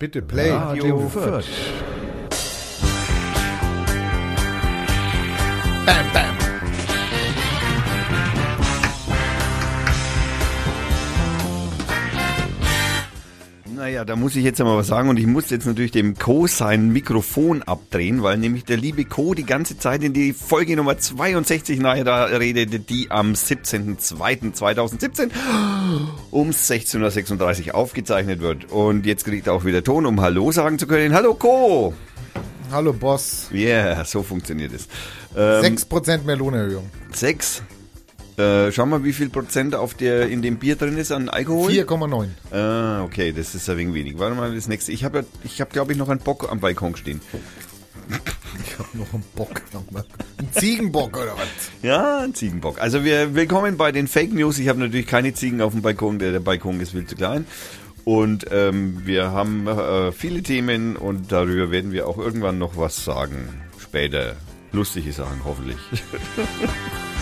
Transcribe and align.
Bitte 0.00 0.22
play. 0.22 0.52
Radio 0.52 1.08
Fürth. 1.08 1.48
Bam, 5.84 6.12
bam. 6.14 6.37
Naja, 13.88 14.04
da 14.04 14.16
muss 14.16 14.36
ich 14.36 14.44
jetzt 14.44 14.60
einmal 14.60 14.76
was 14.76 14.88
sagen 14.88 15.08
und 15.08 15.18
ich 15.18 15.26
muss 15.26 15.48
jetzt 15.48 15.64
natürlich 15.64 15.92
dem 15.92 16.18
Co 16.18 16.46
sein 16.46 16.90
Mikrofon 16.90 17.62
abdrehen, 17.62 18.22
weil 18.22 18.36
nämlich 18.36 18.66
der 18.66 18.76
liebe 18.76 19.06
Co 19.06 19.32
die 19.32 19.46
ganze 19.46 19.78
Zeit 19.78 20.04
in 20.04 20.12
die 20.12 20.34
Folge 20.34 20.76
Nummer 20.76 20.98
62 20.98 21.80
nachher 21.80 22.04
da 22.04 22.24
redete, 22.26 22.80
die 22.80 23.10
am 23.10 23.32
17.02.2017 23.32 25.30
um 26.30 26.50
16.36 26.50 27.68
Uhr 27.68 27.76
aufgezeichnet 27.76 28.42
wird. 28.42 28.70
Und 28.70 29.06
jetzt 29.06 29.24
kriegt 29.24 29.46
er 29.46 29.54
auch 29.54 29.64
wieder 29.64 29.82
Ton, 29.82 30.04
um 30.04 30.20
Hallo 30.20 30.52
sagen 30.52 30.78
zu 30.78 30.86
können. 30.86 31.14
Hallo 31.14 31.32
Co! 31.32 31.94
Hallo 32.70 32.92
Boss. 32.92 33.48
Ja, 33.52 33.94
yeah, 33.94 34.04
so 34.04 34.22
funktioniert 34.22 34.74
es. 34.74 34.86
Ähm, 35.34 35.76
6% 35.76 36.24
mehr 36.24 36.36
Lohnerhöhung. 36.36 36.90
Sechs. 37.14 37.62
Äh, 38.38 38.70
schau 38.70 38.86
mal, 38.86 39.02
wie 39.02 39.12
viel 39.12 39.30
Prozent 39.30 39.74
auf 39.74 39.94
der, 39.94 40.28
in 40.28 40.42
dem 40.42 40.58
Bier 40.58 40.76
drin 40.76 40.96
ist 40.96 41.10
an 41.10 41.28
Alkohol. 41.28 41.72
4,9. 41.72 42.28
Ah, 42.56 43.02
okay, 43.02 43.32
das 43.32 43.56
ist 43.56 43.68
ein 43.68 43.76
wenig 43.76 43.94
wenig. 43.94 44.18
Warte 44.18 44.36
mal, 44.36 44.54
das 44.54 44.68
nächste. 44.68 44.92
Ich 44.92 45.02
habe, 45.02 45.18
ja, 45.18 45.24
ich 45.42 45.60
habe, 45.60 45.72
glaube 45.72 45.90
ich, 45.90 45.98
noch 45.98 46.08
einen 46.08 46.20
Bock 46.20 46.48
am 46.50 46.60
Balkon 46.60 46.94
stehen. 46.94 47.20
Ich 48.64 48.78
hab 48.78 48.94
noch 48.94 49.12
einen 49.12 49.24
Bock. 49.34 49.60
Ein 50.38 50.48
Ziegenbock 50.52 51.16
oder 51.16 51.32
was? 51.36 51.48
Ja, 51.82 52.20
ein 52.20 52.32
Ziegenbock. 52.32 52.80
Also 52.80 53.04
wir 53.04 53.34
willkommen 53.34 53.76
bei 53.76 53.90
den 53.90 54.06
Fake 54.06 54.32
News. 54.32 54.60
Ich 54.60 54.68
habe 54.68 54.78
natürlich 54.78 55.08
keine 55.08 55.34
Ziegen 55.34 55.60
auf 55.60 55.72
dem 55.72 55.82
Balkon. 55.82 56.20
Der, 56.20 56.30
der 56.30 56.40
Balkon 56.40 56.80
ist 56.80 56.92
viel 56.92 57.06
zu 57.06 57.16
klein. 57.16 57.44
Und 58.04 58.46
ähm, 58.52 59.02
wir 59.04 59.32
haben 59.32 59.66
äh, 59.66 60.12
viele 60.12 60.44
Themen 60.44 60.96
und 60.96 61.32
darüber 61.32 61.72
werden 61.72 61.90
wir 61.90 62.06
auch 62.06 62.18
irgendwann 62.18 62.58
noch 62.58 62.76
was 62.76 63.04
sagen. 63.04 63.48
Später. 63.78 64.36
Lustige 64.70 65.12
Sachen, 65.12 65.40
hoffentlich. 65.44 65.78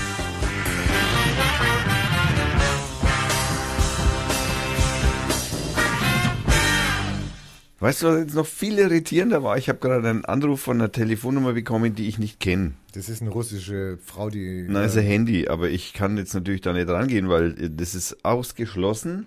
Weißt 7.78 8.02
du, 8.02 8.06
was 8.06 8.18
jetzt 8.20 8.34
noch 8.34 8.46
viel 8.46 8.78
irritierender 8.78 9.42
war? 9.42 9.58
Ich 9.58 9.68
habe 9.68 9.78
gerade 9.78 10.08
einen 10.08 10.24
Anruf 10.24 10.62
von 10.62 10.80
einer 10.80 10.92
Telefonnummer 10.92 11.52
bekommen, 11.52 11.94
die 11.94 12.08
ich 12.08 12.18
nicht 12.18 12.40
kenne. 12.40 12.72
Das 12.94 13.10
ist 13.10 13.20
eine 13.20 13.30
russische 13.30 13.98
Frau, 14.02 14.30
die. 14.30 14.64
Nein, 14.66 14.86
ist 14.86 14.96
ein 14.96 15.04
Handy, 15.04 15.48
aber 15.48 15.68
ich 15.68 15.92
kann 15.92 16.16
jetzt 16.16 16.32
natürlich 16.32 16.62
da 16.62 16.72
nicht 16.72 16.88
rangehen, 16.88 17.28
weil 17.28 17.52
äh, 17.62 17.70
das 17.70 17.94
ist 17.94 18.24
ausgeschlossen. 18.24 19.26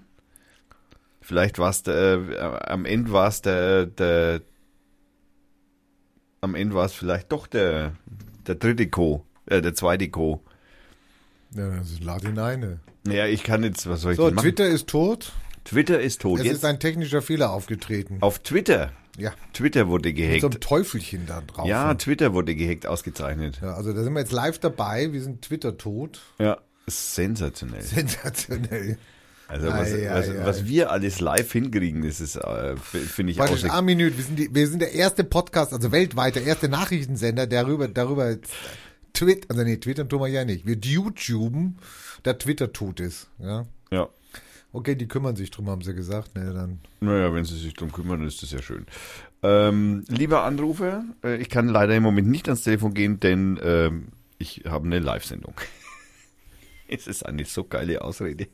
Vielleicht 1.22 1.60
war 1.60 1.70
es 1.70 1.86
äh, 1.86 2.18
am 2.40 2.86
Ende 2.86 3.12
war 3.12 3.28
es 3.28 3.44
der, 3.44 3.86
der, 3.86 4.42
am 6.42 6.56
Ende 6.56 6.74
war 6.74 6.86
es 6.86 6.94
vielleicht 6.94 7.32
doch 7.32 7.46
der, 7.46 7.94
der 8.48 8.56
dritte 8.56 8.88
Co, 8.88 9.26
äh, 9.46 9.62
der 9.62 9.76
zweite 9.76 10.10
Co. 10.10 10.42
Ja, 11.54 11.78
ist 11.78 12.04
lad 12.04 12.24
ihn 12.24 12.40
eine. 12.40 12.80
Naja, 13.06 13.28
ich 13.28 13.44
kann 13.44 13.64
jetzt, 13.64 13.88
was 13.88 14.02
soll 14.02 14.14
ich 14.14 14.18
So, 14.18 14.24
machen? 14.26 14.38
Twitter 14.38 14.68
ist 14.68 14.88
tot. 14.88 15.34
Twitter 15.66 16.00
ist 16.00 16.22
tot. 16.22 16.40
Es 16.40 16.46
Jetzt 16.46 16.56
ist 16.58 16.66
ein 16.66 16.80
technischer 16.80 17.22
Fehler 17.22 17.52
aufgetreten. 17.52 18.18
auf 18.22 18.40
Twitter. 18.40 18.92
Ja. 19.18 19.34
Twitter 19.54 19.88
wurde 19.88 20.10
Mit 20.10 20.18
gehackt. 20.18 20.42
so 20.42 20.48
einem 20.48 20.60
Teufelchen 20.62 21.26
da 21.26 21.42
drauf. 21.42 21.68
Ja, 21.68 21.94
Twitter 21.96 22.34
wurde 22.34 22.56
gehackt, 22.56 22.88
ausgezeichnet. 22.88 23.60
ja. 23.62 23.74
Also 23.74 23.92
da 23.94 24.04
sind 24.04 24.14
wir 24.14 24.22
jetzt 24.22 24.32
live 24.32 24.60
dabei. 24.60 25.12
Wir 25.12 25.22
sind 25.22 25.42
Twitter 25.42 25.78
tot. 25.78 26.22
Ja, 26.40 26.58
sensationell. 26.88 27.82
Sensationell. 27.82 28.98
Also 29.48 29.68
was, 29.68 29.92
Ei, 29.94 30.10
ei, 30.10 30.14
was, 30.16 30.30
ei. 30.30 30.46
was 30.46 30.66
wir 30.68 30.92
alles 30.92 31.20
live 31.20 31.52
hinkriegen, 31.52 32.04
das 32.04 32.22
ist, 32.22 32.36
äh, 32.36 32.78
finde 32.78 33.32
ich 33.32 33.38
Praktisch 33.40 33.66
auch. 33.66 33.74
eine 33.74 33.82
Minute. 33.82 34.16
Wir 34.16 34.24
sind, 34.24 34.38
die, 34.40 34.54
wir 34.54 34.68
sind 34.68 34.80
der 34.80 34.94
erste 34.94 35.24
Podcast, 35.24 35.74
also 35.74 35.92
weltweit, 35.92 36.36
der 36.36 36.44
erste 36.44 36.70
Nachrichtensender, 36.70 37.48
der 37.48 37.64
darüber, 37.64 37.88
darüber 37.88 38.38
Twitter, 39.14 39.48
also 39.50 39.64
nee, 39.64 39.78
twittern 39.78 40.08
tun 40.08 40.22
wir 40.22 40.28
ja 40.28 40.46
nicht. 40.46 40.68
Wir 40.68 40.76
YouTuben, 40.78 41.78
da 42.24 42.34
Twitter 42.34 42.72
tot 42.74 43.00
ist. 43.00 43.28
Ja. 43.40 43.66
Ja. 43.92 44.08
Okay, 44.72 44.96
die 44.96 45.08
kümmern 45.08 45.36
sich 45.36 45.50
drum, 45.50 45.70
haben 45.70 45.82
sie 45.82 45.96
gesagt. 45.96 46.36
Ne, 46.36 46.54
dann. 46.54 46.80
Naja, 47.00 47.34
wenn 47.34 47.44
Sie 47.44 47.58
sich 47.58 47.74
drum 47.74 47.92
kümmern, 47.92 48.26
ist 48.26 48.44
das 48.44 48.52
ja 48.52 48.62
schön. 48.62 48.86
Ähm, 49.42 50.04
lieber 50.08 50.44
Anrufer, 50.44 51.06
äh, 51.24 51.38
ich 51.38 51.50
kann 51.50 51.68
leider 51.68 51.96
im 51.96 52.04
Moment 52.04 52.28
nicht 52.28 52.48
ans 52.48 52.64
Telefon 52.64 52.94
gehen, 52.94 53.20
denn 53.20 53.60
ähm, 53.64 54.10
ich 54.38 54.64
habe 54.68 54.86
eine 54.86 55.00
Live-Sendung. 55.00 55.54
es 56.88 57.08
ist 57.08 57.26
eine 57.26 57.46
so 57.46 57.64
geile 57.64 58.02
Ausrede. 58.02 58.48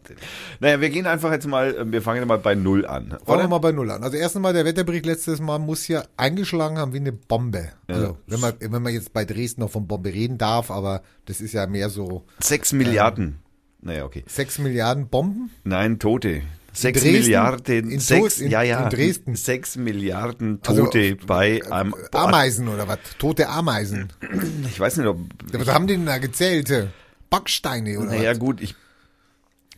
naja, 0.60 0.80
wir 0.80 0.90
gehen 0.90 1.06
einfach 1.06 1.32
jetzt 1.32 1.46
mal, 1.46 1.90
wir 1.90 2.02
fangen 2.02 2.28
mal 2.28 2.38
bei 2.38 2.54
Null 2.54 2.86
an. 2.86 3.18
Fangen 3.24 3.42
wir 3.42 3.48
mal 3.48 3.58
bei 3.58 3.72
Null 3.72 3.90
an. 3.90 4.04
Also 4.04 4.16
erstens 4.16 4.42
mal, 4.42 4.52
der 4.52 4.64
Wetterbericht 4.64 5.06
letztes 5.06 5.40
Mal 5.40 5.58
muss 5.58 5.88
ja 5.88 6.04
eingeschlagen 6.16 6.78
haben 6.78 6.92
wie 6.92 6.98
eine 6.98 7.12
Bombe. 7.12 7.72
Also, 7.88 8.18
wenn 8.26 8.40
man, 8.40 8.54
wenn 8.60 8.82
man 8.82 8.92
jetzt 8.92 9.12
bei 9.12 9.24
Dresden 9.24 9.62
noch 9.62 9.70
von 9.70 9.86
Bombe 9.86 10.12
reden 10.12 10.38
darf, 10.38 10.70
aber 10.70 11.02
das 11.24 11.40
ist 11.40 11.54
ja 11.54 11.66
mehr 11.66 11.88
so 11.88 12.24
Sechs 12.40 12.72
Milliarden. 12.72 13.38
Naja, 13.86 14.04
okay. 14.04 14.24
sechs 14.26 14.58
Milliarden 14.58 15.08
Bomben. 15.08 15.50
Nein, 15.64 15.98
Tote. 16.00 16.42
Sechs 16.72 17.00
Dresden? 17.00 17.20
Milliarden, 17.22 17.90
In 17.90 18.00
sechs, 18.00 18.38
in- 18.40 18.50
ja, 18.50 18.62
ja, 18.62 18.84
in 18.84 18.90
Dresden? 18.90 19.34
sechs 19.36 19.76
Milliarden 19.76 20.58
Also, 20.66 20.84
Tote 20.84 21.16
bei 21.26 21.62
einem, 21.70 21.94
Ameisen 22.12 22.68
oder 22.68 22.86
was? 22.88 22.98
Tote 23.18 23.48
Ameisen. 23.48 24.12
ich 24.68 24.78
weiß 24.78 24.96
nicht, 24.98 25.06
ob, 25.06 25.20
Was 25.52 25.68
haben 25.68 25.86
die 25.86 25.94
denn 25.94 26.04
da 26.04 26.18
gezählt? 26.18 26.88
Backsteine 27.30 27.98
oder 27.98 28.10
naja 28.10 28.32
was? 28.32 28.38
gut, 28.40 28.60
ich, 28.60 28.74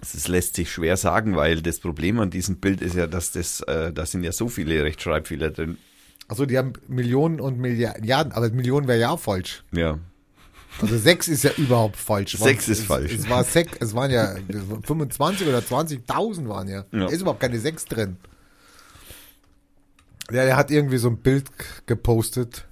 das 0.00 0.26
lässt 0.26 0.56
sich 0.56 0.72
schwer 0.72 0.96
sagen, 0.96 1.36
weil 1.36 1.60
das 1.62 1.78
Problem 1.78 2.18
an 2.18 2.30
diesem 2.30 2.56
Bild 2.56 2.80
ist 2.80 2.94
ja, 2.96 3.06
dass 3.06 3.30
das, 3.32 3.60
äh, 3.60 3.92
da 3.92 4.04
sind 4.06 4.24
ja 4.24 4.32
so 4.32 4.48
viele 4.48 4.82
Rechtschreibfehler 4.82 5.50
drin. 5.50 5.76
Also 6.28 6.46
die 6.46 6.58
haben 6.58 6.72
Millionen 6.88 7.40
und 7.40 7.58
Milliarden, 7.58 8.32
aber 8.32 8.50
Millionen 8.50 8.88
wäre 8.88 8.98
ja 9.00 9.10
auch 9.10 9.20
falsch. 9.20 9.62
Ja. 9.72 9.98
Also 10.80 10.96
sechs 10.98 11.28
ist 11.28 11.42
ja 11.44 11.50
überhaupt 11.56 11.96
falsch. 11.96 12.36
Sechs 12.36 12.68
ist 12.68 12.80
es, 12.80 12.84
falsch. 12.86 13.12
Es 13.12 13.28
war 13.28 13.42
sechs, 13.44 13.76
es 13.80 13.94
waren 13.94 14.10
ja 14.10 14.36
25 14.84 15.46
oder 15.48 15.58
20.000 15.58 16.48
waren 16.48 16.68
ja. 16.68 16.84
Ja. 16.92 17.06
Da 17.06 17.06
ist 17.06 17.20
überhaupt 17.20 17.40
keine 17.40 17.58
sechs 17.58 17.84
drin. 17.84 18.16
Ja, 20.30 20.44
der 20.44 20.56
hat 20.56 20.70
irgendwie 20.70 20.98
so 20.98 21.08
ein 21.08 21.16
Bild 21.16 21.46
gepostet. 21.86 22.66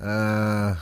Äh, 0.00 0.04
Ja, 0.04 0.76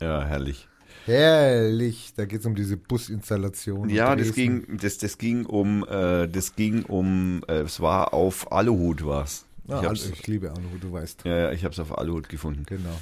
herrlich. 0.00 0.68
herrlich. 1.06 2.12
Da 2.16 2.24
geht 2.26 2.40
es 2.40 2.46
um 2.46 2.54
diese 2.54 2.76
Businstallation. 2.76 3.88
in 3.88 3.94
Ja, 3.96 4.14
das 4.16 4.32
ging, 4.32 4.78
das, 4.80 4.98
das 4.98 5.18
ging 5.18 5.46
um, 5.46 5.84
äh, 5.88 6.28
das 6.28 6.54
ging 6.56 6.84
um, 6.84 7.42
äh, 7.48 7.60
es 7.62 7.80
war 7.80 8.12
auf 8.14 8.52
Aluhut 8.52 9.04
war's. 9.04 9.46
Ah, 9.68 9.80
ich 9.80 9.88
also 9.88 10.10
ich 10.12 10.26
liebe 10.26 10.50
Aluhut, 10.50 10.82
du 10.82 10.92
weißt. 10.92 11.24
ja, 11.24 11.38
ja, 11.38 11.52
ich 11.52 11.64
hab's 11.64 11.78
auf 11.78 11.96
Aluhut 11.96 12.28
gefunden. 12.28 12.64
Genau. 12.66 12.98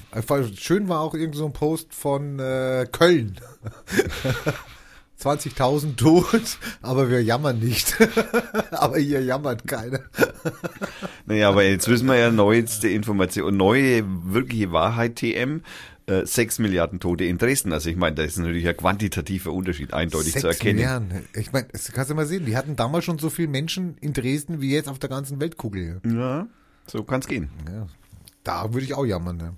Schön 0.57 0.89
war 0.89 1.01
auch 1.01 1.15
irgend 1.15 1.35
so 1.35 1.47
ein 1.47 1.53
Post 1.53 1.95
von 1.95 2.39
äh, 2.39 2.87
Köln. 2.91 3.41
20.000 5.23 5.97
tot, 5.97 6.59
aber 6.81 7.09
wir 7.09 7.23
jammern 7.23 7.61
nicht. 7.61 7.97
aber 8.73 8.99
hier 8.99 9.23
jammert 9.23 9.67
keiner. 9.69 10.01
Naja, 11.27 11.49
aber 11.49 11.63
jetzt 11.63 11.89
wissen 11.89 12.09
wir 12.09 12.17
ja 12.17 12.31
neueste 12.31 12.89
Information, 12.89 13.57
neue 13.57 14.05
wirkliche 14.25 14.73
Wahrheit 14.73 15.17
TM. 15.17 15.63
Äh, 16.07 16.27
6 16.27 16.59
Milliarden 16.59 16.99
Tote 16.99 17.25
in 17.25 17.39
Dresden. 17.39 17.73
Also 17.73 17.89
ich 17.89 17.97
meine, 17.97 18.17
da 18.17 18.23
ist 18.25 18.37
natürlich 18.37 18.67
ein 18.67 18.77
quantitativer 18.77 19.53
Unterschied 19.53 19.93
eindeutig 19.93 20.35
zu 20.35 20.49
erkennen. 20.49 20.77
Milliarden. 20.77 21.29
Ich 21.35 21.53
meine, 21.53 21.69
das 21.71 21.91
kannst 21.93 22.11
du 22.11 22.15
mal 22.15 22.27
sehen. 22.27 22.45
Die 22.45 22.57
hatten 22.57 22.75
damals 22.75 23.05
schon 23.05 23.19
so 23.19 23.31
viele 23.31 23.49
Menschen 23.49 23.97
in 24.01 24.13
Dresden 24.13 24.61
wie 24.61 24.73
jetzt 24.73 24.89
auf 24.89 24.99
der 24.99 25.11
ganzen 25.11 25.41
Weltkugel. 25.41 26.01
Ja, 26.05 26.49
so 26.87 27.05
kann's 27.05 27.29
gehen. 27.29 27.51
Ja. 27.69 27.87
Da 28.43 28.73
würde 28.73 28.85
ich 28.85 28.95
auch 28.95 29.05
jammern. 29.05 29.37
Ne? 29.37 29.57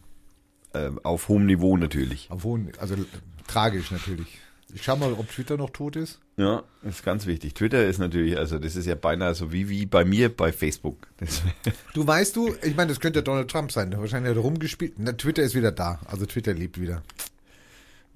Äh, 0.75 0.91
auf 1.03 1.29
hohem 1.29 1.47
Niveau 1.47 1.77
natürlich. 1.77 2.31
Auf 2.31 2.45
hohen, 2.45 2.73
also 2.79 2.95
äh, 2.95 3.07
tragisch 3.47 3.91
natürlich. 3.91 4.39
Ich 4.75 4.83
schau 4.83 4.97
mal, 4.97 5.13
ob 5.13 5.31
Twitter 5.31 5.57
noch 5.57 5.71
tot 5.71 5.95
ist. 5.95 6.19
Ja, 6.37 6.65
ist 6.83 7.05
ganz 7.05 7.27
wichtig. 7.27 7.55
Twitter 7.55 7.87
ist 7.87 7.99
natürlich, 7.99 8.37
also 8.37 8.59
das 8.59 8.75
ist 8.75 8.87
ja 8.87 8.97
beinahe 8.97 9.35
so 9.35 9.53
wie, 9.53 9.69
wie 9.69 9.87
bei 9.87 10.05
mir 10.05 10.35
bei 10.35 10.53
Facebook. 10.53 11.07
Das, 11.19 11.43
Du 11.95 12.05
weißt 12.05 12.35
du, 12.35 12.55
ich 12.63 12.75
meine, 12.75 12.89
das 12.89 12.99
könnte 12.99 13.21
ja 13.21 13.23
Donald 13.23 13.49
Trump 13.49 13.71
sein. 13.71 13.93
Der 13.93 14.01
wahrscheinlich 14.01 14.31
hat 14.31 14.37
er 14.37 14.43
rumgespielt. 14.43 14.95
Na, 14.99 15.13
Twitter 15.13 15.43
ist 15.45 15.55
wieder 15.55 15.71
da. 15.71 16.01
Also 16.07 16.27
Twitter 16.27 16.53
lebt 16.55 16.81
wieder. 16.81 17.03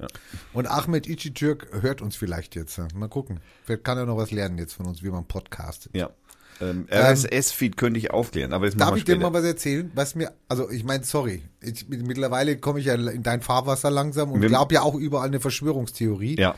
Ja. 0.00 0.08
Und 0.52 0.66
Ahmed 0.66 1.06
Ichitürk 1.06 1.69
hört 1.81 2.02
uns 2.02 2.16
vielleicht 2.16 2.56
jetzt. 2.56 2.81
Mal 2.94 3.08
gucken. 3.08 3.40
Vielleicht 3.64 3.84
kann 3.84 3.96
er 3.99 4.06
noch 4.06 4.16
was 4.16 4.32
lernen 4.32 4.58
jetzt 4.58 4.75
von 4.75 4.87
uns, 4.87 5.02
wie 5.02 5.11
man 5.11 5.25
podcastet. 5.26 5.94
ja. 5.94 6.11
Ähm, 6.60 6.87
RSS-Feed 6.90 7.76
könnte 7.76 7.99
ich 7.99 8.10
aufklären, 8.10 8.52
aber 8.52 8.66
das 8.66 8.76
Darf 8.76 8.96
ich 8.96 9.05
dir 9.05 9.12
später. 9.12 9.31
mal 9.31 9.38
was 9.38 9.44
erzählen? 9.44 9.90
Was 9.94 10.14
mir, 10.14 10.32
also 10.49 10.70
ich 10.70 10.84
meine, 10.84 11.05
sorry, 11.05 11.43
ich, 11.60 11.88
mittlerweile 11.88 12.58
komme 12.58 12.81
ich 12.81 12.87
ja 12.87 12.94
in 12.94 13.22
dein 13.22 13.40
Fahrwasser 13.43 13.90
langsam 13.90 14.32
und 14.32 14.40
glaube 14.40 14.75
ja 14.75 14.82
auch 14.82 14.94
überall 14.94 15.28
eine 15.28 15.40
Verschwörungstheorie. 15.40 16.37
Ja. 16.38 16.55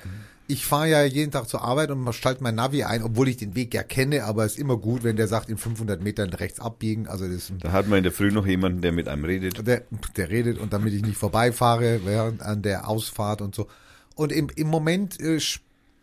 Ich 0.47 0.67
fahre 0.67 0.89
ja 0.89 1.05
jeden 1.05 1.31
Tag 1.31 1.49
zur 1.49 1.63
Arbeit 1.63 1.93
und 1.93 2.13
schalte 2.13 2.43
mein 2.43 2.57
Navi 2.57 2.83
ein, 2.83 3.05
obwohl 3.05 3.29
ich 3.29 3.37
den 3.37 3.55
Weg 3.55 3.73
ja 3.73 3.85
kenne, 3.85 4.25
aber 4.25 4.45
es 4.45 4.55
ist 4.55 4.59
immer 4.59 4.77
gut, 4.79 5.05
wenn 5.05 5.15
der 5.15 5.29
sagt, 5.29 5.49
in 5.49 5.57
500 5.59 6.03
Metern 6.03 6.31
rechts 6.31 6.59
abbiegen. 6.59 7.07
Also 7.07 7.29
das 7.29 7.53
Da 7.61 7.71
hat 7.71 7.87
man 7.87 7.99
in 7.99 8.03
der 8.03 8.13
Früh 8.13 8.33
noch 8.33 8.47
jemanden, 8.47 8.81
der 8.81 8.91
mit 8.91 9.07
einem 9.07 9.25
redet. 9.25 9.65
der, 9.65 9.83
der 10.17 10.29
redet 10.31 10.59
und 10.59 10.73
damit 10.73 10.93
ich 10.93 11.03
nicht 11.03 11.19
vorbeifahre 11.19 12.01
während 12.05 12.43
an 12.43 12.63
der 12.63 12.89
Ausfahrt 12.89 13.43
und 13.43 13.55
so. 13.55 13.69
Und 14.17 14.33
im, 14.33 14.49
im 14.57 14.67
Moment 14.67 15.21
äh, 15.21 15.39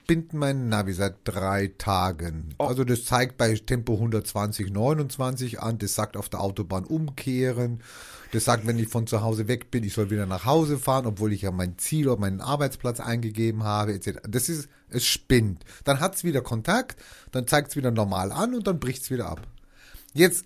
spinnt 0.07 0.31
mein 0.31 0.69
Navi 0.69 0.93
seit 0.93 1.15
drei 1.25 1.67
Tagen. 1.77 2.55
Oh. 2.59 2.67
Also 2.67 2.85
das 2.85 3.03
zeigt 3.03 3.35
bei 3.35 3.53
Tempo 3.55 3.95
120, 3.95 4.71
29 4.71 5.59
an, 5.59 5.79
das 5.79 5.95
sagt 5.95 6.15
auf 6.15 6.29
der 6.29 6.39
Autobahn 6.39 6.85
umkehren, 6.85 7.83
das 8.31 8.45
sagt, 8.45 8.65
wenn 8.65 8.79
ich 8.79 8.87
von 8.87 9.05
zu 9.05 9.21
Hause 9.21 9.49
weg 9.49 9.69
bin, 9.69 9.83
ich 9.83 9.93
soll 9.93 10.09
wieder 10.09 10.25
nach 10.25 10.45
Hause 10.45 10.77
fahren, 10.77 11.07
obwohl 11.07 11.33
ich 11.33 11.41
ja 11.41 11.51
mein 11.51 11.77
Ziel 11.77 12.07
oder 12.07 12.21
meinen 12.21 12.39
Arbeitsplatz 12.39 13.01
eingegeben 13.01 13.65
habe, 13.65 13.95
etc. 13.95 14.19
Das 14.29 14.47
ist, 14.47 14.69
es 14.87 15.05
spinnt. 15.05 15.65
Dann 15.83 15.99
hat's 15.99 16.23
wieder 16.23 16.39
Kontakt, 16.39 16.95
dann 17.33 17.45
zeigt's 17.45 17.75
wieder 17.75 17.91
normal 17.91 18.31
an 18.31 18.55
und 18.55 18.65
dann 18.65 18.79
bricht's 18.79 19.11
wieder 19.11 19.27
ab. 19.27 19.45
Jetzt 20.13 20.45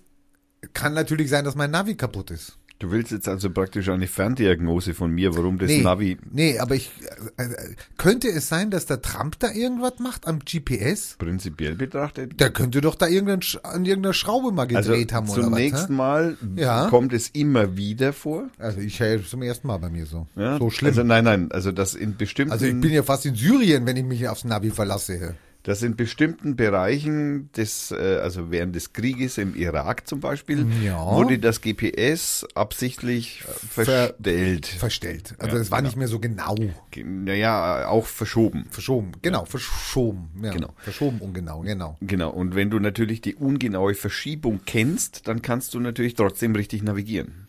kann 0.72 0.92
natürlich 0.92 1.30
sein, 1.30 1.44
dass 1.44 1.54
mein 1.54 1.70
Navi 1.70 1.94
kaputt 1.94 2.32
ist. 2.32 2.58
Du 2.82 2.90
willst 2.90 3.12
jetzt 3.12 3.28
also 3.28 3.48
praktisch 3.48 3.88
eine 3.90 4.08
Ferndiagnose 4.08 4.92
von 4.92 5.12
mir, 5.12 5.36
warum 5.36 5.56
das 5.56 5.70
Navi. 5.70 6.18
Nee, 6.32 6.58
aber 6.58 6.74
ich 6.74 6.90
äh, 7.36 7.44
äh, 7.44 7.76
könnte 7.96 8.26
es 8.28 8.48
sein, 8.48 8.72
dass 8.72 8.86
der 8.86 9.00
Trump 9.00 9.38
da 9.38 9.52
irgendwas 9.52 10.00
macht 10.00 10.26
am 10.26 10.40
GPS? 10.40 11.14
Prinzipiell 11.16 11.76
betrachtet. 11.76 12.40
Der 12.40 12.50
könnte 12.50 12.80
doch 12.80 12.96
da 12.96 13.06
irgendein, 13.06 13.38
an 13.62 13.84
irgendeiner 13.84 14.12
Schraube 14.14 14.50
mal 14.50 14.66
Also 14.66 14.90
gedreht 14.90 15.12
haben 15.12 15.28
oder 15.28 15.42
zunächst 15.42 15.74
was. 15.74 15.88
hä? 15.90 15.92
mal 15.92 16.36
Ja. 16.56 16.88
kommt 16.88 17.12
es 17.12 17.28
immer 17.28 17.76
wieder 17.76 18.12
vor. 18.12 18.48
Also 18.58 18.80
ich 18.80 18.98
höre 18.98 19.20
es 19.20 19.30
zum 19.30 19.42
ersten 19.42 19.68
Mal 19.68 19.78
bei 19.78 19.88
mir 19.88 20.06
so. 20.06 20.26
Ja? 20.34 20.58
So 20.58 20.68
schlimm. 20.70 20.88
Also 20.88 21.04
nein, 21.04 21.22
nein, 21.22 21.52
also 21.52 21.70
das 21.70 21.94
in 21.94 22.16
bestimmten, 22.16 22.50
Also 22.50 22.66
ich 22.66 22.80
bin 22.80 22.90
ja 22.90 23.04
fast 23.04 23.24
in 23.26 23.36
Syrien, 23.36 23.86
wenn 23.86 23.96
ich 23.96 24.04
mich 24.04 24.26
aufs 24.26 24.42
Navi 24.42 24.70
verlasse. 24.70 25.36
Das 25.64 25.82
in 25.82 25.94
bestimmten 25.96 26.56
Bereichen 26.56 27.50
des, 27.56 27.92
äh, 27.92 28.18
also 28.22 28.50
während 28.50 28.74
des 28.74 28.92
Krieges 28.92 29.38
im 29.38 29.54
Irak 29.54 30.08
zum 30.08 30.20
Beispiel, 30.20 30.66
Ja. 30.84 31.06
wurde 31.14 31.38
das 31.38 31.60
GPS 31.60 32.44
absichtlich 32.54 33.42
ver- 33.42 33.84
verstellt. 33.84 34.66
Verstellt. 34.66 35.34
Also 35.38 35.56
Ja, 35.56 35.62
es 35.62 35.70
war 35.70 35.78
genau. 35.78 35.88
nicht 35.88 35.96
mehr 35.96 36.08
so 36.08 36.18
genau. 36.18 36.56
Naja, 36.96 37.86
auch 37.88 38.06
verschoben. 38.06 38.66
Verschoben. 38.70 39.12
Genau, 39.22 39.44
verschoben. 39.44 40.30
Ja, 40.42 40.52
Genau. 40.52 40.74
Verschoben 40.78 41.18
ungenau, 41.20 41.60
genau. 41.60 41.96
Genau, 42.00 42.30
und 42.30 42.54
wenn 42.54 42.70
du 42.70 42.78
natürlich 42.78 43.20
die 43.20 43.34
ungenaue 43.34 43.94
Verschiebung 43.94 44.60
kennst, 44.66 45.28
dann 45.28 45.42
kannst 45.42 45.74
du 45.74 45.80
natürlich 45.80 46.14
trotzdem 46.14 46.54
richtig 46.54 46.82
navigieren. 46.82 47.46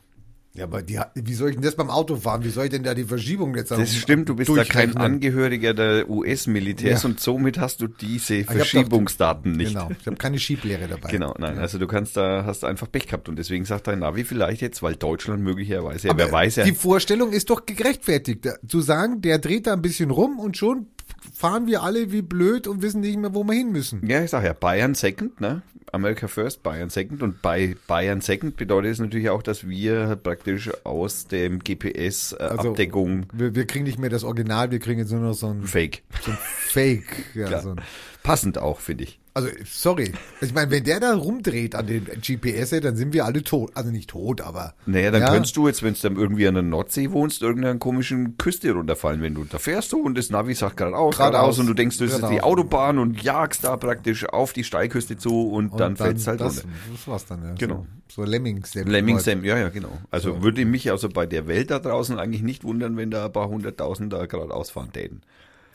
Ja, 0.55 0.65
aber 0.65 0.83
die, 0.83 0.99
wie 1.15 1.33
soll 1.33 1.49
ich 1.49 1.55
denn 1.55 1.63
das 1.63 1.75
beim 1.75 1.89
Auto 1.89 2.15
fahren? 2.15 2.43
Wie 2.43 2.49
soll 2.49 2.65
ich 2.65 2.69
denn 2.69 2.83
da 2.83 2.93
die 2.93 3.05
Verschiebung 3.05 3.55
jetzt 3.55 3.71
Das 3.71 3.95
stimmt, 3.95 4.29
du 4.29 4.35
bist 4.35 4.51
da 4.55 4.63
kein? 4.63 4.95
Angehöriger 4.95 5.73
der 5.73 6.07
US-Militärs 6.07 7.01
Ja. 7.01 7.09
und 7.09 7.19
somit 7.19 7.57
hast 7.57 7.81
du 7.81 7.87
diese 7.87 8.43
doch- 8.43 8.53
Verschiebungsdaten 8.53 9.53
nicht. 9.53 9.73
Genau, 9.73 9.89
ich 9.99 10.05
habe 10.05 10.15
keine 10.17 10.37
Schieblehre 10.37 10.87
dabei. 10.87 11.09
Genau, 11.09 11.33
nein, 11.39 11.57
also 11.57 11.79
du 11.79 11.87
kannst 11.87 12.17
da, 12.17 12.43
hast 12.45 12.63
einfach 12.65 12.91
Pech 12.91 13.07
gehabt 13.07 13.29
und 13.29 13.37
deswegen 13.39 13.65
sagt 13.65 13.87
dein 13.87 13.99
Navi 13.99 14.23
vielleicht 14.25 14.61
jetzt, 14.61 14.83
weil 14.83 14.95
Deutschland 14.95 15.41
möglicherweise, 15.41 16.07
ja, 16.07 16.13
Aber 16.13 16.25
wer 16.25 16.31
weiß 16.31 16.57
ja, 16.57 16.65
Die 16.65 16.73
Vorstellung 16.73 17.31
ist 17.31 17.49
doch 17.49 17.65
gerechtfertigt. 17.65 18.47
Zu 18.67 18.81
sagen, 18.81 19.21
der 19.21 19.39
dreht 19.39 19.65
da 19.65 19.73
ein 19.73 19.81
bisschen 19.81 20.11
rum 20.11 20.37
und 20.37 20.55
schon 20.55 20.85
fahren 21.33 21.67
wir 21.67 21.83
alle 21.83 22.11
wie 22.11 22.21
blöd 22.21 22.67
und 22.67 22.81
wissen 22.81 23.01
nicht 23.01 23.17
mehr, 23.17 23.33
wo 23.33 23.43
wir 23.43 23.53
hin 23.53 23.71
müssen. 23.71 24.05
ja, 24.07 24.23
ich 24.23 24.31
sag 24.31 24.43
ja, 24.43 24.53
Bayern 24.53 24.95
Second, 24.95 25.39
ne? 25.41 25.61
America 25.91 26.27
First, 26.27 26.63
Bayern 26.63 26.89
Second 26.89 27.21
und 27.21 27.41
bei 27.43 27.75
Bayern 27.87 28.19
Second 28.21 28.57
bedeutet 28.57 28.93
es 28.93 28.99
natürlich 28.99 29.29
auch, 29.29 29.43
dass 29.43 29.67
wir 29.67 30.15
praktisch 30.15 30.71
aus 30.83 31.27
dem 31.27 31.53
Also, 31.59 31.73
GPS-Abdeckung 31.75 33.27
Wir, 33.31 33.53
wir 33.53 33.65
kriegen 33.67 33.85
nicht 33.85 33.99
mehr 33.99 34.09
das 34.09 34.23
Original, 34.23 34.71
wir 34.71 34.79
kriegen 34.79 34.99
jetzt 34.99 35.11
nur 35.11 35.21
noch 35.21 35.33
so 35.35 35.47
ein, 35.47 35.61
Fake. 35.63 36.01
so 36.21 36.31
ein 36.31 36.37
Fake. 36.41 37.25
Ja, 37.35 37.61
so 37.61 37.69
ein, 37.71 37.81
Passend 38.23 38.57
auch, 38.57 38.79
finde 38.79 39.03
ich. 39.03 39.19
Also, 39.35 39.49
sorry. 39.65 40.11
Ich 40.41 40.53
meine, 40.53 40.69
wenn 40.69 40.83
der 40.83 40.99
da 40.99 41.15
rumdreht 41.15 41.73
an 41.73 41.87
den 41.87 42.05
GPS, 42.05 42.69
dann 42.81 42.95
sind 42.95 43.13
wir 43.13 43.25
alle 43.25 43.43
tot. 43.43 43.71
Also 43.73 43.89
nicht 43.89 44.11
tot, 44.11 44.41
aber. 44.41 44.75
Naja, 44.85 45.09
dann 45.09 45.21
ja, 45.21 45.29
könntest 45.31 45.57
du 45.57 45.67
jetzt, 45.67 45.81
wenn 45.81 45.95
du 45.95 45.99
dann 46.01 46.17
irgendwie 46.17 46.47
an 46.47 46.53
der 46.53 46.61
Nordsee 46.61 47.11
wohnst, 47.11 47.41
irgendeiner 47.41 47.79
komischen 47.79 48.37
Küste 48.37 48.71
runterfallen, 48.71 49.23
wenn 49.23 49.33
du 49.33 49.43
da 49.45 49.57
fährst 49.57 49.91
du 49.91 50.01
und 50.01 50.17
das 50.19 50.29
Navi 50.29 50.53
sagt 50.53 50.77
geradeaus, 50.77 51.17
Geradeaus. 51.17 51.57
und 51.57 51.65
du 51.65 51.73
denkst, 51.73 51.97
das 51.97 52.13
ist 52.13 52.29
die 52.29 52.41
Autobahn 52.41 52.99
und 52.99 53.23
jagst 53.23 53.63
da 53.63 53.75
praktisch 53.75 54.29
auf 54.29 54.53
die 54.53 54.63
Steilküste 54.63 55.17
zu 55.17 55.49
und, 55.49 55.69
und 55.69 55.79
dann, 55.79 55.97
fällst 55.97 56.27
halt 56.27 56.39
das, 56.39 56.63
runter. 56.63 56.69
Das 56.91 57.07
war's 57.07 57.25
dann, 57.25 57.43
ja. 57.43 57.53
Genau. 57.57 57.87
So, 58.07 58.23
so 58.23 58.29
Lemmings. 58.29 58.75
Lemming 58.75 59.17
Sam, 59.17 59.43
ja, 59.43 59.57
ja, 59.57 59.69
genau. 59.69 59.97
Also 60.11 60.43
würde 60.43 60.63
mich 60.65 60.91
also 60.91 61.09
bei 61.09 61.25
der 61.25 61.47
Welt 61.47 61.71
da 61.71 61.79
draußen 61.79 62.19
eigentlich 62.19 62.43
nicht 62.43 62.63
wundern, 62.63 62.97
wenn 62.97 63.09
da 63.09 63.25
ein 63.25 63.31
paar 63.31 63.49
hunderttausend 63.49 64.13
da 64.13 64.27
geradeaus 64.27 64.69
fahren 64.69 64.91
täten. 64.93 65.21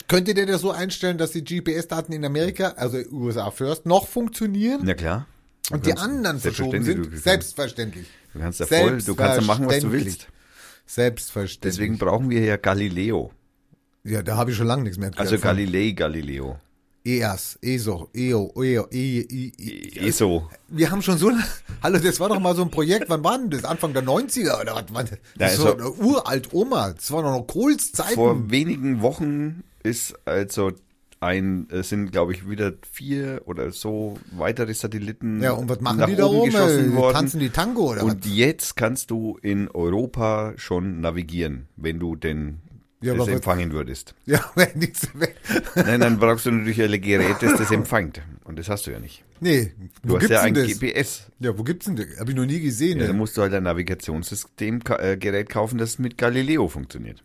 Könntet 0.09 0.39
ihr 0.39 0.47
das 0.47 0.61
so 0.61 0.71
einstellen, 0.71 1.19
dass 1.19 1.31
die 1.31 1.43
GPS-Daten 1.43 2.11
in 2.11 2.25
Amerika, 2.25 2.69
also 2.69 2.97
USA 3.11 3.51
First, 3.51 3.85
noch 3.85 4.07
funktionieren? 4.07 4.81
Na 4.83 4.95
klar. 4.95 5.27
Du 5.69 5.75
Und 5.75 5.85
die 5.85 5.93
anderen 5.93 6.39
verschoben 6.39 6.83
sind? 6.83 7.05
du 7.13 7.17
Selbstverständlich. 7.17 8.07
Du 8.33 8.39
kannst 8.39 8.59
ja 8.59 8.65
voll, 8.65 9.01
du 9.03 9.15
kannst 9.15 9.41
ja 9.41 9.45
machen, 9.45 9.67
was 9.67 9.79
du 9.79 9.91
willst. 9.91 10.27
Selbstverständlich. 10.87 11.75
Deswegen 11.75 11.97
brauchen 11.99 12.29
wir 12.31 12.41
ja 12.41 12.57
Galileo. 12.57 13.31
ja, 14.03 14.23
da 14.23 14.35
habe 14.35 14.49
ich 14.49 14.57
schon 14.57 14.65
lange 14.65 14.83
nichts 14.83 14.97
mehr 14.97 15.11
gehört. 15.11 15.27
Also 15.31 15.37
Galilei 15.39 15.91
Galileo. 15.91 16.57
EAS, 17.05 17.57
ESO, 17.61 18.09
EO, 18.13 18.51
EO, 18.61 18.87
E, 18.91 19.19
E, 19.21 19.53
E, 19.57 20.07
ESO. 20.07 20.49
Wir 20.67 20.89
haben 20.91 21.01
schon 21.03 21.17
so 21.19 21.29
lange, 21.29 21.45
hallo, 21.83 21.99
das 21.99 22.19
war 22.19 22.29
doch 22.29 22.39
mal 22.39 22.55
so 22.55 22.63
ein 22.63 22.71
Projekt, 22.71 23.09
wann 23.09 23.23
war 23.23 23.37
denn 23.37 23.51
das? 23.51 23.63
Anfang 23.63 23.93
der 23.93 24.03
90er 24.03 24.59
oder 24.59 24.83
was? 24.91 25.11
Das 25.37 25.53
ist 25.53 25.59
so 25.59 25.73
also- 25.73 25.77
eine 25.77 25.91
uralt 25.91 26.51
Oma, 26.53 26.93
das 26.93 27.11
war 27.11 27.21
noch 27.21 27.45
Kohls 27.45 27.91
Zeiten. 27.91 28.15
Vor 28.15 28.49
wenigen 28.51 29.01
Wochen 29.01 29.63
ist 29.83 30.15
also 30.25 30.71
ein, 31.21 31.67
es 31.69 31.89
sind 31.89 32.11
glaube 32.11 32.31
ich 32.33 32.49
wieder 32.49 32.73
vier 32.89 33.41
oder 33.45 33.71
so 33.71 34.17
weitere 34.31 34.73
Satelliten 34.73 35.41
ja, 35.41 35.51
und 35.51 35.67
was 35.67 35.81
machen 35.81 35.99
nach 35.99 36.07
die 36.07 36.15
da 36.15 36.25
oben 36.25 36.49
geschossen 36.49 36.95
worden. 36.95 37.13
Tanzen 37.13 37.39
die 37.39 37.49
Tango 37.49 37.91
oder 37.91 38.03
Und 38.03 38.25
was? 38.25 38.33
jetzt 38.33 38.75
kannst 38.77 39.11
du 39.11 39.37
in 39.41 39.67
Europa 39.69 40.53
schon 40.55 41.01
navigieren, 41.01 41.67
wenn 41.75 41.99
du 41.99 42.15
denn 42.15 42.59
Ja, 43.01 43.15
das 43.15 43.27
empfangen 43.27 43.73
würdest. 43.73 44.15
Ja, 44.25 44.43
wenn 44.55 44.77
nichts. 44.79 45.09
Nein, 45.75 45.99
dann 45.99 46.19
brauchst 46.19 46.45
du 46.45 46.51
natürlich 46.51 46.81
ein 46.81 47.01
Gerät, 47.01 47.35
das 47.41 47.57
das 47.57 47.71
empfängt. 47.71 48.21
Und 48.45 48.57
das 48.57 48.69
hast 48.69 48.87
du 48.87 48.91
ja 48.91 48.99
nicht. 48.99 49.23
Nee, 49.41 49.73
Du 50.03 50.09
wo 50.11 50.15
hast 50.15 50.21
gibt's 50.21 50.35
ja 50.35 50.45
denn 50.45 50.57
ein 50.57 50.67
das? 50.69 50.79
GPS. 50.79 51.31
Ja, 51.39 51.57
wo 51.57 51.63
gibt's 51.63 51.85
denn 51.85 51.95
das? 51.97 52.07
Hab 52.19 52.29
ich 52.29 52.35
noch 52.35 52.45
nie 52.45 52.59
gesehen. 52.61 52.97
Ja, 52.97 53.03
ne? 53.03 53.07
dann 53.09 53.17
musst 53.17 53.35
du 53.37 53.41
halt 53.41 53.53
ein 53.53 53.63
Navigationssystem, 53.63 54.79
äh, 54.97 55.43
kaufen, 55.43 55.77
das 55.77 55.99
mit 55.99 56.17
Galileo 56.17 56.67
funktioniert. 56.67 57.23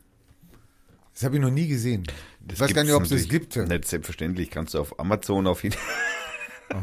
Das 1.15 1.23
habe 1.23 1.37
ich 1.37 1.41
noch 1.43 1.51
nie 1.51 1.69
gesehen. 1.69 2.05
Das 2.47 2.57
ich 2.57 2.61
weiß 2.61 2.75
gar 2.75 2.85
nicht, 2.85 2.93
ob 2.93 3.03
es 3.05 3.11
das 3.11 3.29
gibt. 3.29 3.57
Nicht 3.57 3.87
selbstverständlich. 3.87 4.51
Kannst 4.51 4.75
du 4.75 4.81
auf 4.81 4.99
Amazon 4.99 5.47
auf 5.47 5.63
jeden 5.63 5.77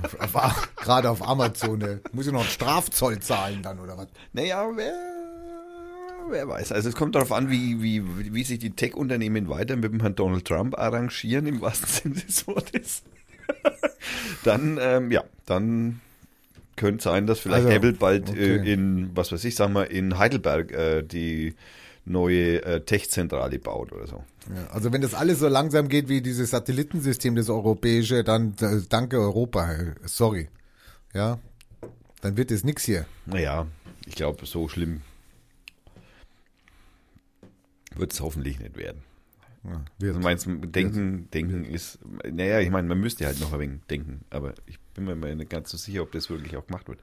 Auf, 0.03 0.35
auf, 0.35 0.75
gerade 0.75 1.09
auf 1.09 1.27
Amazon. 1.27 1.79
Ne? 1.79 2.01
Muss 2.13 2.27
ich 2.27 2.31
noch 2.31 2.41
einen 2.41 2.49
Strafzoll 2.49 3.19
zahlen 3.19 3.61
dann 3.61 3.79
oder 3.79 3.97
was? 3.97 4.07
Naja, 4.33 4.69
wer, 4.75 4.93
wer 6.29 6.47
weiß. 6.47 6.71
Also 6.71 6.89
es 6.89 6.95
kommt 6.95 7.15
darauf 7.15 7.31
an, 7.31 7.49
wie, 7.49 7.81
wie, 7.81 8.33
wie 8.33 8.43
sich 8.43 8.59
die 8.59 8.71
Tech-Unternehmen 8.71 9.49
weiter 9.49 9.75
mit 9.75 9.91
dem 9.91 9.99
Herrn 9.99 10.15
Donald 10.15 10.45
Trump 10.45 10.77
arrangieren, 10.77 11.47
im 11.47 11.61
wahrsten 11.61 11.87
Sinne 12.13 12.15
des 12.15 12.47
Wortes. 12.47 13.03
dann, 14.43 14.77
ähm, 14.79 15.11
ja, 15.11 15.23
dann 15.45 15.99
könnte 16.75 17.03
sein, 17.03 17.27
dass 17.27 17.39
vielleicht 17.39 17.65
Also, 17.65 17.75
Apple 17.75 17.93
bald 17.93 18.29
okay. 18.29 18.57
äh, 18.57 18.73
in, 18.73 19.11
was 19.15 19.31
weiß 19.31 19.43
ich, 19.43 19.55
sagen 19.55 19.73
wir, 19.73 19.89
in 19.91 20.17
Heidelberg 20.17 20.71
äh, 20.71 21.01
die 21.03 21.55
neue 22.05 22.63
äh, 22.63 22.81
Tech-Zentrale 22.81 23.59
baut 23.59 23.91
oder 23.91 24.07
so. 24.07 24.23
Ja, 24.49 24.67
also 24.71 24.91
wenn 24.91 25.01
das 25.01 25.13
alles 25.13 25.39
so 25.39 25.47
langsam 25.47 25.87
geht 25.87 26.09
wie 26.09 26.21
dieses 26.21 26.49
Satellitensystem, 26.49 27.35
das 27.35 27.49
europäische, 27.49 28.23
dann 28.23 28.55
äh, 28.61 28.81
danke 28.89 29.19
Europa. 29.19 29.69
Sorry. 30.05 30.49
Ja, 31.13 31.39
dann 32.21 32.37
wird 32.37 32.51
es 32.51 32.63
nix 32.63 32.83
hier. 32.83 33.05
Naja, 33.25 33.67
ich 34.05 34.15
glaube, 34.15 34.45
so 34.45 34.67
schlimm 34.67 35.01
wird 37.95 38.13
es 38.13 38.21
hoffentlich 38.21 38.59
nicht 38.59 38.77
werden. 38.77 39.03
Ja, 39.63 39.83
wird. 39.99 40.15
Also 40.15 40.19
meinst 40.21 40.45
du, 40.47 40.55
denken, 40.55 41.29
denken 41.31 41.65
ist, 41.65 41.99
naja, 42.23 42.59
ich 42.59 42.71
meine, 42.71 42.87
man 42.87 42.99
müsste 42.99 43.25
halt 43.27 43.39
noch 43.39 43.53
ein 43.53 43.59
wenig 43.59 43.81
denken, 43.89 44.21
aber 44.31 44.55
ich 44.65 44.79
bin 44.95 45.05
mir 45.05 45.35
nicht 45.35 45.51
ganz 45.51 45.69
so 45.69 45.77
sicher, 45.77 46.01
ob 46.01 46.11
das 46.11 46.29
wirklich 46.29 46.57
auch 46.57 46.65
gemacht 46.65 46.87
wird. 46.87 46.99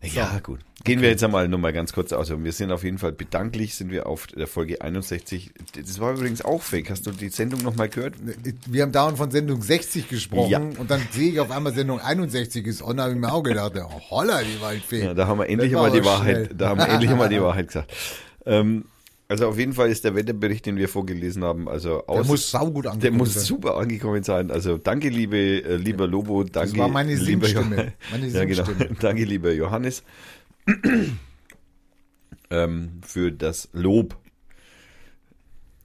Ja, 0.00 0.38
gut. 0.40 0.60
Gehen 0.84 1.02
wir 1.02 1.08
jetzt 1.08 1.24
einmal 1.24 1.48
nochmal 1.48 1.72
ganz 1.72 1.92
kurz 1.92 2.12
aus. 2.12 2.30
Wir 2.30 2.52
sind 2.52 2.70
auf 2.70 2.84
jeden 2.84 2.98
Fall 2.98 3.10
bedanklich, 3.12 3.74
sind 3.74 3.90
wir 3.90 4.06
auf 4.06 4.28
der 4.28 4.46
Folge 4.46 4.80
61. 4.80 5.52
Das 5.74 5.98
war 5.98 6.12
übrigens 6.12 6.44
auch 6.44 6.62
fake. 6.62 6.88
Hast 6.90 7.04
du 7.06 7.10
die 7.10 7.30
Sendung 7.30 7.62
nochmal 7.62 7.88
gehört? 7.88 8.14
Wir 8.68 8.82
haben 8.84 8.92
dauernd 8.92 9.18
von 9.18 9.30
Sendung 9.32 9.60
60 9.60 10.08
gesprochen 10.08 10.50
Ja. 10.50 10.58
und 10.60 10.88
dann 10.88 11.00
sehe 11.10 11.32
ich 11.32 11.40
auf 11.40 11.50
einmal 11.50 11.74
Sendung 11.74 12.00
61 12.00 12.64
ist 12.66 12.80
on, 12.82 13.00
habe 13.00 13.12
ich 13.12 13.18
mir 13.18 13.32
auch 13.32 13.42
gedacht, 13.42 13.72
oh, 13.76 14.00
holla, 14.10 14.40
die 14.42 14.60
Waldfee. 14.60 15.04
Ja, 15.04 15.14
da 15.14 15.26
haben 15.26 15.38
wir 15.40 15.48
endlich 15.48 15.72
Das 15.72 15.80
war 15.80 15.88
mal 15.88 15.92
die 15.92 16.00
aber 16.00 16.10
Wahrheit, 16.10 16.36
schnell. 16.46 16.56
da 16.56 16.68
haben 16.68 16.78
wir 16.78 16.88
endlich 16.88 17.10
mal 17.10 17.28
die 17.28 17.42
Wahrheit 17.42 17.66
gesagt. 17.66 17.92
Ähm, 18.46 18.86
also 19.28 19.46
auf 19.48 19.58
jeden 19.58 19.74
Fall 19.74 19.90
ist 19.90 20.04
der 20.04 20.14
Wetterbericht, 20.14 20.64
den 20.64 20.76
wir 20.76 20.88
vorgelesen 20.88 21.44
haben, 21.44 21.68
also 21.68 21.98
Der 21.98 22.08
aus, 22.08 22.26
muss 22.26 22.50
saugut 22.50 22.86
der 22.86 22.92
angekommen 22.92 23.18
muss 23.18 23.34
sein. 23.34 23.42
super 23.44 23.76
angekommen 23.76 24.22
sein. 24.22 24.50
Also 24.50 24.78
danke, 24.78 25.10
liebe, 25.10 25.36
äh, 25.62 25.76
lieber 25.76 26.06
Lobo, 26.06 26.44
danke, 26.44 26.78
war 26.78 26.88
meine 26.88 27.14
lieber 27.14 27.46
ja, 27.48 28.44
genau. 28.44 28.64
Danke, 29.00 29.24
lieber 29.24 29.52
Johannes, 29.52 30.02
ähm, 32.50 33.00
für 33.06 33.30
das 33.30 33.68
Lob, 33.72 34.16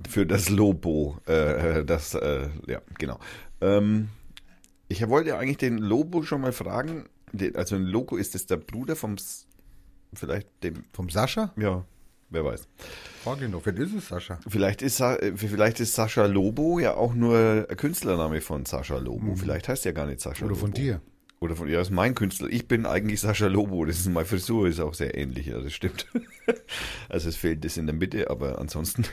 für 0.07 0.25
das 0.25 0.50
Lobo, 0.50 1.17
äh, 1.25 1.83
das, 1.83 2.15
äh, 2.15 2.50
ja, 2.67 2.81
genau. 2.97 3.19
Ähm, 3.59 4.07
ich 4.88 5.07
wollte 5.09 5.38
eigentlich 5.38 5.57
den 5.57 5.79
Lobo 5.79 6.23
schon 6.23 6.41
mal 6.41 6.53
fragen, 6.53 7.05
also 7.55 7.75
ein 7.75 7.83
Logo, 7.83 8.15
ist 8.15 8.35
das 8.35 8.45
der 8.45 8.57
Bruder 8.57 8.95
vom, 8.95 9.15
vielleicht 10.13 10.47
dem 10.63 10.85
Vom 10.93 11.09
Sascha? 11.09 11.51
ja, 11.57 11.83
wer 12.33 12.43
weiß. 12.43 12.67
Frag 13.23 13.41
ihn 13.41 13.51
doch, 13.53 13.61
wer 13.65 13.77
ist 13.77 13.93
es, 13.93 14.07
Sascha? 14.09 14.39
Vielleicht 14.47 14.81
ist, 14.81 14.99
äh, 14.99 15.33
vielleicht 15.37 15.79
ist 15.79 15.95
Sascha 15.95 16.25
Lobo 16.25 16.79
ja 16.79 16.95
auch 16.95 17.13
nur 17.13 17.67
ein 17.69 17.77
Künstlername 17.77 18.41
von 18.41 18.65
Sascha 18.65 18.97
Lobo. 18.97 19.35
Vielleicht 19.35 19.69
heißt 19.69 19.85
er 19.85 19.93
gar 19.93 20.05
nicht 20.07 20.19
Sascha 20.19 20.43
Mhm. 20.43 20.51
Oder 20.51 20.55
Lobo. 20.55 20.61
von 20.67 20.73
dir. 20.73 21.01
Oder 21.39 21.55
von, 21.55 21.67
ja, 21.69 21.77
das 21.79 21.87
ist 21.89 21.93
mein 21.93 22.15
Künstler. 22.15 22.47
Ich 22.49 22.67
bin 22.67 22.85
eigentlich 22.85 23.19
Sascha 23.21 23.47
Lobo. 23.47 23.85
Das 23.85 23.97
ist 23.99 24.09
meine 24.09 24.25
Frisur, 24.25 24.67
ist 24.67 24.79
auch 24.79 24.93
sehr 24.93 25.17
ähnlich, 25.17 25.47
ja, 25.47 25.59
das 25.59 25.73
stimmt. 25.73 26.07
Also 27.07 27.29
es 27.29 27.35
fehlt 27.37 27.63
das 27.63 27.77
in 27.77 27.85
der 27.85 27.95
Mitte, 27.95 28.29
aber 28.29 28.59
ansonsten 28.59 29.05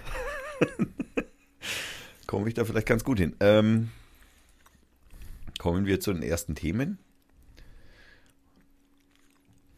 komme 2.27 2.49
ich 2.49 2.55
da 2.55 2.65
vielleicht 2.65 2.87
ganz 2.87 3.05
gut 3.05 3.19
hin. 3.19 3.37
Ähm, 3.41 3.91
kommen 5.59 5.87
wir 5.87 6.01
zu 6.01 6.13
den 6.13 6.23
ersten 6.23 6.55
Themen. 6.55 6.99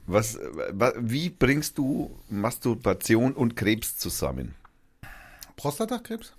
Was, 0.06 0.38
wa- 0.72 0.92
wie 0.98 1.30
bringst 1.30 1.78
du 1.78 2.10
Masturbation 2.28 3.32
und 3.32 3.54
Krebs 3.56 3.96
zusammen? 3.98 4.54
Prostatakrebs? 5.56 6.32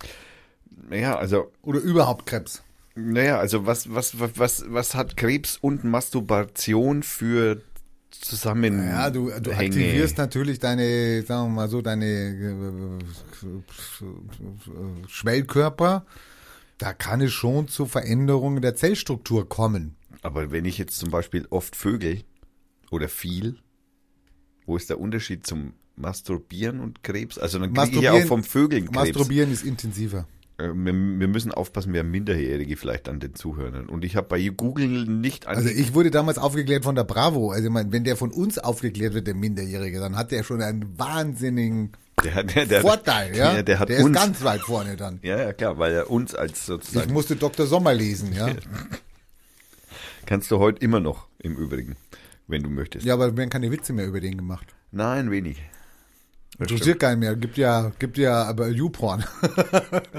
Naja, 0.88 1.16
also, 1.16 1.50
Oder 1.62 1.80
überhaupt 1.80 2.26
Krebs? 2.26 2.62
naja, 2.96 3.38
also 3.38 3.66
was, 3.66 3.92
was, 3.92 4.18
was, 4.20 4.38
was, 4.38 4.64
was 4.68 4.94
hat 4.94 5.16
Krebs 5.16 5.56
und 5.60 5.82
Masturbation 5.84 7.02
für 7.02 7.60
Zusammenhänge? 8.10 8.90
Ja, 8.90 9.10
du, 9.10 9.30
du 9.40 9.50
aktivierst 9.52 10.18
natürlich 10.18 10.58
deine, 10.60 11.22
sagen 11.22 11.48
wir 11.50 11.54
mal 11.62 11.68
so, 11.68 11.80
deine 11.82 12.04
äh, 12.06 12.98
Schwellkörper. 15.08 16.04
Da 16.78 16.92
kann 16.92 17.20
es 17.20 17.32
schon 17.32 17.68
zu 17.68 17.86
Veränderungen 17.86 18.60
der 18.62 18.74
Zellstruktur 18.74 19.48
kommen. 19.48 19.96
Aber 20.22 20.50
wenn 20.50 20.64
ich 20.64 20.78
jetzt 20.78 20.98
zum 20.98 21.10
Beispiel 21.10 21.46
oft 21.50 21.76
vögel 21.76 22.22
oder 22.94 23.08
viel, 23.08 23.56
wo 24.66 24.76
ist 24.76 24.88
der 24.88 25.00
Unterschied 25.00 25.46
zum 25.46 25.74
Masturbieren 25.96 26.80
und 26.80 27.02
Krebs? 27.02 27.38
Also 27.38 27.58
dann 27.58 27.74
kriege 27.74 27.96
ich 27.96 28.02
ja 28.02 28.12
auch 28.12 28.24
vom 28.24 28.44
Vögeln 28.44 28.86
Krebs. 28.86 29.12
Masturbieren 29.14 29.52
ist 29.52 29.64
intensiver. 29.64 30.26
Äh, 30.58 30.68
Wir, 30.68 30.92
wir 30.94 31.28
müssen 31.28 31.52
aufpassen, 31.52 31.92
wir 31.92 32.00
haben 32.00 32.10
Minderjährige 32.10 32.76
vielleicht 32.76 33.08
an 33.08 33.20
den 33.20 33.34
Zuhörern. 33.34 33.88
Und 33.88 34.04
ich 34.04 34.16
habe 34.16 34.28
bei 34.28 34.48
Google 34.48 35.06
nicht 35.06 35.46
an 35.46 35.56
Also 35.56 35.68
ich 35.68 35.94
wurde 35.94 36.10
damals 36.10 36.38
aufgeklärt 36.38 36.84
von 36.84 36.94
der 36.94 37.04
Bravo. 37.04 37.50
Also 37.50 37.66
ich 37.66 37.72
meine, 37.72 37.92
wenn 37.92 38.04
der 38.04 38.16
von 38.16 38.30
uns 38.30 38.58
aufgeklärt 38.58 39.14
wird, 39.14 39.26
der 39.26 39.34
Minderjährige, 39.34 39.98
dann 39.98 40.16
hat 40.16 40.30
der 40.30 40.44
schon 40.44 40.62
einen 40.62 40.98
wahnsinnigen 40.98 41.92
der, 42.22 42.44
der, 42.44 42.66
der, 42.66 42.80
Vorteil, 42.80 43.36
ja. 43.36 43.60
Der, 43.62 43.78
hat 43.80 43.88
der 43.88 43.98
ist 43.98 44.04
uns. 44.04 44.16
ganz 44.16 44.42
weit 44.44 44.60
vorne 44.62 44.96
dann. 44.96 45.18
ja, 45.22 45.36
ja, 45.38 45.52
klar, 45.52 45.78
weil 45.78 45.92
er 45.92 46.10
uns 46.10 46.34
als 46.34 46.60
Ich 46.60 46.64
sozusagen. 46.64 47.12
musste 47.12 47.36
Dr. 47.36 47.66
Sommer 47.66 47.92
lesen, 47.92 48.32
ja. 48.32 48.48
Kannst 50.26 50.50
du 50.50 50.58
heute 50.58 50.80
immer 50.82 51.00
noch, 51.00 51.26
im 51.38 51.56
Übrigen, 51.56 51.96
wenn 52.46 52.62
du 52.62 52.70
möchtest. 52.70 53.04
Ja, 53.04 53.14
aber 53.14 53.36
werden 53.36 53.50
keine 53.50 53.70
Witze 53.70 53.92
mehr 53.92 54.06
über 54.06 54.20
den 54.20 54.36
gemacht. 54.36 54.74
Nein, 54.90 55.30
wenig. 55.30 55.62
Das 56.58 56.70
Interessiert 56.70 57.00
keinen 57.00 57.18
mehr. 57.18 57.34
Gibt 57.34 57.56
ja, 57.56 57.90
gibt 57.98 58.16
ja 58.16 58.44
aber 58.44 58.68
YouPorn. 58.68 59.24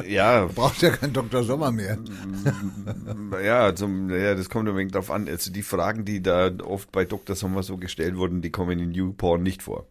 Ja, 0.08 0.46
Braucht 0.55 0.82
ja 0.82 0.89
kein 0.89 1.13
Dr. 1.13 1.44
Sommer 1.44 1.72
mehr. 1.72 1.98
ja, 3.44 3.74
zum, 3.74 4.10
ja, 4.10 4.36
das 4.36 4.50
kommt 4.50 4.67
ein 4.67 4.75
wenig 4.75 4.91
drauf 4.91 5.10
an. 5.10 5.27
Also 5.27 5.51
die 5.51 5.63
Fragen, 5.63 6.03
die 6.03 6.22
da 6.22 6.51
oft 6.63 6.91
bei 6.91 7.05
Dr. 7.05 7.36
Sommer 7.36 7.63
so 7.63 7.77
gestellt 7.77 8.17
wurden, 8.17 8.41
die 8.41 8.51
kommen 8.51 8.79
in 8.79 8.91
YouPorn 8.91 9.41
nicht 9.41 9.63
vor. 9.63 9.88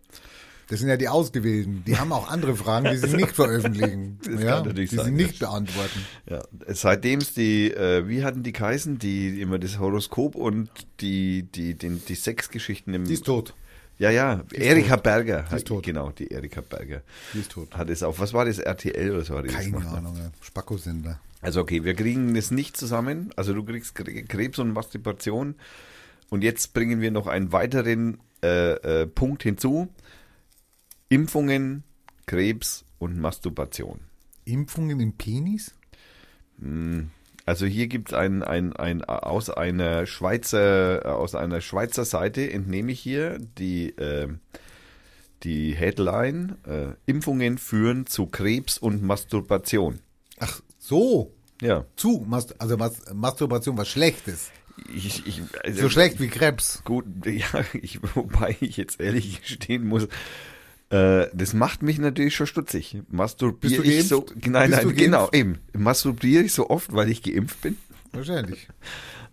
Das 0.69 0.81
sind 0.81 0.89
ja 0.89 0.97
die 0.97 1.09
Ausgewählten. 1.09 1.83
Die 1.87 1.99
haben 1.99 2.11
auch 2.13 2.29
andere 2.31 2.57
Fragen, 2.57 2.91
die 2.91 2.97
sie 2.97 3.15
nicht 3.17 3.33
veröffentlichen. 3.37 4.19
Das 4.25 4.43
ja, 4.43 4.61
die 4.63 4.69
sein, 4.69 4.87
sie 4.87 4.97
das 4.97 5.07
nicht 5.09 5.39
beantworten. 5.39 6.01
Ja, 6.29 6.43
seitdem 6.69 7.21
es 7.21 7.35
die, 7.35 7.71
äh, 7.71 8.09
wie 8.09 8.25
hatten 8.25 8.43
die 8.43 8.53
geheißen, 8.53 8.99
die 8.99 9.41
immer 9.41 9.59
das 9.59 9.79
Horoskop 9.79 10.35
und 10.35 10.71
die, 11.01 11.43
die, 11.43 11.75
den, 11.75 12.03
die 12.07 12.15
Sexgeschichten 12.15 12.95
im. 12.95 13.05
Die 13.05 13.13
ist 13.15 13.27
tot. 13.27 13.53
ja, 13.99 14.11
ja, 14.11 14.43
Erika 14.53 14.97
Berger. 14.97 15.45
Die 15.51 15.57
ist 15.57 15.67
tot. 15.67 15.85
Genau, 15.85 16.11
die 16.13 16.29
Erika 16.31 16.63
Berger. 16.63 17.03
Die 17.35 17.41
ist 17.41 17.51
tot. 17.53 17.75
Hat 17.77 17.91
es 17.91 18.03
auf, 18.03 18.19
was 18.19 18.33
war 18.33 18.45
das, 18.47 18.59
RTL 18.59 19.11
oder 19.13 19.25
so? 19.25 19.41
Die 19.43 19.49
das 19.49 19.57
Keine 19.57 19.79
ne? 19.81 19.89
Ahnung. 19.89 20.17
ja. 20.17 20.31
Spacko-Sender. 20.41 21.21
Also 21.43 21.61
okay, 21.61 21.85
wir 21.85 21.93
kriegen 21.95 22.35
es 22.37 22.51
nicht 22.51 22.75
zusammen. 22.79 23.31
Also 23.37 23.53
du 23.53 23.63
kriegst 23.65 23.95
Kre- 23.99 24.27
Krebs 24.27 24.59
und 24.59 24.73
Masturbation. 24.73 25.57
Und 26.31 26.43
jetzt 26.43 26.73
bringen 26.73 27.03
wir 27.03 27.11
noch 27.11 27.27
einen 27.27 27.53
weiteren 27.53 28.17
äh, 28.43 29.03
äh, 29.03 29.07
Punkt 29.07 29.43
hinzu. 29.43 29.89
Impfungen, 31.15 31.85
Krebs 32.27 32.85
und 32.99 33.21
Masturbation. 33.21 34.01
Impfungen 34.45 34.99
im 34.99 35.13
Penis? 35.13 35.73
Also 37.47 37.67
hier 37.67 37.87
gibt 37.87 38.09
es 38.09 38.15
ein, 38.15 38.43
ein, 38.43 38.73
ein 38.75 39.05
aus 39.05 39.49
einer 39.49 40.07
Schweizer 40.07 41.17
aus 41.17 41.37
einer 41.37 41.61
Schweizer 41.61 42.05
Seite 42.05 42.51
entnehme 42.51 42.91
ich 42.91 43.01
hier 43.01 43.39
die 43.39 43.91
äh, 43.91 44.29
die 45.45 45.77
Headline 45.77 46.57
äh, 46.67 46.95
Impfungen 47.07 47.59
führen 47.59 48.07
zu 48.07 48.27
Krebs 48.27 48.79
und 48.79 49.03
Masturbation. 49.03 50.01
Ach, 50.41 50.63
so. 50.79 51.33
Ja, 51.61 51.85
Zu. 51.95 52.27
Also 52.59 52.77
Masturbation, 53.15 53.77
was 53.77 53.89
Schlechtes. 53.89 54.51
ich, 54.93 55.25
ich 55.27 55.43
also, 55.63 55.83
So 55.83 55.91
schlecht 55.91 56.19
wie 56.19 56.29
Krebs. 56.29 56.83
Gut, 56.85 57.05
ja, 57.25 57.65
ich, 57.75 58.01
wobei 58.17 58.57
ich 58.61 58.77
jetzt 58.77 59.01
ehrlich 59.01 59.43
gestehen 59.43 59.87
muss, 59.87 60.09
äh, 60.95 61.29
das 61.33 61.55
macht 61.55 61.83
mich 61.83 61.99
natürlich 61.99 62.35
schon 62.37 62.47
stutzig. 62.47 62.99
Masturbiere 63.11 63.83
ich 63.85 64.09
so, 64.09 64.23
geimpft? 64.23 64.47
nein, 64.49 64.71
Bist 64.71 64.85
nein, 64.85 64.97
genau, 64.97 65.29
eben. 65.33 65.59
Masturbiere 65.73 66.45
ich 66.45 66.53
so 66.53 66.71
oft, 66.71 66.95
weil 66.95 67.11
ich 67.11 67.23
geimpft 67.23 67.61
bin? 67.63 67.77
Wahrscheinlich. 68.13 68.69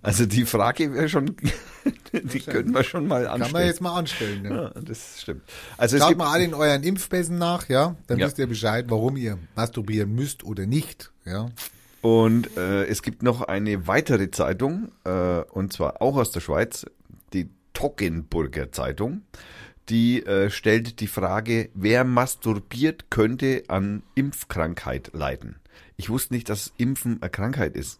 Also 0.01 0.25
die 0.25 0.45
Frage 0.45 0.91
wäre 0.95 1.07
schon, 1.07 1.35
die 2.13 2.39
könnten 2.39 2.73
wir 2.73 2.83
schon 2.83 3.05
mal 3.07 3.27
anstellen. 3.27 3.41
Kann 3.43 3.51
man 3.51 3.65
jetzt 3.67 3.81
mal 3.81 3.95
anstellen. 3.95 4.45
Ja. 4.45 4.51
ja, 4.63 4.69
das 4.81 5.21
stimmt. 5.21 5.43
Also 5.77 5.99
Schaut 5.99 6.17
mal 6.17 6.31
alle 6.31 6.45
in 6.45 6.55
euren 6.55 6.81
Impfpässen 6.83 7.37
nach, 7.37 7.69
ja? 7.69 7.95
Dann 8.07 8.17
Ja. 8.17 8.25
wisst 8.25 8.39
ihr 8.39 8.47
Bescheid, 8.47 8.85
warum 8.89 9.15
ihr 9.15 9.37
masturbieren 9.55 10.11
müsst 10.15 10.43
oder 10.43 10.65
nicht, 10.65 11.11
ja? 11.25 11.49
und 12.01 12.57
äh, 12.57 12.85
es 12.85 13.03
gibt 13.03 13.21
noch 13.21 13.41
eine 13.43 13.85
weitere 13.85 14.31
Zeitung, 14.31 14.87
äh, 15.03 15.41
und 15.51 15.71
zwar 15.73 16.01
auch 16.01 16.15
aus 16.17 16.31
der 16.31 16.39
Schweiz, 16.39 16.87
die 17.33 17.51
Toggenburger 17.73 18.71
Zeitung. 18.71 19.21
Die 19.89 20.23
äh, 20.25 20.49
stellt 20.49 20.99
die 20.99 21.07
Frage, 21.07 21.69
wer 21.73 22.03
masturbiert, 22.03 23.09
könnte 23.09 23.63
an 23.67 24.03
Impfkrankheit 24.15 25.11
leiden. 25.13 25.55
Ich 25.97 26.09
wusste 26.09 26.33
nicht, 26.33 26.49
dass 26.49 26.71
Impfen 26.77 27.21
eine 27.21 27.29
Krankheit 27.29 27.75
ist. 27.75 27.99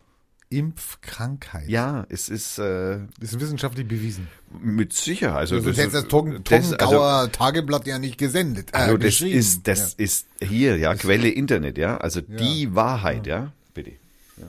Impfkrankheit. 0.50 1.68
Ja, 1.70 2.06
es 2.10 2.28
ist 2.30 2.60
äh, 2.60 3.00
Das 3.20 3.32
ist 3.34 3.40
wissenschaftlich 3.40 3.88
bewiesen. 3.88 4.28
mit 4.62 4.92
Sicherheit. 4.94 5.38
Also, 5.40 5.56
Also, 5.56 5.70
das, 5.70 5.78
das 5.78 5.86
hätte 5.86 5.94
das 5.94 6.04
das- 6.04 6.10
Toggengauer 6.10 7.32
Tageblatt 7.32 7.88
ja 7.88 8.00
nicht 8.00 8.18
gesendet. 8.18 8.70
Äh, 8.74 8.78
Also 8.78 8.98
das 8.98 9.22
ist, 9.22 9.68
das 9.68 9.94
ist 9.94 10.28
hier, 10.42 10.78
ja, 10.78 10.94
Quelle 10.96 11.30
Internet, 11.30 11.78
ja. 11.78 11.98
Also 11.98 12.22
die 12.22 12.76
Wahrheit, 12.76 13.28
ja. 13.28 13.54
Bitte. 13.74 13.94
ja. 14.38 14.48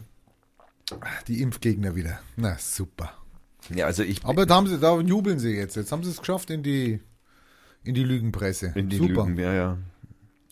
Die 1.29 1.41
Impfgegner 1.41 1.95
wieder. 1.95 2.19
Na, 2.37 2.57
super. 2.59 3.13
Ja, 3.73 3.87
also 3.87 4.03
ich 4.03 4.25
Aber 4.25 4.45
da 4.45 4.57
haben 4.57 4.67
sie, 4.67 4.79
da 4.79 4.99
jubeln 5.01 5.39
sie 5.39 5.51
jetzt. 5.55 5.77
Jetzt 5.77 5.93
haben 5.93 6.03
sie 6.03 6.11
es 6.11 6.19
geschafft 6.19 6.51
in 6.51 6.65
die, 6.65 7.01
in 7.85 7.95
die 7.95 8.05
Lügenpresse. 8.05 8.73
in 8.75 8.89
die 8.89 8.97
super. 8.97 9.27
Lügen, 9.27 9.39
ja, 9.39 9.53
ja. 9.53 9.79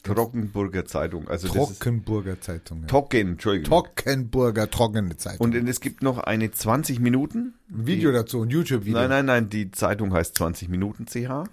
Trockenburger 0.02 0.86
Zeitung. 0.86 1.28
Also 1.28 1.48
Trockenburger 1.48 2.40
Zeitung. 2.40 2.82
Ja. 2.82 2.86
Tocken, 2.86 3.32
Entschuldigung. 3.32 3.68
Trockenburger 3.68 4.70
trockene 4.70 5.16
Zeitung. 5.16 5.44
Und 5.44 5.68
es 5.68 5.80
gibt 5.80 6.02
noch 6.02 6.18
eine 6.18 6.50
20 6.50 7.00
Minuten. 7.00 7.54
ein 7.70 7.86
Video 7.86 8.10
dazu, 8.10 8.42
ein 8.42 8.50
YouTube-Video. 8.50 8.98
Nein, 8.98 9.10
nein, 9.10 9.26
nein, 9.26 9.50
die 9.50 9.70
Zeitung 9.70 10.12
heißt 10.14 10.36
20 10.36 10.68
Minuten 10.68 11.06
CH. 11.06 11.44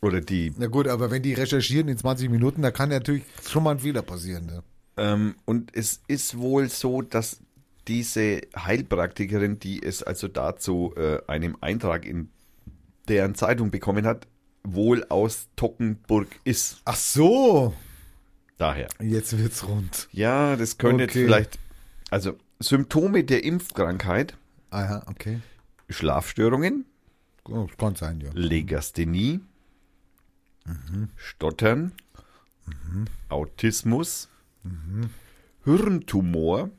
Oder 0.00 0.20
die 0.20 0.52
Na 0.58 0.66
gut, 0.66 0.88
aber 0.88 1.12
wenn 1.12 1.22
die 1.22 1.34
recherchieren 1.34 1.86
in 1.86 1.96
20 1.96 2.28
Minuten, 2.28 2.62
da 2.62 2.72
kann 2.72 2.88
natürlich 2.88 3.22
schon 3.48 3.62
mal 3.62 3.70
ein 3.70 3.78
Fehler 3.78 4.02
passieren. 4.02 4.46
Ne? 4.46 4.62
Ähm, 4.96 5.36
und 5.44 5.74
es 5.76 6.00
ist 6.08 6.36
wohl 6.36 6.68
so, 6.68 7.02
dass 7.02 7.38
diese 7.86 8.40
Heilpraktikerin, 8.56 9.60
die 9.60 9.80
es 9.82 10.02
also 10.02 10.26
dazu 10.26 10.92
äh, 10.96 11.18
einem 11.28 11.56
Eintrag 11.60 12.04
in 12.04 12.30
deren 13.08 13.34
Zeitung 13.34 13.70
bekommen 13.70 14.06
hat, 14.06 14.26
wohl 14.64 15.04
aus 15.08 15.48
Tockenburg 15.56 16.28
ist. 16.44 16.80
Ach 16.84 16.96
so, 16.96 17.74
Daher. 18.58 18.88
jetzt 19.00 19.36
wird's 19.38 19.66
rund. 19.66 20.08
Ja, 20.12 20.56
das 20.56 20.78
könnte 20.78 21.04
jetzt 21.04 21.12
Okay. 21.12 21.24
vielleicht. 21.24 21.58
Also 22.10 22.36
Symptome 22.60 23.24
der 23.24 23.42
Impfkrankheit: 23.44 24.36
Aha, 24.70 25.02
okay. 25.06 25.40
Schlafstörungen, 25.88 26.84
Oh, 27.44 27.66
kann 27.76 27.96
sein, 27.96 28.20
ja. 28.20 28.30
Legasthenie, 28.34 29.40
Stottern, 31.16 31.92
Autismus, 33.28 34.28
Hirntumor 35.64 36.70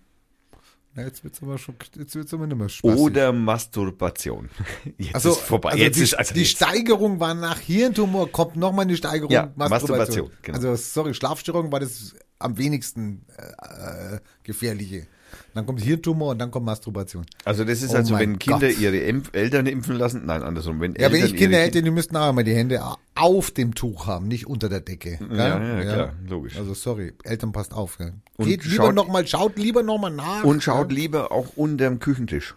Na, 0.96 1.04
jetzt 1.04 1.24
wird's 1.24 1.42
aber 1.42 1.58
schon, 1.58 1.76
jetzt 1.98 2.14
wird's 2.14 2.34
aber 2.34 2.46
nicht 2.46 2.58
mehr 2.58 2.70
spaßig. 2.70 3.00
oder 3.00 3.32
Masturbation. 3.34 4.50
Jetzt 4.98 5.16
also, 5.16 5.32
ist 5.32 5.40
vorbei. 5.40 5.72
Also 5.72 5.84
jetzt 5.84 5.98
die, 5.98 6.04
ist 6.04 6.14
also 6.14 6.34
die 6.36 6.42
jetzt- 6.42 6.52
Steigerung 6.52 7.20
war 7.20 7.34
nach 7.34 7.60
Hirntumor, 7.60 8.32
kommt 8.32 8.56
nochmal 8.58 8.86
eine 8.86 8.96
Steigerung. 8.96 9.32
Ja, 9.32 9.52
Masturbation, 9.56 10.30
genau. 10.44 10.58
Also, 10.58 10.76
sorry, 10.76 11.16
Schlafstörung 11.16 11.72
war 11.72 11.80
das 11.80 12.14
am 12.38 12.58
wenigsten 12.60 13.26
äh, 13.38 14.16
äh, 14.16 14.20
gefährliche. 14.44 15.08
Dann 15.54 15.66
kommt 15.66 15.82
Hirntumor 15.82 16.32
und 16.32 16.40
dann 16.40 16.52
kommt 16.52 16.66
Masturbation. 16.66 17.26
Also 17.46 17.64
das 17.64 17.82
ist 17.82 17.92
Oh 17.94 17.98
also, 17.98 18.18
wenn 18.20 18.40
Kinder 18.40 18.68
Gott. 18.70 18.80
ihre 18.80 18.98
Impf 18.98 19.30
Eltern 19.34 19.66
impfen 19.66 19.96
lassen, 19.96 20.26
nein, 20.26 20.44
andersrum, 20.44 20.80
wenn 20.80 20.94
Ja, 20.96 21.08
wenn 21.12 21.14
Eltern 21.16 21.30
ich 21.30 21.36
Kinder 21.36 21.58
hätte, 21.60 21.82
die 21.82 21.92
müssten 21.92 22.16
auch 22.18 22.30
immer 22.30 22.44
die 22.44 22.56
Hände 22.56 22.82
auf 23.16 23.52
dem 23.52 23.76
Tuch 23.76 24.08
haben, 24.08 24.28
nicht 24.28 24.48
unter 24.48 24.70
der 24.70 24.82
Decke. 24.82 25.18
Gell? 25.18 25.38
Ja, 25.38 25.64
ja, 25.64 25.82
klar, 25.82 26.14
logisch. 26.28 26.58
Also 26.58 26.74
sorry, 26.74 27.14
Eltern 27.24 27.52
passt 27.52 27.74
auf. 27.74 27.98
Gell? 27.98 28.14
Und 28.38 28.48
Geht 28.48 28.66
lieber 28.66 28.86
schaut- 28.86 28.96
noch 28.96 29.08
mal, 29.08 29.26
schaut 29.28 29.58
lieber 29.58 29.84
noch 29.84 29.98
mal 30.00 30.10
nach. 30.10 30.44
Und 30.44 30.64
schaut 30.64 30.92
lieber 30.92 31.32
auch 31.32 31.56
unterm 31.56 32.00
Küchentisch. 32.00 32.56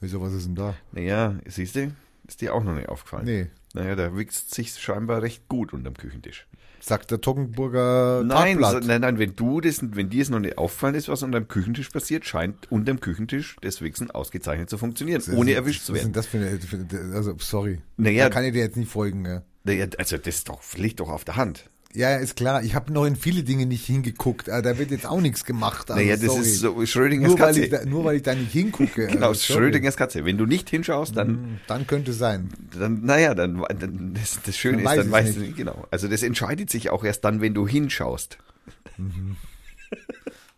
Wieso, 0.00 0.20
was 0.20 0.32
ist 0.32 0.46
denn 0.46 0.54
da? 0.56 0.74
Naja, 0.92 1.36
siehst 1.46 1.76
du, 1.76 1.92
ist 2.26 2.40
dir 2.40 2.54
auch 2.54 2.64
noch 2.64 2.74
nicht 2.74 2.88
aufgefallen. 2.88 3.24
Nee, 3.24 3.46
Naja, 3.74 3.94
da 3.96 4.16
wichst 4.16 4.54
sich 4.54 4.72
scheinbar 4.74 5.22
recht 5.22 5.48
gut 5.48 5.72
unterm 5.72 5.94
Küchentisch. 5.94 6.46
Sagt 6.82 7.10
der 7.10 7.20
Toggenburger 7.20 8.22
Nein, 8.24 8.58
Tagblatt. 8.58 8.84
nein, 8.84 9.00
nein, 9.02 9.18
wenn 9.18 9.36
du 9.36 9.60
das, 9.60 9.80
wenn 9.82 10.10
dir 10.10 10.22
es 10.22 10.30
noch 10.30 10.40
nicht 10.40 10.58
aufgefallen 10.58 10.94
ist, 10.96 11.08
was 11.08 11.22
unterm 11.22 11.46
Küchentisch 11.48 11.90
passiert, 11.90 12.24
scheint 12.26 12.70
unterm 12.70 13.00
Küchentisch 13.00 13.56
das 13.60 13.80
Wichsen 13.80 14.10
ausgezeichnet 14.10 14.68
zu 14.68 14.78
funktionieren, 14.78 15.22
ohne 15.34 15.52
erwischt 15.52 15.84
zu 15.84 15.92
Was 15.92 16.00
werden. 16.00 16.14
ist 16.14 16.32
denn 16.32 16.48
das 16.50 16.88
für 16.90 16.98
eine, 17.06 17.14
also 17.14 17.34
sorry. 17.38 17.80
Naja. 17.96 18.24
da 18.24 18.30
kann 18.30 18.44
ich 18.44 18.52
dir 18.52 18.60
jetzt 18.62 18.76
nicht 18.76 18.90
folgen. 18.90 19.24
Ja, 19.24 19.42
Naja, 19.64 19.86
also 19.98 20.16
das 20.18 20.34
ist 20.34 20.48
doch, 20.48 20.60
liegt 20.76 21.00
doch 21.00 21.08
auf 21.08 21.24
der 21.24 21.36
Hand. 21.36 21.70
Ja 21.94 22.16
ist 22.16 22.36
klar. 22.36 22.62
Ich 22.62 22.74
habe 22.74 22.92
noch 22.92 23.04
in 23.04 23.16
viele 23.16 23.42
Dinge 23.42 23.66
nicht 23.66 23.84
hingeguckt. 23.86 24.48
aber 24.50 24.62
Da 24.62 24.78
wird 24.78 24.90
jetzt 24.90 25.06
auch 25.06 25.20
nichts 25.20 25.44
gemacht. 25.44 25.90
Also, 25.90 26.02
naja, 26.02 26.16
das 26.16 26.26
sorry. 26.26 26.40
ist 26.42 26.60
so 26.60 26.86
Schrödingers 26.86 27.30
nur, 27.30 27.38
weil 27.40 27.46
Katze. 27.48 27.64
ich 27.64 27.70
da, 27.70 27.84
nur 27.84 28.04
weil 28.04 28.16
ich 28.16 28.22
da 28.22 28.34
nicht 28.34 28.52
hingucke. 28.52 29.06
genau, 29.12 29.28
also. 29.28 29.54
Schrödingers 29.54 29.96
Katze. 29.96 30.24
Wenn 30.24 30.38
du 30.38 30.46
nicht 30.46 30.68
hinschaust, 30.70 31.16
dann, 31.16 31.28
Hm, 31.28 31.58
Dann 31.66 31.86
könnte 31.86 32.10
es 32.12 32.18
sein. 32.18 32.50
dann 32.78 33.04
naja, 33.04 33.34
dann, 33.34 33.62
dann 33.78 34.14
das, 34.14 34.40
das 34.44 34.56
Schöne 34.56 34.82
Dann 34.82 34.98
ist, 34.98 35.04
dann 35.04 35.10
weißt 35.12 35.36
du 35.36 35.40
nicht, 35.40 35.56
genau. 35.56 35.86
Also 35.90 36.08
das 36.08 36.22
entscheidet 36.22 36.70
sich 36.70 36.90
auch 36.90 37.04
erst 37.04 37.24
dann, 37.24 37.40
wenn 37.40 37.54
du 37.54 37.66
hinschaust. 37.68 38.38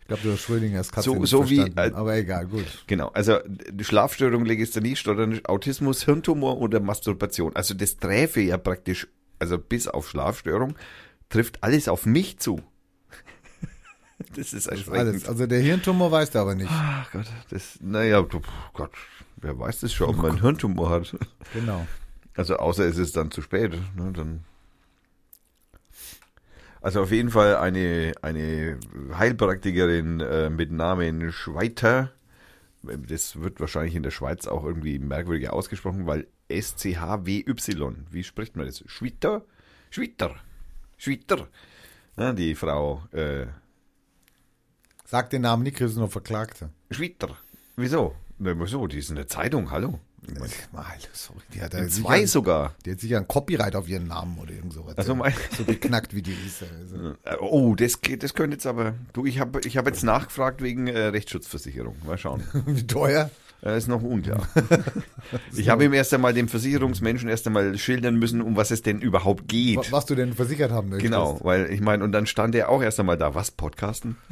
Ich 0.01 0.09
glaube, 0.09 0.23
du 0.23 0.33
hast 0.33 0.41
Schrödingers 0.43 0.93
Katze 0.93 1.11
So- 1.11 1.25
so 1.25 1.49
wie, 1.51 1.61
äh, 1.61 1.93
Aber 1.95 2.15
egal, 2.17 2.47
gut. 2.47 2.65
Genau, 2.87 3.09
also 3.09 3.39
die 3.71 3.85
Schlafstörung, 3.85 4.45
Legasthenie, 4.45 4.97
Stottern, 4.97 5.41
Autismus, 5.47 6.05
Hirntumor 6.05 6.59
oder 6.61 6.79
Masturbation. 6.81 7.57
Also 7.57 7.73
das 7.75 7.97
träfe 7.97 8.43
ja 8.43 8.59
praktisch, 8.59 9.07
also 9.39 9.57
bis 9.59 9.89
auf 9.89 10.11
Schlafstörung, 10.11 10.75
trifft 11.35 11.63
alles 11.63 11.89
auf 11.89 12.07
mich 12.07 12.39
zu. 12.39 12.61
Das 14.37 14.53
ist 14.53 14.67
erschreckend. 14.69 14.97
alles. 14.97 15.29
Also 15.29 15.47
der 15.47 15.61
Hirntumor 15.61 16.11
weiß 16.11 16.31
der 16.31 16.43
aber 16.43 16.55
nicht. 16.55 16.71
Ach 16.71 17.11
Gott, 17.11 17.27
das, 17.51 17.79
naja, 17.81 18.21
Gott, 18.73 18.93
wer 19.37 19.59
weiß 19.59 19.81
das 19.81 19.93
schon, 19.93 20.09
ob 20.09 20.17
man 20.17 20.31
einen 20.31 20.41
Hirntumor 20.41 20.91
hat. 20.91 21.17
Genau. 21.53 21.87
Also 22.37 22.57
außer 22.57 22.85
es 22.85 22.97
ist 22.97 23.17
dann 23.17 23.31
zu 23.31 23.43
spät. 23.43 23.73
Ne, 23.97 24.13
dann 24.13 24.45
also 26.81 27.03
auf 27.03 27.11
jeden 27.11 27.31
Fall 27.31 27.57
eine, 27.57 28.13
eine 28.23 28.79
Heilpraktikerin 29.17 30.21
äh, 30.21 30.51
mit 30.51 30.71
Namen 30.71 31.33
Schweiter. 31.33 32.13
Das 32.83 33.41
wird 33.41 33.61
wahrscheinlich 33.61 33.95
in 33.95 34.03
der 34.03 34.11
Schweiz 34.11 34.47
auch 34.47 34.65
irgendwie 34.65 34.99
merkwürdig 34.99 35.51
ausgesprochen, 35.51 36.07
weil 36.07 36.27
S-C-H-W-Y. 36.49 38.07
Wie 38.11 38.25
spricht 38.25 38.57
man 38.57 38.67
das? 38.67 38.85
Schwitter? 38.87 39.45
Schwitter. 39.91 40.37
Schwitter. 41.05 41.49
Ja, 42.17 42.33
die 42.33 42.55
Frau 42.55 43.03
äh, 43.13 43.47
Sag 45.07 45.29
den 45.31 45.43
Namen 45.43 45.63
nicht, 45.65 45.77
kriegst 45.77 45.97
du 45.97 46.01
noch 46.01 46.11
Verklagte. 46.11 46.71
Schwitter. 46.91 47.37
Wieso? 47.77 48.15
Na, 48.39 48.59
wieso? 48.59 48.87
Die 48.87 48.99
ist 48.99 49.11
in 49.11 49.17
der 49.17 49.27
Zeitung, 49.27 49.71
hallo. 49.71 50.01
Mal, 50.73 50.85
sorry, 51.13 51.41
die 51.53 51.61
hat, 51.61 51.75
ja 51.75 51.87
zwei 51.89 52.21
sicher, 52.21 52.29
sogar. 52.29 52.75
die 52.87 52.93
hat 52.93 53.01
sicher 53.01 53.19
ein 53.19 53.29
Copyright 53.29 53.77
auf 53.77 53.87
ihren 53.87 54.07
Namen 54.07 54.39
oder 54.39 54.53
irgend 54.53 54.73
sowas. 54.73 54.97
Also 54.97 55.15
mein- 55.15 55.35
so 55.55 55.65
beknackt 55.65 56.15
wie 56.15 56.23
die 56.23 56.33
ist. 56.33 56.63
Also. 56.63 57.11
Äh, 57.25 57.37
Oh, 57.41 57.75
das, 57.75 58.01
geht- 58.01 58.23
das 58.23 58.33
könnte 58.33 58.55
jetzt 58.55 58.65
aber. 58.67 58.95
Du, 59.13 59.27
ich 59.27 59.39
habe 59.39 59.61
ich 59.65 59.77
hab 59.77 59.87
jetzt 59.87 60.03
nachgefragt 60.03 60.63
wegen 60.63 60.87
äh, 60.87 60.99
Rechtsschutzversicherung. 61.09 61.97
Mal 62.07 62.17
schauen. 62.17 62.43
Wie 62.67 62.87
teuer? 62.87 63.31
Äh, 63.63 63.79
ist 63.79 63.89
noch 63.89 64.03
unklar. 64.03 64.47
ich 65.57 65.69
habe 65.71 65.85
ihm 65.85 65.93
erst 65.93 66.13
einmal 66.13 66.35
dem 66.35 66.49
Versicherungsmenschen 66.49 67.29
erst 67.29 67.47
einmal 67.47 67.77
schildern 67.79 68.17
müssen, 68.17 68.43
um 68.43 68.57
was 68.57 68.71
es 68.71 68.83
denn 68.83 69.01
überhaupt 69.01 69.49
geht. 69.49 69.79
Wa- 69.79 69.85
Was 69.91 70.07
du 70.07 70.15
denn 70.15 70.35
versichert 70.35 70.71
haben 70.71 70.91
möchtest. 70.91 71.11
Genau, 71.11 71.39
weil 71.43 71.71
ich 71.73 71.81
meine, 71.81 72.05
und 72.05 72.13
dann 72.13 72.27
stand 72.27 72.55
er 72.55 72.69
auch 72.69 72.83
erst 72.83 73.01
einmal 73.01 73.17
da. 73.17 73.35
Was, 73.35 73.51
Podcasten? 73.51 74.17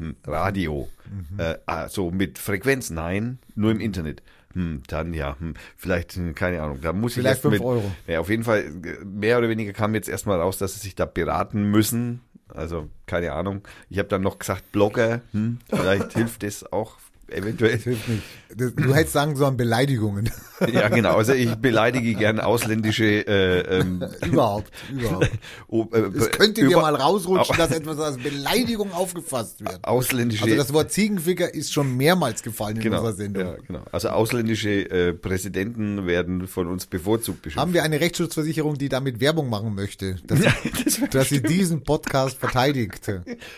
Hm, 0.00 0.14
Radio. 0.28 0.88
Mhm. 1.10 1.40
Äh, 1.40 1.58
ah, 1.66 1.88
so 1.88 2.12
mit 2.12 2.38
Frequenz? 2.38 2.88
Nein, 2.88 3.40
nur 3.56 3.72
im 3.72 3.80
Internet. 3.80 4.22
Hm, 4.54 4.82
dann 4.86 5.12
ja, 5.12 5.36
hm, 5.40 5.54
vielleicht, 5.76 6.12
hm, 6.12 6.36
keine 6.36 6.62
Ahnung, 6.62 6.78
da 6.80 6.92
muss 6.92 7.14
Vielleicht 7.14 7.24
ich 7.24 7.30
erst 7.30 7.42
fünf 7.42 7.52
mit, 7.54 7.62
Euro. 7.62 7.90
Ja, 8.06 8.20
auf 8.20 8.30
jeden 8.30 8.44
Fall, 8.44 8.60
äh, 8.60 9.04
mehr 9.04 9.38
oder 9.38 9.48
weniger 9.48 9.72
kam 9.72 9.96
jetzt 9.96 10.08
erstmal 10.08 10.40
raus, 10.40 10.56
dass 10.58 10.74
sie 10.74 10.78
sich 10.80 10.94
da 10.94 11.04
beraten 11.04 11.64
müssen. 11.72 12.20
Also, 12.54 12.88
keine 13.06 13.32
Ahnung. 13.32 13.66
Ich 13.90 13.98
habe 13.98 14.08
dann 14.08 14.22
noch 14.22 14.38
gesagt, 14.38 14.70
Blogger, 14.70 15.20
hm, 15.32 15.58
vielleicht 15.68 16.12
hilft 16.14 16.44
das 16.44 16.72
auch 16.72 16.96
eventuell. 17.30 17.74
Das 17.76 17.82
hilft 17.84 18.08
nicht. 18.08 18.22
Das, 18.56 18.74
du 18.74 18.94
hättest 18.94 19.12
sagen 19.12 19.36
sollen 19.36 19.56
Beleidigungen. 19.56 20.30
Ja, 20.72 20.88
genau. 20.88 21.14
Also 21.14 21.34
ich 21.34 21.54
beleidige 21.54 22.14
gern 22.14 22.40
ausländische 22.40 23.04
äh, 23.28 23.78
ähm, 23.78 24.02
überhaupt, 24.26 24.72
überhaupt. 24.90 25.30
oh, 25.68 25.86
äh, 25.92 26.00
Es 26.18 26.32
könnte 26.32 26.62
dir 26.62 26.70
über- 26.72 26.80
mal 26.80 26.96
rausrutschen, 26.96 27.54
au- 27.54 27.58
dass 27.58 27.70
etwas 27.70 28.00
als 28.00 28.16
Beleidigung 28.18 28.90
aufgefasst 28.92 29.60
wird. 29.60 29.78
ausländische 29.84 30.42
Also 30.42 30.56
das 30.56 30.72
Wort 30.72 30.90
Ziegenficker 30.90 31.54
ist 31.54 31.72
schon 31.72 31.96
mehrmals 31.96 32.42
gefallen 32.42 32.74
in 32.78 32.82
genau, 32.82 32.96
unserer 32.98 33.12
Sendung. 33.14 33.44
ja, 33.46 33.54
genau. 33.64 33.82
Also 33.92 34.08
ausländische 34.08 34.68
äh, 34.90 35.12
Präsidenten 35.12 36.08
werden 36.08 36.48
von 36.48 36.66
uns 36.66 36.86
bevorzugt 36.86 37.42
beschimpft. 37.42 37.60
Haben 37.60 37.72
wir 37.74 37.84
eine 37.84 38.00
Rechtsschutzversicherung, 38.00 38.76
die 38.78 38.88
damit 38.88 39.20
Werbung 39.20 39.48
machen 39.50 39.76
möchte, 39.76 40.16
dass, 40.26 40.40
das 40.84 41.00
wär 41.00 41.06
dass 41.08 41.28
sie 41.28 41.40
diesen 41.40 41.84
Podcast 41.84 42.36
verteidigt? 42.36 43.08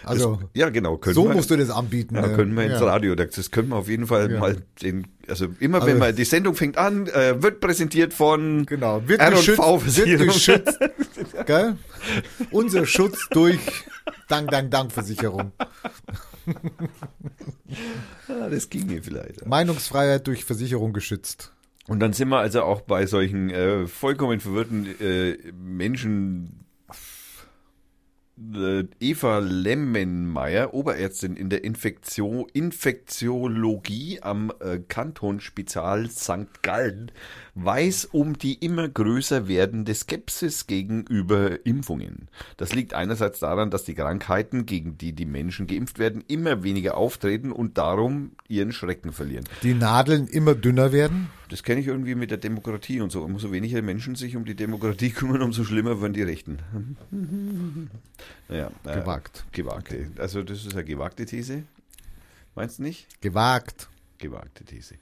Also 0.05 0.39
ja, 0.53 0.69
genau. 0.69 1.01
So 1.03 1.29
wir, 1.29 1.35
musst 1.35 1.51
du 1.51 1.57
das 1.57 1.71
anbieten. 1.71 2.17
ja, 2.17 2.27
ne? 2.27 2.35
können 2.37 2.55
wir 2.55 2.65
ins 2.65 2.79
Ja. 2.81 2.87
Radio. 2.87 3.15
Das 3.15 3.51
können 3.51 3.60
wir 3.69 3.77
auf 3.77 3.89
jeden 3.89 4.07
Fall 4.07 4.31
Ja. 4.33 4.41
mal 4.41 4.57
den, 4.83 5.07
also 5.29 5.47
immer 5.61 5.77
Also- 5.79 5.87
wenn 5.89 5.99
man 5.99 6.17
die 6.17 6.25
Sendung 6.25 6.55
fängt 6.55 6.77
an, 6.79 7.07
äh, 7.09 7.43
wird 7.43 7.61
präsentiert 7.61 8.15
von 8.15 8.67
Genau, 8.67 9.07
wird 9.07 9.21
geschützt, 9.31 9.59
wird 9.97 10.21
geschützt. 10.23 10.79
Gell? 11.47 11.77
Unser 12.51 12.87
Schutz 12.87 13.29
durch 13.31 13.59
Dank, 14.29 14.51
Dank, 14.51 14.71
Dank 14.71 14.93
Versicherung. 14.93 15.53
Ah, 18.29 18.49
das 18.49 18.69
ginge 18.69 19.03
vielleicht. 19.03 19.47
Meinungsfreiheit 19.47 20.27
durch 20.27 20.45
Versicherung 20.45 20.93
geschützt. 20.93 21.53
Und 21.87 22.01
dann 22.01 22.13
sind 22.13 22.29
wir 22.29 22.39
also 22.39 22.63
auch 22.63 22.81
bei 22.83 23.07
solchen 23.07 23.51
äh, 23.51 23.87
vollkommen 23.87 24.41
verwirrten 24.41 24.87
äh, 25.01 25.37
Menschen. 25.53 26.60
Eva 29.01 29.39
Lemmenmeier, 29.39 30.73
Oberärztin 30.73 31.37
in 31.37 31.51
der 31.51 31.63
Infektion, 31.63 32.47
Infektiologie 32.53 34.21
am 34.23 34.51
äh, 34.61 34.79
Kantonsspital 34.79 36.09
St. 36.09 36.63
Gallen, 36.63 37.13
weiß 37.55 38.07
um 38.07 38.39
die 38.39 38.55
immer 38.55 38.89
größer 38.89 39.47
werdende 39.47 39.95
Skepsis 39.95 40.67
gegenüber 40.67 41.67
Impfungen. 41.67 42.29
Das 42.57 42.73
liegt 42.73 42.95
einerseits 42.95 43.41
daran, 43.41 43.71
dass 43.71 43.85
die 43.85 43.95
Krankheiten, 43.95 44.65
gegen 44.65 44.97
die 44.97 45.13
die 45.13 45.27
Menschen 45.27 45.67
geimpft 45.67 45.99
werden, 45.99 46.25
immer 46.27 46.63
weniger 46.63 46.97
auftreten 46.97 47.53
und 47.53 47.77
darum 47.77 48.33
ihren 48.49 48.73
Schrecken 48.73 49.13
verlieren. 49.13 49.45
Die 49.63 49.75
Nadeln 49.75 50.27
immer 50.27 50.55
dünner 50.55 50.93
werden. 50.93 51.29
Das 51.51 51.65
kenne 51.65 51.81
ich 51.81 51.89
irgendwie 51.89 52.15
mit 52.15 52.31
der 52.31 52.39
Demokratie 52.39 53.01
und 53.01 53.11
so. 53.11 53.23
Umso 53.23 53.51
weniger 53.51 53.83
Menschen 53.83 54.15
sich 54.15 54.37
um 54.37 54.45
die 54.45 54.55
Demokratie 54.55 55.11
kümmern, 55.11 55.43
umso 55.43 55.65
schlimmer 55.65 56.01
werden 56.01 56.13
die 56.13 56.23
Rechten. 56.23 56.61
naja, 58.49 58.71
äh, 58.85 59.01
Gewagt. 59.01 59.45
Gewagte. 59.53 60.11
Also 60.17 60.43
das 60.43 60.65
ist 60.65 60.75
eine 60.75 60.85
gewagte 60.85 61.27
These. 61.27 61.65
Meinst 62.55 62.79
du 62.79 62.85
nicht? 62.85 63.21
Gewagt. 63.21 63.89
Gewagte 64.19 64.65
These. 64.65 64.95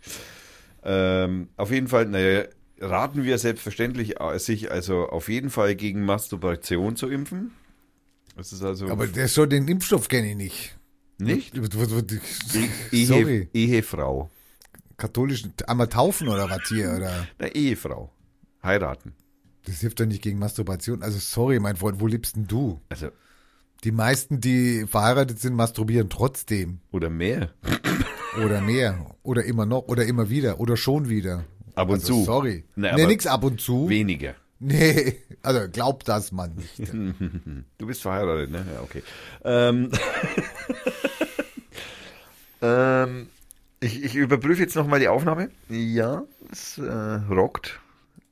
Ähm, 0.83 1.49
auf 1.57 1.71
jeden 1.71 1.89
Fall, 1.89 2.07
naja, 2.07 2.45
raten 2.81 3.25
wir 3.25 3.37
selbstverständlich, 3.39 4.21
äh, 4.21 4.39
sich 4.39 4.71
also 4.71 5.09
auf 5.09 5.29
jeden 5.29 5.51
Fall 5.51 5.75
gegen 5.75 6.05
Masturbation 6.05 6.97
zu 6.97 7.09
impfen. 7.09 7.51
Das 8.37 8.53
ist 8.53 8.63
also 8.63 8.89
Aber 8.89 9.07
der 9.07 9.29
schon 9.29 9.51
den 9.51 9.69
Impfstoff 9.69 10.09
kenne 10.09 10.31
ich 10.31 10.37
nicht. 10.37 10.79
nicht 11.19 11.55
Ehe. 12.93 13.07
Sorry. 13.07 13.49
Ehe, 13.53 13.77
Ehefrau. 13.77 14.31
Katholischen 14.99 15.55
einmal 15.67 15.89
taufen 15.89 16.29
oder 16.29 16.51
was 16.51 16.61
hier? 16.69 16.93
Oder? 16.95 17.27
Na, 17.39 17.47
Ehefrau. 17.49 18.13
Heiraten. 18.63 19.15
Das 19.65 19.81
hilft 19.81 20.01
doch 20.01 20.07
nicht 20.07 20.23
gegen 20.23 20.39
Masturbation. 20.39 21.03
Also 21.03 21.19
sorry, 21.19 21.59
mein 21.61 21.77
Freund, 21.77 22.01
wo 22.01 22.07
lebst 22.07 22.37
denn 22.37 22.47
du? 22.47 22.81
Also, 22.91 23.09
Die 23.85 23.93
meisten, 23.93 24.41
die 24.41 24.87
verheiratet 24.87 25.39
sind, 25.41 25.55
masturbieren 25.55 26.11
trotzdem. 26.11 26.81
oder 26.91 27.09
mehr. 27.11 27.51
Oder 28.45 28.61
mehr. 28.61 29.07
Oder 29.23 29.45
immer 29.45 29.67
noch. 29.67 29.83
Oder 29.89 30.05
immer 30.07 30.29
wieder. 30.31 30.59
Oder 30.61 30.77
schon 30.77 31.09
wieder. 31.09 31.45
Ab 31.75 31.89
und 31.89 31.95
also, 32.01 32.15
zu. 32.21 32.25
Sorry. 32.25 32.65
Nee, 32.77 32.89
aber- 32.89 33.07
nix 33.07 33.27
ab 33.27 33.45
und 33.45 33.61
zu. 33.61 33.89
Weniger. 33.89 34.35
Nee, 34.61 35.15
also 35.43 35.69
glaubt 35.71 36.09
das 36.09 36.33
man 36.33 36.57
nicht. 36.57 36.93
Du 37.79 37.87
bist 37.87 38.03
verheiratet, 38.03 38.51
ne? 38.51 38.67
Ja, 38.75 38.81
okay. 38.83 39.05
Ähm, 39.45 39.93
ähm, 42.63 43.29
ich, 43.81 44.03
ich 44.05 44.15
überprüfe 44.17 44.63
jetzt 44.63 44.75
nochmal 44.75 45.01
die 45.01 45.09
Aufnahme. 45.09 45.51
Ja, 45.69 46.25
es 46.51 46.79
äh, 46.79 46.91
rockt. 47.31 47.81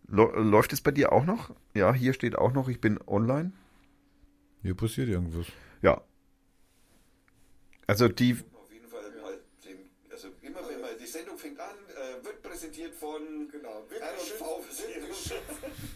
Läuft 0.08 0.72
es 0.72 0.80
bei 0.80 0.92
dir 0.92 1.12
auch 1.12 1.24
noch? 1.24 1.50
Ja, 1.74 1.92
hier 1.92 2.12
steht 2.12 2.36
auch 2.36 2.52
noch, 2.52 2.68
ich 2.68 2.80
bin 2.80 2.98
online. 3.06 3.52
Hier 4.62 4.74
passiert 4.74 5.08
irgendwas. 5.08 5.46
Ja. 5.82 6.00
Also 7.86 8.08
die. 8.08 8.36
Auf 8.52 8.72
jeden 8.72 8.88
Fall 8.88 9.02
mal 9.22 9.34
dem, 9.64 9.78
also 10.10 10.28
immer 10.42 10.60
wenn 10.68 10.80
man 10.80 10.90
die 11.00 11.06
Sendung 11.06 11.38
fängt 11.38 11.58
an, 11.60 11.74
äh, 11.88 12.24
wird 12.24 12.42
präsentiert 12.56 12.94
von 12.94 13.20
genau, 13.52 13.84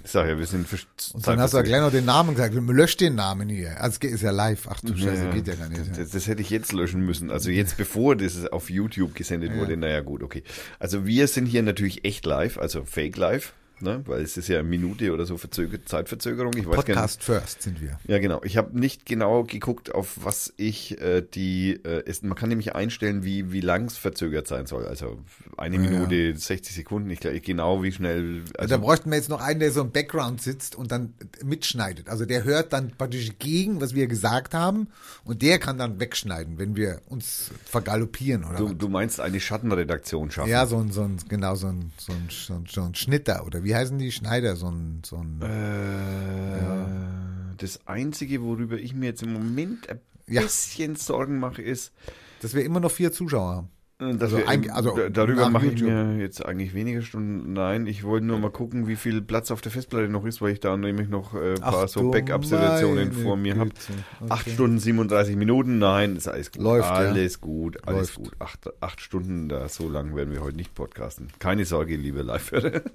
Ich 0.04 0.10
sag 0.10 0.26
ja, 0.28 0.38
wir 0.38 0.46
sind 0.46 0.68
vers- 0.68 0.86
Und 1.14 1.26
dann 1.26 1.40
hast 1.40 1.52
du 1.54 1.56
ja 1.58 1.62
gleich 1.62 1.80
noch 1.80 1.90
den 1.90 2.04
Namen 2.04 2.34
gesagt. 2.34 2.54
Lösch 2.54 2.96
den 2.96 3.14
Namen 3.14 3.48
hier. 3.48 3.80
Also 3.80 3.94
es 3.94 4.00
geht- 4.00 4.12
ist 4.12 4.22
ja 4.22 4.30
live. 4.30 4.66
Ach 4.68 4.80
du 4.80 4.96
Scheiße, 4.96 5.24
Ja, 5.24 5.30
geht 5.30 5.48
ja 5.48 5.54
gar 5.54 5.68
nicht. 5.68 5.86
Ja. 5.86 5.92
Das, 5.96 6.10
das 6.10 6.26
hätte 6.26 6.42
ich 6.42 6.50
jetzt 6.50 6.72
löschen 6.72 7.00
müssen. 7.00 7.30
Also 7.30 7.50
jetzt 7.50 7.76
bevor 7.76 8.14
das 8.16 8.46
auf 8.46 8.68
YouTube 8.70 9.14
gesendet 9.14 9.54
wurde. 9.56 9.76
Naja, 9.76 10.00
gut, 10.00 10.22
okay. 10.22 10.42
Also 10.78 11.06
wir 11.06 11.26
sind 11.28 11.46
hier 11.46 11.62
natürlich 11.62 12.04
echt 12.04 12.26
live, 12.26 12.58
also 12.58 12.84
fake 12.84 13.16
live, 13.16 13.54
ne? 13.82 14.02
weil 14.06 14.22
es 14.22 14.36
ist 14.36 14.48
ja 14.48 14.58
eine 14.58 14.68
Minute 14.68 15.12
oder 15.12 15.26
so 15.26 15.36
verzögert, 15.36 15.88
Zeitverzögerung. 15.88 16.52
Ich 16.56 16.66
weiß 16.66 16.76
gar 16.76 16.76
nicht. 16.76 16.86
Podcast 16.86 17.22
first 17.24 17.62
sind 17.62 17.80
wir. 17.80 17.98
Ja, 18.06 18.18
genau. 18.18 18.40
Ich 18.44 18.56
habe 18.56 18.78
nicht 18.78 19.06
genau 19.06 19.44
geguckt, 19.44 19.94
auf 19.94 20.18
was 20.22 20.52
ich 20.56 21.00
äh, 21.00 21.22
die. 21.22 21.80
Äh, 21.84 22.02
ist, 22.08 22.24
man 22.24 22.36
kann 22.36 22.48
nämlich 22.48 22.74
einstellen, 22.74 23.24
wie, 23.24 23.52
wie 23.52 23.60
lang 23.60 23.86
es 23.86 23.96
verzögert 23.96 24.46
sein 24.48 24.66
soll. 24.66 24.86
Also 24.86 25.18
eine 25.56 25.76
Ja. 25.76 25.82
Minute, 25.82 26.36
60 26.36 26.74
Sekunden. 26.74 27.10
Ich 27.10 27.20
glaube 27.20 27.40
genau, 27.40 27.82
wie 27.82 27.92
schnell. 27.92 28.42
Also, 28.56 28.70
da 28.74 28.78
bräuchten 28.78 29.10
wir 29.10 29.16
jetzt 29.16 29.28
noch 29.28 29.40
einen, 29.40 29.60
der 29.60 29.70
so 29.72 29.80
im 29.80 29.90
Background 29.90 30.40
sitzt 30.42 30.74
und 30.76 30.90
dann 30.92 31.14
mitschneidet. 31.44 32.08
Also 32.08 32.24
der 32.24 32.44
hört 32.44 32.72
dann 32.72 32.90
praktisch 32.96 33.30
gegen, 33.38 33.80
was 33.80 33.94
wir 33.94 34.06
gesagt 34.06 34.54
haben 34.54 34.88
und 35.24 35.42
der 35.42 35.58
kann 35.58 35.78
dann 35.78 36.00
wegschneiden, 36.00 36.58
wenn 36.58 36.76
wir 36.76 37.00
uns 37.08 37.50
vergaloppieren 37.64 38.44
oder 38.44 38.58
du, 38.58 38.70
was. 38.70 38.78
du 38.78 38.88
meinst 38.88 39.20
eine 39.20 39.40
Schattenredaktion 39.40 40.30
schaffen? 40.30 40.50
Ja, 40.50 40.66
so 40.66 40.78
ein, 40.78 40.90
so 40.90 41.02
ein, 41.02 41.18
genau, 41.28 41.54
so 41.54 41.68
ein, 41.68 41.92
so 41.98 42.12
ein, 42.12 42.28
so 42.30 42.54
ein, 42.54 42.64
so 42.68 42.82
ein 42.82 42.94
Schnitter 42.94 43.46
oder 43.46 43.64
wie 43.64 43.69
heißen 43.74 43.98
die 43.98 44.12
Schneider? 44.12 44.56
So 44.56 44.68
ein, 44.70 45.02
so 45.04 45.16
ein, 45.16 45.40
Äh, 45.42 47.56
Das 47.56 47.86
Einzige, 47.86 48.42
worüber 48.42 48.76
ich 48.78 48.94
mir 48.94 49.06
jetzt 49.06 49.22
im 49.22 49.32
Moment 49.32 49.88
ein 49.90 50.00
Ja. 50.26 50.42
bisschen 50.42 50.96
Sorgen 50.96 51.38
mache, 51.38 51.62
ist, 51.62 51.92
dass 52.40 52.54
wir 52.54 52.64
immer 52.64 52.80
noch 52.80 52.90
vier 52.90 53.12
Zuschauer 53.12 53.54
haben. 53.56 53.68
Äh, 54.00 54.16
Also 54.18 54.38
wir 54.38 54.48
ein- 54.48 54.70
also 54.70 54.96
da- 54.96 55.08
darüber 55.10 55.50
mache 55.50 55.66
ich 55.66 55.80
mir 55.82 56.16
jetzt 56.18 56.44
eigentlich 56.44 56.74
weniger 56.74 57.02
Stunden. 57.02 57.52
Nein, 57.52 57.86
ich 57.86 58.02
wollte 58.04 58.26
nur 58.26 58.38
mal 58.38 58.50
gucken, 58.50 58.86
wie 58.88 58.96
viel 58.96 59.20
Platz 59.22 59.50
auf 59.50 59.60
der 59.60 59.70
Festplatte 59.72 60.08
noch 60.08 60.24
ist, 60.24 60.40
weil 60.40 60.52
ich 60.52 60.60
da 60.60 60.76
nämlich 60.76 61.08
noch 61.08 61.34
äh, 61.34 61.54
ein 61.54 61.60
paar 61.60 61.84
Ach 61.84 61.88
so 61.88 62.10
Backup-Situationen 62.10 63.12
vor 63.12 63.36
mir 63.36 63.56
habe. 63.56 63.70
Okay. 64.20 64.50
Stunden, 64.50 64.78
37 64.78 65.36
Minuten, 65.36 65.78
nein, 65.78 66.16
ist 66.16 66.28
alles 66.28 66.50
gut. 66.52 66.62
Läuft, 66.62 66.88
ja. 66.88 66.94
alles 66.94 67.40
gut, 67.40 67.86
alles 67.86 68.16
Läuft. 68.16 68.30
gut. 68.30 68.32
Acht, 68.40 68.82
acht 68.82 69.00
Stunden, 69.00 69.48
da 69.48 69.68
so 69.68 69.88
lang 69.88 70.16
werden 70.16 70.32
wir 70.32 70.40
heute 70.42 70.56
nicht 70.56 70.74
podcasten. 70.74 71.28
Keine 71.38 71.64
Sorge, 71.64 71.96
liebe 71.96 72.22
Live-Hörer. 72.22 72.80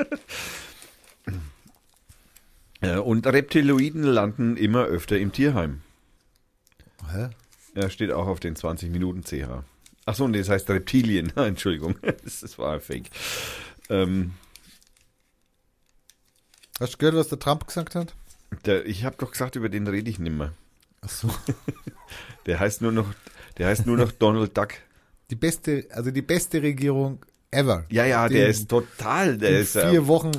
Äh, 2.82 2.98
Und 2.98 3.26
Reptiloiden 3.26 4.04
landen 4.04 4.58
immer 4.58 4.84
öfter 4.84 5.18
im 5.18 5.32
Tierheim. 5.32 5.82
Hä? 7.12 7.30
Ja, 7.76 7.90
steht 7.90 8.12
auch 8.12 8.28
auf 8.28 8.40
den 8.40 8.56
20 8.56 8.92
Minuten 8.92 9.24
CH. 9.24 9.64
Ach 10.06 10.16
so, 10.16 10.28
nee, 10.28 10.38
das 10.40 10.50
heißt 10.50 10.70
Reptilien. 10.70 11.32
Entschuldigung, 11.36 11.96
das, 12.24 12.42
das 12.42 12.58
war 12.60 12.74
ein 12.74 12.82
Fake. 12.82 13.10
Ähm, 13.90 14.34
Hast 16.80 16.94
du 16.94 16.98
gehört, 16.98 17.16
was 17.16 17.30
der 17.30 17.40
Trump 17.40 17.66
gesagt 17.68 17.96
hat? 17.96 18.14
der, 18.66 18.86
ich 18.86 19.04
habe 19.04 19.16
doch 19.18 19.32
gesagt, 19.32 19.56
über 19.56 19.70
den 19.70 19.88
rede 19.88 20.10
ich 20.10 20.20
nimmer. 20.20 20.54
Ach 21.02 21.10
so. 21.10 21.30
Der 22.46 22.60
heißt 22.60 22.82
nur 22.82 22.92
noch, 22.92 23.08
der 23.58 23.68
heißt 23.68 23.86
nur 23.88 23.98
noch 23.98 24.12
Donald 24.20 24.56
Duck. 24.56 24.70
Die 25.32 25.36
beste, 25.36 25.88
also 25.90 26.12
die 26.12 26.22
beste 26.22 26.62
Regierung 26.62 27.26
ever. 27.50 27.86
Ja, 27.90 28.06
ja, 28.06 28.28
Den- 28.28 28.38
der 28.38 28.48
ist 28.50 28.70
total, 28.70 29.38
der 29.40 29.50
in 29.50 29.56
ist 29.64 29.72
vier 29.80 30.06
Wochen, 30.06 30.32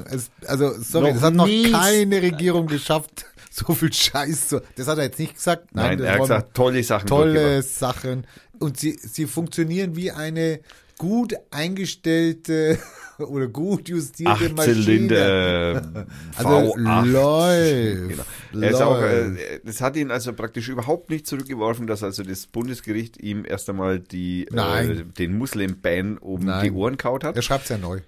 also 0.47 0.73
sorry, 0.81 1.13
das 1.13 1.23
hat 1.23 1.35
noch 1.35 1.47
nie- 1.47 1.73
keine 1.73 2.23
Regierung 2.23 2.69
geschafft, 2.69 3.27
so 3.51 3.75
viel 3.75 3.93
Scheiß 3.93 4.49
zu. 4.49 4.63
Das 4.77 4.87
hat 4.87 4.99
er 4.99 5.05
jetzt 5.05 5.19
nicht 5.19 5.35
gesagt. 5.35 5.75
Nein, 5.75 5.99
das 5.99 6.07
er 6.07 6.13
hat 6.15 6.21
gesagt, 6.21 6.55
tolle 6.55 6.83
Sachen. 6.85 7.07
tolle. 7.09 7.63
Sachen. 7.63 8.27
Und 8.59 8.79
sie, 8.79 8.99
sie 9.01 9.27
funktionieren 9.27 9.97
wie 9.97 10.11
eine 10.11 10.61
gut 10.99 11.35
eingestellte 11.51 12.79
oder 13.19 13.49
gut 13.49 13.89
justierte 13.89 14.33
Acht 14.33 14.57
Maschine. 14.57 14.75
Zylinder 14.85 16.07
Also 16.37 16.75
V8. 16.75 17.05
läuft. 17.07 18.09
Genau. 18.53 18.65
Er 18.65 18.71
ist 18.71 18.83
auch, 18.83 19.01
läuft. 19.01 19.39
äh, 19.39 19.61
das 19.65 19.81
hat 19.81 19.97
ihn 19.97 20.11
also 20.11 20.33
praktisch 20.33 20.69
überhaupt 20.69 21.11
nicht 21.11 21.27
zurückgeworfen, 21.27 21.87
dass 21.87 22.03
also 22.03 22.23
das 22.23 22.47
Bundesgericht 22.47 23.23
ihm 23.23 23.45
erst 23.47 23.69
einmal 23.69 24.01
die, 24.01 24.47
äh, 24.49 25.05
den 25.19 25.37
Muslim-Ban 25.39 26.19
um 26.19 26.45
Nein. 26.45 26.65
die 26.65 26.71
Ohren 26.73 26.97
kaut 26.97 27.25
hat. 27.25 27.37
er 27.37 27.43
schreibt 27.43 27.69
ja 27.69 27.79
neu. 27.79 28.01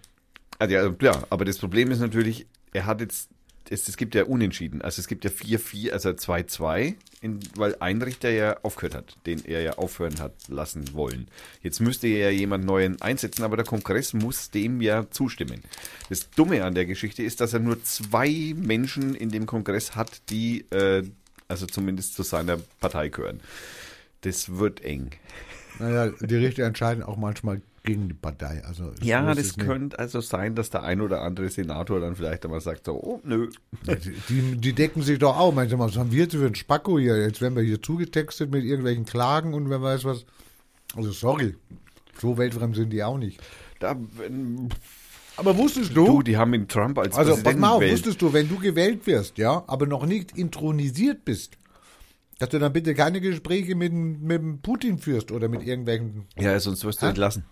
Also 0.59 0.75
ja, 0.75 0.95
ja, 1.01 1.23
aber 1.31 1.45
das 1.45 1.59
Problem 1.59 1.91
ist 1.91 2.01
natürlich, 2.01 2.47
er 2.73 2.87
hat 2.87 3.01
jetzt, 3.01 3.29
es, 3.71 3.89
es 3.89 3.97
gibt 3.97 4.15
ja 4.15 4.25
Unentschieden. 4.25 4.83
Also 4.83 5.01
es 5.01 5.09
gibt 5.09 5.25
ja 5.25 5.31
4-4, 5.31 5.91
also 5.91 6.11
2-2, 6.11 6.95
in- 7.21 7.41
weil 7.57 7.77
ein 7.81 8.01
Richter 8.03 8.31
ja 8.31 8.57
aufgehört 8.63 8.95
hat, 8.95 9.17
den 9.27 9.45
er 9.45 9.61
ja 9.63 9.73
aufhören 9.79 10.19
hat 10.21 10.33
lassen 10.49 10.93
wollen. 10.95 11.29
Jetzt 11.63 11.81
müsste 11.81 12.07
ja 12.09 12.31
jemand 12.31 12.65
Neuen 12.65 13.01
einsetzen, 13.03 13.43
aber 13.43 13.57
der 13.57 13.67
Kongress 13.67 14.13
muss 14.15 14.51
dem 14.51 14.81
ja 14.81 15.11
zustimmen. 15.11 15.63
Das 16.09 16.31
Dumme 16.31 16.65
an 16.65 16.75
der 16.75 16.87
Geschichte 16.87 17.23
ist, 17.23 17.41
dass 17.41 17.53
er 17.53 17.61
nur 17.61 17.83
zwei 17.85 18.55
Menschen 18.57 19.15
in 19.15 19.31
dem 19.31 19.47
Kongress 19.47 19.95
hat, 19.97 20.23
die 20.31 20.65
äh, 20.71 21.03
also 21.49 21.67
zumindest 21.67 22.15
zu 22.15 22.23
seiner 22.23 22.59
Partei 22.81 23.09
gehören. 23.09 23.41
Das 24.23 24.57
wird 24.59 24.83
eng. 24.83 25.11
Naja, 25.79 26.13
die 26.21 26.35
Richter 26.37 26.65
entscheiden 26.65 27.03
auch 27.03 27.17
manchmal 27.17 27.61
gegen 27.89 28.09
die 28.09 28.15
Partei. 28.15 28.63
Also 28.67 28.93
Ja, 29.03 29.35
das 29.35 29.57
könnte 29.57 29.99
also 29.99 30.21
sein, 30.21 30.55
dass 30.55 30.69
der 30.69 30.83
ein 30.83 31.01
oder 31.01 31.23
andere 31.23 31.49
Senator 31.49 32.01
dann 32.01 32.17
vielleicht 32.17 32.45
einmal 32.45 32.61
sagt 32.61 32.85
so, 32.85 32.93
oh, 32.93 33.21
nö, 33.25 33.49
Die, 34.29 34.57
die, 34.59 34.73
decken 34.75 35.01
sich 35.03 35.19
doch 35.19 35.39
auch. 35.39 35.55
Manchmal, 35.55 35.89
was 35.89 35.97
haben 35.97 36.13
wir 36.13 36.29
für 36.29 36.45
ein 36.47 36.55
Spacko 36.55 36.99
hier? 36.99 37.17
Jetzt 37.17 37.41
werden 37.41 37.57
wir 37.57 37.63
hier 37.63 37.81
zugetextet 37.81 38.51
mit 38.51 38.65
irgendwelchen 38.65 39.07
Klagen 39.07 39.55
und 39.55 39.71
wer 39.71 39.81
weiß 39.81 40.05
was. 40.05 40.27
Also 40.95 41.13
sorry, 41.13 41.55
so 42.21 42.37
weltfremd 42.37 42.77
sind 42.77 42.91
die 42.91 43.03
auch 43.03 43.17
nicht. 43.17 43.41
Da, 43.81 43.97
wenn, 44.19 44.69
Aber 45.39 45.57
wusstest 45.57 45.97
du, 45.97 46.21
die 46.23 46.37
haben 46.37 46.53
ihn 46.53 46.69
Trump 46.69 46.99
als 46.99 47.17
Also 47.17 47.33
Präsidenten 47.33 47.63
gewählt. 47.63 47.93
wusstest 47.93 48.21
du, 48.21 48.33
wenn 48.35 48.49
du 48.51 48.59
gewählt 48.59 49.07
wirst, 49.07 49.39
ja, 49.39 49.65
aber 49.67 49.87
noch 49.87 50.05
nicht 50.05 50.37
intronisiert 50.37 51.25
bist, 51.25 51.57
dass 52.39 52.51
du 52.51 52.59
dann 52.59 52.73
bitte 52.75 52.95
keine 52.95 53.23
Gespräche 53.23 53.75
mit, 53.75 53.93
mit 53.95 54.63
Putin 54.63 54.99
führst 54.99 55.33
oder 55.33 55.49
mit 55.49 55.63
irgendwelchen. 55.63 56.27
Ja, 56.39 56.61
sonst 56.61 56.85
wirst 56.85 57.01
du 57.01 57.07
entlassen. 57.07 57.45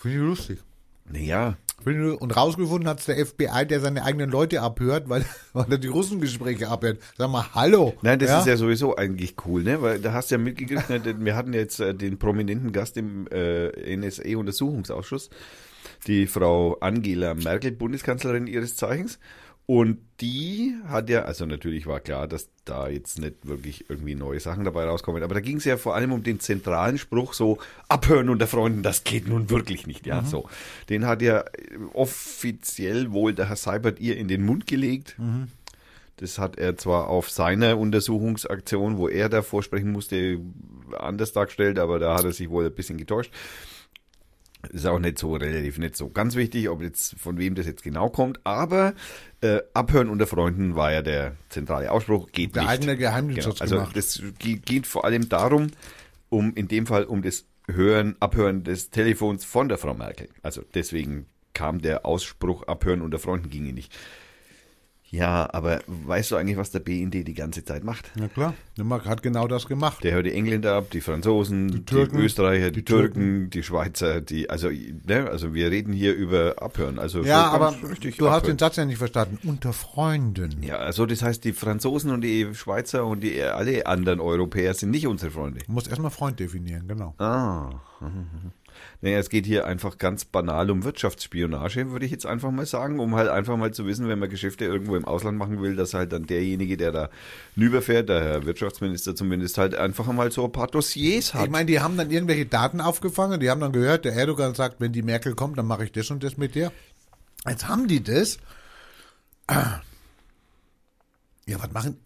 Finde 0.00 0.16
ich 0.16 0.22
lustig. 0.22 0.58
Naja, 1.12 1.56
Und 2.20 2.36
rausgefunden 2.36 2.88
hat 2.88 3.00
es 3.00 3.06
der 3.06 3.24
FBI, 3.24 3.66
der 3.66 3.80
seine 3.80 4.04
eigenen 4.04 4.30
Leute 4.30 4.60
abhört, 4.60 5.08
weil, 5.08 5.24
weil 5.52 5.70
er 5.70 5.78
die 5.78 5.88
Russengespräche 5.88 6.68
abhört. 6.68 7.00
Sag 7.16 7.30
mal, 7.30 7.46
hallo. 7.54 7.94
nein, 8.02 8.18
das 8.18 8.40
ist 8.40 8.46
ja 8.46 8.56
sowieso 8.56 8.96
eigentlich 8.96 9.34
cool, 9.46 9.62
ne? 9.62 9.82
Weil 9.82 9.98
da 9.98 10.12
hast 10.12 10.30
du 10.30 10.36
ja 10.36 10.38
mitgekriegt, 10.38 10.88
ne? 10.90 11.02
wir 11.18 11.36
hatten 11.36 11.52
jetzt 11.52 11.80
äh, 11.80 11.94
den 11.94 12.18
prominenten 12.18 12.72
Gast 12.72 12.96
im 12.96 13.26
äh, 13.28 13.96
NSA-Untersuchungsausschuss, 13.96 15.30
die 16.06 16.26
Frau 16.26 16.78
Angela 16.80 17.34
Merkel, 17.34 17.72
Bundeskanzlerin 17.72 18.46
ihres 18.46 18.76
Zeichens. 18.76 19.18
Und 19.70 19.98
die 20.20 20.74
hat 20.88 21.08
ja, 21.10 21.22
also 21.26 21.46
natürlich 21.46 21.86
war 21.86 22.00
klar, 22.00 22.26
dass 22.26 22.48
da 22.64 22.88
jetzt 22.88 23.20
nicht 23.20 23.46
wirklich 23.46 23.88
irgendwie 23.88 24.16
neue 24.16 24.40
Sachen 24.40 24.64
dabei 24.64 24.82
rauskommen, 24.82 25.22
aber 25.22 25.34
da 25.34 25.40
ging 25.40 25.58
es 25.58 25.64
ja 25.64 25.76
vor 25.76 25.94
allem 25.94 26.10
um 26.10 26.24
den 26.24 26.40
zentralen 26.40 26.98
Spruch 26.98 27.34
so, 27.34 27.58
abhören 27.86 28.30
unter 28.30 28.48
Freunden, 28.48 28.82
das 28.82 29.04
geht 29.04 29.28
nun 29.28 29.48
wirklich 29.48 29.86
nicht, 29.86 30.06
ja, 30.06 30.24
so. 30.24 30.48
Den 30.88 31.06
hat 31.06 31.22
ja 31.22 31.42
äh, 31.42 31.44
offiziell 31.92 33.12
wohl 33.12 33.32
der 33.32 33.48
Herr 33.48 33.54
Seibert 33.54 34.00
ihr 34.00 34.16
in 34.16 34.26
den 34.26 34.42
Mund 34.42 34.66
gelegt. 34.66 35.14
Das 36.16 36.40
hat 36.40 36.58
er 36.58 36.76
zwar 36.76 37.06
auf 37.06 37.30
seiner 37.30 37.78
Untersuchungsaktion, 37.78 38.98
wo 38.98 39.06
er 39.06 39.28
da 39.28 39.40
vorsprechen 39.40 39.92
musste, 39.92 40.40
anders 40.98 41.32
dargestellt, 41.32 41.78
aber 41.78 42.00
da 42.00 42.16
hat 42.16 42.24
er 42.24 42.32
sich 42.32 42.50
wohl 42.50 42.66
ein 42.66 42.74
bisschen 42.74 42.98
getäuscht. 42.98 43.32
Ist 44.68 44.86
auch 44.86 44.98
nicht 44.98 45.18
so 45.18 45.34
relativ, 45.34 45.78
nicht 45.78 45.96
so 45.96 46.10
ganz 46.10 46.34
wichtig, 46.36 46.68
ob 46.68 46.82
jetzt 46.82 47.14
von 47.18 47.38
wem 47.38 47.54
das 47.54 47.66
jetzt 47.66 47.82
genau 47.82 48.10
kommt, 48.10 48.40
aber 48.44 48.92
äh, 49.40 49.60
Abhören 49.72 50.10
unter 50.10 50.26
Freunden 50.26 50.76
war 50.76 50.92
ja 50.92 51.00
der 51.00 51.36
zentrale 51.48 51.90
Ausspruch, 51.90 52.30
geht 52.30 52.54
Der 52.54 52.62
nicht. 52.62 52.70
eigene 52.72 52.96
Geheimdienst 52.98 53.44
Genau, 53.48 53.56
also 53.60 53.74
gemacht. 53.76 53.96
das 53.96 54.22
ge- 54.38 54.56
geht 54.62 54.86
vor 54.86 55.04
allem 55.06 55.28
darum, 55.30 55.68
um 56.28 56.52
in 56.54 56.68
dem 56.68 56.86
Fall 56.86 57.04
um 57.04 57.22
das 57.22 57.46
Hören, 57.70 58.16
Abhören 58.20 58.62
des 58.64 58.90
Telefons 58.90 59.44
von 59.44 59.68
der 59.68 59.78
Frau 59.78 59.94
Merkel. 59.94 60.28
Also 60.42 60.62
deswegen 60.74 61.26
kam 61.54 61.80
der 61.80 62.04
Ausspruch 62.04 62.64
Abhören 62.64 63.00
unter 63.00 63.18
Freunden 63.18 63.48
ginge 63.48 63.72
nicht. 63.72 63.96
Ja, 65.10 65.48
aber 65.52 65.80
weißt 65.86 66.30
du 66.30 66.36
eigentlich, 66.36 66.56
was 66.56 66.70
der 66.70 66.78
BND 66.80 67.26
die 67.26 67.34
ganze 67.34 67.64
Zeit 67.64 67.82
macht? 67.82 68.10
Na 68.14 68.28
klar, 68.28 68.54
der 68.76 68.84
Mark 68.84 69.06
hat 69.06 69.22
genau 69.22 69.48
das 69.48 69.66
gemacht. 69.66 70.04
Der 70.04 70.12
hört 70.12 70.26
die 70.26 70.32
Engländer 70.32 70.74
ab, 70.76 70.90
die 70.92 71.00
Franzosen, 71.00 71.68
die, 71.68 71.84
Türken, 71.84 72.18
Österreicher, 72.18 72.70
die, 72.70 72.80
die 72.80 72.84
Türken, 72.84 73.50
die 73.50 73.62
Schweizer, 73.64 74.20
die, 74.20 74.48
also, 74.48 74.68
ne, 74.68 75.28
also 75.28 75.52
wir 75.52 75.70
reden 75.70 75.92
hier 75.92 76.14
über 76.14 76.62
Abhören. 76.62 76.98
Also 77.00 77.22
Ja, 77.22 77.48
aber 77.48 77.74
du 77.80 78.28
hast 78.28 78.36
abhören. 78.36 78.56
den 78.56 78.58
Satz 78.58 78.76
ja 78.76 78.84
nicht 78.84 78.98
verstanden. 78.98 79.38
Unter 79.48 79.72
Freunden. 79.72 80.62
Ja, 80.62 80.76
also 80.76 81.06
das 81.06 81.22
heißt, 81.22 81.44
die 81.44 81.52
Franzosen 81.52 82.12
und 82.12 82.20
die 82.20 82.54
Schweizer 82.54 83.04
und 83.04 83.20
die 83.24 83.42
alle 83.42 83.86
anderen 83.86 84.20
Europäer 84.20 84.74
sind 84.74 84.90
nicht 84.90 85.08
unsere 85.08 85.32
Freunde. 85.32 85.60
Du 85.66 85.72
musst 85.72 85.88
erstmal 85.88 86.12
Freund 86.12 86.38
definieren, 86.38 86.86
genau. 86.86 87.14
Ah. 87.18 87.70
Naja, 89.00 89.18
es 89.18 89.30
geht 89.30 89.46
hier 89.46 89.66
einfach 89.66 89.98
ganz 89.98 90.24
banal 90.24 90.70
um 90.70 90.84
Wirtschaftsspionage, 90.84 91.90
würde 91.90 92.04
ich 92.04 92.10
jetzt 92.10 92.26
einfach 92.26 92.50
mal 92.50 92.66
sagen, 92.66 93.00
um 93.00 93.14
halt 93.14 93.28
einfach 93.28 93.56
mal 93.56 93.72
zu 93.72 93.86
wissen, 93.86 94.08
wenn 94.08 94.18
man 94.18 94.28
Geschäfte 94.28 94.64
irgendwo 94.64 94.96
im 94.96 95.04
Ausland 95.04 95.38
machen 95.38 95.60
will, 95.62 95.76
dass 95.76 95.94
halt 95.94 96.12
dann 96.12 96.26
derjenige, 96.26 96.76
der 96.76 96.92
da 96.92 97.10
rüberfährt, 97.56 98.08
der 98.08 98.22
Herr 98.22 98.46
Wirtschaftsminister 98.46 99.14
zumindest 99.16 99.58
halt 99.58 99.74
einfach 99.74 100.08
einmal 100.08 100.30
so 100.32 100.44
ein 100.44 100.52
paar 100.52 100.66
Dossiers 100.66 101.34
hat. 101.34 101.44
Ich 101.44 101.50
meine, 101.50 101.66
die 101.66 101.80
haben 101.80 101.96
dann 101.96 102.10
irgendwelche 102.10 102.46
Daten 102.46 102.80
aufgefangen, 102.80 103.40
die 103.40 103.50
haben 103.50 103.60
dann 103.60 103.72
gehört, 103.72 104.04
der 104.04 104.12
Erdogan 104.12 104.54
sagt, 104.54 104.80
wenn 104.80 104.92
die 104.92 105.02
Merkel 105.02 105.34
kommt, 105.34 105.58
dann 105.58 105.66
mache 105.66 105.84
ich 105.84 105.92
das 105.92 106.10
und 106.10 106.22
das 106.22 106.36
mit 106.36 106.54
der. 106.54 106.72
Jetzt 107.48 107.68
haben 107.68 107.88
die 107.88 108.02
das. 108.02 108.38
Ja, 109.48 109.82
was 111.46 111.72
machen, 111.72 111.96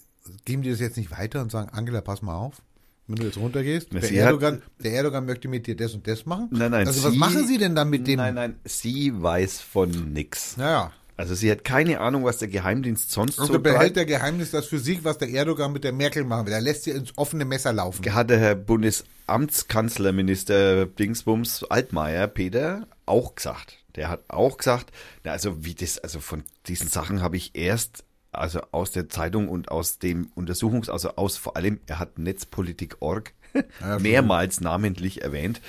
geben 0.44 0.62
die 0.62 0.70
das 0.70 0.80
jetzt 0.80 0.96
nicht 0.96 1.10
weiter 1.10 1.42
und 1.42 1.50
sagen, 1.50 1.68
Angela, 1.70 2.00
pass 2.00 2.22
mal 2.22 2.34
auf, 2.34 2.62
wenn 3.06 3.16
du 3.16 3.24
jetzt 3.24 3.36
runtergehst, 3.36 3.92
der 3.92 4.02
hat- 4.02 4.10
Erdogan, 4.10 4.62
der 4.78 4.92
Erdogan 4.92 5.26
möchte 5.26 5.48
mit 5.48 5.66
dir 5.66 5.76
das 5.76 5.94
und 5.94 6.06
das 6.06 6.24
machen? 6.26 6.48
Nein, 6.50 6.70
nein. 6.70 6.86
Also 6.86 7.02
was 7.04 7.12
sie- 7.12 7.18
machen 7.18 7.46
sie 7.46 7.58
denn 7.58 7.74
dann 7.74 7.90
mit 7.90 8.06
dem? 8.06 8.16
Nein, 8.16 8.34
nein, 8.34 8.54
sie 8.64 9.12
weiß 9.14 9.60
von 9.60 10.12
nix. 10.12 10.56
Naja. 10.56 10.92
Also 11.16 11.36
sie 11.36 11.48
hat 11.48 11.62
keine 11.62 12.00
Ahnung, 12.00 12.24
was 12.24 12.38
der 12.38 12.48
Geheimdienst 12.48 13.12
sonst 13.12 13.38
Und 13.38 13.46
so 13.46 13.60
behält 13.60 13.94
der 13.94 14.04
Geheimnis 14.04 14.50
das 14.50 14.66
für 14.66 14.80
sich, 14.80 15.04
was 15.04 15.16
der 15.18 15.28
Erdogan 15.28 15.72
mit 15.72 15.84
der 15.84 15.92
Merkel 15.92 16.24
machen 16.24 16.46
will. 16.46 16.52
Er 16.52 16.60
lässt 16.60 16.82
sie 16.84 16.90
ins 16.90 17.12
offene 17.16 17.44
Messer 17.44 17.72
laufen. 17.72 18.04
Hat 18.12 18.30
der 18.30 18.40
Herr 18.40 18.56
Bundesamtskanzlerminister 18.56 20.86
Dingsbums 20.86 21.62
Altmaier, 21.64 22.26
Peter, 22.26 22.86
auch 23.06 23.34
gesagt. 23.36 23.78
Der 23.96 24.08
hat 24.08 24.24
auch 24.28 24.56
gesagt, 24.58 24.90
na, 25.22 25.32
also 25.32 25.64
wie 25.64 25.74
das, 25.74 25.98
also 25.98 26.18
von 26.18 26.42
diesen 26.66 26.88
Sachen 26.88 27.22
habe 27.22 27.36
ich 27.36 27.52
erst, 27.54 28.02
also 28.38 28.60
aus 28.72 28.90
der 28.92 29.08
Zeitung 29.08 29.48
und 29.48 29.70
aus 29.70 29.98
dem 29.98 30.28
Untersuchungs, 30.34 30.88
also 30.88 31.16
aus 31.16 31.36
vor 31.36 31.56
allem, 31.56 31.80
er 31.86 31.98
hat 31.98 32.18
Netzpolitik.org 32.18 33.32
Ja, 33.80 33.98
mehrmals 34.00 34.60
namentlich 34.60 35.22
erwähnt. 35.22 35.60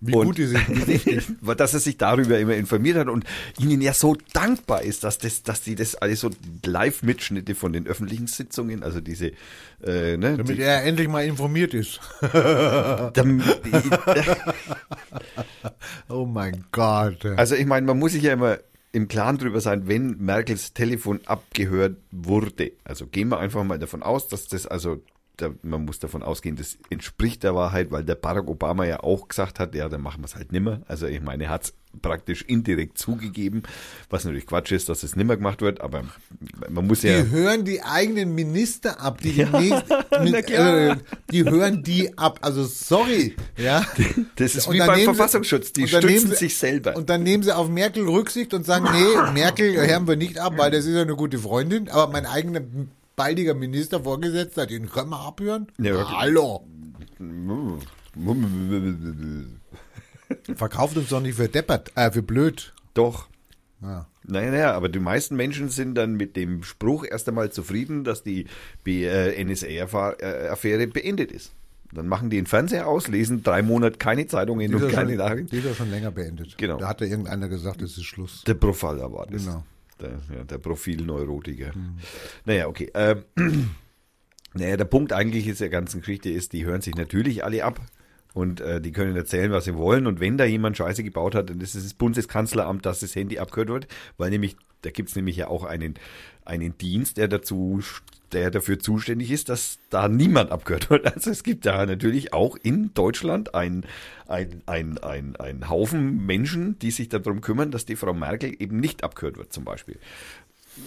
Wie 0.00 0.14
und, 0.14 0.26
gut 0.26 0.38
die 0.38 0.44
sind, 0.46 1.36
dass 1.60 1.72
er 1.74 1.80
sich 1.80 1.96
darüber 1.96 2.38
immer 2.38 2.54
informiert 2.54 2.96
hat 2.98 3.08
und 3.08 3.24
ihnen 3.58 3.80
ja 3.80 3.92
so 3.94 4.16
dankbar 4.34 4.82
ist, 4.82 5.04
dass 5.04 5.18
das, 5.18 5.42
dass 5.42 5.62
die 5.62 5.74
das 5.74 5.94
alles 5.94 6.20
so 6.20 6.30
Live-Mitschnitte 6.64 7.54
von 7.54 7.72
den 7.72 7.86
öffentlichen 7.86 8.26
Sitzungen, 8.26 8.82
also 8.82 9.00
diese, 9.00 9.32
äh, 9.82 10.16
ne, 10.18 10.36
Damit 10.36 10.58
die, 10.58 10.62
er 10.62 10.84
endlich 10.84 11.08
mal 11.08 11.24
informiert 11.24 11.72
ist. 11.74 12.00
Dam- 12.32 13.42
die, 13.64 13.72
Oh 16.08 16.24
mein 16.26 16.64
Gott. 16.72 17.24
also 17.24 17.54
ich 17.54 17.66
meine, 17.66 17.86
man 17.86 17.98
muss 17.98 18.12
sich 18.12 18.22
ja 18.22 18.32
immer 18.32 18.58
im 18.96 19.08
Klaren 19.08 19.36
drüber 19.36 19.60
sein, 19.60 19.86
wenn 19.88 20.16
Merkels 20.16 20.72
Telefon 20.72 21.20
abgehört 21.26 21.98
wurde. 22.10 22.72
Also 22.82 23.06
gehen 23.06 23.28
wir 23.28 23.38
einfach 23.38 23.62
mal 23.62 23.78
davon 23.78 24.02
aus, 24.02 24.26
dass 24.26 24.48
das 24.48 24.66
also 24.66 25.02
da, 25.36 25.50
man 25.60 25.84
muss 25.84 25.98
davon 25.98 26.22
ausgehen, 26.22 26.56
das 26.56 26.78
entspricht 26.88 27.42
der 27.42 27.54
Wahrheit, 27.54 27.90
weil 27.90 28.04
der 28.04 28.14
Barack 28.14 28.48
Obama 28.48 28.86
ja 28.86 29.00
auch 29.00 29.28
gesagt 29.28 29.60
hat, 29.60 29.74
ja, 29.74 29.90
dann 29.90 30.00
machen 30.00 30.22
wir 30.22 30.24
es 30.24 30.34
halt 30.34 30.50
nimmer. 30.50 30.80
Also 30.88 31.06
ich 31.06 31.20
meine, 31.20 31.44
er 31.44 31.50
hat 31.50 31.64
es 31.64 31.74
praktisch 32.02 32.42
indirekt 32.42 32.98
zugegeben, 32.98 33.62
was 34.10 34.24
natürlich 34.24 34.46
Quatsch 34.46 34.72
ist, 34.72 34.88
dass 34.88 35.02
es 35.02 35.16
nimmer 35.16 35.36
gemacht 35.36 35.60
wird, 35.62 35.80
aber 35.80 36.04
man 36.68 36.86
muss 36.86 37.02
ja... 37.02 37.22
Die 37.22 37.30
hören 37.30 37.64
die 37.64 37.82
eigenen 37.82 38.34
Minister 38.34 39.00
ab, 39.00 39.20
die, 39.20 39.32
Ja, 39.32 39.48
nächsten- 39.60 39.92
äh, 40.52 40.96
die 41.30 41.44
hören 41.44 41.82
die 41.82 42.16
ab. 42.18 42.38
Also 42.42 42.64
sorry, 42.64 43.34
ja. 43.56 43.84
Das 44.36 44.54
ist 44.54 44.66
Und 44.68 44.74
wie 44.74 44.78
beim 44.78 45.00
Verfassungsschutz, 45.00 45.72
die 45.72 45.88
stützen 45.88 46.30
sie- 46.30 46.36
sich 46.36 46.56
selber. 46.58 46.96
Und 46.96 47.08
dann 47.10 47.22
nehmen 47.22 47.42
sie 47.42 47.54
auf 47.54 47.68
Merkel 47.68 48.06
Rücksicht 48.08 48.54
und 48.54 48.64
sagen, 48.66 48.86
nee, 48.92 49.32
Merkel 49.34 49.74
hören 49.76 50.06
wir 50.06 50.16
nicht 50.16 50.38
ab, 50.38 50.54
weil 50.56 50.70
das 50.70 50.84
ist 50.84 50.94
ja 50.94 51.02
eine 51.02 51.16
gute 51.16 51.38
Freundin, 51.38 51.88
aber 51.88 52.12
mein 52.12 52.26
eigener 52.26 52.60
baldiger 53.16 53.54
Minister 53.54 54.02
Vorgesetzter, 54.02 54.66
den 54.66 54.90
können 54.90 55.10
wir 55.10 55.20
abhören? 55.20 55.68
Ja, 55.78 55.94
okay. 56.02 56.14
Hallo. 56.18 56.66
Verkauft 60.54 60.96
uns 60.96 61.08
doch 61.08 61.20
nicht 61.20 61.36
für 61.36 61.48
deppert, 61.48 61.92
äh, 61.96 62.10
für 62.10 62.22
blöd. 62.22 62.74
Doch. 62.94 63.28
Ja. 63.82 64.06
Naja, 64.24 64.50
naja, 64.50 64.74
aber 64.74 64.88
die 64.88 64.98
meisten 64.98 65.36
Menschen 65.36 65.68
sind 65.68 65.94
dann 65.94 66.14
mit 66.14 66.34
dem 66.36 66.62
Spruch 66.62 67.04
erst 67.08 67.28
einmal 67.28 67.52
zufrieden, 67.52 68.04
dass 68.04 68.22
die 68.22 68.46
äh, 68.86 69.44
NSA-Affäre 69.44 70.86
beendet 70.88 71.30
ist. 71.30 71.52
Dann 71.92 72.08
machen 72.08 72.30
die 72.30 72.36
den 72.36 72.46
Fernseher 72.46 72.88
aus, 72.88 73.06
lesen 73.06 73.42
drei 73.42 73.62
Monate 73.62 73.98
keine 73.98 74.26
Zeitungen 74.26 74.74
und 74.74 74.90
keine 74.90 75.10
schon, 75.10 75.18
Nachrichten. 75.18 75.50
die 75.50 75.58
ist 75.58 75.66
ja 75.66 75.74
schon 75.74 75.90
länger 75.90 76.10
beendet. 76.10 76.58
Genau. 76.58 76.78
Da 76.78 76.88
hat 76.88 77.00
ja 77.00 77.06
irgendeiner 77.06 77.48
gesagt, 77.48 77.80
es 77.82 77.96
ist 77.96 78.04
Schluss. 78.04 78.42
Der 78.44 78.54
Profiler 78.54 79.12
war 79.12 79.26
das. 79.26 79.44
Genau. 79.44 79.64
Der, 80.00 80.10
ja, 80.34 80.44
der 80.44 80.58
Profilneurotiker. 80.58 81.72
Naja, 82.44 82.66
okay. 82.66 82.90
Ähm, 82.94 83.24
naja, 84.54 84.76
der 84.76 84.84
Punkt 84.84 85.12
eigentlich 85.12 85.46
ist 85.46 85.60
der 85.60 85.70
ganzen 85.70 86.00
Geschichte 86.00 86.28
ist, 86.28 86.52
die 86.52 86.64
hören 86.64 86.82
sich 86.82 86.96
natürlich 86.96 87.44
alle 87.44 87.64
ab 87.64 87.80
und 88.36 88.60
äh, 88.60 88.82
die 88.82 88.92
können 88.92 89.16
erzählen, 89.16 89.50
was 89.50 89.64
sie 89.64 89.76
wollen. 89.76 90.06
Und 90.06 90.20
wenn 90.20 90.36
da 90.36 90.44
jemand 90.44 90.76
Scheiße 90.76 91.02
gebaut 91.02 91.34
hat, 91.34 91.48
dann 91.48 91.58
ist 91.62 91.74
es 91.74 91.84
das 91.84 91.94
Bundeskanzleramt, 91.94 92.84
dass 92.84 93.00
das 93.00 93.16
Handy 93.16 93.38
abgehört 93.38 93.70
wird, 93.70 93.88
weil 94.18 94.28
nämlich, 94.28 94.56
da 94.82 94.90
gibt 94.90 95.08
es 95.08 95.16
nämlich 95.16 95.36
ja 95.36 95.48
auch 95.48 95.64
einen, 95.64 95.94
einen 96.44 96.76
Dienst, 96.76 97.16
der 97.16 97.28
dazu 97.28 97.80
der 98.32 98.50
dafür 98.50 98.78
zuständig 98.78 99.30
ist, 99.30 99.48
dass 99.48 99.78
da 99.88 100.08
niemand 100.08 100.50
abgehört 100.50 100.90
wird. 100.90 101.06
Also 101.14 101.30
es 101.30 101.44
gibt 101.44 101.64
da 101.64 101.86
natürlich 101.86 102.34
auch 102.34 102.56
in 102.62 102.92
Deutschland 102.92 103.54
ein, 103.54 103.86
ein, 104.26 104.62
ein, 104.66 104.98
ein, 104.98 105.36
ein 105.36 105.70
Haufen 105.70 106.26
Menschen, 106.26 106.78
die 106.80 106.90
sich 106.90 107.08
darum 107.08 107.40
kümmern, 107.40 107.70
dass 107.70 107.86
die 107.86 107.96
Frau 107.96 108.12
Merkel 108.12 108.54
eben 108.58 108.80
nicht 108.80 109.02
abgehört 109.02 109.38
wird, 109.38 109.52
zum 109.52 109.64
Beispiel. 109.64 109.98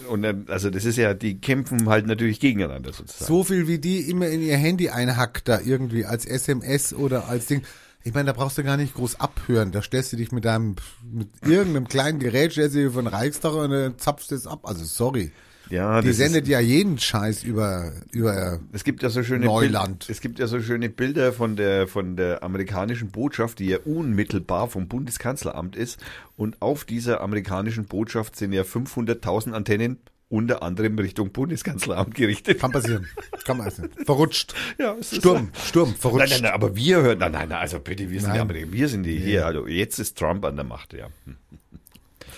Und 0.08 0.22
dann, 0.22 0.46
also 0.48 0.70
das 0.70 0.84
ist 0.84 0.96
ja, 0.96 1.14
die 1.14 1.40
kämpfen 1.40 1.88
halt 1.88 2.06
natürlich 2.06 2.40
gegeneinander 2.40 2.92
sozusagen. 2.92 3.26
So 3.26 3.44
viel 3.44 3.66
wie 3.66 3.78
die 3.78 4.08
immer 4.10 4.28
in 4.28 4.42
ihr 4.42 4.56
Handy 4.56 4.90
einhackt 4.90 5.48
da 5.48 5.60
irgendwie 5.60 6.04
als 6.04 6.24
SMS 6.24 6.94
oder 6.94 7.28
als 7.28 7.46
Ding. 7.46 7.62
Ich 8.02 8.14
meine, 8.14 8.26
da 8.26 8.32
brauchst 8.32 8.56
du 8.56 8.64
gar 8.64 8.76
nicht 8.76 8.94
groß 8.94 9.20
abhören. 9.20 9.72
Da 9.72 9.82
stellst 9.82 10.12
du 10.12 10.16
dich 10.16 10.32
mit 10.32 10.44
deinem, 10.44 10.76
mit 11.12 11.28
irgendeinem 11.42 11.88
kleinen 11.88 12.18
Gerät, 12.18 12.52
stellst 12.52 12.74
du 12.74 12.84
dich 12.84 12.92
von 12.92 13.06
Reichstag 13.06 13.52
und 13.52 13.70
dann 13.70 13.98
zapfst 13.98 14.30
du 14.30 14.34
es 14.36 14.46
ab. 14.46 14.60
Also 14.62 14.84
sorry. 14.84 15.32
Ja, 15.70 16.00
Die 16.02 16.12
sendet 16.12 16.46
ja 16.48 16.60
jeden 16.60 16.98
Scheiß 16.98 17.42
über, 17.44 17.92
über, 18.12 18.60
es 18.72 18.84
gibt 18.84 19.02
ja 19.02 19.08
so 19.10 19.22
schöne 19.22 19.46
Neuland. 19.46 20.00
Bild, 20.06 20.10
es 20.10 20.20
gibt 20.20 20.38
ja 20.38 20.46
so 20.46 20.60
schöne 20.60 20.88
Bilder 20.90 21.32
von 21.32 21.56
der 21.56 21.86
von 21.86 22.16
der 22.16 22.42
amerikanischen 22.42 23.10
Botschaft, 23.10 23.58
die 23.58 23.66
ja 23.66 23.78
unmittelbar 23.84 24.68
vom 24.68 24.88
Bundeskanzleramt 24.88 25.76
ist. 25.76 25.98
Und 26.36 26.60
auf 26.60 26.84
dieser 26.84 27.20
amerikanischen 27.20 27.86
Botschaft 27.86 28.36
sind 28.36 28.52
ja 28.52 28.62
500.000 28.62 29.52
Antennen 29.52 29.98
unter 30.28 30.62
anderem 30.62 30.96
Richtung 30.98 31.32
Bundeskanzleramt 31.32 32.14
gerichtet. 32.14 32.60
kann 32.60 32.70
passieren. 32.70 33.08
Kann 33.44 33.58
passieren. 33.58 33.90
Verrutscht. 34.06 34.54
Ja, 34.78 34.94
es 35.00 35.12
ist 35.12 35.18
Sturm, 35.18 35.50
Sturm, 35.66 35.88
Nein, 35.88 35.98
verrutscht. 35.98 36.30
nein, 36.30 36.42
nein, 36.42 36.52
aber 36.52 36.76
wir 36.76 37.02
hören, 37.02 37.18
nein, 37.18 37.32
nein, 37.32 37.48
nein, 37.48 37.58
also 37.58 37.80
bitte, 37.80 38.08
wir 38.10 38.20
sind 38.20 38.28
Nein. 38.28 38.36
die 38.36 38.40
Amerikaner, 38.42 38.72
wir 38.72 38.88
sind 38.88 39.02
die 39.02 39.18
hier, 39.18 39.44
also 39.46 39.66
jetzt 39.66 39.98
ist 39.98 40.16
Trump 40.16 40.44
an 40.44 40.54
der 40.54 40.64
Macht, 40.64 40.92
ja. 40.92 41.08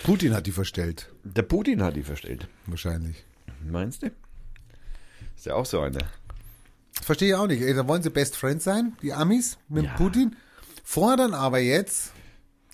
Putin 0.05 0.35
hat 0.35 0.47
die 0.47 0.53
verstellt. 0.53 1.11
Der 1.25 1.43
Putin 1.43 1.83
hat 1.83 1.97
die 1.97 2.03
verstellt. 2.03 2.49
Wahrscheinlich. 2.67 3.25
Meinst 3.69 4.03
du? 4.03 4.11
Ist 5.37 5.47
ja 5.47 5.55
auch 5.55 5.67
so 5.67 5.81
einer. 5.81 6.01
Verstehe 7.01 7.29
ich 7.31 7.35
auch 7.35 7.47
nicht. 7.47 7.63
Ey, 7.63 7.75
Da 7.75 7.87
wollen 7.89 8.03
sie 8.03 8.11
Best 8.11 8.37
Friends 8.37 8.65
sein, 8.65 8.93
die 9.03 9.13
Amis 9.13 9.59
mit 9.69 9.85
Ja. 9.85 9.95
Putin. 9.95 10.37
Fordern 10.85 11.35
aber 11.35 11.59
jetzt, 11.59 12.13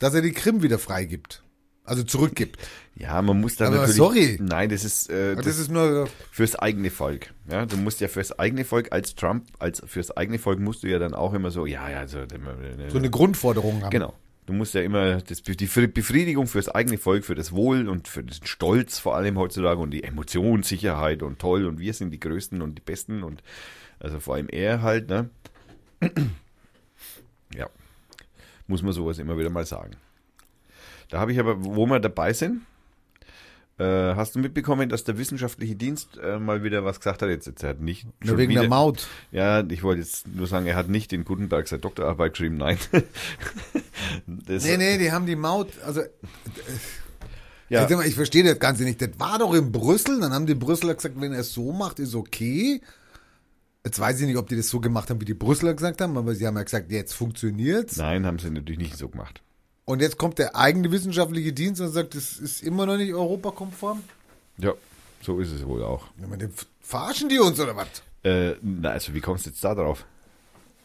dass 0.00 0.14
er 0.14 0.22
die 0.22 0.32
Krim 0.32 0.62
wieder 0.62 0.78
freigibt. 0.78 1.42
Also 1.84 2.02
zurückgibt. 2.02 2.58
Ja, 2.96 3.22
man 3.22 3.40
muss 3.40 3.56
da 3.56 3.66
Aber 3.68 3.76
natürlich. 3.76 3.96
sorry. 3.96 4.38
Nein, 4.40 4.68
das 4.68 4.84
ist, 4.84 5.08
äh, 5.08 5.36
Das, 5.36 5.46
das 5.46 5.58
ist 5.58 5.70
nur, 5.70 6.08
fürs 6.30 6.54
eigene 6.56 6.90
Volk. 6.90 7.32
Ja, 7.50 7.64
du 7.64 7.76
musst 7.78 8.00
ja 8.00 8.08
fürs 8.08 8.38
eigene 8.38 8.64
Volk 8.66 8.92
als 8.92 9.14
Trump, 9.14 9.46
als 9.58 9.82
fürs 9.86 10.10
eigene 10.14 10.38
Volk 10.38 10.58
musst 10.60 10.82
du 10.82 10.88
ja 10.88 10.98
dann 10.98 11.14
auch 11.14 11.32
immer 11.32 11.50
so, 11.50 11.64
ja, 11.64 11.88
ja, 11.88 12.06
so, 12.06 12.18
so 12.88 12.98
eine 12.98 13.08
Grundforderung 13.10 13.82
haben. 13.82 13.90
Genau. 13.90 14.14
Du 14.48 14.54
musst 14.54 14.72
ja 14.72 14.80
immer 14.80 15.20
das, 15.20 15.42
die 15.42 15.66
Befriedigung 15.66 16.46
fürs 16.46 16.70
eigene 16.70 16.96
Volk, 16.96 17.26
für 17.26 17.34
das 17.34 17.52
Wohl 17.52 17.86
und 17.86 18.08
für 18.08 18.22
den 18.24 18.32
Stolz 18.46 18.98
vor 18.98 19.14
allem 19.14 19.36
heutzutage 19.36 19.78
und 19.78 19.90
die 19.90 20.04
Emotionssicherheit 20.04 21.22
und 21.22 21.38
toll 21.38 21.66
und 21.66 21.78
wir 21.78 21.92
sind 21.92 22.12
die 22.12 22.18
Größten 22.18 22.62
und 22.62 22.76
die 22.76 22.80
Besten 22.80 23.24
und 23.24 23.42
also 24.00 24.20
vor 24.20 24.36
allem 24.36 24.48
er 24.48 24.80
halt, 24.80 25.10
ne? 25.10 25.28
Ja. 27.54 27.68
Muss 28.68 28.82
man 28.82 28.94
sowas 28.94 29.18
immer 29.18 29.36
wieder 29.36 29.50
mal 29.50 29.66
sagen. 29.66 29.96
Da 31.10 31.20
habe 31.20 31.30
ich 31.32 31.38
aber, 31.38 31.62
wo 31.62 31.84
wir 31.84 32.00
dabei 32.00 32.32
sind, 32.32 32.62
äh, 33.78 33.84
hast 34.14 34.34
du 34.34 34.40
mitbekommen, 34.40 34.88
dass 34.88 35.04
der 35.04 35.18
wissenschaftliche 35.18 35.76
Dienst 35.76 36.18
äh, 36.18 36.38
mal 36.38 36.62
wieder 36.64 36.84
was 36.84 36.98
gesagt 36.98 37.22
hat? 37.22 37.28
Jetzt, 37.28 37.46
jetzt 37.46 37.62
er 37.62 37.70
hat 37.70 37.80
nicht 37.80 38.06
Nur 38.24 38.36
wegen 38.36 38.50
wieder, 38.50 38.62
der 38.62 38.70
Maut. 38.70 39.06
ja, 39.30 39.64
ich 39.68 39.82
wollte 39.82 40.00
jetzt 40.00 40.26
nur 40.26 40.46
sagen, 40.46 40.66
er 40.66 40.76
hat 40.76 40.88
nicht 40.88 41.12
in 41.12 41.24
Gutenberg 41.24 41.68
seine 41.68 41.80
Doktorarbeit 41.80 42.32
geschrieben, 42.32 42.56
nein. 42.56 42.78
das, 44.26 44.64
Nee, 44.64 44.76
nee, 44.76 44.98
die 44.98 45.12
haben 45.12 45.26
die 45.26 45.36
Maut, 45.36 45.68
also 45.84 46.02
Ja, 47.68 47.86
Sag 47.86 47.98
mal, 47.98 48.06
ich 48.06 48.14
verstehe 48.14 48.42
das 48.44 48.58
Ganze 48.58 48.84
nicht. 48.84 49.00
Das 49.00 49.10
war 49.18 49.38
doch 49.38 49.54
in 49.54 49.70
Brüssel, 49.70 50.20
dann 50.20 50.32
haben 50.32 50.46
die 50.46 50.54
Brüsseler 50.54 50.94
gesagt, 50.94 51.20
wenn 51.20 51.32
er 51.32 51.40
es 51.40 51.52
so 51.52 51.72
macht, 51.72 51.98
ist 51.98 52.14
okay. 52.14 52.80
Jetzt 53.84 54.00
weiß 54.00 54.20
ich 54.20 54.26
nicht, 54.26 54.36
ob 54.36 54.48
die 54.48 54.56
das 54.56 54.68
so 54.68 54.80
gemacht 54.80 55.08
haben, 55.10 55.20
wie 55.20 55.26
die 55.26 55.34
Brüsseler 55.34 55.74
gesagt 55.74 56.00
haben, 56.00 56.16
aber 56.16 56.34
sie 56.34 56.46
haben 56.46 56.56
ja 56.56 56.62
gesagt, 56.62 56.90
jetzt 56.90 57.12
funktioniert's. 57.12 57.96
nein, 57.96 58.26
haben 58.26 58.38
sie 58.38 58.50
natürlich 58.50 58.80
nicht 58.80 58.96
so 58.96 59.08
gemacht. 59.08 59.42
Und 59.88 60.02
jetzt 60.02 60.18
kommt 60.18 60.38
der 60.38 60.54
eigene 60.54 60.92
wissenschaftliche 60.92 61.54
Dienst 61.54 61.80
und 61.80 61.88
sagt, 61.88 62.14
das 62.14 62.36
ist 62.36 62.62
immer 62.62 62.84
noch 62.84 62.98
nicht 62.98 63.14
europakonform. 63.14 64.02
Ja, 64.58 64.74
so 65.22 65.40
ist 65.40 65.50
es 65.50 65.64
wohl 65.64 65.82
auch. 65.82 66.04
Ja, 66.20 66.26
man, 66.26 66.38
den 66.38 66.52
verarschen 66.82 67.30
die 67.30 67.38
uns 67.38 67.58
oder 67.58 67.74
was? 67.74 67.88
Äh, 68.22 68.56
na, 68.60 68.90
also 68.90 69.14
wie 69.14 69.22
kommst 69.22 69.46
du 69.46 69.50
jetzt 69.50 69.64
da 69.64 69.74
drauf? 69.74 70.04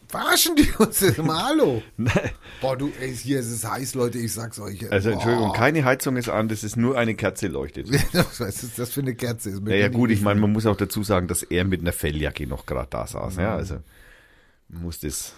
Verarschen 0.08 0.56
die 0.56 0.70
uns? 0.78 1.00
Sag 1.00 1.18
Mal, 1.18 1.44
hallo. 1.44 1.82
Boah, 2.62 2.78
du, 2.78 2.92
ey, 2.98 3.14
hier 3.14 3.40
ist 3.40 3.50
es 3.50 3.68
heiß, 3.68 3.94
Leute, 3.94 4.16
ich 4.16 4.32
sag's 4.32 4.58
euch. 4.58 4.90
Also 4.90 5.10
Boah. 5.10 5.14
Entschuldigung, 5.16 5.52
keine 5.52 5.84
Heizung 5.84 6.16
ist 6.16 6.30
an, 6.30 6.48
das 6.48 6.64
ist 6.64 6.78
nur 6.78 6.96
eine 6.96 7.14
Kerze 7.14 7.48
leuchtet. 7.48 7.90
Was 8.38 8.62
ist 8.62 8.78
das 8.78 8.90
für 8.90 9.02
eine 9.02 9.14
Kerze? 9.14 9.50
Ist 9.50 9.60
mir 9.60 9.72
Ja, 9.72 9.82
ja 9.82 9.88
gar 9.88 9.98
gut, 9.98 10.12
ich 10.12 10.22
meine, 10.22 10.40
man 10.40 10.50
muss 10.50 10.64
auch 10.64 10.78
dazu 10.78 11.02
sagen, 11.02 11.28
dass 11.28 11.42
er 11.42 11.64
mit 11.66 11.82
einer 11.82 11.92
Felljacke 11.92 12.46
noch 12.46 12.64
gerade 12.64 12.88
da 12.88 13.06
saß. 13.06 13.36
Ja, 13.36 13.54
also 13.54 13.80
muss 14.70 15.00
das, 15.00 15.34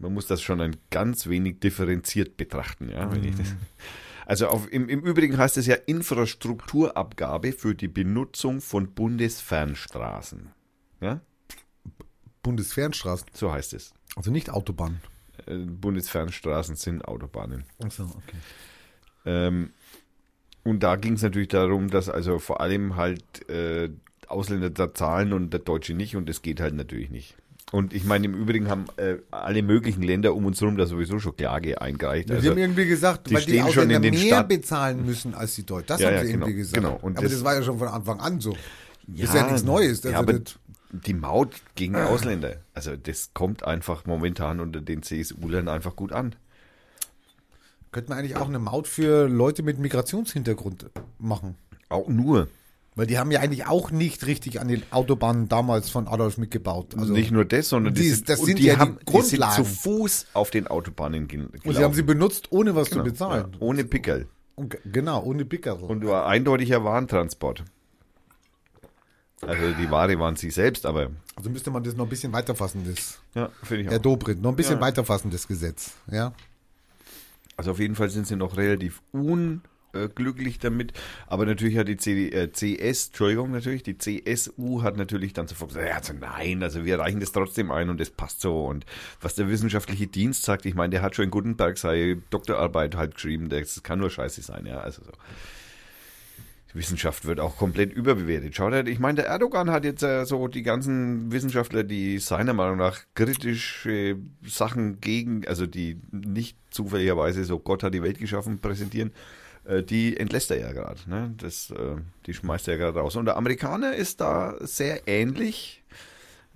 man 0.00 0.14
muss 0.14 0.26
das 0.26 0.42
schon 0.42 0.60
ein 0.60 0.76
ganz 0.90 1.28
wenig 1.28 1.60
differenziert 1.60 2.36
betrachten. 2.36 2.88
Ja, 2.88 3.06
das, 3.06 3.54
Also 4.26 4.46
auf, 4.46 4.70
im, 4.72 4.88
im 4.88 5.00
Übrigen 5.00 5.36
heißt 5.38 5.56
es 5.56 5.66
ja 5.66 5.74
Infrastrukturabgabe 5.74 7.52
für 7.52 7.74
die 7.74 7.88
Benutzung 7.88 8.60
von 8.60 8.94
Bundesfernstraßen. 8.94 10.50
Ja, 11.00 11.20
Bundesfernstraßen, 12.42 13.26
so 13.32 13.52
heißt 13.52 13.74
es. 13.74 13.92
also 14.16 14.30
nicht 14.30 14.50
Autobahn. 14.50 15.00
Äh, 15.46 15.56
Bundesfernstraßen 15.56 16.76
sind 16.76 17.04
Autobahnen. 17.04 17.64
Achso, 17.82 18.04
okay. 18.04 18.36
Ähm, 19.26 19.70
und 20.62 20.82
da 20.82 20.96
ging 20.96 21.14
es 21.14 21.22
natürlich 21.22 21.48
darum, 21.48 21.88
dass 21.88 22.08
also 22.08 22.38
vor 22.38 22.60
allem 22.60 22.96
halt 22.96 23.48
äh, 23.48 23.90
Ausländer 24.28 24.70
da 24.70 24.94
zahlen 24.94 25.32
und 25.32 25.50
der 25.50 25.60
Deutsche 25.60 25.94
nicht 25.94 26.14
und 26.14 26.28
das 26.28 26.40
geht 26.40 26.60
halt 26.60 26.74
natürlich 26.74 27.10
nicht. 27.10 27.36
Und 27.72 27.92
ich 27.92 28.04
meine, 28.04 28.26
im 28.26 28.34
Übrigen 28.34 28.68
haben 28.68 28.86
äh, 28.96 29.18
alle 29.30 29.62
möglichen 29.62 30.02
Länder 30.02 30.34
um 30.34 30.44
uns 30.44 30.60
herum 30.60 30.76
da 30.76 30.86
sowieso 30.86 31.20
schon 31.20 31.36
Klage 31.36 31.80
eingereicht. 31.80 32.28
Sie 32.28 32.34
Also, 32.34 32.50
haben 32.50 32.58
irgendwie 32.58 32.86
gesagt, 32.86 33.30
die 33.30 33.34
weil 33.34 33.44
die 33.44 33.62
Ausländer 33.62 33.96
in 33.96 34.02
den 34.02 34.14
mehr 34.14 34.22
Stadt- 34.26 34.48
bezahlen 34.48 35.06
müssen 35.06 35.34
als 35.34 35.54
die 35.54 35.64
Deutschen. 35.64 35.86
Das 35.86 36.00
Ja, 36.00 36.08
haben 36.08 36.14
ja, 36.14 36.24
sie 36.24 36.32
genau, 36.32 36.46
irgendwie 36.46 36.58
gesagt. 36.58 36.74
genau. 36.82 36.98
Und 37.00 37.16
aber 37.16 37.24
das, 37.26 37.34
das- 37.34 37.44
war 37.44 37.54
ja 37.54 37.62
schon 37.62 37.78
von 37.78 37.88
Anfang 37.88 38.18
an 38.20 38.40
so. 38.40 38.56
ist 39.14 39.34
ja 39.34 39.44
nichts 39.46 39.62
Neues. 39.62 40.02
Ja, 40.02 40.10
Also 40.18 40.22
aber 40.22 40.40
die 40.92 41.14
Maut 41.14 41.54
gegen 41.76 41.94
Ausländer, 41.94 42.56
also 42.74 42.96
das 42.96 43.30
kommt 43.34 43.62
einfach 43.64 44.04
momentan 44.04 44.58
unter 44.58 44.80
den 44.80 45.04
CSU-Lern 45.04 45.68
einfach 45.68 45.94
gut 45.94 46.10
an. 46.12 46.34
Könnte 47.92 48.10
man 48.10 48.18
eigentlich 48.18 48.36
auch 48.36 48.48
eine 48.48 48.58
Maut 48.58 48.88
für 48.88 49.28
Leute 49.28 49.62
mit 49.62 49.78
Migrationshintergrund 49.78 50.86
machen. 51.18 51.56
Auch 51.88 52.08
nur. 52.08 52.48
Weil 53.00 53.06
die 53.06 53.16
haben 53.18 53.30
ja 53.30 53.40
eigentlich 53.40 53.64
auch 53.66 53.90
nicht 53.90 54.26
richtig 54.26 54.60
an 54.60 54.68
den 54.68 54.82
Autobahnen 54.90 55.48
damals 55.48 55.88
von 55.88 56.06
Adolf 56.06 56.36
mitgebaut. 56.36 56.94
Also, 56.98 57.14
nicht 57.14 57.30
nur 57.30 57.46
das, 57.46 57.70
sondern 57.70 57.94
die- 57.94 58.10
sind, 58.10 58.28
das 58.28 58.40
sind 58.42 58.58
die 58.58 58.64
ja 58.64 58.74
die 58.74 58.80
haben, 58.80 58.98
die 59.08 59.12
sind 59.22 59.40
Grundlagen. 59.40 59.64
zu 59.64 59.64
Fuß 59.64 60.26
auf 60.34 60.50
den 60.50 60.66
Autobahnen 60.66 61.26
ge- 61.26 61.38
gelaufen. 61.38 61.66
und 61.66 61.74
sie 61.76 61.82
haben 61.82 61.94
sie 61.94 62.02
benutzt, 62.02 62.48
ohne 62.52 62.74
was 62.74 62.90
Genau, 62.90 63.02
zu 63.04 63.10
bezahlen. 63.10 63.52
ja, 63.54 63.58
ohne 63.60 63.84
Pickel. 63.84 64.28
Und, 64.54 64.68
ge- 64.72 64.80
genau, 64.84 65.22
ohne 65.22 65.46
Pickerl. 65.46 65.78
Und 65.82 66.04
war 66.06 66.26
eindeutiger 66.26 66.84
Warentransport. 66.84 67.64
Also 69.40 69.72
die 69.80 69.90
Ware 69.90 70.18
waren 70.18 70.36
sie 70.36 70.50
selbst, 70.50 70.84
aber 70.84 71.08
Also 71.36 71.48
müsste 71.48 71.70
man 71.70 71.82
das 71.82 71.96
noch 71.96 72.04
ein 72.04 72.10
bisschen 72.10 72.34
weiterfassen, 72.34 72.82
das, 72.86 73.18
ja, 73.34 73.48
finde 73.62 73.84
ich 73.84 73.88
Herr 73.88 73.96
auch. 73.98 74.02
Dobrindt, 74.02 74.42
noch 74.42 74.50
ein 74.50 74.56
bisschen 74.56 74.74
Ja. 74.74 74.80
weiterfassen, 74.82 75.30
das 75.30 75.48
Gesetz. 75.48 75.92
Ja. 76.10 76.34
Also 77.56 77.70
auf 77.70 77.78
jeden 77.78 77.94
Fall 77.94 78.10
sind 78.10 78.26
sie 78.26 78.36
noch 78.36 78.58
relativ 78.58 79.00
unglücklich 79.92 80.58
damit. 80.58 80.92
Aber 81.26 81.46
natürlich 81.46 81.76
hat 81.76 81.88
die 81.88 81.96
CD, 81.96 82.30
äh, 82.30 82.50
CS, 82.50 83.08
Entschuldigung, 83.08 83.50
natürlich, 83.50 83.82
die 83.82 83.98
CSU 83.98 84.82
hat 84.82 84.96
natürlich 84.96 85.32
dann 85.32 85.48
sofort 85.48 85.70
gesagt, 85.70 85.88
ja, 85.88 85.96
also 85.96 86.12
nein, 86.12 86.62
also 86.62 86.84
wir 86.84 86.98
reichen 86.98 87.20
das 87.20 87.32
trotzdem 87.32 87.70
ein 87.70 87.90
und 87.90 88.00
das 88.00 88.10
passt 88.10 88.40
so. 88.40 88.66
Und 88.66 88.86
was 89.20 89.34
der 89.34 89.48
wissenschaftliche 89.48 90.06
Dienst 90.06 90.44
sagt, 90.44 90.66
ich 90.66 90.74
meine, 90.74 90.90
der 90.90 91.02
hat 91.02 91.16
schon 91.16 91.26
in 91.26 91.30
Gutenberg 91.30 91.78
seine 91.78 92.16
Doktorarbeit 92.30 92.96
halt 92.96 93.14
geschrieben, 93.14 93.48
das 93.48 93.82
kann 93.82 93.98
nur 93.98 94.10
scheiße 94.10 94.42
sein, 94.42 94.66
ja, 94.66 94.78
also 94.78 95.02
so. 95.04 95.12
Wissenschaft 96.72 97.24
wird 97.24 97.40
auch 97.40 97.56
komplett 97.56 97.92
überbewertet. 97.92 98.54
Schaut 98.54 98.72
her, 98.72 98.86
ich 98.86 99.00
meine, 99.00 99.16
der 99.16 99.26
Erdogan 99.26 99.70
hat 99.70 99.84
jetzt 99.84 100.04
äh, 100.04 100.24
so 100.24 100.46
die 100.46 100.62
ganzen 100.62 101.32
Wissenschaftler, 101.32 101.82
die 101.82 102.18
seiner 102.18 102.52
Meinung 102.52 102.76
nach 102.76 103.00
kritische 103.14 104.16
Sachen 104.46 105.00
gegen, 105.00 105.44
also 105.48 105.66
die 105.66 106.00
nicht 106.12 106.56
zufälligerweise 106.70 107.44
so 107.44 107.58
Gott 107.58 107.82
hat 107.82 107.92
die 107.92 108.04
Welt 108.04 108.20
geschaffen 108.20 108.60
präsentieren, 108.60 109.10
äh, 109.10 109.39
die 109.82 110.16
entlässt 110.16 110.50
er 110.50 110.58
ja 110.58 110.72
gerade. 110.72 111.00
Ne? 111.08 111.34
Das, 111.36 111.70
äh, 111.70 111.96
die 112.26 112.34
schmeißt 112.34 112.68
er 112.68 112.74
ja 112.74 112.78
gerade 112.78 112.98
raus. 113.00 113.16
Und 113.16 113.26
der 113.26 113.36
Amerikaner 113.36 113.94
ist 113.94 114.20
da 114.20 114.54
sehr 114.60 115.06
ähnlich. 115.06 115.82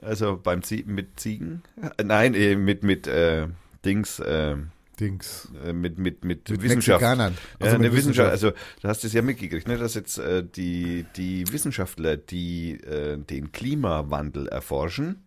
Also 0.02 0.36
beim 0.42 0.62
Zie 0.62 0.84
mit 0.86 1.18
Ziegen. 1.20 1.62
Äh, 1.96 2.02
nein, 2.04 2.34
äh, 2.34 2.56
mit, 2.56 2.82
mit 2.82 3.06
äh, 3.06 3.46
Dings, 3.84 4.18
äh, 4.18 4.56
Dings. 4.98 5.48
äh, 5.64 5.72
mit, 5.72 5.98
mit, 5.98 6.24
mit, 6.24 6.48
Mit 6.48 6.62
Wissenschaft. 6.62 7.00
Mexikanern. 7.00 7.34
Ja, 7.60 7.66
Also 7.66 7.76
eine 7.76 7.88
mit 7.88 7.96
Wissenschaft, 7.96 8.32
Wissenschaft. 8.32 8.56
also 8.56 8.80
du 8.82 8.88
hast 8.88 9.04
es 9.04 9.12
ja 9.12 9.22
mitgekriegt, 9.22 9.68
ne, 9.68 9.78
dass 9.78 9.94
jetzt 9.94 10.18
äh, 10.18 10.44
die, 10.44 11.06
die 11.16 11.50
Wissenschaftler, 11.52 12.16
die 12.16 12.72
äh, 12.80 13.16
den 13.18 13.52
Klimawandel 13.52 14.48
erforschen, 14.48 15.24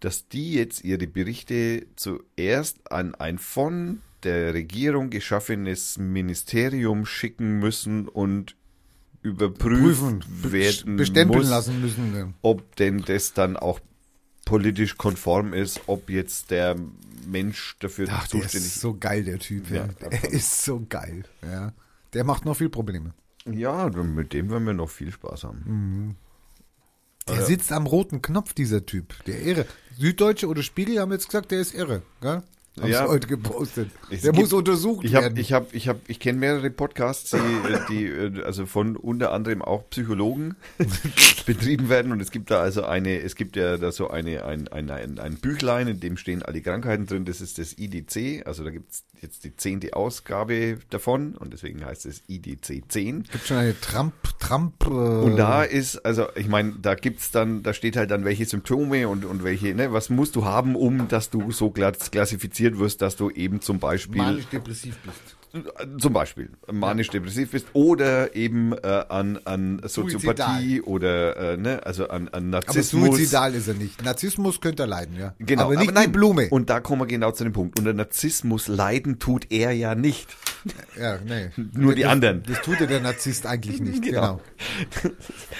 dass 0.00 0.28
die 0.28 0.54
jetzt 0.54 0.82
ihre 0.84 1.06
Berichte 1.06 1.86
zuerst 1.96 2.90
an 2.90 3.14
ein 3.14 3.38
von 3.38 4.00
der 4.24 4.54
Regierung 4.54 5.10
geschaffenes 5.10 5.98
Ministerium 5.98 7.06
schicken 7.06 7.58
müssen 7.58 8.08
und 8.08 8.56
überprüfen 9.22 10.20
Prüfen, 10.20 10.52
werden 10.52 10.96
bestempeln 10.96 11.40
muss, 11.40 11.50
lassen 11.50 11.80
müssen. 11.80 12.14
ja. 12.16 12.32
ob 12.42 12.74
denn 12.76 13.02
das 13.02 13.32
dann 13.34 13.56
auch 13.56 13.80
politisch 14.46 14.96
konform 14.96 15.52
ist, 15.52 15.80
ob 15.86 16.08
jetzt 16.10 16.50
der 16.50 16.76
Mensch 17.26 17.76
dafür 17.80 18.08
Ach, 18.10 18.26
der 18.28 18.40
zuständig 18.40 18.68
ist 18.68 18.80
so 18.80 18.94
geil, 18.98 19.22
der 19.24 19.38
Typ. 19.38 19.70
Ja. 19.70 19.86
Ja, 20.00 20.08
Der 20.08 20.32
ist 20.32 20.64
so 20.64 20.84
geil. 20.88 21.24
Ja. 21.42 21.72
Der 22.14 22.24
macht 22.24 22.44
noch 22.46 22.56
viel 22.56 22.70
Probleme. 22.70 23.12
Ja, 23.46 23.88
mit 23.90 24.32
dem 24.32 24.50
werden 24.50 24.64
wir 24.66 24.72
noch 24.74 24.90
viel 24.90 25.12
Spaß 25.12 25.44
haben. 25.44 26.16
Der 27.28 27.36
Ja. 27.36 27.44
sitzt 27.44 27.72
am 27.72 27.86
roten 27.86 28.22
Knopf, 28.22 28.54
dieser 28.54 28.84
Typ. 28.86 29.14
Der 29.26 29.40
irre. 29.42 29.66
Süddeutsche 29.98 30.48
oder 30.48 30.62
Spiegel 30.62 30.98
haben 30.98 31.12
jetzt 31.12 31.26
gesagt, 31.26 31.50
der 31.50 31.60
ist 31.60 31.74
irre. 31.74 32.02
Gell? 32.22 32.42
Haben 32.78 32.88
Ja. 32.92 33.08
heute 33.08 33.26
gepostet. 33.26 33.90
Es 34.10 34.22
der 34.22 34.30
gibt- 34.32 34.42
muss 34.44 34.52
untersucht 34.52 35.04
Ich 35.04 35.14
habe, 35.14 35.24
werden. 35.26 35.38
ich 35.38 35.52
habe, 35.52 35.66
ich 35.72 35.88
habe, 35.88 35.98
ich 36.06 36.20
kenne 36.20 36.38
mehrere 36.38 36.70
Podcasts, 36.70 37.30
die, 37.30 37.38
die, 37.88 38.06
äh, 38.06 38.42
also 38.44 38.64
von 38.64 38.96
unter 38.96 39.32
anderem 39.32 39.60
auch 39.60 39.88
Psychologen 39.90 40.54
betrieben 41.46 41.88
werden 41.88 42.12
und 42.12 42.20
es 42.22 42.30
gibt 42.30 42.50
da 42.50 42.60
also 42.60 42.84
eine, 42.84 43.20
es 43.20 43.34
gibt 43.34 43.56
ja 43.56 43.76
da 43.76 43.92
so 43.92 44.08
eine, 44.10 44.44
ein, 44.44 44.68
ein, 44.68 44.90
ein, 44.90 45.18
ein 45.18 45.34
Büchlein, 45.36 45.88
in 45.88 46.00
dem 46.00 46.16
stehen 46.16 46.42
alle 46.42 46.60
Krankheiten 46.60 47.06
drin. 47.06 47.24
Das 47.24 47.40
ist 47.40 47.58
das 47.58 47.76
IDC, 47.76 48.46
also 48.46 48.64
da 48.64 48.70
gibt's 48.70 49.04
jetzt 49.20 49.44
die 49.44 49.54
zehnte 49.54 49.94
Ausgabe 49.94 50.78
davon 50.90 51.34
und 51.34 51.52
deswegen 51.52 51.84
heißt 51.84 52.06
es 52.06 52.22
IDC 52.28 52.84
10. 52.88 53.24
gibt 53.24 53.46
schon 53.46 53.56
eine 53.58 53.78
Trump, 53.78 54.14
Trump. 54.38 54.74
Äh, 54.86 54.88
Und 54.88 55.36
da 55.36 55.62
ist, 55.64 55.98
also 56.06 56.26
ich 56.36 56.48
meine, 56.48 56.74
da 56.80 56.94
gibt's 56.94 57.30
dann, 57.30 57.62
da 57.62 57.74
steht 57.74 57.96
halt 57.96 58.10
dann 58.10 58.24
welche 58.24 58.46
Symptome 58.46 59.08
und, 59.08 59.24
und 59.26 59.44
welche, 59.44 59.74
ne, 59.74 59.92
was 59.92 60.08
musst 60.08 60.36
du 60.36 60.44
haben, 60.44 60.74
um 60.76 61.08
dass 61.08 61.28
du 61.30 61.50
so 61.52 61.68
klass- 61.70 62.10
klassifiziert 62.60 62.78
wirst, 62.78 63.02
dass 63.02 63.16
du 63.16 63.30
eben 63.30 63.60
zum 63.60 63.78
Beispiel 63.78 64.20
manisch-depressiv 64.22 64.96
bist. 64.98 66.00
zum 66.00 66.12
Beispiel 66.12 66.50
manisch-depressiv 66.70 67.50
bist 67.50 67.66
oder 67.72 68.34
eben 68.36 68.72
äh, 68.72 69.04
an, 69.08 69.38
an 69.44 69.80
Soziopathie 69.84 70.80
oder 70.82 71.36
äh, 71.54 71.56
ne, 71.56 71.84
also 71.84 72.08
an, 72.08 72.28
an 72.28 72.54
Aber 72.54 72.66
Narzissmus. 72.66 73.16
suizidal 73.16 73.54
ist 73.54 73.68
er 73.68 73.74
nicht. 73.74 74.02
Narzissmus 74.04 74.60
könnte 74.60 74.84
er 74.84 74.86
leiden, 74.86 75.16
ja. 75.18 75.34
Genau, 75.38 75.64
aber 75.64 75.76
nicht 75.76 75.90
aber 75.90 75.92
nein, 76.00 76.12
die 76.12 76.18
Blume. 76.18 76.48
Und 76.50 76.70
da 76.70 76.80
kommen 76.80 77.02
wir 77.02 77.06
genau 77.06 77.32
zu 77.32 77.44
dem 77.44 77.52
Punkt. 77.52 77.78
Unter 77.78 77.92
Narzissmus 77.92 78.68
leiden 78.68 79.18
tut 79.18 79.50
er 79.50 79.72
ja 79.72 79.94
nicht. 79.94 80.28
Ja, 80.98 81.18
nee. 81.24 81.50
Nur 81.72 81.94
die 81.94 82.02
das, 82.02 82.10
anderen. 82.12 82.42
Das 82.46 82.60
tut 82.62 82.80
ja 82.80 82.86
der 82.86 83.00
Narzisst 83.00 83.46
eigentlich 83.46 83.80
nicht. 83.80 84.02
Genau. 84.02 84.40
Genau. 85.02 85.14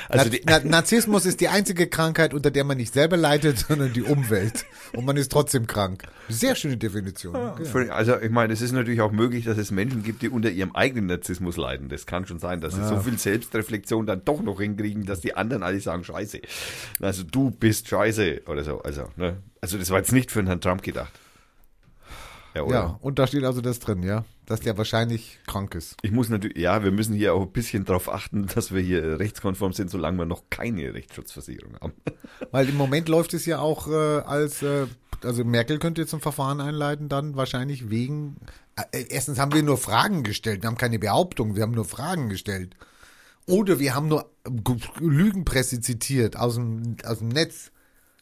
Also 0.08 0.30
Na, 0.44 0.58
Na, 0.58 0.68
Narzissmus 0.68 1.24
ist 1.24 1.40
die 1.40 1.48
einzige 1.48 1.86
Krankheit, 1.86 2.34
unter 2.34 2.50
der 2.50 2.64
man 2.64 2.76
nicht 2.76 2.92
selber 2.92 3.16
leidet, 3.16 3.58
sondern 3.68 3.92
die 3.92 4.02
Umwelt. 4.02 4.64
Und 4.92 5.04
man 5.04 5.16
ist 5.16 5.30
trotzdem 5.30 5.66
krank. 5.68 6.02
Sehr 6.28 6.54
schöne 6.56 6.76
Definition. 6.76 7.34
Ja. 7.34 7.54
Völlig- 7.64 7.92
Also 7.92 8.18
ich 8.18 8.30
meine, 8.30 8.52
es 8.52 8.60
ist 8.60 8.72
natürlich 8.72 9.00
auch 9.00 9.12
möglich, 9.12 9.44
dass 9.44 9.56
es 9.58 9.70
Menschen 9.70 10.02
gibt, 10.02 10.22
die 10.22 10.28
unter 10.28 10.50
ihrem 10.50 10.74
eigenen 10.74 11.06
Narzissmus 11.06 11.56
leiden. 11.56 11.88
Das 11.88 12.06
kann 12.06 12.26
schon 12.26 12.38
sein, 12.40 12.60
dass 12.60 12.74
sie 12.74 12.84
so 12.86 12.98
viel 13.00 13.18
Selbstreflexion 13.18 14.06
dann 14.06 14.24
doch 14.24 14.42
noch 14.42 14.60
hinkriegen, 14.60 15.06
dass 15.06 15.20
die 15.20 15.34
anderen 15.36 15.62
alle 15.62 15.80
sagen, 15.80 16.02
scheiße. 16.02 16.40
Also 17.00 17.22
du 17.22 17.50
bist 17.50 17.88
scheiße 17.88 18.42
oder 18.46 18.64
so. 18.64 18.82
Also, 18.82 19.08
ne? 19.16 19.36
also 19.60 19.78
das 19.78 19.90
war 19.90 19.98
jetzt 19.98 20.12
nicht 20.12 20.30
für 20.32 20.44
Herrn 20.44 20.60
Trump 20.60 20.82
gedacht. 20.82 21.12
Ja, 22.54 22.62
oder? 22.62 22.74
Ja, 22.74 22.98
und 23.00 23.18
da 23.18 23.26
steht 23.26 23.44
also 23.44 23.60
das 23.60 23.78
drin, 23.78 24.02
ja, 24.02 24.24
dass 24.46 24.60
der 24.60 24.76
wahrscheinlich 24.76 25.38
krank 25.46 25.74
ist. 25.74 25.96
Ich 26.02 26.10
muss 26.10 26.28
natürlich, 26.28 26.58
ja, 26.58 26.82
wir 26.82 26.90
müssen 26.90 27.14
hier 27.14 27.34
auch 27.34 27.42
ein 27.42 27.52
bisschen 27.52 27.84
darauf 27.84 28.12
achten, 28.12 28.46
dass 28.46 28.74
wir 28.74 28.80
hier 28.80 29.18
rechtskonform 29.18 29.72
sind, 29.72 29.90
solange 29.90 30.18
wir 30.18 30.26
noch 30.26 30.44
keine 30.50 30.92
Rechtsschutzversicherung 30.94 31.74
haben. 31.80 31.92
Weil 32.50 32.68
im 32.68 32.76
Moment 32.76 33.08
läuft 33.08 33.34
es 33.34 33.46
ja 33.46 33.60
auch 33.60 33.88
äh, 33.88 34.20
als, 34.20 34.62
äh, 34.62 34.86
also 35.22 35.44
Merkel 35.44 35.78
könnte 35.78 36.00
jetzt 36.00 36.12
ein 36.12 36.20
Verfahren 36.20 36.60
einleiten, 36.60 37.08
dann 37.08 37.36
wahrscheinlich 37.36 37.90
wegen, 37.90 38.36
äh, 38.76 39.04
erstens 39.10 39.38
haben 39.38 39.52
wir 39.52 39.62
nur 39.62 39.78
Fragen 39.78 40.24
gestellt, 40.24 40.62
wir 40.62 40.68
haben 40.68 40.78
keine 40.78 40.98
Behauptung, 40.98 41.54
wir 41.54 41.62
haben 41.62 41.72
nur 41.74 41.84
Fragen 41.84 42.28
gestellt. 42.28 42.74
Oder 43.46 43.78
wir 43.78 43.94
haben 43.94 44.08
nur 44.08 44.30
Lügenpresse 44.98 45.80
zitiert 45.80 46.36
aus 46.36 46.54
dem, 46.54 46.96
aus 47.04 47.18
dem 47.18 47.28
Netz. 47.28 47.72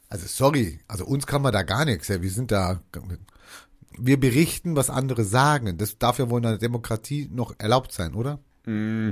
Also 0.09 0.27
sorry, 0.27 0.81
also 0.89 1.05
uns 1.05 1.27
kann 1.27 1.43
man 1.43 1.53
da 1.53 1.63
gar 1.63 1.85
nichts, 1.85 2.09
ja, 2.09 2.23
wir 2.23 2.31
sind 2.31 2.51
da, 2.51 2.81
wir 4.01 4.19
berichten, 4.19 4.77
was 4.77 4.91
andere 4.91 5.25
sagen. 5.25 5.77
Das 5.79 5.99
darf 5.99 6.19
ja 6.19 6.31
wohl 6.31 6.41
in 6.41 6.47
einer 6.47 6.59
Demokratie 6.59 7.29
noch 7.33 7.55
erlaubt 7.59 7.93
sein, 7.93 8.15
oder? 8.15 8.39
Mm, 8.67 9.11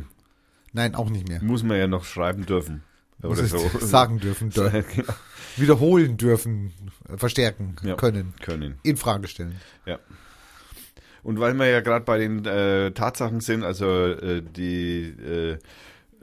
Nein, 0.72 0.94
auch 0.94 1.08
nicht 1.10 1.28
mehr. 1.28 1.42
muss 1.42 1.62
man 1.62 1.78
ja 1.78 1.86
noch 1.86 2.04
schreiben 2.04 2.44
dürfen. 2.46 2.82
Muss 3.22 3.38
Oder 3.38 3.44
es 3.44 3.50
so. 3.50 3.78
sagen 3.86 4.18
dürfen, 4.20 4.50
dür 4.50 4.70
Genau. 4.94 5.14
wiederholen 5.56 6.16
dürfen, 6.18 6.72
verstärken 7.16 7.76
Ja. 7.82 7.94
können, 7.96 8.34
Können. 8.42 8.78
in 8.82 8.96
Frage 8.98 9.26
stellen. 9.26 9.56
Ja. 9.86 9.98
Und 11.22 11.40
weil 11.40 11.54
wir 11.54 11.66
ja 11.66 11.80
gerade 11.80 12.04
bei 12.04 12.18
den 12.18 12.44
äh, 12.44 12.92
Tatsachen 12.92 13.40
sind, 13.40 13.64
also 13.64 13.86
äh, 13.86 14.42
die 14.42 15.02
äh, 15.18 15.58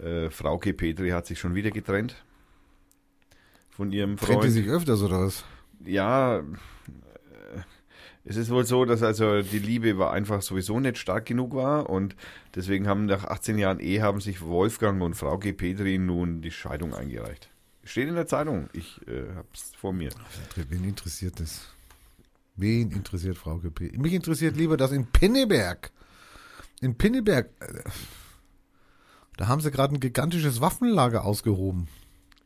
äh, 0.01 0.29
Frauke 0.29 0.73
Petri 0.73 1.09
hat 1.09 1.25
sich 1.25 1.39
schon 1.39 1.55
wieder 1.55 1.71
getrennt 1.71 2.15
von 3.71 3.91
ihrem 3.91 4.17
Trennt 4.17 4.29
die 4.43 4.47
Freund. 4.49 4.51
sich 4.53 4.67
öfters 4.67 5.01
oder 5.01 5.21
was? 5.25 5.43
Ja, 5.83 6.41
Es 8.25 8.37
ist 8.37 8.49
wohl 8.49 8.65
so, 8.65 8.85
dass 8.85 9.03
also 9.03 9.41
die 9.41 9.59
Liebe 9.59 9.97
war 9.97 10.13
einfach 10.13 10.41
sowieso 10.41 10.79
nicht 10.79 10.97
stark 10.97 11.25
genug 11.25 11.53
war 11.55 11.89
und 11.89 12.15
deswegen 12.55 12.87
haben 12.87 13.05
nach 13.05 13.25
18 13.25 13.57
Jahren 13.57 13.79
Ehe 13.79 14.01
haben 14.01 14.21
sich 14.21 14.41
Wolfgang 14.41 15.01
und 15.01 15.15
Frau 15.15 15.37
G. 15.37 15.51
Petri 15.51 15.97
nun 15.97 16.41
die 16.41 16.51
Scheidung 16.51 16.93
eingereicht. 16.93 17.49
Steht 17.83 18.07
in 18.07 18.15
der 18.15 18.27
Zeitung. 18.27 18.69
Ich 18.71 19.01
äh, 19.07 19.35
hab's 19.35 19.73
vor 19.75 19.91
mir. 19.91 20.11
Wen 20.69 20.85
interessiert 20.85 21.39
das? 21.41 21.67
Wen 22.55 22.91
interessiert 22.91 23.37
Frau 23.37 23.57
GP? 23.57 23.97
Mich 23.97 24.13
interessiert 24.13 24.55
lieber, 24.55 24.77
dass 24.77 24.91
in 24.91 25.07
Pinneberg, 25.07 25.91
in 26.81 26.95
Pinneberg, 26.95 27.49
äh, 27.59 27.89
da 29.37 29.47
haben 29.47 29.61
sie 29.61 29.71
gerade 29.71 29.95
ein 29.95 29.99
gigantisches 29.99 30.61
Waffenlager 30.61 31.25
ausgehoben. 31.25 31.87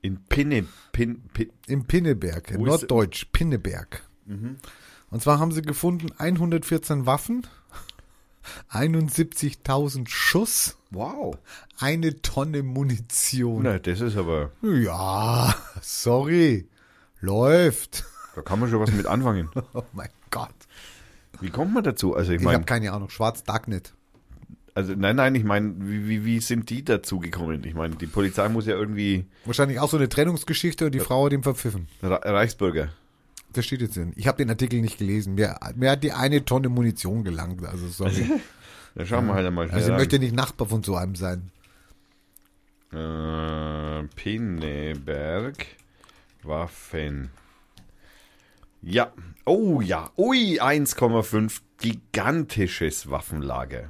In 0.02 0.24
Pinne, 0.24 0.66
Pin, 0.94 1.24
Pin, 1.34 1.52
Im 1.68 1.86
Pinneberg, 1.86 2.52
in 2.52 2.62
Norddeutsch, 2.62 3.26
Pinneberg. 3.34 4.04
Und 5.10 5.22
zwar 5.22 5.40
haben 5.40 5.52
sie 5.52 5.62
gefunden 5.62 6.10
114 6.18 7.06
Waffen, 7.06 7.48
71.000 8.72 10.08
Schuss, 10.10 10.78
wow. 10.92 11.38
eine 11.80 12.22
Tonne 12.22 12.64
Munition. 12.64 13.64
Na, 13.64 13.80
das 13.80 14.02
ist 14.02 14.18
aber, 14.18 14.52
Ja, 14.62 15.56
sorry, 15.82 16.68
läuft. 17.22 18.06
da 18.36 18.42
kann 18.42 18.60
man 18.60 18.70
schon 18.70 18.80
was 18.80 18.92
mit 18.92 19.06
anfangen. 19.06 19.50
Oh 19.74 19.84
mein 19.94 20.10
Gott. 20.32 20.50
Wie 21.40 21.50
kommt 21.50 21.74
man 21.74 21.84
dazu? 21.84 22.16
Also 22.16 22.32
ich 22.32 22.40
Ich 22.40 22.44
meine, 22.44 22.56
habe 22.56 22.66
keine 22.66 22.92
Ahnung, 22.92 23.10
Schwarz 23.10 23.44
Darknet. 23.44 23.94
also 24.76 24.94
nein, 24.96 25.16
nein, 25.16 25.36
ich 25.36 25.44
meine, 25.44 25.76
wie, 25.80 26.08
wie, 26.08 26.26
wie 26.26 26.40
sind 26.40 26.70
die 26.70 26.84
dazu 26.84 27.20
gekommen? 27.20 27.64
Ich 27.64 27.76
meine, 27.76 27.96
die 27.96 28.08
Polizei 28.08 28.50
muss 28.50 28.66
ja 28.66 28.76
irgendwie 28.76 29.26
Wahrscheinlich 29.46 29.80
auch 29.80 29.90
so 29.90 29.98
eine 29.98 30.10
Trennungsgeschichte 30.10 30.86
und 30.86 30.96
die 30.96 31.00
Frau 31.00 31.26
hat 31.26 31.34
ihn 31.34 31.44
verpfiffen. 31.44 31.88
Re- 32.02 32.22
Reichsbürger. 32.24 32.90
Das 33.58 33.66
steht 33.66 33.82
jetzt 33.82 33.98
drin. 33.98 34.14
Ich 34.16 34.28
habe 34.28 34.38
den 34.38 34.52
Artikel 34.52 34.82
nicht 34.82 35.00
gelesen. 35.00 35.34
Mir, 35.34 35.58
mir 35.76 35.90
hat 35.90 36.04
die 36.04 36.12
eine 36.12 36.46
Tonne 36.46 36.70
Munition 36.70 37.24
gelangt. 37.24 37.66
Also 37.66 37.88
sorry. 37.88 38.40
Da 38.94 39.04
schauen 39.04 39.26
wir 39.26 39.34
halt 39.34 39.48
einmal 39.48 39.68
Also 39.72 39.92
ich 39.92 39.98
möchte 39.98 40.20
nicht 40.20 40.36
Nachbar 40.36 40.68
von 40.68 40.84
so 40.84 40.96
einem 40.96 41.16
sein. 41.16 41.50
Äh, 42.94 44.04
Pinneberg 44.16 45.66
Waffen. 46.44 47.32
Ja. 48.84 49.12
Oh 49.46 49.82
ja. 49.82 50.12
Ui, 50.18 50.62
1,5 50.62 51.62
gigantisches 51.80 53.10
Waffenlager. 53.10 53.88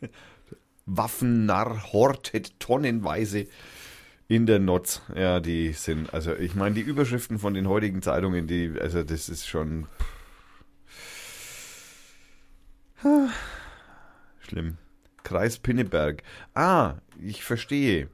Waffennarr 0.86 1.92
hortet 1.92 2.58
tonnenweise 2.58 3.48
in 4.32 4.46
der 4.46 4.58
Notz. 4.60 5.02
Ja, 5.14 5.40
die 5.40 5.72
sind, 5.72 6.14
also 6.14 6.34
ich 6.34 6.54
meine, 6.54 6.74
die 6.74 6.80
Überschriften 6.80 7.38
von 7.38 7.52
den 7.52 7.68
heutigen 7.68 8.00
Zeitungen, 8.00 8.46
die, 8.46 8.72
also 8.80 9.02
das 9.02 9.28
ist 9.28 9.46
schon 9.46 9.86
schlimm. 14.40 14.78
Kreis 15.22 15.58
Pinneberg. 15.58 16.22
Ah, 16.54 16.94
ich 17.20 17.44
verstehe. 17.44 18.08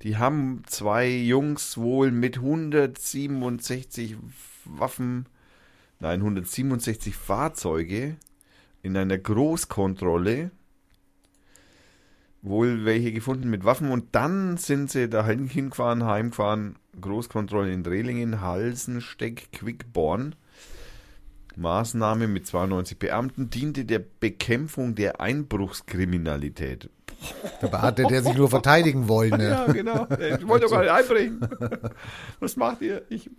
Die 0.00 0.16
haben 0.16 0.62
zwei 0.66 1.06
Jungs 1.06 1.76
wohl 1.76 2.10
mit 2.12 2.38
167 2.38 4.16
Waffen, 4.64 5.26
nein, 6.00 6.20
167 6.20 7.14
Fahrzeuge 7.14 8.16
in 8.82 8.96
einer 8.96 9.18
Großkontrolle 9.18 10.50
wohl 12.42 12.84
welche 12.84 13.12
gefunden 13.12 13.48
mit 13.48 13.64
Waffen 13.64 13.90
und 13.90 14.14
dann 14.14 14.56
sind 14.56 14.90
sie 14.90 15.08
da 15.08 15.24
hingefahren, 15.26 16.04
heimgefahren, 16.04 16.76
Großkontrolle 17.00 17.72
in 17.72 17.84
Drehlingen, 17.84 18.40
Halsensteck, 18.40 19.52
Quickborn. 19.52 20.34
Maßnahme 21.54 22.28
mit 22.28 22.46
92 22.46 22.98
Beamten 22.98 23.50
diente 23.50 23.84
der 23.84 23.98
Bekämpfung 23.98 24.94
der 24.94 25.20
Einbruchskriminalität. 25.20 26.88
Dabei 27.60 27.78
hatte 27.78 28.04
der 28.04 28.22
sich 28.22 28.34
nur 28.36 28.48
verteidigen 28.48 29.08
wollen. 29.08 29.30
Ne? 29.30 29.50
Ja, 29.50 29.72
genau. 29.72 30.06
Ich 30.10 30.46
wollte 30.48 30.66
doch 30.66 30.72
gar 30.72 30.82
nicht 30.82 30.90
einbringen. 30.90 31.46
Was 32.40 32.56
macht 32.56 32.80
ihr? 32.80 33.02
Ich. 33.10 33.30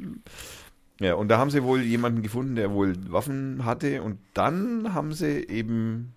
Ja, 1.00 1.16
und 1.16 1.28
da 1.28 1.38
haben 1.38 1.50
sie 1.50 1.64
wohl 1.64 1.82
jemanden 1.82 2.22
gefunden, 2.22 2.56
der 2.56 2.72
wohl 2.72 2.94
Waffen 3.12 3.66
hatte. 3.66 4.02
Und 4.04 4.20
dann 4.34 4.94
haben 4.94 5.14
sie 5.14 5.48
eben 5.48 6.14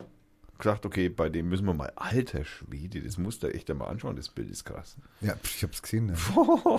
gesagt, 0.58 0.86
okay, 0.86 1.08
bei 1.08 1.28
dem 1.28 1.48
müssen 1.48 1.66
wir 1.66 1.74
mal, 1.74 1.92
alter 1.96 2.44
Schwede, 2.44 3.00
das 3.00 3.18
musst 3.18 3.42
du 3.42 3.52
echt 3.52 3.70
einmal 3.70 3.88
anschauen, 3.88 4.16
das 4.16 4.28
Bild 4.28 4.50
ist 4.50 4.64
krass. 4.64 4.96
Ja, 5.20 5.34
ich 5.42 5.62
hab's 5.62 5.82
gesehen. 5.82 6.06
Ne? 6.06 6.14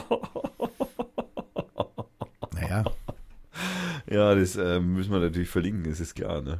naja, 2.53 2.83
Ja, 4.09 4.35
das 4.35 4.55
äh, 4.55 4.79
müssen 4.79 5.11
wir 5.11 5.19
natürlich 5.19 5.49
verlinken, 5.49 5.83
das 5.89 5.99
ist 5.99 6.15
klar, 6.15 6.41
ne? 6.41 6.59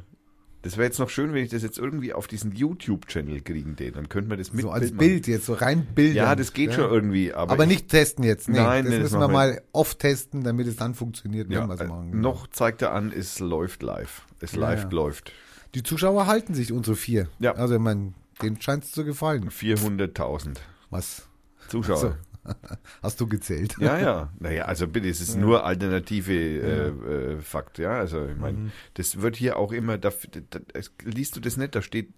Das 0.62 0.76
wäre 0.76 0.86
jetzt 0.86 0.98
noch 0.98 1.08
schön, 1.08 1.32
wenn 1.32 1.44
ich 1.44 1.50
das 1.50 1.62
jetzt 1.62 1.78
irgendwie 1.78 2.12
auf 2.12 2.26
diesen 2.26 2.50
YouTube-Channel 2.52 3.42
kriegen, 3.42 3.76
den. 3.76 3.94
Dann 3.94 4.08
könnten 4.08 4.28
wir 4.28 4.36
das 4.36 4.52
mit 4.52 4.62
so 4.62 4.70
als 4.70 4.86
machen. 4.86 4.96
Bild 4.98 5.28
jetzt, 5.28 5.46
so 5.46 5.54
rein 5.54 5.86
Bilder. 5.94 6.14
Ja, 6.16 6.34
das 6.34 6.52
geht 6.52 6.74
schon 6.74 6.90
irgendwie, 6.90 7.32
aber, 7.32 7.52
Aber 7.52 7.62
ich- 7.62 7.68
nicht 7.70 7.88
testen 7.88 8.24
jetzt. 8.24 8.48
Nee, 8.48 8.58
Nein, 8.58 8.84
das 8.84 8.90
nee, 8.92 8.98
das 8.98 9.12
müssen 9.12 9.20
wir 9.20 9.28
machen 9.28 9.50
wir 9.50 9.54
mal 9.54 9.62
oft 9.72 10.00
testen, 10.00 10.42
damit 10.42 10.66
es 10.66 10.74
dann 10.74 10.94
funktioniert, 10.96 11.48
wenn 11.48 11.54
Ja, 11.58 11.66
wir 11.68 11.74
es 11.74 11.80
äh, 11.80 11.86
machen. 11.86 12.20
noch 12.20 12.48
zeigt 12.48 12.82
er 12.82 12.92
an, 12.92 13.12
es 13.12 13.38
läuft 13.38 13.84
live. 13.84 14.22
Es 14.40 14.52
Ja, 14.52 14.58
live 14.62 14.82
ja. 14.82 14.88
läuft. 14.90 15.32
Die 15.74 15.82
Zuschauer 15.82 16.26
halten 16.26 16.54
sich, 16.54 16.72
unsere 16.72 16.96
vier. 16.96 17.28
Ja. 17.38 17.52
Also, 17.54 17.74
ich 17.74 17.80
meine, 17.80 18.14
denen 18.42 18.60
scheint 18.60 18.84
es 18.84 18.92
zu 18.92 19.04
gefallen. 19.04 19.50
400.000 19.50 20.56
Was? 20.90 21.28
Zuschauer. 21.68 21.96
So. 21.96 22.14
Hast 23.02 23.20
du 23.20 23.26
gezählt? 23.26 23.76
Ja, 23.78 23.98
ja. 23.98 24.32
Naja, 24.38 24.64
also 24.64 24.86
bitte, 24.88 25.08
es 25.08 25.20
ist 25.20 25.36
nur 25.36 25.64
alternative 25.64 26.32
äh, 26.32 26.88
äh, 27.34 27.40
Fakt, 27.40 27.78
ja. 27.78 27.90
Also 27.92 28.26
ich 28.26 28.36
meine, 28.36 28.56
Mhm. 28.58 28.72
das 28.94 29.20
wird 29.20 29.36
hier 29.36 29.58
auch 29.58 29.72
immer, 29.72 29.98
da, 29.98 30.10
da, 30.50 30.58
das, 30.72 30.92
liest 31.04 31.36
du 31.36 31.40
das 31.40 31.56
nicht, 31.58 31.74
da 31.74 31.82
steht 31.82 32.08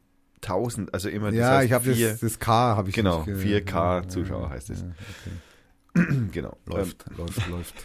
1000, 0.43 0.95
also 0.95 1.09
immer 1.09 1.31
Ja, 1.33 1.57
heißt 1.57 1.67
ich 1.67 1.73
habe 1.73 1.93
das, 1.95 2.21
das 2.21 2.39
K 2.39 2.77
habe 2.77 2.89
ich 2.91 2.95
Genau, 2.95 3.25
nicht 3.25 3.41
ge- 3.43 3.61
4K 3.63 4.03
ja, 4.03 4.09
Zuschauer 4.09 4.45
ja, 4.45 4.51
heißt 4.51 4.71
es. 4.71 4.83
ja, 4.83 4.87
okay. 5.97 6.07
genau. 6.33 6.57
Läuft, 6.67 7.05
läuft, 7.17 7.49
läuft. 7.49 7.75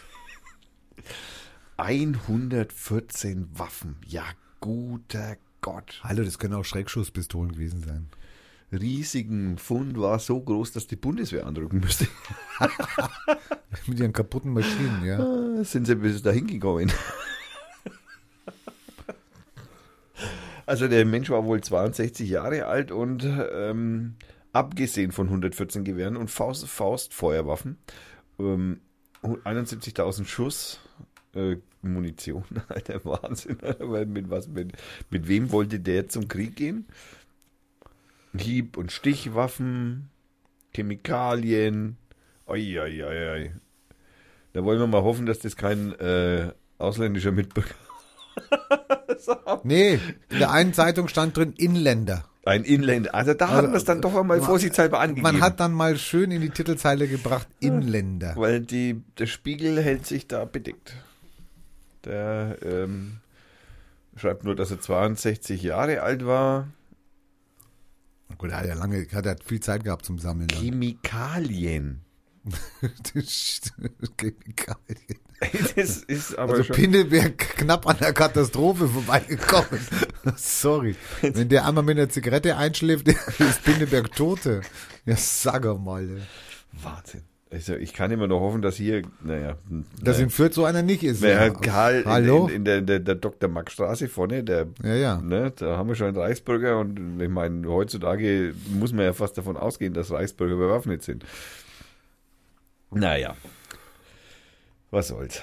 Ähm, 1.78 2.14
114 2.26 3.48
Waffen, 3.58 3.96
ja 4.06 4.22
guter 4.60 5.36
Gott. 5.60 6.00
Hallo, 6.02 6.22
das 6.24 6.38
können 6.38 6.54
auch 6.54 6.64
Schreckschusspistolen 6.64 7.52
gewesen 7.52 7.82
sein. 7.82 8.08
Riesigen 8.72 9.58
Fund 9.58 9.98
war 10.00 10.18
so 10.18 10.40
groß, 10.40 10.72
dass 10.72 10.86
die 10.86 10.96
Bundeswehr 10.96 11.46
andrücken 11.46 11.80
müsste. 11.80 12.08
Mit 13.86 14.00
ihren 14.00 14.12
kaputten 14.12 14.52
Maschinen, 14.52 15.04
ja. 15.04 15.20
Ah, 15.20 15.64
Sind 15.64 15.86
sie 15.86 15.94
bis 15.94 16.22
dahin 16.22 16.46
gekommen. 16.46 16.92
Also 20.66 20.88
der 20.88 21.04
Mensch 21.04 21.30
war 21.30 21.44
wohl 21.44 21.60
62 21.60 22.28
Jahre 22.28 22.66
alt 22.66 22.90
und 22.90 23.24
ähm, 23.24 24.16
abgesehen 24.52 25.12
von 25.12 25.28
114 25.28 25.84
Gewehren 25.84 26.16
und 26.16 26.28
Faust, 26.28 26.66
Faustfeuerwaffen, 26.66 27.78
ähm, 28.40 28.80
71.000 29.22 30.26
Schuss 30.26 30.80
äh, 31.36 31.56
Munition, 31.82 32.44
alter 32.68 33.04
Wahnsinn. 33.04 33.58
Aber 33.62 34.04
mit 34.06 34.30
was, 34.30 34.48
mit, 34.48 34.72
mit 35.10 35.28
wem 35.28 35.52
wollte 35.52 35.78
der 35.80 36.08
zum 36.08 36.26
Krieg 36.28 36.56
gehen? 36.56 36.86
Hieb- 38.36 38.76
und 38.76 38.92
Stichwaffen, 38.92 40.10
Chemikalien, 40.74 41.96
oi, 42.46 42.78
oi, 42.78 43.02
oi, 43.04 43.28
oi. 43.30 43.50
Da 44.52 44.64
wollen 44.64 44.78
wir 44.80 44.86
mal 44.86 45.02
hoffen, 45.02 45.26
dass 45.26 45.38
das 45.38 45.56
kein 45.56 45.92
äh, 46.00 46.52
ausländischer 46.78 47.32
Mitbürger 47.32 47.74
Nee, 49.64 49.98
in 50.30 50.38
der 50.38 50.50
einen 50.50 50.72
Zeitung 50.74 51.08
stand 51.08 51.36
drin 51.36 51.52
Inländer. 51.56 52.24
Ein 52.44 52.62
Inländer. 52.64 53.14
Also 53.14 53.34
da 53.34 53.46
Also, 53.46 53.56
haben 53.56 53.72
wir 53.72 53.76
es 53.78 53.84
dann 53.84 54.00
doch 54.00 54.14
einmal 54.14 54.38
man- 54.38 54.46
vorsichtshalber 54.46 55.00
angegeben. 55.00 55.22
Man 55.22 55.40
hat 55.40 55.58
dann 55.58 55.72
mal 55.72 55.96
schön 55.96 56.30
in 56.30 56.40
die 56.42 56.50
Titelzeile 56.50 57.08
gebracht, 57.08 57.48
Inländer. 57.60 58.34
weil 58.36 58.60
die, 58.60 59.02
der 59.18 59.26
Spiegel 59.26 59.82
hält 59.82 60.06
sich 60.06 60.28
da 60.28 60.44
bedeckt. 60.44 60.94
Der 62.06 62.56
ähm, 62.62 63.18
schreibt 64.16 64.44
nur, 64.44 64.54
dass 64.56 64.70
er 64.70 64.80
62 64.80 65.62
Jahre 65.62 66.02
alt 66.02 66.24
war. 66.24 66.68
Gut, 68.38 68.50
er 68.50 68.58
hat 68.58 68.66
ja 68.66 68.74
lange, 68.74 69.06
hat 69.12 69.26
er 69.26 69.36
viel 69.44 69.60
Zeit 69.60 69.84
gehabt 69.84 70.04
zum 70.04 70.18
Sammeln. 70.18 70.48
dann. 70.48 70.58
Chemikalien. 70.58 72.02
Chemikalien. 74.18 75.18
Das 75.76 75.96
ist 75.98 76.38
aber 76.38 76.52
Also 76.52 76.64
schon. 76.64 76.76
Pinneberg 76.76 77.36
knapp 77.38 77.86
an 77.86 77.98
der 77.98 78.12
Katastrophe 78.12 78.88
vorbeigekommen. 78.88 79.80
Sorry. 80.36 80.96
Wenn 81.20 81.48
der 81.48 81.66
einmal 81.66 81.84
mit 81.84 81.98
einer 81.98 82.08
Zigarette 82.08 82.56
einschläft, 82.56 83.08
ist 83.38 83.64
Pinneberg 83.64 84.12
Tote. 84.14 84.62
Ja, 85.04 85.16
sag 85.16 85.64
mal. 85.78 86.22
Wahnsinn. 86.72 87.22
Also 87.48 87.76
ich 87.76 87.92
kann 87.92 88.10
immer 88.10 88.26
noch 88.26 88.40
hoffen, 88.40 88.60
dass 88.60 88.74
hier, 88.74 89.02
naja, 89.22 89.56
Dass 90.02 90.16
naja. 90.16 90.24
in 90.24 90.30
Fürth 90.30 90.52
so 90.52 90.64
einer 90.64 90.82
nicht 90.82 91.04
ist. 91.04 91.22
Wer 91.22 91.46
ja. 91.46 91.50
Karl 91.50 92.04
Hallo? 92.04 92.48
in, 92.48 92.48
in, 92.48 92.56
in 92.56 92.64
der, 92.64 92.80
der, 92.80 92.98
der 92.98 93.14
Dr. 93.14 93.48
Max 93.48 93.72
Straße 93.74 94.08
vorne, 94.08 94.42
der, 94.42 94.66
ja, 94.82 94.94
ja. 94.94 95.20
ne, 95.20 95.52
da 95.54 95.76
haben 95.76 95.88
wir 95.88 95.94
schon 95.94 96.08
einen 96.08 96.16
Reichsbürger 96.16 96.80
und 96.80 97.20
ich 97.20 97.28
meine, 97.28 97.68
heutzutage 97.68 98.52
muss 98.70 98.92
man 98.92 99.04
ja 99.04 99.12
fast 99.12 99.38
davon 99.38 99.56
ausgehen, 99.56 99.94
dass 99.94 100.10
Reichsbürger 100.10 100.56
bewaffnet 100.56 101.04
sind. 101.04 101.24
Naja. 102.90 103.36
Was 104.90 105.08
soll's. 105.08 105.40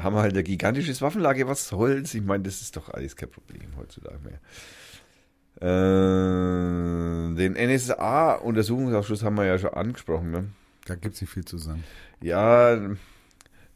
haben 0.00 0.14
wir 0.14 0.22
halt 0.22 0.36
ein 0.36 0.44
gigantisches 0.44 1.02
Waffenlager, 1.02 1.46
was 1.48 1.68
soll's? 1.68 2.14
Ich 2.14 2.22
meine, 2.22 2.44
das 2.44 2.62
ist 2.62 2.76
doch 2.78 2.88
alles 2.88 3.14
kein 3.14 3.30
Problem 3.30 3.68
heutzutage 3.76 4.18
mehr. 4.24 4.40
Äh, 5.60 7.34
den 7.34 7.52
NSA-Untersuchungsausschuss 7.54 9.22
haben 9.22 9.36
wir 9.36 9.44
ja 9.44 9.58
schon 9.58 9.74
angesprochen, 9.74 10.30
ne? 10.30 10.48
Da 10.86 10.94
gibt 10.94 11.16
es 11.16 11.20
nicht 11.20 11.30
viel 11.30 11.44
zu 11.44 11.58
sagen. 11.58 11.84
Ja, 12.22 12.78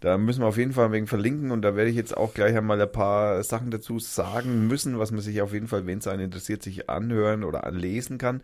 da 0.01 0.17
müssen 0.17 0.41
wir 0.41 0.47
auf 0.47 0.57
jeden 0.57 0.73
Fall 0.73 0.93
wenig 0.93 1.11
verlinken 1.11 1.51
und 1.51 1.61
da 1.61 1.77
werde 1.77 1.91
ich 1.91 1.97
jetzt 1.97 2.17
auch 2.17 2.33
gleich 2.33 2.57
einmal 2.57 2.81
ein 2.81 2.91
paar 2.91 3.43
Sachen 3.43 3.71
dazu 3.71 3.99
sagen 3.99 4.67
müssen, 4.67 4.99
was 4.99 5.11
man 5.11 5.21
sich 5.21 5.43
auf 5.43 5.53
jeden 5.53 5.69
Fall, 5.69 5.87
wenn 5.87 5.99
es 5.99 6.07
einen 6.07 6.25
interessiert, 6.25 6.63
sich 6.63 6.89
anhören 6.89 7.45
oder 7.45 7.65
anlesen 7.65 8.17
kann. 8.17 8.41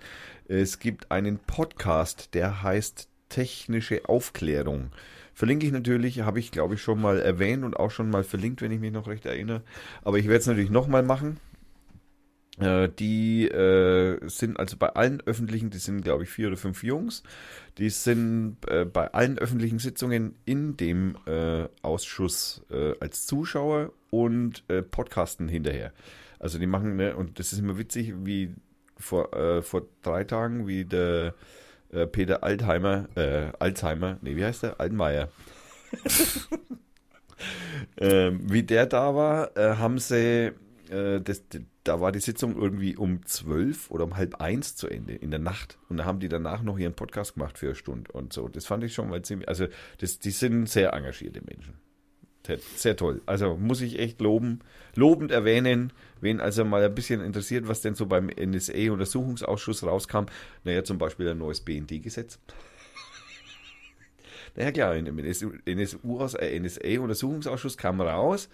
Es 0.49 0.79
gibt 0.81 1.11
einen 1.11 1.39
Podcast, 1.39 2.35
der 2.35 2.63
heißt 2.63 3.09
Technische 3.29 4.09
Aufklärung. 4.09 4.91
Verlinke 5.33 5.67
ich 5.67 5.73
natürlich, 5.73 6.21
habe 6.21 6.39
ich 6.39 6.51
glaube 6.51 6.75
ich 6.75 6.83
schon 6.83 7.01
mal 7.01 7.19
erwähnt 7.19 7.65
und 7.65 7.77
auch 7.77 7.91
schon 7.91 8.11
mal 8.11 8.23
verlinkt, 8.23 8.63
wenn 8.63 8.71
ich 8.71 8.81
mich 8.81 8.93
noch 8.93 9.09
recht 9.09 9.27
erinnere. 9.27 9.63
Aber 10.03 10.19
ich 10.19 10.27
werde 10.27 10.39
es 10.39 10.47
natürlich 10.47 10.71
nochmal 10.71 11.03
machen. 11.03 11.39
Äh, 12.59 12.89
die 12.89 13.49
äh, 13.49 14.19
sind 14.29 14.59
also 14.59 14.77
bei 14.79 14.89
allen 14.89 15.21
öffentlichen, 15.27 15.71
die 15.71 15.79
sind 15.79 16.03
glaube 16.03 16.25
ich 16.25 16.31
vier 16.31 16.49
oder 16.49 16.57
fünf 16.57 16.83
Jungs, 16.83 17.23
die 17.77 17.91
sind 17.91 18.57
äh, 18.67 18.87
bei 18.87 19.13
allen 19.13 19.39
öffentlichen 19.39 19.79
Sitzungen 19.79 20.37
in 20.47 20.77
dem 20.77 21.17
äh, 21.27 21.69
Ausschuss 21.83 22.63
äh, 22.71 22.95
als 22.99 23.27
Zuschauer 23.27 23.93
und 24.11 24.65
äh, 24.69 24.81
podcasten 24.81 25.49
hinterher. 25.49 25.93
Also 26.39 26.59
die 26.59 26.67
machen, 26.67 26.97
ne, 26.97 27.15
und 27.15 27.39
das 27.39 27.53
ist 27.53 27.59
immer 27.59 27.77
witzig, 27.79 28.15
wie 28.25 28.55
vor, 28.99 29.31
vor 29.63 29.83
drei 30.03 30.25
Tagen, 30.25 30.67
wie 30.67 30.87
der 30.87 31.35
Peter 32.13 32.43
Altheimer, 32.43 33.09
Alzheimer, 33.59 34.19
nee, 34.21 34.37
wie 34.37 34.45
heißt 34.45 34.63
der? 34.63 34.81
Altenmeier. 34.81 35.29
ähm, 37.99 38.41
wie 38.43 38.63
der 38.63 38.87
da 38.87 39.15
war, 39.15 39.51
haben 39.57 39.99
sie 39.99 40.53
das, 40.89 41.43
da 41.87 42.01
war 42.01 42.13
die 42.13 42.21
Sitzung 42.21 42.61
irgendwie 42.61 42.97
um 42.97 43.25
zwölf 43.27 43.91
oder 43.91 44.05
um 44.05 44.17
halb 44.17 44.41
eins 44.41 44.75
zu 44.75 44.89
Ende 44.89 45.15
in 45.15 45.31
der 45.31 45.41
Nacht. 45.41 45.79
Und 45.89 45.99
da 45.99 46.05
haben 46.05 46.19
die 46.19 46.29
danach 46.29 46.63
noch 46.63 46.79
ihren 46.79 46.95
Podcast 46.95 47.35
gemacht 47.35 47.59
für 47.59 47.67
eine 47.67 47.75
Stunde 47.75 48.11
und 48.13 48.33
so. 48.33 48.49
Das 48.49 48.67
fand 48.67 48.83
ich 48.85 48.93
schon 48.93 49.09
mal 49.09 49.23
ziemlich, 49.23 49.49
also 49.49 49.67
das, 49.99 50.19
die 50.19 50.31
sind 50.31 50.69
sehr 50.69 50.93
engagierte 50.93 51.41
Menschen. 51.43 51.75
Sehr, 52.47 52.59
sehr 52.77 52.97
toll. 52.97 53.23
Also 53.27 53.57
muss 53.57 53.81
ich 53.81 53.99
echt 53.99 54.21
loben, 54.21 54.61
lobend 54.95 55.33
erwähnen, 55.33 55.93
wen 56.21 56.41
also 56.41 56.65
mal 56.65 56.85
ein 56.85 56.95
bisschen 56.95 57.21
interessiert, 57.21 57.67
was 57.67 57.81
denn 57.81 57.95
so 57.95 58.07
beim 58.07 58.29
NSA-Untersuchungsausschuss 58.29 59.85
rauskam. 59.85 60.27
Naja, 60.65 60.85
zum 60.85 60.99
Beispiel 60.99 61.29
ein 61.29 61.39
neues 61.39 61.61
BND-Gesetz. 61.61 62.39
Naja 64.57 64.73
klar, 64.73 64.97
in 64.97 65.05
dem 65.05 65.17
NSA-Untersuchungsausschuss 65.17 67.75
äh, 67.75 67.79
kam 67.79 68.01
raus, 68.01 68.49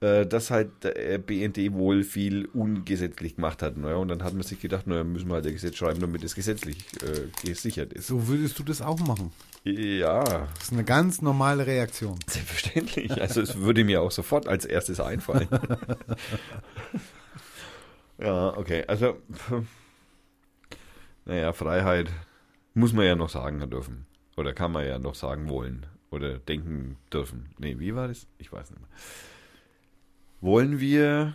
äh, 0.00 0.24
dass 0.24 0.52
halt 0.52 0.84
der 0.84 1.18
BND 1.18 1.72
wohl 1.72 2.04
viel 2.04 2.44
ungesetzlich 2.46 3.34
gemacht 3.36 3.62
hat. 3.62 3.76
Naja, 3.76 3.96
und 3.96 4.06
dann 4.08 4.22
hat 4.22 4.34
man 4.34 4.44
sich 4.44 4.60
gedacht, 4.60 4.86
naja, 4.86 5.02
müssen 5.02 5.26
wir 5.28 5.34
halt 5.34 5.46
ein 5.46 5.52
Gesetz 5.52 5.74
schreiben, 5.76 6.00
damit 6.00 6.22
es 6.22 6.36
gesetzlich 6.36 6.78
äh, 7.02 7.26
gesichert 7.44 7.92
ist. 7.92 8.06
So 8.06 8.28
würdest 8.28 8.56
du 8.58 8.62
das 8.62 8.80
auch 8.80 9.00
machen? 9.00 9.32
Ja. 9.64 10.22
Das 10.22 10.62
ist 10.62 10.72
eine 10.72 10.84
ganz 10.84 11.20
normale 11.22 11.66
Reaktion. 11.66 12.20
Selbstverständlich. 12.28 13.20
Also 13.20 13.40
es 13.40 13.58
würde 13.58 13.82
mir 13.82 14.00
auch 14.00 14.12
sofort 14.12 14.46
als 14.46 14.64
erstes 14.64 15.00
einfallen. 15.00 15.48
ja, 18.18 18.56
okay. 18.56 18.84
Also, 18.86 19.16
naja, 21.24 21.52
Freiheit 21.52 22.12
muss 22.74 22.92
man 22.92 23.04
ja 23.04 23.16
noch 23.16 23.28
sagen 23.28 23.68
dürfen. 23.68 24.06
Oder 24.38 24.52
kann 24.52 24.70
man 24.70 24.86
ja 24.86 25.00
noch 25.00 25.16
sagen 25.16 25.48
wollen. 25.48 25.84
Oder 26.10 26.38
denken 26.38 26.96
dürfen. 27.12 27.46
Nee, 27.58 27.80
wie 27.80 27.96
war 27.96 28.06
das? 28.06 28.28
Ich 28.38 28.52
weiß 28.52 28.70
nicht 28.70 28.80
mehr. 28.80 28.88
Wollen 30.40 30.78
wir 30.78 31.34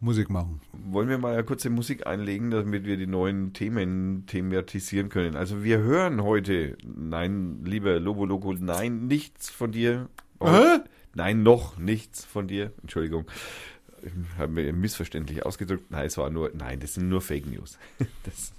Musik 0.00 0.28
machen. 0.28 0.60
Wollen 0.72 1.08
wir 1.08 1.16
mal 1.16 1.32
eine 1.32 1.44
kurze 1.44 1.70
Musik 1.70 2.06
einlegen, 2.06 2.50
damit 2.50 2.84
wir 2.84 2.98
die 2.98 3.06
neuen 3.06 3.54
Themen 3.54 4.26
thematisieren 4.26 5.08
können? 5.08 5.34
Also 5.34 5.64
wir 5.64 5.78
hören 5.78 6.22
heute, 6.22 6.76
nein, 6.84 7.64
lieber 7.64 7.98
Lobo 7.98 8.26
Loco, 8.26 8.52
nein, 8.52 9.06
nichts 9.06 9.48
von 9.48 9.72
dir. 9.72 10.10
Hä? 10.42 10.80
Nein, 11.14 11.42
noch 11.42 11.78
nichts 11.78 12.26
von 12.26 12.48
dir. 12.48 12.74
Entschuldigung. 12.82 13.24
Ich 14.02 14.12
habe 14.36 14.52
mir 14.52 14.70
missverständlich 14.74 15.46
ausgedrückt. 15.46 15.90
Nein, 15.90 16.04
es 16.04 16.18
war 16.18 16.28
nur, 16.28 16.50
nein, 16.52 16.80
das 16.80 16.94
sind 16.94 17.08
nur 17.08 17.22
Fake 17.22 17.46
News. 17.46 17.78
Das, 18.24 18.52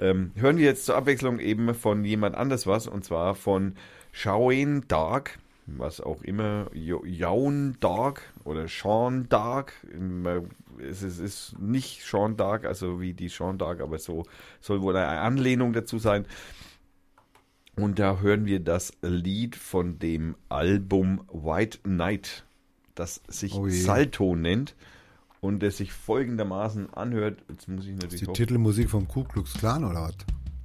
ähm, 0.00 0.32
hören 0.34 0.56
wir 0.56 0.64
jetzt 0.64 0.86
zur 0.86 0.96
Abwechslung 0.96 1.38
eben 1.38 1.74
von 1.74 2.04
jemand 2.04 2.34
anders 2.34 2.66
was, 2.66 2.86
und 2.86 3.04
zwar 3.04 3.34
von 3.34 3.74
Shaoen 4.12 4.86
Dark, 4.88 5.38
was 5.66 6.00
auch 6.00 6.22
immer, 6.22 6.70
Jaun 6.74 7.76
Dark 7.80 8.22
oder 8.44 8.68
Sean 8.68 9.28
Dark. 9.28 9.72
Es 10.78 11.02
ist, 11.02 11.18
ist 11.18 11.58
nicht 11.58 12.02
Sean 12.02 12.36
Dark, 12.36 12.64
also 12.64 13.00
wie 13.00 13.14
die 13.14 13.28
Sean 13.28 13.58
Dark, 13.58 13.80
aber 13.80 13.98
so 13.98 14.24
soll 14.60 14.82
wohl 14.82 14.96
eine 14.96 15.20
Anlehnung 15.20 15.72
dazu 15.72 15.98
sein. 15.98 16.26
Und 17.76 17.98
da 17.98 18.20
hören 18.20 18.46
wir 18.46 18.60
das 18.60 18.92
Lied 19.02 19.56
von 19.56 19.98
dem 19.98 20.36
Album 20.48 21.24
White 21.32 21.78
Knight, 21.82 22.44
das 22.94 23.20
sich 23.26 23.54
oh 23.54 23.68
Salto 23.68 24.36
nennt 24.36 24.76
und 25.44 25.60
der 25.60 25.70
sich 25.70 25.92
folgendermaßen 25.92 26.94
anhört. 26.94 27.42
Jetzt 27.50 27.68
muss 27.68 27.84
ich 27.84 27.92
natürlich. 27.92 28.22
Ist 28.22 28.28
die 28.28 28.32
Titelmusik 28.32 28.88
vom 28.88 29.06
Ku 29.06 29.24
Klux 29.24 29.52
Klan 29.52 29.84
oder 29.84 30.04
was? 30.04 30.14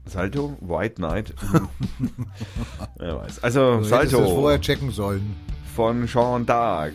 Salto, 0.06 0.58
White 0.62 0.96
Knight. 0.96 1.34
Wer 2.98 3.18
weiß. 3.18 3.44
Also, 3.44 3.80
du 3.80 3.84
Salto. 3.84 4.22
Das 4.22 4.30
vorher 4.32 4.62
checken 4.62 4.92
sollen. 4.92 5.36
Von 5.76 6.08
Sean 6.08 6.46
Dark. 6.46 6.94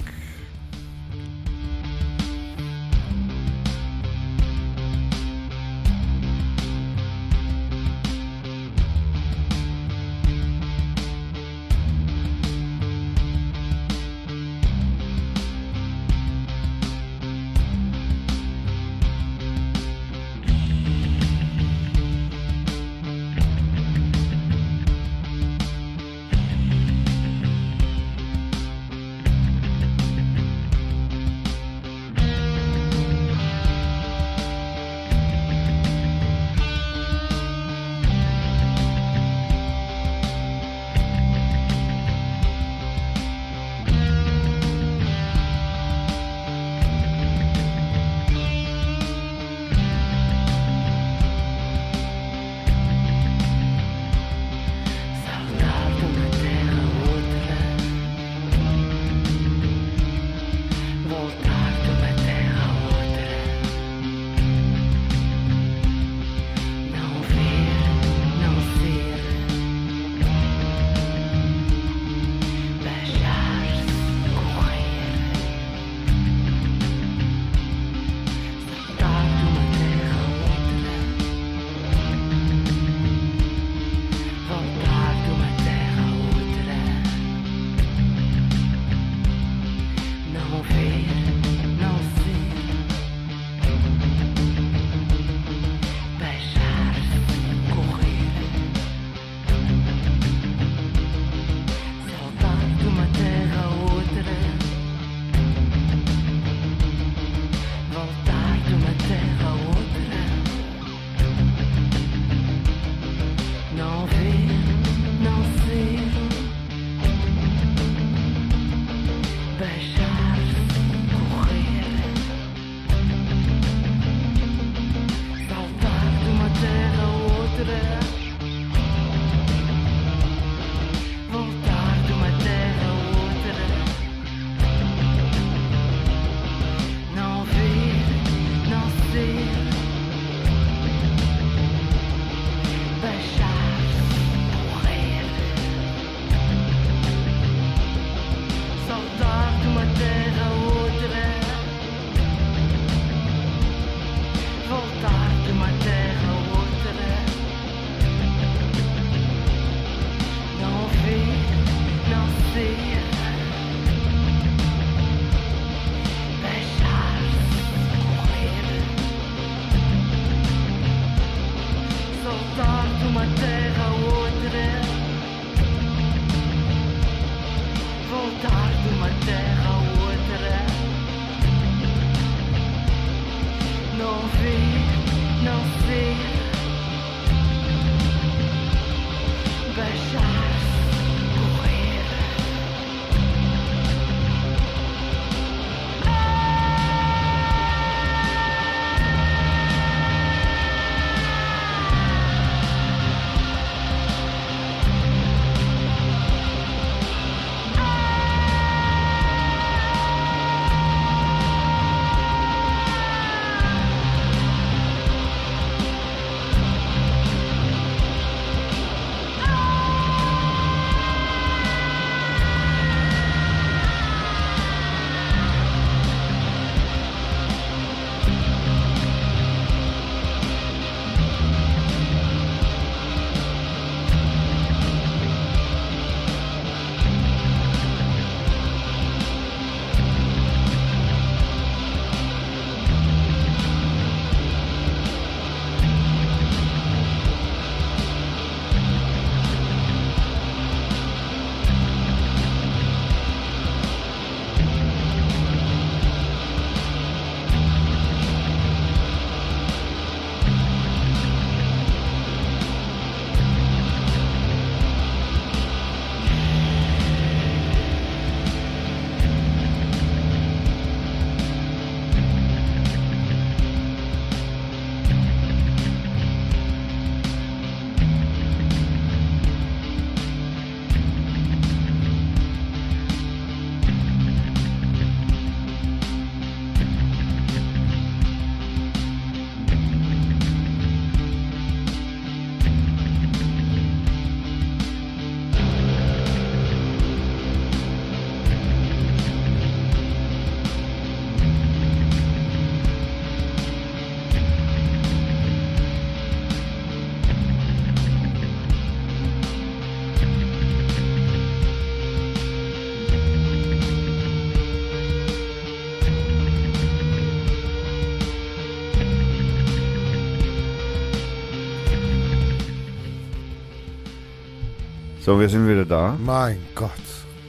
So, 325.35 325.41
wir 325.41 325.49
sind 325.49 325.69
wieder 325.69 325.85
da. 325.85 326.17
Mein 326.25 326.59
Gott. 326.77 326.93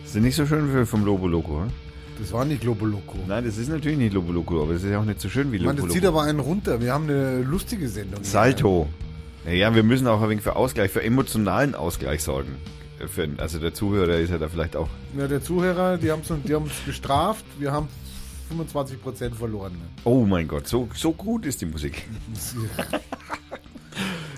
Sind 0.06 0.24
nicht 0.24 0.36
so 0.36 0.48
schön 0.48 0.76
wie 0.76 0.88
vom 0.88 1.06
Lobo 1.06 1.28
Loco, 1.28 1.62
hm? 1.62 1.68
Das 2.20 2.34
war 2.34 2.44
nicht 2.44 2.64
Lobo 2.64 2.84
Loco. 2.84 3.20
Nein, 3.28 3.46
das 3.46 3.60
ist 3.60 3.70
natürlich 3.70 4.00
nicht 4.00 4.12
Lobo 4.12 4.32
Loco, 4.32 4.64
aber 4.64 4.74
es 4.74 4.84
ist 4.84 4.90
ja 4.90 5.00
auch 5.00 5.06
nicht 5.06 5.22
so 5.22 5.30
schön 5.30 5.52
wie 5.52 5.58
Lobo 5.58 5.68
meine, 5.68 5.76
das 5.76 5.84
Loco. 5.84 5.94
zieht 5.94 6.06
aber 6.08 6.24
einen 6.24 6.40
runter. 6.40 6.82
Wir 6.82 6.92
haben 6.94 7.04
eine 7.04 7.44
lustige 7.44 7.88
Sendung. 7.88 8.24
Salto. 8.24 8.90
Naja, 9.46 9.76
wir 9.76 9.84
müssen 9.84 10.08
auch 10.08 10.20
ein 10.20 10.30
wenig 10.30 10.44
für 10.44 10.56
Ausgleich, 10.56 10.90
für 10.90 11.04
emotionalen 11.04 11.76
Ausgleich 11.76 12.24
sorgen. 12.24 12.56
Für, 13.08 13.30
also 13.38 13.60
der 13.60 13.76
Zuhörer 13.76 14.18
ist 14.18 14.32
ja 14.32 14.40
da 14.40 14.50
vielleicht 14.50 14.76
auch. 14.76 14.90
Ja, 15.16 15.28
der 15.28 15.44
Zuhörer, 15.44 16.00
die 16.00 16.10
haben 16.12 16.24
uns 16.28 16.42
die 16.44 16.56
haben 16.56 16.64
uns 16.64 16.74
bestraft. 16.88 17.46
Wir 17.60 17.72
haben 17.72 17.88
25% 18.52 19.36
verloren. 19.36 19.80
Oh 20.06 20.26
mein 20.26 20.48
Gott, 20.48 20.68
so, 20.68 20.90
so 20.96 21.12
gut 21.12 21.46
ist 21.46 21.62
die 21.62 21.68
Musik. 21.68 22.08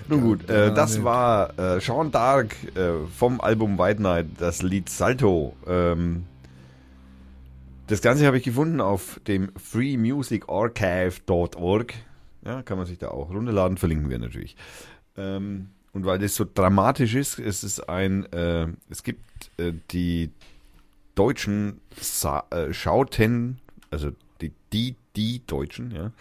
Nun 0.08 0.22
gut, 0.22 0.48
äh, 0.48 0.72
das 0.72 0.94
nicht. 0.94 1.04
war 1.04 1.58
äh, 1.58 1.80
Sean 1.80 2.10
Dark 2.10 2.56
äh, 2.74 3.06
vom 3.16 3.40
Album 3.40 3.78
White 3.78 4.02
Night, 4.02 4.26
das 4.38 4.62
Lied 4.62 4.88
Salto. 4.88 5.54
Ähm, 5.66 6.24
das 7.88 8.00
Ganze 8.02 8.26
habe 8.26 8.38
ich 8.38 8.44
gefunden 8.44 8.80
auf 8.80 9.20
dem 9.26 9.50
freemusicarchive.org. 9.56 11.94
Ja, 12.44 12.62
kann 12.62 12.78
man 12.78 12.86
sich 12.86 12.98
da 12.98 13.08
auch 13.08 13.30
runterladen, 13.30 13.76
verlinken 13.76 14.08
wir 14.10 14.18
natürlich. 14.18 14.56
Ähm, 15.16 15.68
und 15.92 16.06
weil 16.06 16.18
das 16.18 16.34
so 16.34 16.44
dramatisch 16.52 17.14
ist, 17.14 17.38
es 17.38 17.62
ist 17.64 17.88
ein, 17.88 18.24
äh, 18.32 18.68
es 18.88 19.02
gibt 19.02 19.50
äh, 19.58 19.72
die 19.90 20.30
deutschen 21.14 21.80
Sa 22.00 22.44
äh, 22.50 22.72
Schauten, 22.72 23.58
also 23.90 24.12
die, 24.40 24.52
die, 24.72 24.94
die 25.18 25.42
Deutschen, 25.44 25.90
ja, 25.90 26.12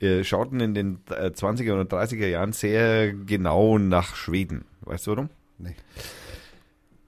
äh, 0.00 0.24
schauten 0.24 0.58
in 0.60 0.72
den 0.72 1.00
äh, 1.10 1.26
20er 1.26 1.74
oder 1.74 1.82
30er 1.82 2.26
Jahren 2.26 2.52
sehr 2.52 3.12
genau 3.12 3.76
nach 3.78 4.16
Schweden. 4.16 4.64
Weißt 4.80 5.06
du 5.06 5.10
warum? 5.12 5.30
Nee. 5.58 5.74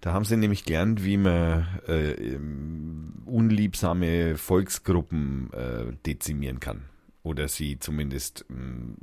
Da 0.02 0.12
haben 0.12 0.26
sie 0.26 0.36
nämlich 0.36 0.64
gelernt, 0.64 1.04
wie 1.04 1.16
man 1.16 1.66
äh, 1.88 2.12
ähm, 2.12 3.14
unliebsame 3.24 4.36
Volksgruppen 4.36 5.50
äh, 5.52 5.92
dezimieren 6.06 6.61
kann. 6.61 6.84
Oder 7.22 7.48
sie 7.48 7.78
zumindest, 7.78 8.44
mh, 8.48 8.94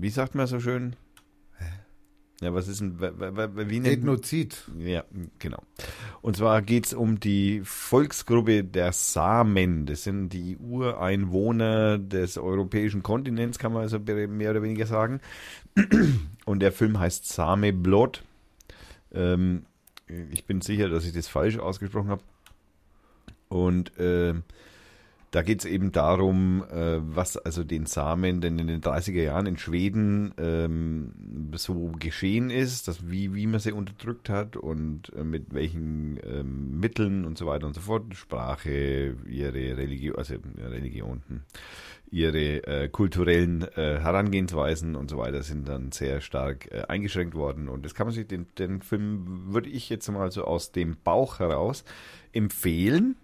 wie 0.00 0.10
sagt 0.10 0.34
man 0.34 0.46
so 0.46 0.60
schön? 0.60 0.96
Ja, 2.40 2.54
was 2.54 2.68
ist 2.68 2.80
ein, 2.80 3.00
wie 3.00 3.80
nennt 3.80 3.98
Ethnozid. 3.98 4.64
ja, 4.78 5.02
genau. 5.40 5.60
Und 6.22 6.36
zwar 6.36 6.62
geht 6.62 6.86
es 6.86 6.94
um 6.94 7.18
die 7.18 7.62
Volksgruppe 7.64 8.62
der 8.62 8.92
Samen. 8.92 9.86
Das 9.86 10.04
sind 10.04 10.28
die 10.28 10.56
Ureinwohner 10.56 11.98
des 11.98 12.38
europäischen 12.38 13.02
Kontinents, 13.02 13.58
kann 13.58 13.72
man 13.72 13.82
also 13.82 13.98
mehr 13.98 14.52
oder 14.52 14.62
weniger 14.62 14.86
sagen. 14.86 15.20
Und 16.44 16.60
der 16.60 16.70
Film 16.70 17.00
heißt 17.00 17.26
Same 17.26 17.72
Blood. 17.72 18.22
Ähm, 19.12 19.64
ich 20.30 20.44
bin 20.44 20.60
sicher, 20.60 20.88
dass 20.88 21.04
ich 21.04 21.12
das 21.12 21.26
falsch 21.26 21.58
ausgesprochen 21.58 22.10
habe. 22.10 22.22
Und 23.48 23.92
ähm, 23.98 24.44
da 25.30 25.42
geht 25.42 25.60
es 25.60 25.64
eben 25.66 25.92
darum, 25.92 26.64
äh, 26.70 27.00
was 27.00 27.36
also 27.36 27.62
den 27.62 27.84
Samen 27.84 28.40
denn 28.40 28.58
in 28.58 28.66
den 28.66 28.80
30er 28.80 29.22
Jahren 29.22 29.46
in 29.46 29.58
Schweden 29.58 30.32
ähm, 30.38 31.12
so 31.54 31.92
geschehen 31.98 32.50
ist, 32.50 32.88
dass, 32.88 33.10
wie, 33.10 33.34
wie 33.34 33.46
man 33.46 33.60
sie 33.60 33.72
unterdrückt 33.72 34.30
hat 34.30 34.56
und 34.56 35.12
äh, 35.14 35.24
mit 35.24 35.52
welchen 35.52 36.18
ähm, 36.24 36.80
Mitteln 36.80 37.26
und 37.26 37.36
so 37.36 37.46
weiter 37.46 37.66
und 37.66 37.74
so 37.74 37.82
fort. 37.82 38.14
Sprache, 38.14 39.16
ihre 39.26 39.76
Religion, 39.76 40.16
also 40.16 40.34
ja, 40.34 40.68
Religion, 40.68 41.22
hm, 41.28 41.40
ihre 42.10 42.66
äh, 42.66 42.88
kulturellen 42.88 43.62
äh, 43.76 44.00
Herangehensweisen 44.00 44.96
und 44.96 45.10
so 45.10 45.18
weiter 45.18 45.42
sind 45.42 45.68
dann 45.68 45.92
sehr 45.92 46.22
stark 46.22 46.70
eingeschränkt 46.88 47.34
worden. 47.34 47.68
Und 47.68 47.84
das 47.84 47.94
kann 47.94 48.06
man 48.06 48.14
sich, 48.14 48.26
den, 48.26 48.46
den 48.58 48.80
Film 48.80 49.52
würde 49.52 49.68
ich 49.68 49.90
jetzt 49.90 50.08
mal 50.10 50.30
so 50.30 50.44
aus 50.44 50.72
dem 50.72 50.96
Bauch 51.04 51.38
heraus 51.38 51.84
empfehlen. 52.32 53.16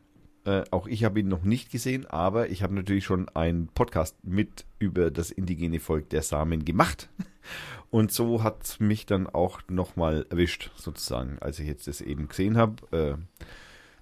Äh, 0.45 0.65
auch 0.71 0.87
ich 0.87 1.05
habe 1.05 1.21
ihn 1.21 1.29
noch 1.29 1.43
nicht 1.43 1.71
gesehen, 1.71 2.07
aber 2.07 2.51
ich 2.51 2.63
habe 2.63 2.75
natürlich 2.75 3.05
schon 3.05 3.29
einen 3.31 3.69
Podcast 3.69 4.17
mit 4.23 4.67
über 4.79 5.11
das 5.11 5.31
indigene 5.31 5.81
Volk 5.81 6.11
der 6.11 6.23
Samen 6.23 6.65
gemacht. 6.65 7.09
Und 7.91 8.13
so 8.13 8.43
hat 8.43 8.81
mich 8.81 9.07
dann 9.07 9.27
auch 9.29 9.61
nochmal 9.69 10.27
erwischt, 10.29 10.71
sozusagen, 10.77 11.39
als 11.41 11.59
ich 11.61 11.69
jetzt 11.69 11.87
das 11.87 12.01
eben 12.01 12.29
gesehen 12.29 12.57
habe, 12.57 12.75
äh, 12.91 13.45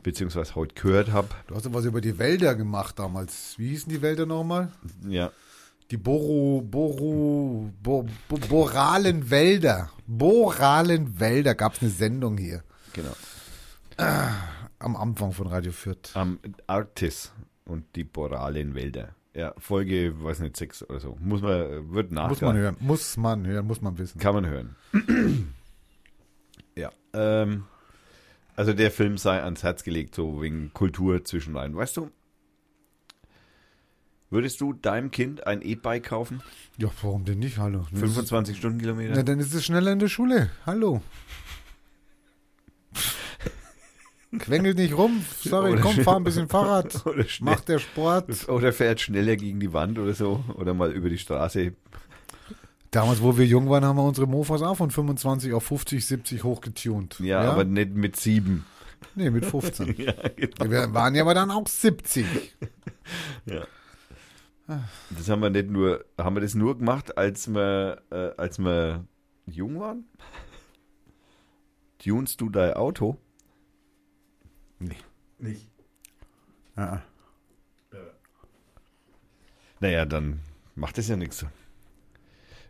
beziehungsweise 0.03 0.55
heute 0.55 0.75
gehört 0.75 1.13
habe. 1.13 1.29
Du 1.47 1.55
hast 1.55 1.67
ja 1.67 1.75
was 1.75 1.85
über 1.85 2.01
die 2.01 2.19
Wälder 2.19 2.55
gemacht 2.55 2.99
damals. 2.99 3.55
Wie 3.59 3.69
hießen 3.69 3.93
die 3.93 4.01
Wälder 4.03 4.25
nochmal? 4.27 4.73
Ja, 5.09 5.31
Die 5.91 5.97
Boru, 5.99 6.63
Boru, 6.63 7.71
Bo, 7.83 8.07
Bo, 8.29 8.39
Boralen 8.49 9.31
Wälder. 9.31 9.91
Boralen 10.07 11.21
Wälder 11.21 11.55
gab 11.55 11.75
es 11.75 11.83
eine 11.83 11.91
Sendung 11.91 12.39
hier. 12.39 12.65
genau. 12.95 13.13
Am 14.83 14.97
Anfang 14.97 15.33
von 15.33 15.47
Radio 15.47 15.71
Fürth. 15.71 16.15
Am 16.15 16.41
Arktis 16.67 17.33
und 17.65 17.85
die 17.95 18.03
boralen 18.05 18.75
Wälder. 18.75 19.15
Ja, 19.35 19.55
Folge, 19.57 20.13
weiß 20.23 20.41
nicht, 20.41 20.57
sechs 20.57 20.83
oder 20.83 20.99
so. 20.99 21.17
Muss 21.21 21.41
man, 21.41 21.93
wird 21.93 22.11
nach. 22.11 22.29
Muss 22.29 22.41
man 22.41 22.57
hören. 22.57 22.77
Muss 22.81 23.17
man 23.17 23.47
hören, 23.47 23.67
muss 23.67 23.81
man 23.81 23.97
wissen. 23.97 24.19
Kann 24.19 24.35
man 24.35 24.47
hören. 24.47 24.77
ja. 26.77 26.91
Ähm, 27.15 27.65
also 28.57 28.73
der 28.73 28.91
Film 28.91 29.17
sei 29.19 29.41
ans 29.43 29.63
Herz 29.63 29.85
gelegt, 29.85 30.17
so 30.17 30.43
wegen 30.43 30.73
Kultur 30.75 31.25
zwischenrein. 31.25 31.75
Weißt 31.75 31.97
du, 31.97 32.11
würdest 34.31 34.61
du 34.61 34.73
deinem 34.73 35.13
Kind 35.13 35.47
ein 35.47 35.63
E-Bike 35.63 36.05
kaufen? 36.05 36.43
Ja, 36.77 36.89
warum 37.03 37.25
denn 37.25 37.39
nicht? 37.39 37.59
Hallo. 37.59 37.87
25 37.95 38.57
Stundenkilometer? 38.59 39.15
Na, 39.15 39.23
dann 39.23 39.39
ist 39.39 39.55
es 39.55 39.65
schneller 39.65 39.93
in 39.93 40.01
der 40.01 40.09
Schule. 40.09 40.51
Hallo. 40.67 41.01
Quengelt 44.39 44.79
nicht 44.79 44.97
rum. 44.97 45.25
Sorry, 45.41 45.79
komm, 45.81 45.95
fahr 45.97 46.17
ein 46.17 46.25
bisschen 46.25 46.49
Fahrrad. 46.49 47.05
Oder 47.07 47.25
schnell, 47.25 47.55
Mach 47.55 47.61
der 47.61 47.79
Sport. 47.79 48.49
oder 48.49 48.73
fährt 48.73 49.01
schneller 49.01 49.37
gegen 49.37 49.61
die 49.61 49.73
Wand 49.73 49.99
oder 49.99 50.15
so. 50.15 50.43
Oder 50.55 50.73
mal 50.73 50.91
über 50.91 51.11
die 51.11 51.19
Straße. 51.19 51.75
Damals, 52.91 53.23
wo 53.23 53.37
wir 53.37 53.45
jung 53.47 53.69
waren, 53.69 53.85
haben 53.85 53.97
wir 53.97 54.05
unsere 54.05 54.27
Mofas 54.27 54.63
auch 54.63 54.77
von 54.77 54.91
25 54.91 55.53
auf 55.53 55.65
50, 55.65 56.05
70 56.07 56.45
hochgetunt. 56.45 57.21
Ja, 57.21 57.41
aber 57.41 57.65
nicht 57.65 57.95
mit 57.95 58.17
sieben. 58.17 58.65
Nee, 59.15 59.31
mit 59.31 59.45
15. 59.45 59.95
Ja, 59.99 60.13
genau. 60.37 60.71
Wir 60.71 60.95
waren 60.95 61.15
ja 61.15 61.23
aber 61.23 61.35
dann 61.35 61.51
auch 61.51 61.67
70. 61.67 62.25
Ja. 63.47 63.67
Das 65.11 65.29
haben 65.29 65.43
wir 65.43 65.51
nicht 65.51 65.69
nur, 65.69 66.05
haben 66.17 66.37
wir 66.37 66.41
das 66.41 66.55
nur 66.55 66.79
gemacht, 66.79 67.19
als 67.19 67.49
wir, 67.49 68.01
äh, 68.11 68.31
als 68.39 68.59
wir 68.59 69.05
jung 69.47 69.81
waren? 69.81 70.05
Tunst 71.99 72.41
du 72.41 72.49
dein 72.49 72.75
Auto? 72.75 73.19
Nee. 74.83 74.97
Nicht. 75.39 75.69
Ja. 76.77 77.03
Naja, 79.81 80.05
dann 80.07 80.41
macht 80.75 80.99
das 80.99 81.09
ja 81.09 81.17
nichts. 81.17 81.45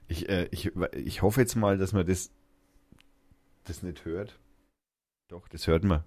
Ich, 0.08 0.28
äh, 0.28 0.48
ich, 0.50 0.72
ich 0.94 1.22
hoffe 1.22 1.40
jetzt 1.40 1.56
mal, 1.56 1.78
dass 1.78 1.92
man 1.92 2.06
das, 2.06 2.30
das 3.64 3.82
nicht 3.82 4.04
hört. 4.04 4.38
Doch, 5.28 5.46
das 5.48 5.66
hört 5.66 5.84
man. 5.84 6.04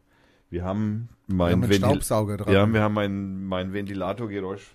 Wir 0.50 0.64
haben 0.64 1.10
Wir 1.28 1.36
mein 1.36 1.52
haben 1.54 1.64
einen 1.64 1.72
Ventil 1.72 1.88
Staubsauger 1.90 2.38
dran. 2.38 2.54
ja, 2.54 2.72
wir 2.72 2.82
haben 2.82 2.94
mein, 2.94 3.44
mein 3.46 3.74
Ventilatorgeräusch 3.74 4.74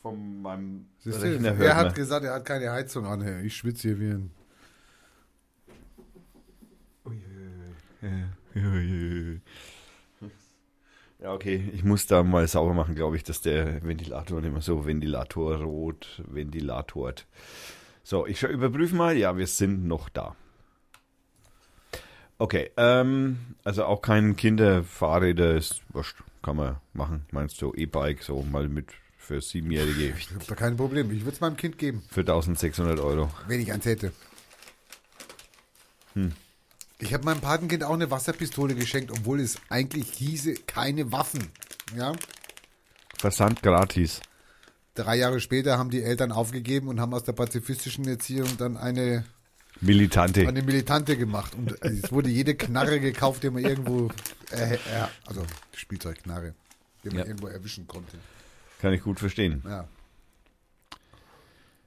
von 0.00 0.42
meinem 0.42 0.86
Siehst 0.98 1.22
du, 1.22 1.26
Rechner 1.26 1.48
er 1.48 1.56
hört 1.56 1.74
hat 1.74 1.84
man. 1.86 1.94
gesagt, 1.94 2.24
er 2.24 2.34
hat 2.34 2.44
keine 2.44 2.70
Heizung 2.70 3.06
an. 3.06 3.22
Hey, 3.22 3.44
Ich 3.46 3.56
schwitze 3.56 3.88
hier 3.88 4.00
wie 4.00 4.10
ein... 4.10 4.30
Ja, 11.22 11.32
okay, 11.32 11.70
ich 11.72 11.84
muss 11.84 12.08
da 12.08 12.24
mal 12.24 12.48
sauber 12.48 12.74
machen, 12.74 12.96
glaube 12.96 13.16
ich, 13.16 13.22
dass 13.22 13.40
der 13.40 13.84
Ventilator 13.84 14.40
nicht 14.40 14.52
mehr 14.52 14.60
so 14.60 14.84
Ventilatorrot 14.84 16.20
ventilatort. 16.26 17.26
So, 18.02 18.26
ich 18.26 18.42
überprüfe 18.42 18.96
mal. 18.96 19.16
Ja, 19.16 19.36
wir 19.36 19.46
sind 19.46 19.86
noch 19.86 20.08
da. 20.08 20.34
Okay, 22.38 22.72
ähm, 22.76 23.38
also 23.62 23.84
auch 23.84 24.02
kein 24.02 24.34
Kinderfahrräder 24.34 25.54
ist 25.54 25.82
wurscht, 25.90 26.16
kann 26.42 26.56
man 26.56 26.80
machen. 26.92 27.24
Meinst 27.30 27.62
du 27.62 27.72
E-Bike 27.72 28.24
so 28.24 28.42
mal 28.42 28.66
mit 28.68 28.88
für 29.16 29.40
Siebenjährige 29.40 30.14
Ich 30.18 30.28
habe 30.34 30.44
da 30.44 30.56
kein 30.56 30.76
Problem. 30.76 31.12
Ich 31.12 31.20
würde 31.20 31.34
es 31.34 31.40
meinem 31.40 31.56
Kind 31.56 31.78
geben, 31.78 32.02
für 32.10 32.22
1600 32.22 32.98
Euro? 32.98 33.30
wenn 33.46 33.60
ich 33.60 33.72
eins 33.72 33.86
hätte. 33.86 34.12
Hm. 36.14 36.32
Ich 37.02 37.12
habe 37.12 37.24
meinem 37.24 37.40
Patenkind 37.40 37.82
auch 37.82 37.94
eine 37.94 38.12
Wasserpistole 38.12 38.76
geschenkt, 38.76 39.10
obwohl 39.10 39.40
es 39.40 39.58
eigentlich 39.68 40.08
hieße, 40.12 40.54
keine 40.68 41.10
Waffen. 41.10 41.48
Ja? 41.96 42.12
Versand 43.18 43.60
gratis. 43.60 44.20
Drei 44.94 45.16
Jahre 45.16 45.40
später 45.40 45.78
haben 45.78 45.90
die 45.90 46.00
Eltern 46.04 46.30
aufgegeben 46.30 46.86
und 46.86 47.00
haben 47.00 47.12
aus 47.12 47.24
der 47.24 47.32
pazifistischen 47.32 48.06
Erziehung 48.06 48.56
dann 48.56 48.76
eine, 48.76 49.24
Militante. 49.80 50.46
eine 50.46 50.62
militante 50.62 51.16
gemacht. 51.16 51.56
Und 51.56 51.72
es 51.82 52.12
wurde 52.12 52.28
jede 52.30 52.54
Knarre 52.54 53.00
gekauft, 53.00 53.42
die 53.42 53.50
man 53.50 53.64
irgendwo, 53.64 54.08
äh, 54.52 54.74
äh, 54.74 54.78
also 55.26 55.42
Spielzeugknarre, 55.74 56.54
die 57.02 57.08
man 57.08 57.18
Ja. 57.18 57.24
irgendwo 57.26 57.48
erwischen 57.48 57.88
konnte. 57.88 58.16
Kann 58.80 58.92
ich 58.92 59.02
gut 59.02 59.18
verstehen. 59.18 59.60
Ja. 59.66 59.88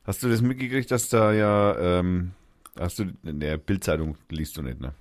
Hast 0.03 0.21
du 0.23 0.27
das 0.29 0.41
mitgekriegt, 0.41 0.91
dass 0.91 1.07
da 1.07 1.31
ja, 1.31 1.77
ähm, 1.99 2.31
hast 2.77 2.99
du, 2.99 3.13
in 3.23 3.39
der 3.39 3.55
Bildzeitung 3.57 4.17
liest 4.27 4.57
du 4.57 4.61
nicht, 4.61 4.81
ne? 4.81 4.93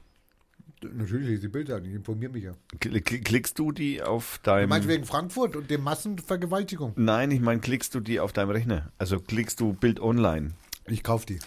Natürlich 0.82 1.28
lese 1.28 1.46
ich 1.46 1.52
Bildzeitung, 1.52 1.88
ich 1.88 1.94
informiere 1.94 2.32
mich 2.32 2.44
ja. 2.44 2.52
Kl- 2.78 3.02
kl- 3.02 3.22
Klickst 3.24 3.58
du 3.58 3.72
die 3.72 4.02
auf 4.02 4.38
deinem... 4.42 4.68
meinst 4.68 4.88
wegen 4.88 5.04
Frankfurt 5.04 5.56
und 5.56 5.70
der 5.70 5.78
Massenvergewaltigung? 5.78 6.92
Nein, 6.96 7.30
ich 7.30 7.40
meine, 7.40 7.60
klickst 7.60 7.94
du 7.94 8.00
die 8.00 8.20
auf 8.20 8.32
deinem 8.32 8.50
Rechner? 8.50 8.92
Also 8.98 9.18
klickst 9.20 9.60
du 9.60 9.72
Bild 9.72 10.00
online? 10.00 10.52
Ich 10.86 11.02
kaufe 11.02 11.26
die. 11.26 11.38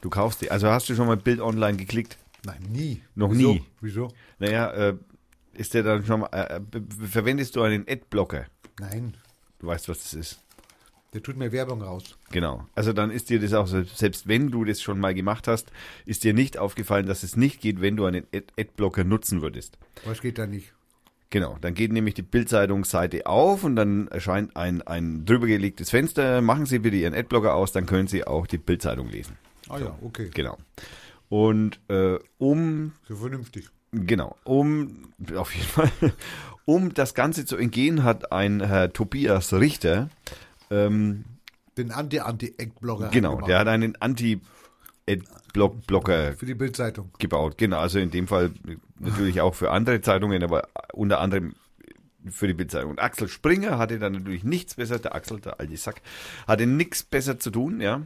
Du 0.00 0.10
kaufst 0.10 0.40
die. 0.42 0.50
Also 0.50 0.68
hast 0.68 0.88
du 0.88 0.94
schon 0.94 1.06
mal 1.06 1.16
Bild 1.16 1.40
online 1.40 1.76
geklickt? 1.76 2.16
Nein, 2.44 2.62
nie. 2.70 3.02
Noch 3.14 3.32
Wieso? 3.32 3.52
nie? 3.54 3.64
Wieso? 3.80 4.08
Naja, 4.38 4.70
äh, 4.70 4.96
ist 5.54 5.74
der 5.74 5.82
dann 5.82 6.04
schon 6.06 6.20
mal... 6.20 6.28
Äh, 6.32 6.60
b- 6.60 7.06
verwendest 7.06 7.56
du 7.56 7.62
einen 7.62 7.84
Adblocker? 7.88 8.46
Nein. 8.80 9.14
Du 9.58 9.66
weißt, 9.66 9.88
was 9.88 9.98
das 9.98 10.14
ist. 10.14 10.38
Der 11.16 11.22
tut 11.22 11.38
mir 11.38 11.50
Werbung 11.50 11.80
raus. 11.80 12.18
Genau. 12.30 12.66
Also 12.74 12.92
dann 12.92 13.10
ist 13.10 13.30
dir 13.30 13.40
das 13.40 13.54
auch, 13.54 13.66
so- 13.66 13.84
selbst 13.84 14.28
wenn 14.28 14.50
du 14.50 14.66
das 14.66 14.82
schon 14.82 15.00
mal 15.00 15.14
gemacht 15.14 15.48
hast, 15.48 15.72
ist 16.04 16.24
dir 16.24 16.34
nicht 16.34 16.58
aufgefallen, 16.58 17.06
dass 17.06 17.22
es 17.22 17.36
nicht 17.36 17.62
geht, 17.62 17.80
wenn 17.80 17.96
du 17.96 18.04
einen 18.04 18.26
Ad- 18.34 18.52
Adblocker 18.60 19.02
nutzen 19.02 19.40
würdest. 19.40 19.78
Was 20.04 20.20
geht 20.20 20.36
da 20.36 20.46
nicht? 20.46 20.74
Genau, 21.30 21.56
dann 21.62 21.72
geht 21.72 21.90
nämlich 21.90 22.12
die 22.12 22.20
Bildzeitungsseite 22.22 23.24
auf 23.24 23.64
und 23.64 23.76
dann 23.76 24.08
erscheint 24.08 24.54
ein, 24.58 24.82
ein 24.82 25.24
drübergelegtes 25.24 25.88
Fenster. 25.88 26.42
Machen 26.42 26.66
Sie 26.66 26.80
bitte 26.80 26.96
Ihren 26.98 27.14
Adblocker 27.14 27.54
aus, 27.54 27.72
dann 27.72 27.86
können 27.86 28.08
Sie 28.08 28.26
auch 28.26 28.46
die 28.46 28.58
Bildzeitung 28.58 29.08
lesen. 29.08 29.38
Ah 29.70 29.78
ja, 29.78 29.98
okay. 30.02 30.28
Genau. 30.34 30.58
Und 31.30 31.80
äh, 31.88 32.18
um 32.36 32.92
So 33.08 33.16
vernünftig. 33.16 33.70
Genau, 33.92 34.36
um 34.44 35.08
auf 35.34 35.54
jeden 35.54 35.66
Fall, 35.66 35.90
um 36.66 36.92
das 36.92 37.14
Ganze 37.14 37.46
zu 37.46 37.56
entgehen, 37.56 38.02
hat 38.04 38.32
ein 38.32 38.60
Herr 38.62 38.92
Tobias 38.92 39.54
Richter, 39.54 40.10
ähm, 40.70 41.24
Den 41.76 41.90
Anti-Anti-Eck-Blogger. 41.92 43.08
genau, 43.08 43.40
der 43.40 43.58
hat 43.58 43.68
einen 43.68 43.96
Anti-Blocker 43.96 44.42
Für 46.34 46.46
die 46.46 46.54
Bildzeitung. 46.54 47.10
gebaut. 47.18 47.58
Genau, 47.58 47.78
also 47.78 47.98
in 47.98 48.10
dem 48.10 48.26
Fall 48.28 48.52
natürlich 48.98 49.40
auch 49.40 49.54
für 49.54 49.70
andere 49.70 50.00
Zeitungen, 50.00 50.42
aber 50.42 50.68
unter 50.92 51.20
anderem 51.20 51.54
für 52.28 52.46
die 52.46 52.54
Bildzeitung. 52.54 52.90
Und 52.90 53.00
Axel 53.00 53.28
Springer 53.28 53.78
hatte 53.78 53.98
dann 53.98 54.12
natürlich 54.12 54.44
nichts 54.44 54.74
besser, 54.74 54.98
der 54.98 55.14
Axel, 55.14 55.40
der 55.40 55.60
alte 55.60 55.76
Sack, 55.76 56.02
hatte 56.46 56.66
nichts 56.66 57.02
besser 57.02 57.38
zu 57.38 57.50
tun, 57.50 57.80
ja. 57.80 58.02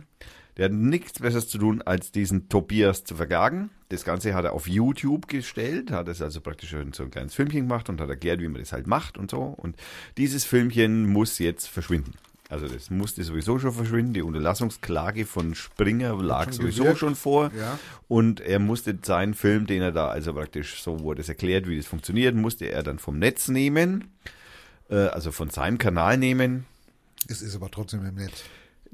Der 0.57 0.67
hat 0.67 0.73
nichts 0.73 1.21
Besseres 1.21 1.49
zu 1.49 1.59
tun, 1.59 1.81
als 1.81 2.13
diesen 2.13 2.49
Tobias 2.49 3.05
zu 3.05 3.15
vergagen. 3.15 3.71
Das 3.89 4.05
Ganze 4.05 4.35
hat 4.35 4.45
er 4.45 4.53
auf 4.53 4.69
YouTube 4.69 5.27
gestellt, 5.27 5.91
hat 5.91 6.09
es 6.09 6.21
also 6.21 6.41
praktisch 6.41 6.77
so 6.93 7.03
ein 7.03 7.11
kleines 7.11 7.35
Filmchen 7.35 7.63
gemacht 7.63 7.89
und 7.89 8.01
hat 8.01 8.11
erklärt, 8.11 8.41
wie 8.41 8.49
man 8.49 8.61
das 8.61 8.73
halt 8.73 8.87
macht 8.87 9.17
und 9.17 9.31
so. 9.31 9.41
Und 9.41 9.77
dieses 10.19 10.45
Filmchen 10.45 11.07
muss 11.07 11.39
jetzt 11.39 11.67
verschwinden. 11.67 12.13
Also 12.51 12.67
das 12.67 12.91
musste 12.91 13.23
sowieso 13.23 13.61
schon 13.61 13.73
verschwinden. 13.73 14.13
Die 14.13 14.23
Unterlassungsklage 14.23 15.25
von 15.25 15.55
Springer 15.55 16.21
lag 16.21 16.47
schon 16.47 16.55
sowieso 16.55 16.83
gewirkt. 16.83 16.99
schon 16.99 17.15
vor. 17.15 17.53
Ja. 17.57 17.79
Und 18.09 18.41
er 18.41 18.59
musste 18.59 18.99
seinen 19.03 19.35
Film, 19.35 19.67
den 19.67 19.81
er 19.83 19.93
da, 19.93 20.09
also 20.09 20.35
praktisch 20.35 20.83
so 20.83 21.01
wurde 21.01 21.21
es 21.21 21.29
erklärt, 21.29 21.69
wie 21.69 21.77
das 21.77 21.87
funktioniert, 21.87 22.35
musste 22.35 22.67
er 22.67 22.83
dann 22.83 22.99
vom 22.99 23.21
Netz 23.21 23.47
nehmen, 23.47 24.11
äh, 24.91 24.97
also 24.97 25.31
von 25.31 25.49
seinem 25.49 25.79
Kanal 25.79 26.19
nehmen. 26.19 26.67
Es 27.29 27.41
ist 27.41 27.55
aber 27.55 27.71
trotzdem 27.71 28.05
im 28.05 28.17
Netz. 28.17 28.43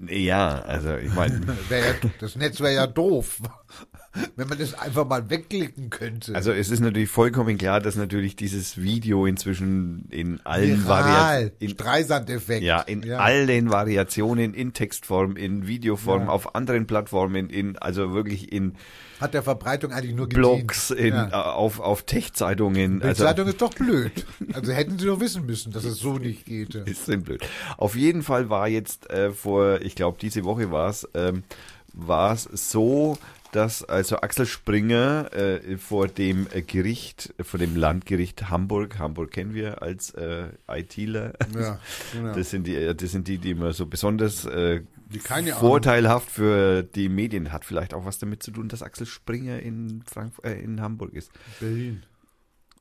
Ja, 0.08 0.60
also 0.60 0.96
ich 0.96 1.14
meine, 1.14 1.40
ja, 1.70 1.78
das 2.20 2.36
Netz 2.36 2.60
wäre 2.60 2.74
ja 2.74 2.86
doof, 2.86 3.40
wenn 4.36 4.46
man 4.48 4.58
das 4.58 4.74
einfach 4.74 5.06
mal 5.06 5.28
wegklicken 5.30 5.88
könnte. 5.90 6.34
also 6.34 6.52
es 6.52 6.70
ist 6.70 6.80
natürlich 6.80 7.08
vollkommen 7.08 7.56
klar, 7.56 7.80
dass 7.80 7.96
natürlich 7.96 8.36
dieses 8.36 8.76
Video 8.80 9.24
inzwischen 9.26 10.06
in 10.10 10.40
allen 10.44 10.86
Variationen, 10.86 11.70
Streisand-Effekt. 11.70 12.62
ja, 12.62 12.80
in 12.82 13.10
allen 13.10 13.70
Variationen, 13.70 14.52
in 14.52 14.72
Textform, 14.74 15.36
in 15.36 15.66
Videoform, 15.66 16.24
Ja. 16.24 16.28
auf 16.28 16.54
anderen 16.54 16.86
Plattformen, 16.86 17.48
in, 17.48 17.78
also 17.78 18.12
wirklich 18.12 18.52
in 18.52 18.74
Hat 19.20 19.34
der 19.34 19.42
Verbreitung 19.42 19.92
eigentlich 19.92 20.14
nur 20.14 20.28
gedient. 20.28 20.42
Blogs, 20.66 20.90
in, 20.90 21.14
Ja. 21.14 21.28
äh, 21.28 21.32
auf, 21.32 21.80
auf 21.80 22.02
Tech-Zeitungen. 22.02 23.00
Die 23.00 23.06
Also, 23.06 23.24
Zeitung 23.24 23.48
ist 23.48 23.60
doch 23.62 23.72
blöd. 23.74 24.26
Also 24.52 24.72
hätten 24.72 24.98
sie 24.98 25.06
doch 25.06 25.20
wissen 25.20 25.46
müssen, 25.46 25.72
dass 25.72 25.84
es 25.84 25.98
so 25.98 26.18
nicht 26.18 26.44
geht. 26.44 26.74
ist 26.74 27.08
denn 27.08 27.22
blöd. 27.22 27.42
Auf 27.78 27.96
jeden 27.96 28.22
Fall 28.22 28.50
war 28.50 28.68
jetzt 28.68 29.08
äh, 29.10 29.30
vor, 29.32 29.80
ich 29.80 29.94
glaube 29.94 30.18
diese 30.20 30.44
Woche 30.44 30.70
war 30.70 30.90
es, 30.90 31.08
ähm, 31.14 31.44
war 31.92 32.34
es 32.34 32.44
so, 32.52 33.16
dass 33.52 33.82
also 33.84 34.16
Axel 34.18 34.44
Springer 34.44 35.32
äh, 35.32 35.78
vor 35.78 36.08
dem 36.08 36.46
äh, 36.52 36.60
Gericht, 36.60 37.32
vor 37.40 37.58
dem 37.58 37.74
Landgericht 37.74 38.50
Hamburg, 38.50 38.98
Hamburg 38.98 39.30
kennen 39.30 39.54
wir 39.54 39.80
als 39.82 40.10
äh, 40.10 40.48
ITler, 40.68 41.32
Ja, 41.54 41.78
genau. 42.12 42.34
das 42.34 42.50
sind 42.50 42.66
die, 42.66 42.74
äh, 42.76 42.94
das 42.94 43.12
sind 43.12 43.28
die, 43.28 43.38
die 43.38 43.52
immer 43.52 43.72
so 43.72 43.86
besonders 43.86 44.44
äh. 44.44 44.82
Vorteilhaft 45.18 46.30
für 46.30 46.82
die 46.82 47.08
Medien 47.08 47.52
hat. 47.52 47.64
Vielleicht 47.64 47.94
auch 47.94 48.04
was 48.04 48.18
damit 48.18 48.42
zu 48.42 48.50
tun, 48.50 48.68
dass 48.68 48.82
Axel 48.82 49.06
Springer 49.06 49.60
in 49.60 50.02
Frankfurt, 50.06 50.44
äh, 50.44 50.60
in 50.60 50.80
Hamburg 50.80 51.12
ist. 51.14 51.30
Berlin. 51.60 52.02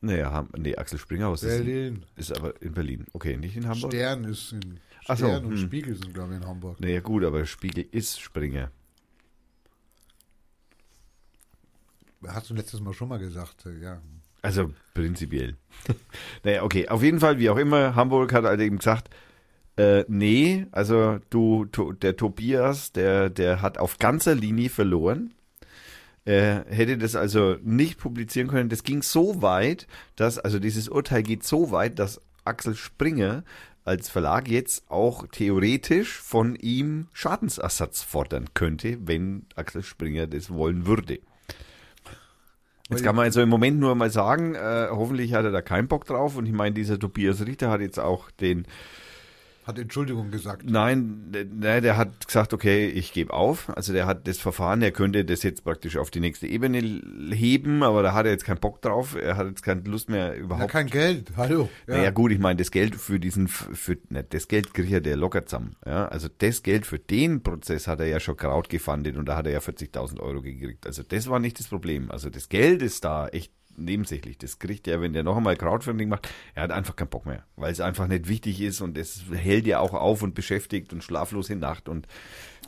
Naja, 0.01 0.47
nee, 0.57 0.75
Axel 0.75 0.99
Springer 0.99 1.29
aus 1.29 1.43
ist, 1.43 1.57
Berlin. 1.57 2.05
ist 2.15 2.35
aber 2.35 2.61
in 2.61 2.73
Berlin. 2.73 3.05
Okay, 3.13 3.37
nicht 3.37 3.57
in 3.57 3.67
Hamburg. 3.67 3.91
Stern 3.91 4.23
ist 4.25 4.51
in 4.51 4.79
Ach 5.07 5.17
so, 5.17 5.25
Stern 5.25 5.45
und 5.45 5.51
hm. 5.51 5.57
Spiegel 5.57 5.95
sind, 5.95 6.13
glaube 6.13 6.33
ich, 6.33 6.41
in 6.41 6.47
Hamburg. 6.47 6.79
Naja, 6.79 6.99
gut, 6.99 7.23
aber 7.23 7.45
Spiegel 7.45 7.87
ist 7.91 8.19
Springer. 8.19 8.71
Hast 12.27 12.49
du 12.49 12.53
letztes 12.53 12.81
Mal 12.81 12.93
schon 12.93 13.09
mal 13.09 13.19
gesagt, 13.19 13.65
äh, 13.65 13.79
ja. 13.79 14.01
Also 14.41 14.71
prinzipiell. 14.93 15.55
naja, 16.43 16.63
okay. 16.63 16.87
Auf 16.87 17.01
jeden 17.01 17.19
Fall, 17.19 17.39
wie 17.39 17.49
auch 17.49 17.57
immer, 17.57 17.95
Hamburg 17.95 18.31
hat 18.33 18.45
halt 18.45 18.59
eben 18.61 18.77
gesagt, 18.77 19.09
äh, 19.77 20.05
nee, 20.07 20.67
also 20.71 21.19
du, 21.29 21.65
to, 21.65 21.91
der 21.91 22.15
Tobias, 22.15 22.91
der, 22.91 23.29
der 23.29 23.61
hat 23.61 23.77
auf 23.77 23.99
ganzer 23.99 24.35
Linie 24.35 24.69
verloren. 24.69 25.33
Er 26.23 26.65
hätte 26.69 26.97
das 26.97 27.15
also 27.15 27.57
nicht 27.61 27.99
publizieren 27.99 28.47
können. 28.47 28.69
Das 28.69 28.83
ging 28.83 29.03
so 29.03 29.41
weit, 29.41 29.85
dass, 30.15 30.39
also 30.39 30.59
dieses 30.59 30.89
Urteil 30.89 31.21
geht 31.21 31.43
so 31.43 31.71
weit, 31.71 31.99
dass 31.99 32.19
Axel 32.45 32.75
Springer 32.75 33.43
als 33.83 34.09
Verlag 34.09 34.47
jetzt 34.47 34.89
auch 34.89 35.27
theoretisch 35.27 36.19
von 36.19 36.55
ihm 36.55 37.07
Schadensersatz 37.13 38.01
fordern 38.01 38.47
könnte, 38.55 38.97
wenn 39.05 39.45
Axel 39.55 39.83
Springer 39.83 40.25
das 40.25 40.51
wollen 40.51 40.87
würde. 40.87 41.19
Jetzt 42.89 43.03
kann 43.03 43.15
man 43.15 43.25
also 43.25 43.41
im 43.41 43.49
Moment 43.49 43.79
nur 43.79 43.95
mal 43.95 44.11
sagen, 44.11 44.53
äh, 44.53 44.87
hoffentlich 44.91 45.33
hat 45.33 45.45
er 45.45 45.51
da 45.51 45.61
keinen 45.61 45.87
Bock 45.87 46.05
drauf. 46.05 46.37
Und 46.37 46.45
ich 46.45 46.53
meine, 46.53 46.73
dieser 46.73 46.99
Tobias 46.99 47.45
Richter 47.45 47.69
hat 47.69 47.81
jetzt 47.81 47.99
auch 47.99 48.29
den, 48.31 48.67
Hat 49.65 49.79
Entschuldigung 49.79 50.29
gesagt. 50.29 50.69
nein, 50.69 51.31
der, 51.31 51.45
der 51.45 51.81
der 51.81 51.97
hat 51.97 52.27
gesagt, 52.27 52.53
okay, 52.53 52.87
ich 52.87 53.13
gebe 53.13 53.33
auf. 53.33 53.75
Also 53.75 53.93
der 53.93 54.05
hat 54.05 54.27
das 54.27 54.37
Verfahren, 54.37 54.83
er 54.83 54.91
könnte 54.91 55.25
das 55.25 55.41
jetzt 55.41 55.63
praktisch 55.63 55.97
auf 55.97 56.11
die 56.11 56.19
nächste 56.19 56.45
Ebene 56.45 56.79
heben, 57.33 57.81
aber 57.81 58.03
da 58.03 58.13
hat 58.13 58.27
er 58.27 58.31
jetzt 58.31 58.45
keinen 58.45 58.59
Bock 58.59 58.81
drauf. 58.83 59.15
Er 59.15 59.37
hat 59.37 59.47
jetzt 59.47 59.63
keine 59.63 59.81
Lust 59.81 60.07
mehr 60.09 60.27
Ja, 60.27 60.33
überhaupt. 60.35 60.71
kein 60.71 60.85
Geld. 60.85 61.31
Hallo. 61.35 61.67
Ja. 61.87 61.97
Naja 61.97 62.11
gut, 62.11 62.31
ich 62.31 62.37
meine, 62.39 62.57
das 62.57 62.69
Geld 62.69 62.95
für 62.95 63.19
diesen, 63.19 63.47
für, 63.47 63.97
ne, 64.09 64.23
das 64.23 64.47
Geld 64.47 64.73
kriegt 64.75 64.91
er 64.91 65.01
der 65.01 65.15
locker 65.17 65.45
zusammen. 65.47 65.75
Ja? 65.83 66.07
Also 66.09 66.27
das 66.37 66.61
Geld 66.61 66.85
für 66.85 66.99
den 66.99 67.41
Prozess 67.41 67.87
hat 67.87 67.99
er 68.01 68.07
ja 68.07 68.19
schon 68.19 68.37
Kraut 68.37 68.69
gefundet 68.69 69.17
und 69.17 69.25
da 69.25 69.35
hat 69.35 69.47
er 69.47 69.53
ja 69.53 69.59
40.000 69.59 70.19
Euro 70.19 70.43
gekriegt. 70.43 70.85
Also 70.85 71.01
das 71.01 71.27
war 71.27 71.39
nicht 71.39 71.57
das 71.57 71.67
Problem. 71.69 72.11
Also 72.11 72.29
das 72.29 72.49
Geld 72.49 72.83
ist 72.83 73.03
da 73.03 73.27
echt 73.29 73.51
nebensächlich. 73.77 74.37
Das 74.37 74.59
kriegt 74.59 74.87
er, 74.87 75.01
wenn 75.01 75.13
der 75.13 75.23
noch 75.23 75.37
einmal 75.37 75.55
Crowdfunding 75.55 76.09
macht, 76.09 76.29
er 76.53 76.63
hat 76.63 76.71
einfach 76.71 76.95
keinen 76.95 77.09
Bock 77.09 77.25
mehr, 77.25 77.43
weil 77.55 77.71
es 77.71 77.79
einfach 77.79 78.07
nicht 78.07 78.27
wichtig 78.27 78.61
ist 78.61 78.81
und 78.81 78.97
es 78.97 79.23
hält 79.31 79.67
ja 79.67 79.79
auch 79.79 79.93
auf 79.93 80.21
und 80.21 80.35
beschäftigt 80.35 80.93
und 80.93 81.03
schlaflose 81.03 81.55
Nacht 81.55 81.89
und 81.89 82.07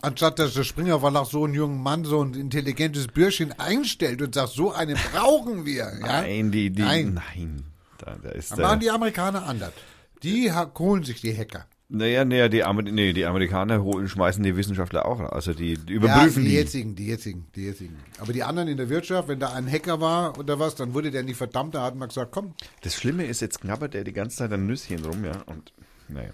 Anstatt 0.02 0.38
dass 0.38 0.54
der 0.54 0.64
Springer 0.64 1.00
Verlag 1.00 1.26
so 1.26 1.46
einen 1.46 1.56
jungen 1.56 1.82
Mann, 1.82 2.06
so 2.06 2.22
ein 2.24 2.36
intelligentes 2.36 3.08
Bürschchen 3.08 3.52
einstellt 3.60 4.22
und 4.22 4.36
sagt, 4.36 4.50
so 4.50 4.72
einen 4.72 4.96
brauchen 5.12 5.66
wir. 5.66 5.92
Ja? 6.00 6.22
nein, 6.22 6.52
die, 6.52 6.70
die, 6.70 6.84
Nein. 6.84 7.14
nein. 7.16 7.64
Da, 7.98 8.16
da 8.22 8.30
ist 8.30 8.52
Dann 8.52 8.58
der, 8.58 8.68
machen 8.68 8.80
die 8.82 8.92
Amerikaner 8.92 9.48
anders. 9.48 9.74
Die 10.22 10.52
holen 10.52 11.04
sich 11.04 11.22
die 11.22 11.36
Hacker. 11.36 11.66
Naja, 11.90 12.26
naja, 12.26 12.50
die, 12.50 12.64
Amer 12.64 12.82
nee, 12.82 13.14
die 13.14 13.26
Amerikaner 13.26 13.82
holen, 13.82 14.08
schmeißen 14.10 14.44
die 14.44 14.56
Wissenschaftler 14.58 15.06
auch. 15.06 15.20
Also 15.22 15.54
die, 15.54 15.78
die 15.78 15.94
Ja, 15.94 15.98
überprüfen 16.00 16.44
die 16.44 16.50
die. 16.50 16.56
jetzigen, 16.56 16.96
die 16.96 17.08
jetzigen, 17.08 17.48
die 17.56 17.64
jetzigen. 17.66 17.98
Aber 18.20 18.34
die 18.34 18.44
anderen 18.44 18.68
in 18.68 18.76
der 18.78 18.90
Wirtschaft, 18.90 19.28
wenn 19.30 19.40
da 19.40 19.54
ein 19.54 19.72
Hacker 19.72 20.02
war 20.02 20.38
oder 20.38 20.60
was, 20.60 20.76
dann 20.76 20.94
wurde 20.94 21.12
der 21.12 21.24
nicht 21.24 21.38
verdammt, 21.38 21.76
da 21.76 21.84
hat 21.84 21.96
man 21.96 22.10
gesagt, 22.10 22.32
komm, 22.32 22.54
Das 22.82 22.96
Schlimme 22.96 23.26
ist, 23.26 23.40
jetzt 23.42 23.62
knabbert 23.62 23.96
er 23.96 24.04
die 24.04 24.12
ganze 24.14 24.38
Zeit 24.38 24.52
ein 24.52 24.66
Nüsschen 24.68 25.04
rum, 25.06 25.24
ja. 25.24 25.42
Und 25.46 25.72
naja. 26.10 26.32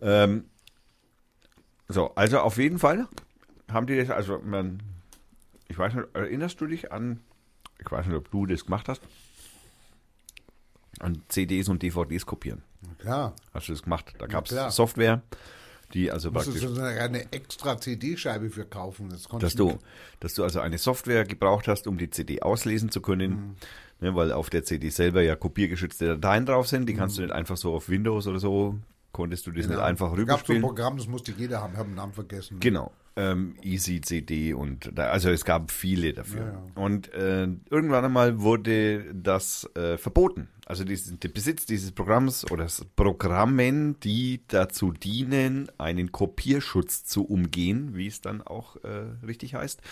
Ähm, 0.00 0.44
so, 1.88 2.14
also 2.14 2.38
auf 2.40 2.58
jeden 2.58 2.78
Fall 2.78 3.08
haben 3.70 3.86
die 3.86 3.96
das, 3.96 4.10
also 4.10 4.38
man, 4.44 4.82
ich 5.68 5.76
weiß 5.78 5.94
nicht, 5.94 6.06
erinnerst 6.14 6.60
du 6.60 6.66
dich 6.66 6.92
an, 6.92 7.20
ich 7.80 7.90
weiß 7.90 8.06
nicht, 8.06 8.16
ob 8.16 8.30
du 8.30 8.46
das 8.46 8.64
gemacht 8.64 8.88
hast, 8.88 9.02
an 11.00 11.22
CDs 11.28 11.68
und 11.68 11.82
DVDs 11.82 12.24
kopieren. 12.26 12.62
Klar, 12.98 13.34
Hast 13.52 13.68
du 13.68 13.72
das 13.72 13.82
gemacht? 13.82 14.14
Da 14.18 14.26
gab 14.26 14.50
es 14.50 14.76
Software, 14.76 15.22
die 15.94 16.10
also 16.10 16.30
du 16.30 16.34
praktisch, 16.34 16.62
so 16.62 16.80
eine, 16.80 17.32
extra 17.32 17.78
CD-Scheibe 17.78 18.50
für 18.50 18.64
kaufen. 18.64 19.10
Das 19.10 19.28
dass 19.38 19.54
du, 19.54 19.78
dass 20.20 20.34
du 20.34 20.44
also 20.44 20.60
eine 20.60 20.78
Software 20.78 21.24
gebraucht 21.24 21.68
hast, 21.68 21.86
um 21.86 21.98
die 21.98 22.10
CD 22.10 22.42
auslesen 22.42 22.90
zu 22.90 23.00
können, 23.00 23.56
ne, 24.00 24.14
weil 24.14 24.32
auf 24.32 24.50
der 24.50 24.64
CD 24.64 24.88
selber 24.90 25.22
ja 25.22 25.36
kopiergeschützte 25.36 26.18
Dateien 26.18 26.46
drauf 26.46 26.68
sind, 26.68 26.88
die 26.88 26.94
kannst 26.94 27.18
du 27.18 27.22
nicht 27.22 27.32
einfach 27.32 27.56
so 27.56 27.74
auf 27.74 27.88
Windows 27.88 28.26
oder 28.26 28.38
so, 28.38 28.78
konntest 29.12 29.46
du 29.46 29.50
das 29.50 29.66
nicht 29.66 29.78
einfach 29.78 30.06
Gab 30.06 30.10
so 30.10 30.14
ein 30.14 30.20
rüberspielen. 30.20 30.62
Programm, 30.62 30.96
das 30.96 31.06
musste 31.06 31.32
jeder 31.32 31.60
haben, 31.60 31.72
ich 31.72 31.78
habe 31.78 31.88
den 31.88 31.96
Namen 31.96 32.12
vergessen. 32.12 32.58
Genau. 32.60 32.92
Ähm, 33.16 33.56
Easy 33.62 34.00
CD 34.00 34.54
und 34.54 34.90
da, 34.94 35.08
also 35.08 35.30
es 35.30 35.44
gab 35.44 35.70
viele 35.70 36.12
dafür. 36.12 36.40
Ja, 36.40 36.52
ja. 36.52 36.82
Und 36.82 37.12
äh, 37.12 37.48
irgendwann 37.70 38.04
einmal 38.04 38.40
wurde 38.40 39.14
das 39.14 39.68
äh, 39.74 39.98
verboten. 39.98 40.48
Also 40.64 40.84
dies, 40.84 41.12
der 41.18 41.28
Besitz 41.28 41.66
dieses 41.66 41.92
Programms 41.92 42.50
oder 42.50 42.66
Programmen, 42.96 43.98
die 44.00 44.40
dazu 44.48 44.92
dienen, 44.92 45.70
einen 45.78 46.12
Kopierschutz 46.12 47.04
zu 47.04 47.24
umgehen, 47.24 47.94
wie 47.94 48.06
es 48.06 48.20
dann 48.20 48.40
auch 48.40 48.76
äh, 48.76 49.26
richtig 49.26 49.54
heißt. 49.54 49.82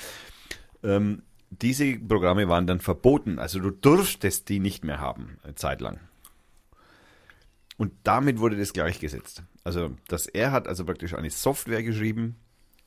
Ähm, 0.82 1.22
diese 1.50 1.98
Programme 1.98 2.48
waren 2.48 2.66
dann 2.66 2.80
verboten. 2.80 3.38
Also 3.38 3.58
du 3.58 3.70
durftest 3.70 4.48
die 4.48 4.60
nicht 4.60 4.84
mehr 4.84 5.00
haben, 5.00 5.38
eine 5.42 5.56
Zeit 5.56 5.80
lang. 5.80 6.00
Und 7.76 7.92
damit 8.04 8.38
wurde 8.38 8.56
das 8.56 8.72
gleichgesetzt. 8.72 9.42
Also, 9.64 9.96
dass 10.08 10.26
er 10.26 10.52
hat 10.52 10.68
also 10.68 10.84
praktisch 10.84 11.14
eine 11.14 11.30
Software 11.30 11.82
geschrieben 11.82 12.36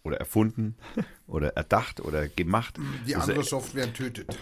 oder 0.04 0.18
erfunden 0.18 0.76
oder 1.28 1.50
erdacht 1.56 2.02
oder 2.02 2.28
gemacht. 2.28 2.76
Die 3.08 3.16
andere 3.16 3.38
er, 3.38 3.44
Software 3.44 3.92
tötet. 3.94 4.38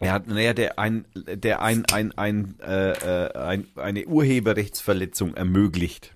er 0.00 0.12
hat, 0.12 0.26
naja, 0.26 0.52
der 0.52 0.78
ein, 0.78 1.04
der 1.14 1.62
ein, 1.62 1.84
ein, 1.86 2.12
ein, 2.18 2.58
äh, 2.60 2.90
äh, 3.26 3.38
ein, 3.38 3.66
eine 3.76 4.06
Urheberrechtsverletzung 4.06 5.34
ermöglicht. 5.34 6.14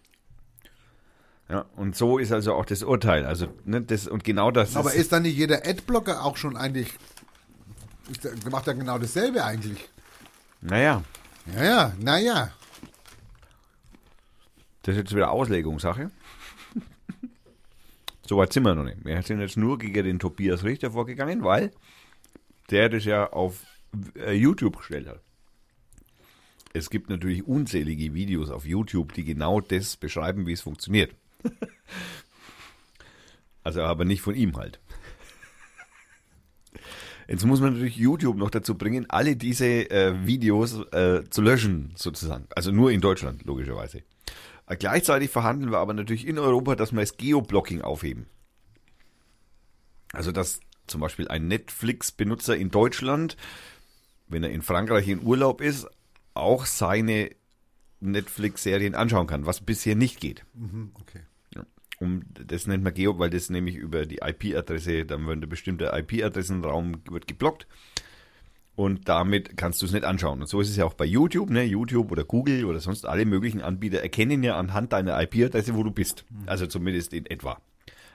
Ja, 1.48 1.64
und 1.76 1.96
so 1.96 2.18
ist 2.18 2.30
also 2.30 2.54
auch 2.54 2.66
das 2.66 2.82
Urteil. 2.82 3.24
Also, 3.24 3.48
ne, 3.64 3.80
das, 3.80 4.06
und 4.06 4.22
genau 4.22 4.50
das 4.50 4.76
Aber 4.76 4.92
ist 4.92 5.12
dann 5.12 5.22
nicht 5.22 5.36
jeder 5.36 5.66
Adblocker 5.66 6.22
auch 6.24 6.36
schon 6.36 6.58
eigentlich, 6.58 6.92
ist 8.10 8.50
macht 8.50 8.66
ja 8.66 8.74
genau 8.74 8.98
dasselbe 8.98 9.44
eigentlich? 9.44 9.88
naja, 10.60 11.04
Ja, 11.54 11.64
ja, 11.64 11.92
naja. 12.00 12.50
das 14.82 14.96
ist 14.96 14.98
jetzt 14.98 15.14
wieder 15.14 15.30
Auslegungssache. 15.30 16.10
So 18.28 18.36
weit 18.36 18.52
sind 18.52 18.64
wir 18.64 18.74
noch 18.74 18.84
nicht. 18.84 19.04
Wir 19.04 19.22
sind 19.22 19.40
jetzt 19.40 19.56
nur 19.56 19.78
gegen 19.78 20.04
den 20.04 20.18
Tobias 20.18 20.62
Richter 20.62 20.90
vorgegangen, 20.90 21.42
weil 21.44 21.70
der 22.70 22.90
das 22.90 23.04
ja 23.04 23.30
auf 23.32 23.64
äh, 24.14 24.32
YouTube 24.32 24.76
gestellt 24.76 25.08
hat. 25.08 25.22
Es 26.74 26.90
gibt 26.90 27.08
natürlich 27.08 27.46
unzählige 27.46 28.12
Videos 28.12 28.50
auf 28.50 28.66
YouTube, 28.66 29.14
die 29.14 29.24
genau 29.24 29.60
das 29.60 29.96
beschreiben, 29.96 30.46
wie 30.46 30.52
es 30.52 30.60
funktioniert. 30.60 31.14
also 33.64 33.82
aber 33.82 34.04
nicht 34.04 34.20
von 34.20 34.34
ihm 34.34 34.56
halt. 34.56 34.78
Jetzt 37.26 37.44
muss 37.44 37.60
man 37.60 37.74
natürlich 37.74 37.96
YouTube 37.96 38.36
noch 38.36 38.50
dazu 38.50 38.76
bringen, 38.76 39.06
alle 39.08 39.36
diese 39.36 39.90
äh, 39.90 40.26
Videos 40.26 40.80
äh, 40.92 41.24
zu 41.28 41.42
löschen, 41.42 41.92
sozusagen. 41.94 42.46
Also 42.54 42.72
nur 42.72 42.90
in 42.90 43.00
Deutschland, 43.00 43.44
logischerweise. 43.44 44.02
Äh, 44.68 44.76
gleichzeitig 44.76 45.30
verhandeln 45.30 45.72
wir 45.72 45.78
aber 45.78 45.94
natürlich 45.94 46.26
in 46.26 46.38
Europa, 46.38 46.76
dass 46.76 46.92
wir 46.92 47.00
das 47.00 47.16
Geoblocking 47.16 47.82
aufheben. 47.82 48.26
Also 50.12 50.32
dass 50.32 50.60
zum 50.86 51.00
Beispiel 51.00 51.28
ein 51.28 51.48
Netflix-Benutzer 51.48 52.56
in 52.56 52.70
Deutschland, 52.70 53.36
wenn 54.26 54.42
er 54.42 54.50
in 54.50 54.62
Frankreich 54.62 55.08
in 55.08 55.22
Urlaub 55.22 55.60
ist, 55.60 55.86
auch 56.34 56.66
seine 56.66 57.30
Netflix-Serien 58.00 58.94
anschauen 58.94 59.26
kann, 59.26 59.44
was 59.44 59.60
bisher 59.60 59.96
nicht 59.96 60.20
geht. 60.20 60.44
Mhm, 60.54 60.92
okay. 60.94 61.20
Ja. 61.54 61.66
Das 62.46 62.66
nennt 62.66 62.84
man 62.84 62.94
Geo, 62.94 63.18
weil 63.18 63.30
das 63.30 63.50
nämlich 63.50 63.74
über 63.74 64.06
die 64.06 64.20
IP-Adresse, 64.22 65.04
dann 65.04 65.26
wird 65.26 65.42
ein 65.42 65.48
bestimmter 65.48 65.96
IP-Adressenraum 65.98 67.02
wird 67.10 67.26
geblockt 67.26 67.66
und 68.78 69.08
damit 69.08 69.56
kannst 69.56 69.82
du 69.82 69.86
es 69.86 69.92
nicht 69.92 70.04
anschauen. 70.04 70.40
Und 70.40 70.46
so 70.46 70.60
ist 70.60 70.70
es 70.70 70.76
ja 70.76 70.84
auch 70.84 70.94
bei 70.94 71.04
YouTube, 71.04 71.50
ne? 71.50 71.64
YouTube 71.64 72.12
oder 72.12 72.22
Google 72.22 72.64
oder 72.64 72.78
sonst 72.78 73.06
alle 73.06 73.24
möglichen 73.24 73.60
Anbieter 73.60 74.00
erkennen 74.00 74.44
ja 74.44 74.56
anhand 74.56 74.92
deiner 74.92 75.20
IP-Adresse, 75.20 75.74
wo 75.74 75.82
du 75.82 75.90
bist. 75.90 76.24
Also 76.46 76.68
zumindest 76.68 77.12
in 77.12 77.26
etwa. 77.26 77.60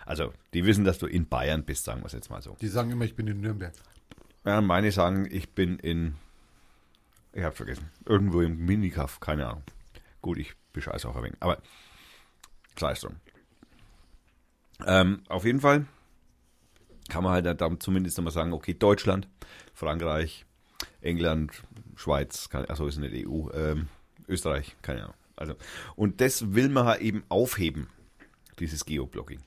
Also, 0.05 0.31
die 0.53 0.63
wissen, 0.65 0.85
dass 0.85 0.99
du 0.99 1.05
in 1.05 1.27
Bayern 1.27 1.65
bist, 1.65 1.83
sagen 1.83 1.99
wir 1.99 2.05
es 2.05 2.13
jetzt 2.13 2.29
mal 2.29 2.41
so. 2.41 2.55
Die 2.61 2.69
sagen 2.69 2.91
immer, 2.91 3.03
ich 3.03 3.13
bin 3.13 3.27
in 3.27 3.41
Nürnberg. 3.41 3.73
Ja, 4.45 4.61
meine 4.61 4.89
sagen, 4.93 5.27
ich 5.29 5.49
bin 5.49 5.79
in, 5.79 6.15
ich 7.33 7.43
habe 7.43 7.53
vergessen, 7.53 7.89
irgendwo 8.05 8.39
im 8.39 8.65
Minikaff, 8.65 9.19
keine 9.19 9.47
Ahnung. 9.47 9.63
Gut, 10.21 10.37
ich 10.37 10.53
bescheiße 10.71 11.09
auch 11.09 11.17
ein 11.17 11.23
wenig, 11.23 11.37
aber 11.41 11.57
sei 12.79 12.93
es 12.93 13.01
drum. 13.01 13.17
Ähm, 14.87 15.23
auf 15.27 15.43
jeden 15.43 15.59
Fall 15.59 15.87
kann 17.09 17.25
man 17.25 17.33
halt 17.33 17.59
dann 17.59 17.81
zumindest 17.81 18.17
nochmal 18.17 18.31
sagen, 18.31 18.53
okay, 18.53 18.73
Deutschland, 18.73 19.27
Frankreich, 19.73 20.45
England, 21.03 21.63
Schweiz, 21.95 22.49
kann, 22.49 22.65
achso, 22.65 22.87
ist 22.87 22.97
nicht 22.97 23.27
EU, 23.27 23.49
ähm, 23.53 23.87
Österreich, 24.27 24.75
keine 24.81 25.03
Ahnung. 25.03 25.15
Also, 25.35 25.55
und 25.95 26.21
das 26.21 26.53
will 26.53 26.69
man 26.69 26.85
halt 26.85 27.01
eben 27.01 27.23
aufheben, 27.29 27.87
dieses 28.59 28.85
Geoblocking. 28.85 29.41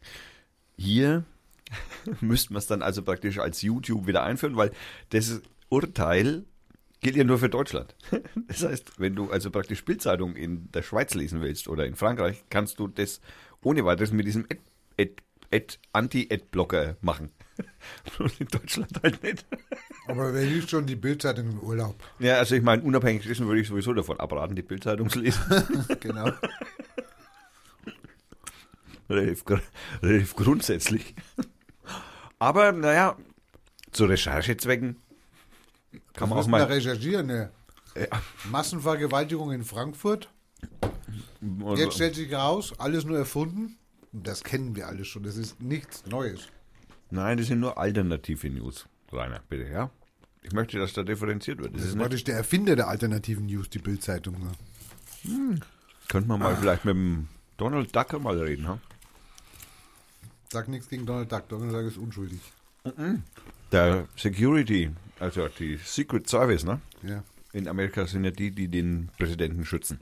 Hier 0.77 1.25
müsste 2.21 2.53
man 2.53 2.59
es 2.59 2.67
dann 2.67 2.83
also 2.83 3.03
praktisch 3.03 3.39
als 3.39 3.63
YouTube 3.63 4.07
wieder 4.07 4.23
einführen, 4.23 4.57
weil 4.57 4.73
das 5.11 5.41
Urteil 5.69 6.45
gilt 7.01 7.17
ja 7.17 7.25
nur 7.25 7.39
für 7.39 7.49
Deutschland. 7.49 7.95
Das 8.49 8.63
heißt, 8.65 9.01
wenn 9.01 9.17
du 9.17 9.31
also 9.31 9.51
praktisch 9.51 9.85
Bildzeitung 9.85 10.37
in 10.37 10.71
der 10.71 10.83
Schweiz 10.83 11.15
lesen 11.15 11.41
willst 11.41 11.69
oder 11.69 11.85
in 11.85 11.97
Frankreich, 11.97 12.45
kannst 12.49 12.79
du 12.79 12.87
das 12.87 13.21
ohne 13.63 13.85
weiteres 13.85 14.13
mit 14.13 14.27
diesem 14.27 14.45
Ad, 14.45 14.61
Ad, 14.99 15.15
Ad, 15.53 15.79
Anti-Ad-Blocker 15.93 16.97
machen. 17.01 17.31
Und 18.19 18.41
in 18.41 18.49
Deutschland 18.49 18.91
halt 19.03 19.23
nicht. 19.23 19.45
Aber 20.07 20.33
wer 20.33 20.45
liest 20.45 20.71
schon 20.71 20.87
die 20.87 20.97
Bildzeitung 20.97 21.51
im 21.51 21.61
Urlaub? 21.61 21.97
Ja, 22.19 22.39
also 22.39 22.55
ich 22.55 22.63
meine, 22.63 22.83
unabhängig 22.83 23.27
dessen 23.27 23.47
würde 23.47 23.61
ich 23.61 23.69
sowieso 23.69 23.93
davon 23.93 24.21
abraten, 24.21 24.55
die 24.55 24.63
Bildzeitung 24.63 25.09
zu 25.09 25.21
lesen. 25.21 25.43
genau. 26.01 26.31
relativ, 29.09 29.45
relativ 30.03 30.37
grundsätzlich. 30.37 31.15
Aber 32.39 32.73
naja, 32.73 33.17
zu 33.93 34.05
Recherchezwecken 34.05 34.97
kann 36.13 36.29
man 36.29 36.39
auch 36.39 36.47
mal. 36.47 36.63
recherchieren, 36.63 37.27
ne? 37.27 37.51
Ja. 37.95 38.23
Massenvergewaltigung 38.51 39.53
in 39.53 39.65
Frankfurt. 39.65 40.29
Also, 41.65 41.83
Jetzt 41.83 41.95
stellt 41.95 42.15
sich 42.15 42.31
heraus, 42.31 42.75
alles 42.79 43.05
nur 43.05 43.17
erfunden. 43.17 43.79
Und 44.13 44.27
Das 44.27 44.43
kennen 44.43 44.77
wir 44.77 44.87
alle 44.87 45.05
schon. 45.05 45.23
Das 45.23 45.37
ist 45.37 45.61
nichts 45.61 46.05
Neues. 46.07 46.49
Nein, 47.11 47.39
das 47.39 47.47
sind 47.47 47.61
nur 47.61 47.79
alternative 47.79 48.51
News, 48.51 48.87
Rainer, 49.13 49.41
bitte, 49.49 49.69
ja? 49.71 49.91
Ich 50.43 50.53
möchte, 50.53 50.79
dass 50.79 50.93
da 50.93 51.03
differenziert 51.03 51.59
wird. 51.59 51.75
Das 51.75 51.83
Das 51.83 51.91
ist 51.91 51.99
praktisch 51.99 52.25
der 52.25 52.37
Erfinder 52.37 52.77
der 52.77 52.89
alternativen 52.89 53.47
News, 53.47 53.69
die 53.69 53.79
Bildzeitung. 53.79 54.37
Ne? 54.39 54.53
könnte 56.09 56.29
man 56.29 56.39
mal 56.39 56.57
vielleicht 56.57 56.85
mit 56.85 56.95
dem 56.95 57.29
Donald 57.57 57.95
Duck 57.95 58.23
mal 58.23 58.39
reden, 58.39 58.69
ha? 58.69 58.79
Sag 60.53 60.69
nichts 60.69 60.89
gegen 60.89 61.05
Donald 61.05 61.33
Duck. 61.33 61.49
Donald 61.49 61.75
Duck 61.75 61.83
ist 61.83 61.99
unschuldig. 61.99 62.41
Der 63.73 64.07
Security, 64.17 64.91
also 65.19 65.49
die 65.49 65.77
Secret 65.79 66.29
Service, 66.29 66.65
ne? 66.65 66.81
Ja. 67.03 67.25
In 67.53 67.67
Amerika 67.67 68.07
sind 68.07 68.25
ja 68.25 68.31
die, 68.31 68.53
die 68.53 68.69
den 68.69 69.11
Präsidenten 69.19 69.65
schützen. 69.65 70.01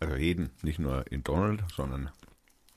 Also 0.00 0.16
jeden, 0.16 0.50
nicht 0.62 0.78
nur 0.78 1.04
in 1.12 1.22
Donald, 1.22 1.62
sondern 1.76 2.10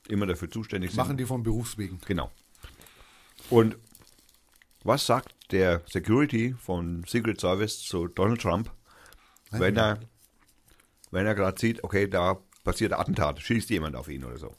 immer 0.07 0.28
dafür 0.28 0.51
zuständig 0.51 0.91
sind. 0.91 0.97
Machen 0.97 1.17
die 1.17 1.26
von 1.26 1.41
Berufswegen. 1.41 1.99
Genau. 2.05 2.32
Und 3.53 3.77
was 4.83 5.05
sagt 5.05 5.35
der 5.51 5.83
Security 5.85 6.55
von 6.59 7.03
Secret 7.07 7.39
Service 7.39 7.83
zu 7.83 8.07
Donald 8.07 8.41
Trump, 8.41 8.71
wenn 9.51 9.77
er, 9.77 9.99
wenn 11.11 11.27
er 11.27 11.35
gerade 11.35 11.59
sieht, 11.59 11.83
okay, 11.83 12.07
da 12.07 12.39
passiert 12.63 12.93
ein 12.93 12.99
Attentat, 12.99 13.39
schießt 13.39 13.69
jemand 13.69 13.95
auf 13.95 14.07
ihn 14.07 14.23
oder 14.23 14.39
so? 14.39 14.55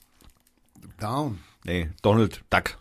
Down. 1.01 1.42
Nee, 1.64 1.90
Donald 2.03 2.45
Duck. 2.51 2.78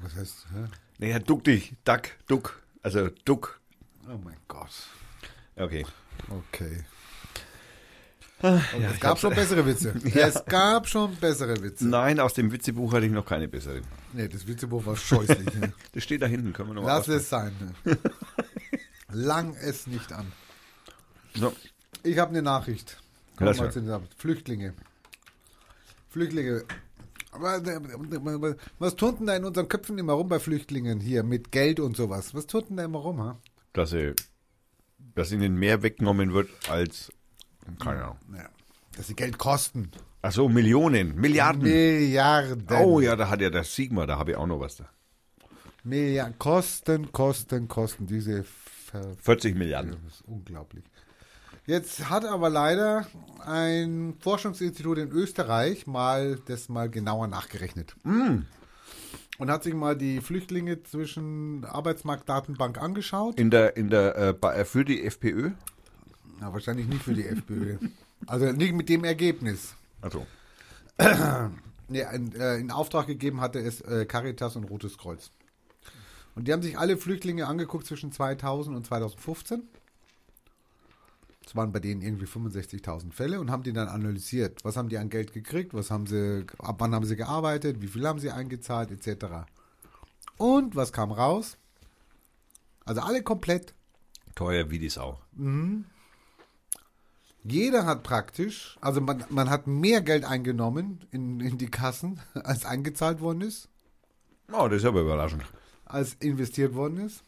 Was 0.00 0.14
heißt, 0.14 0.46
hä? 0.52 0.66
Nee, 0.98 1.18
duck 1.20 1.44
dich, 1.44 1.72
Duck, 1.84 2.10
Duck. 2.26 2.62
Also 2.82 3.08
Duck. 3.24 3.62
Oh 4.06 4.18
mein 4.22 4.36
Gott. 4.46 4.88
Okay. 5.56 5.86
Okay. 6.28 6.84
Ja, 8.42 8.60
es 8.92 9.00
gab 9.00 9.18
schon 9.18 9.34
bessere 9.34 9.64
Witze. 9.64 9.94
Es 10.14 10.44
gab 10.46 10.88
schon 10.88 11.14
bessere 11.16 11.62
Witze. 11.62 11.86
Nein, 11.86 12.18
aus 12.20 12.34
dem 12.34 12.50
Witzebuch 12.50 12.92
hatte 12.92 13.06
ich 13.06 13.12
noch 13.12 13.24
keine 13.24 13.46
bessere. 13.48 13.82
Nee, 14.12 14.28
das 14.28 14.46
Witzebuch 14.46 14.84
war 14.84 14.96
scheußlich. 14.96 15.54
Ne? 15.60 15.72
Das 15.92 16.02
steht 16.02 16.22
da 16.22 16.26
hinten, 16.26 16.52
können 16.52 16.70
wir 16.70 16.74
noch 16.74 16.82
mal 16.82 16.96
Lass 16.96 17.08
es 17.08 17.28
sein. 17.28 17.52
Ne? 17.84 17.98
Lang 19.12 19.54
es 19.60 19.86
nicht 19.86 20.12
an. 20.12 20.26
So. 21.34 21.52
Ich 22.02 22.18
habe 22.18 22.30
eine 22.30 22.42
Nachricht. 22.42 23.00
Komm 23.36 23.46
Lass 23.46 23.58
mal 23.58 23.64
mal. 23.66 23.72
zu 23.72 23.80
den- 23.82 24.08
Flüchtlinge. 24.16 24.74
Flüchtlinge. 26.10 26.64
Was 28.78 28.96
tut 28.96 29.20
denn 29.20 29.26
da 29.26 29.36
in 29.36 29.44
unseren 29.44 29.68
Köpfen 29.68 29.98
immer 29.98 30.12
rum 30.14 30.28
bei 30.28 30.38
Flüchtlingen 30.38 31.00
hier 31.00 31.22
mit 31.22 31.50
Geld 31.52 31.80
und 31.80 31.96
sowas? 31.96 32.34
Was 32.34 32.46
tut 32.46 32.68
denn 32.68 32.76
da 32.76 32.84
immer 32.84 32.98
rum? 32.98 33.20
Ha? 33.22 33.38
Dass, 33.72 33.90
sie, 33.90 34.14
dass 35.14 35.32
ihnen 35.32 35.54
mehr 35.58 35.82
weggenommen 35.82 36.34
wird 36.34 36.50
als, 36.68 37.10
keine 37.78 38.02
Ahnung. 38.04 38.18
Naja, 38.28 38.48
dass 38.96 39.06
sie 39.08 39.14
Geld 39.14 39.38
kosten. 39.38 39.90
Ach 40.22 40.32
so, 40.32 40.48
Millionen, 40.48 41.16
Milliarden. 41.16 41.62
Milliarden. 41.62 42.66
Oh 42.84 43.00
ja, 43.00 43.16
da 43.16 43.28
hat 43.28 43.40
ja 43.40 43.50
der 43.50 43.64
Sigma, 43.64 44.06
da 44.06 44.18
habe 44.18 44.32
ich 44.32 44.36
auch 44.36 44.46
noch 44.46 44.60
was 44.60 44.76
da. 44.76 44.88
Milliarden. 45.84 46.38
Kosten, 46.38 47.10
Kosten, 47.12 47.66
Kosten. 47.68 48.06
Diese 48.06 48.44
Ver 48.44 49.16
40 49.18 49.56
Milliarden. 49.56 49.96
Das 50.04 50.14
ist 50.14 50.22
unglaublich. 50.22 50.84
Jetzt 51.66 52.08
hat 52.10 52.24
aber 52.24 52.50
leider 52.50 53.06
ein 53.44 54.14
Forschungsinstitut 54.20 54.98
in 54.98 55.10
Österreich 55.10 55.86
mal 55.86 56.38
das 56.46 56.68
mal 56.68 56.88
genauer 56.90 57.26
nachgerechnet. 57.28 57.94
Und 58.04 58.46
hat 59.50 59.62
sich 59.64 59.74
mal 59.74 59.96
die 59.96 60.20
Flüchtlinge 60.20 60.82
zwischen 60.82 61.64
Arbeitsmarktdatenbank 61.64 62.78
angeschaut. 62.80 63.38
In 63.40 63.50
der, 63.50 63.76
in 63.76 63.90
der, 63.90 64.16
äh, 64.16 64.32
bei- 64.34 64.64
für 64.64 64.84
die 64.84 65.04
FPÖ? 65.04 65.52
Na, 66.42 66.52
wahrscheinlich 66.52 66.88
nicht 66.88 67.04
für 67.04 67.14
die 67.14 67.24
FPÖ. 67.24 67.78
Also 68.26 68.50
nicht 68.50 68.74
mit 68.74 68.88
dem 68.88 69.04
Ergebnis. 69.04 69.74
Also. 70.00 70.26
Nee, 71.88 72.06
in, 72.14 72.34
äh, 72.34 72.56
in 72.56 72.70
Auftrag 72.70 73.06
gegeben 73.06 73.42
hatte 73.42 73.58
es 73.58 73.82
äh, 73.82 74.06
Caritas 74.06 74.56
und 74.56 74.64
Rotes 74.64 74.96
Kreuz. 74.96 75.30
Und 76.34 76.48
die 76.48 76.52
haben 76.54 76.62
sich 76.62 76.78
alle 76.78 76.96
Flüchtlinge 76.96 77.46
angeguckt 77.46 77.86
zwischen 77.86 78.12
2000 78.12 78.74
und 78.74 78.86
2015. 78.86 79.64
Es 81.44 81.54
waren 81.54 81.70
bei 81.70 81.80
denen 81.80 82.00
irgendwie 82.00 82.24
65.000 82.24 83.12
Fälle 83.12 83.40
und 83.40 83.50
haben 83.50 83.62
die 83.62 83.74
dann 83.74 83.88
analysiert. 83.88 84.64
Was 84.64 84.78
haben 84.78 84.88
die 84.88 84.96
an 84.96 85.10
Geld 85.10 85.34
gekriegt? 85.34 85.74
Was 85.74 85.90
haben 85.90 86.06
sie, 86.06 86.46
ab 86.60 86.76
wann 86.78 86.94
haben 86.94 87.04
sie 87.04 87.16
gearbeitet? 87.16 87.82
Wie 87.82 87.88
viel 87.88 88.06
haben 88.06 88.20
sie 88.20 88.30
eingezahlt? 88.30 88.90
Etc. 88.90 89.26
Und 90.38 90.74
was 90.74 90.94
kam 90.94 91.12
raus? 91.12 91.58
Also 92.86 93.02
alle 93.02 93.22
komplett. 93.22 93.74
Teuer 94.34 94.70
wie 94.70 94.78
die 94.78 94.88
Sau. 94.88 95.18
Jeder 97.44 97.86
hat 97.86 98.02
praktisch, 98.04 98.76
also 98.80 99.00
man, 99.00 99.24
man 99.30 99.50
hat 99.50 99.66
mehr 99.66 100.00
Geld 100.00 100.24
eingenommen 100.24 101.00
in, 101.10 101.40
in 101.40 101.58
die 101.58 101.70
Kassen, 101.70 102.20
als 102.34 102.64
eingezahlt 102.64 103.20
worden 103.20 103.40
ist, 103.42 103.68
Oh, 104.52 104.68
das 104.68 104.78
ist 104.82 104.84
aber 104.84 105.00
überraschend. 105.00 105.44
als 105.86 106.14
investiert 106.14 106.74
worden 106.74 106.98
ist. 107.06 107.22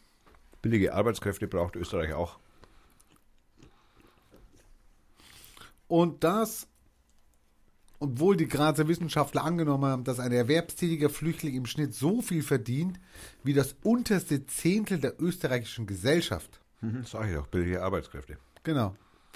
Billige 0.61 0.93
Arbeitskräfte 0.93 1.47
braucht 1.47 1.75
Österreich 1.75 2.13
auch. 2.13 2.37
Und 5.87 6.23
das, 6.23 6.67
obwohl 7.99 8.35
die 8.37 8.47
Grazer 8.47 8.87
Wissenschaftler 8.87 9.43
angenommen 9.43 9.85
haben, 9.85 10.03
dass 10.03 10.19
ein 10.19 10.31
erwerbstätiger 10.31 11.09
Flüchtling 11.09 11.55
im 11.55 11.65
Schnitt 11.65 11.93
so 11.93 12.21
viel 12.21 12.43
verdient 12.43 12.99
wie 13.43 13.53
das 13.53 13.75
unterste 13.83 14.45
Zehntel 14.45 14.99
der 14.99 15.19
österreichischen 15.21 15.85
Gesellschaft. 15.87 16.59
Mhm, 16.81 17.05
sag 17.05 17.27
ich 17.29 17.35
doch, 17.35 17.47
billige 17.47 17.81
Arbeitskräfte. 17.81 18.37
Genau. 18.63 18.95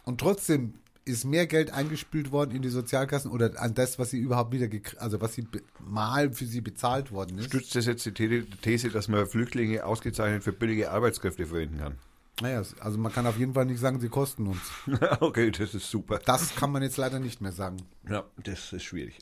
Und 0.10 0.20
trotzdem 0.20 0.74
ist 1.05 1.24
mehr 1.24 1.45
Geld 1.45 1.72
eingespült 1.72 2.32
worden 2.32 2.55
in 2.55 2.64
die 2.64 2.70
Sozialkassen 2.70 3.30
oder 3.30 3.62
an 3.62 3.76
das, 3.76 3.99
was 3.99 4.10
sie 4.10 4.18
überhaupt 4.18 4.51
wieder, 4.51 4.68
also 4.97 5.22
was 5.22 5.36
sie 5.36 5.47
mal 5.80 6.34
für 6.34 6.45
sie 6.45 6.62
bezahlt 6.62 7.12
worden 7.12 7.38
ist. 7.38 7.45
Stützt 7.45 7.76
das 7.76 7.86
jetzt 7.86 8.05
die 8.05 8.28
The- 8.28 8.43
These, 8.64 8.89
dass 8.89 9.07
man 9.07 9.28
Flüchtlinge 9.28 9.86
ausgezeichnet 9.86 10.43
für 10.43 10.51
billige 10.51 10.89
Arbeitskräfte 10.89 11.45
verwenden 11.45 11.78
kann? 11.78 11.95
Naja, 12.41 12.64
also 12.80 12.97
man 12.97 13.12
kann 13.12 13.28
auf 13.28 13.38
jeden 13.38 13.53
Fall 13.53 13.66
nicht 13.66 13.80
sagen, 13.80 13.99
sie 13.99 14.10
kosten 14.10 14.47
uns. 14.47 14.62
okay, 15.20 15.51
das 15.51 15.76
ist 15.76 15.88
super. 15.91 16.20
Das 16.26 16.55
kann 16.55 16.72
man 16.72 16.82
jetzt 16.82 16.97
leider 16.97 17.20
nicht 17.20 17.39
mehr 17.39 17.51
sagen. 17.51 17.78
Ja, 18.10 18.24
das 18.43 18.74
ist 18.74 18.82
schwierig. 18.84 19.20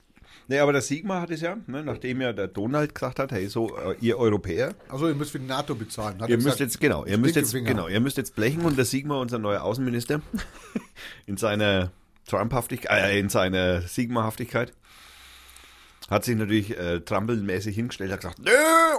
Nee, 0.49 0.59
aber 0.59 0.71
der 0.71 0.81
Sigma 0.81 1.19
hat 1.21 1.29
es 1.29 1.41
ja, 1.41 1.57
ne, 1.67 1.83
nachdem 1.83 2.21
ja 2.21 2.31
der 2.31 2.47
Donald 2.47 2.95
gesagt 2.95 3.19
hat, 3.19 3.31
hey, 3.33 3.47
so, 3.47 3.77
äh, 3.77 3.95
ihr 3.99 4.17
Europäer, 4.17 4.73
Also 4.87 5.09
ihr 5.09 5.15
müsst 5.15 5.31
für 5.31 5.39
die 5.39 5.45
NATO 5.45 5.75
bezahlen. 5.75 6.21
Hat 6.21 6.29
ihr 6.29 6.37
müsst 6.37 6.45
gesagt. 6.45 6.61
jetzt, 6.61 6.79
genau, 6.79 7.05
ihr 7.05 7.17
müsst 7.17 7.35
jetzt, 7.35 7.53
genau, 7.53 7.87
ihr 7.87 7.99
müsst 7.99 8.17
jetzt 8.17 8.35
blechen 8.35 8.61
und 8.61 8.77
der 8.77 8.85
Sigma, 8.85 9.19
unser 9.19 9.39
neuer 9.39 9.63
Außenminister, 9.63 10.21
in 11.25 11.35
seiner 11.35 11.91
Trumphaftigkeit, 12.27 13.03
äh, 13.03 13.19
in 13.19 13.27
seiner 13.27 13.81
Sigma-Haftigkeit, 13.81 14.71
hat 16.09 16.23
sich 16.23 16.37
natürlich 16.37 16.77
äh, 16.77 17.01
trampelmäßig 17.01 17.75
hingestellt, 17.75 18.11
hat 18.13 18.21
gesagt, 18.21 18.39
nö, 18.39 18.51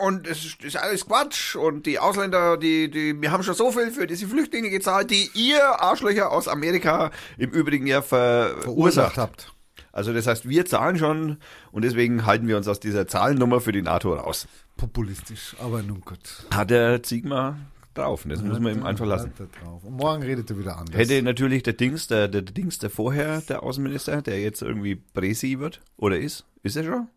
und 0.02 0.26
es 0.26 0.44
ist, 0.44 0.62
ist 0.62 0.76
alles 0.76 1.06
Quatsch 1.06 1.56
und 1.56 1.86
die 1.86 1.98
Ausländer, 1.98 2.58
die, 2.58 2.90
die, 2.90 3.20
wir 3.20 3.32
haben 3.32 3.42
schon 3.42 3.54
so 3.54 3.72
viel 3.72 3.90
für 3.90 4.06
diese 4.06 4.28
Flüchtlinge 4.28 4.68
gezahlt, 4.68 5.10
die 5.10 5.30
ihr 5.32 5.62
Arschlöcher 5.80 6.30
aus 6.30 6.46
Amerika 6.48 7.10
im 7.38 7.50
Übrigen 7.50 7.86
ja 7.86 8.02
ver 8.02 8.56
verursacht 8.60 9.16
habt. 9.16 9.54
Also 9.92 10.12
das 10.12 10.26
heißt, 10.26 10.48
wir 10.48 10.64
zahlen 10.66 10.98
schon 10.98 11.38
und 11.72 11.82
deswegen 11.84 12.26
halten 12.26 12.46
wir 12.48 12.56
uns 12.56 12.68
aus 12.68 12.80
dieser 12.80 13.06
Zahlennummer 13.06 13.60
für 13.60 13.72
die 13.72 13.82
NATO 13.82 14.14
raus. 14.14 14.46
Populistisch, 14.76 15.56
aber 15.60 15.82
nun 15.82 16.00
gut. 16.02 16.18
Hat 16.52 16.70
der 16.70 17.00
Sigma 17.04 17.58
drauf. 17.94 18.24
Das 18.28 18.42
muss 18.42 18.60
man 18.60 18.76
ihm 18.76 18.84
einfach 18.86 19.06
lassen. 19.06 19.30
Hat 19.30 19.40
er 19.40 19.46
drauf. 19.64 19.82
Und 19.84 19.94
morgen 19.96 20.22
redet 20.22 20.48
er 20.50 20.58
wieder 20.58 20.76
anders. 20.78 20.96
Hätte 20.96 21.20
natürlich 21.22 21.64
der 21.64 21.72
Dings, 21.72 22.06
der, 22.06 22.28
der, 22.28 22.42
der 22.42 22.54
Dings, 22.54 22.78
der 22.78 22.90
vorher, 22.90 23.40
der 23.40 23.62
Außenminister, 23.64 24.22
der 24.22 24.40
jetzt 24.40 24.62
irgendwie 24.62 24.94
Presi 24.96 25.58
wird, 25.58 25.80
oder 25.96 26.18
ist? 26.18 26.44
Ist 26.62 26.76
er 26.76 26.84
schon? 26.84 27.08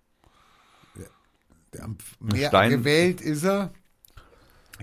Der 1.74 1.84
am- 1.86 1.98
mehr 2.20 2.50
Stein- 2.50 2.70
gewählt 2.72 3.22
ist 3.22 3.44
er. 3.46 3.72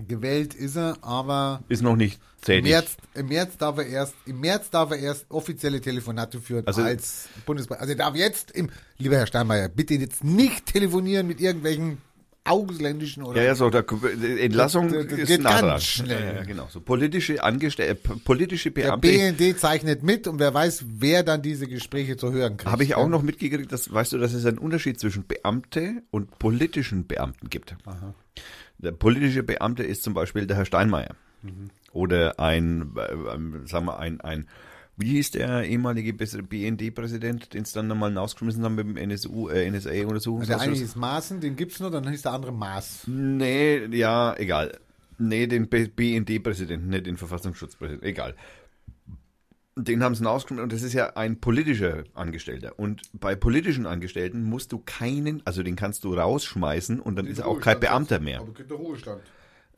Gewählt 0.07 0.53
ist 0.55 0.75
er, 0.77 0.97
aber 1.01 1.61
Ist 1.67 1.83
noch 1.83 1.95
nicht 1.95 2.19
im 2.41 2.45
tätig. 2.45 2.71
März, 2.71 2.97
im 3.15 3.27
März 3.27 3.57
darf 3.57 3.77
er 3.77 3.85
erst, 3.87 4.15
im 4.25 4.39
März 4.39 4.69
darf 4.69 4.91
er 4.91 4.97
erst 4.99 5.25
offizielle 5.29 5.81
Telefonate 5.81 6.39
führen 6.39 6.65
Also- 6.67 6.81
als 6.81 7.29
Bundespräsident. 7.45 7.81
Also 7.81 7.93
er 7.93 7.97
darf 7.97 8.15
jetzt 8.15 8.51
im, 8.51 8.69
lieber 8.97 9.17
Herr 9.17 9.27
Steinmeier, 9.27 9.69
bitte 9.69 9.93
jetzt 9.95 10.23
nicht 10.23 10.65
telefonieren 10.67 11.27
mit 11.27 11.39
irgendwelchen 11.41 11.97
ausländischen 12.45 13.21
oder 13.23 13.41
Ja, 13.41 13.47
ja, 13.49 13.55
so, 13.55 13.69
der, 13.69 13.85
Entlassung 14.39 14.91
Das- 14.91 15.07
das 15.07 15.19
ist 15.19 15.27
geht 15.27 15.41
nah 15.41 15.61
ganz 15.61 15.83
schnell. 15.83 16.19
Ja, 16.23 16.33
ja, 16.35 16.43
genau. 16.43 16.67
So 16.71 16.79
politische 16.79 17.43
Angestellte, 17.43 17.95
politische 17.95 18.71
der 18.71 18.97
Beamte. 18.97 19.07
BND 19.07 19.59
zeichnet 19.59 20.01
mit 20.03 20.25
und 20.27 20.39
wer 20.39 20.51
weiß, 20.53 20.83
wer 20.87 21.21
dann 21.23 21.41
diese 21.43 21.67
Gespräche 21.67 22.17
zu 22.17 22.31
hören 22.31 22.57
kriegt. 22.57 22.71
Habe 22.71 22.83
ich 22.83 22.95
auch 22.95 23.07
noch 23.07 23.21
mitgekriegt, 23.21 23.71
dass, 23.71 23.93
weißt 23.93 24.13
du, 24.13 24.17
dass 24.17 24.33
es 24.33 24.45
einen 24.45 24.57
Unterschied 24.57 24.99
zwischen 24.99 25.27
Beamte 25.27 26.01
und 26.09 26.39
politischen 26.39 27.05
Beamten 27.05 27.49
gibt. 27.49 27.75
Der 28.79 28.93
politische 28.93 29.43
Beamte 29.43 29.83
ist 29.83 30.01
zum 30.03 30.13
Beispiel 30.15 30.47
der 30.47 30.57
Herr 30.57 30.65
Steinmeier. 30.65 31.15
Oder 31.91 32.39
ein, 32.39 32.93
äh, 32.95 33.67
sagen 33.67 33.85
wir, 33.85 33.99
ein, 33.99 34.21
ein, 34.21 34.47
wie 34.97 35.11
hieß 35.11 35.31
der 35.31 35.63
ehemalige 35.63 36.13
BND-Präsident, 36.13 37.53
den 37.53 37.63
es 37.63 37.71
dann 37.71 37.87
nochmal 37.87 38.15
rausgeschmissen 38.17 38.63
haben 38.63 38.75
mit 38.75 38.85
dem 38.85 38.97
NSU, 38.97 39.47
äh, 39.47 39.69
Der 39.69 39.71
NSA-Untersuchungsausschuss? 39.71 40.61
eine 40.61 40.75
ist 40.75 40.95
Maaßen, 40.97 41.39
den 41.39 41.55
gibt's 41.55 41.79
nur, 41.79 41.89
dann 41.89 42.07
hieß 42.09 42.23
der 42.23 42.33
andere 42.33 42.51
Maß. 42.51 43.03
Nee, 43.07 43.85
ja, 43.95 44.35
egal. 44.37 44.77
Nee, 45.17 45.47
den 45.47 45.69
BND-Präsidenten, 45.69 46.89
nicht 46.89 47.05
den 47.05 47.17
Verfassungsschutzpräsidenten, 47.17 48.07
egal. 48.07 48.35
Den 49.77 50.03
haben 50.03 50.15
sie 50.15 50.25
rausgenommen 50.25 50.63
und 50.63 50.73
das 50.73 50.81
ist 50.81 50.91
ja 50.91 51.15
ein 51.15 51.39
politischer 51.39 52.03
Angestellter. 52.13 52.77
Und 52.77 53.01
bei 53.13 53.35
politischen 53.35 53.85
Angestellten 53.85 54.43
musst 54.43 54.73
du 54.73 54.79
keinen, 54.79 55.41
also 55.45 55.63
den 55.63 55.77
kannst 55.77 56.03
du 56.03 56.13
rausschmeißen 56.13 56.99
und 56.99 57.15
dann 57.15 57.27
ist 57.27 57.39
er 57.39 57.47
auch 57.47 57.61
kein 57.61 57.79
Beamter 57.79 58.19
mehr. 58.19 58.41
Aber 58.41 58.53
gibt 58.53 58.69
der 58.69 58.77
Ruhestand. 58.77 59.21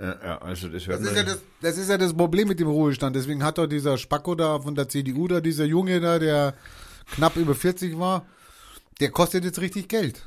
Ja, 0.01 0.39
also 0.39 0.67
das 0.67 0.85
Das 0.85 1.01
ist, 1.01 1.15
ja 1.15 1.23
das, 1.23 1.41
das 1.61 1.77
ist 1.77 1.89
ja 1.89 1.97
das 1.97 2.13
Problem 2.13 2.47
mit 2.47 2.59
dem 2.59 2.67
Ruhestand. 2.67 3.15
Deswegen 3.15 3.43
hat 3.43 3.59
doch 3.59 3.67
dieser 3.67 3.99
Spacko 3.99 4.33
da 4.33 4.59
von 4.59 4.73
der 4.73 4.89
CDU 4.89 5.27
da, 5.27 5.41
dieser 5.41 5.65
Junge 5.65 5.99
da, 5.99 6.17
der 6.17 6.55
knapp 7.11 7.35
über 7.35 7.53
40 7.53 7.99
war, 7.99 8.25
der 8.99 9.11
kostet 9.11 9.43
jetzt 9.43 9.61
richtig 9.61 9.89
Geld. 9.89 10.25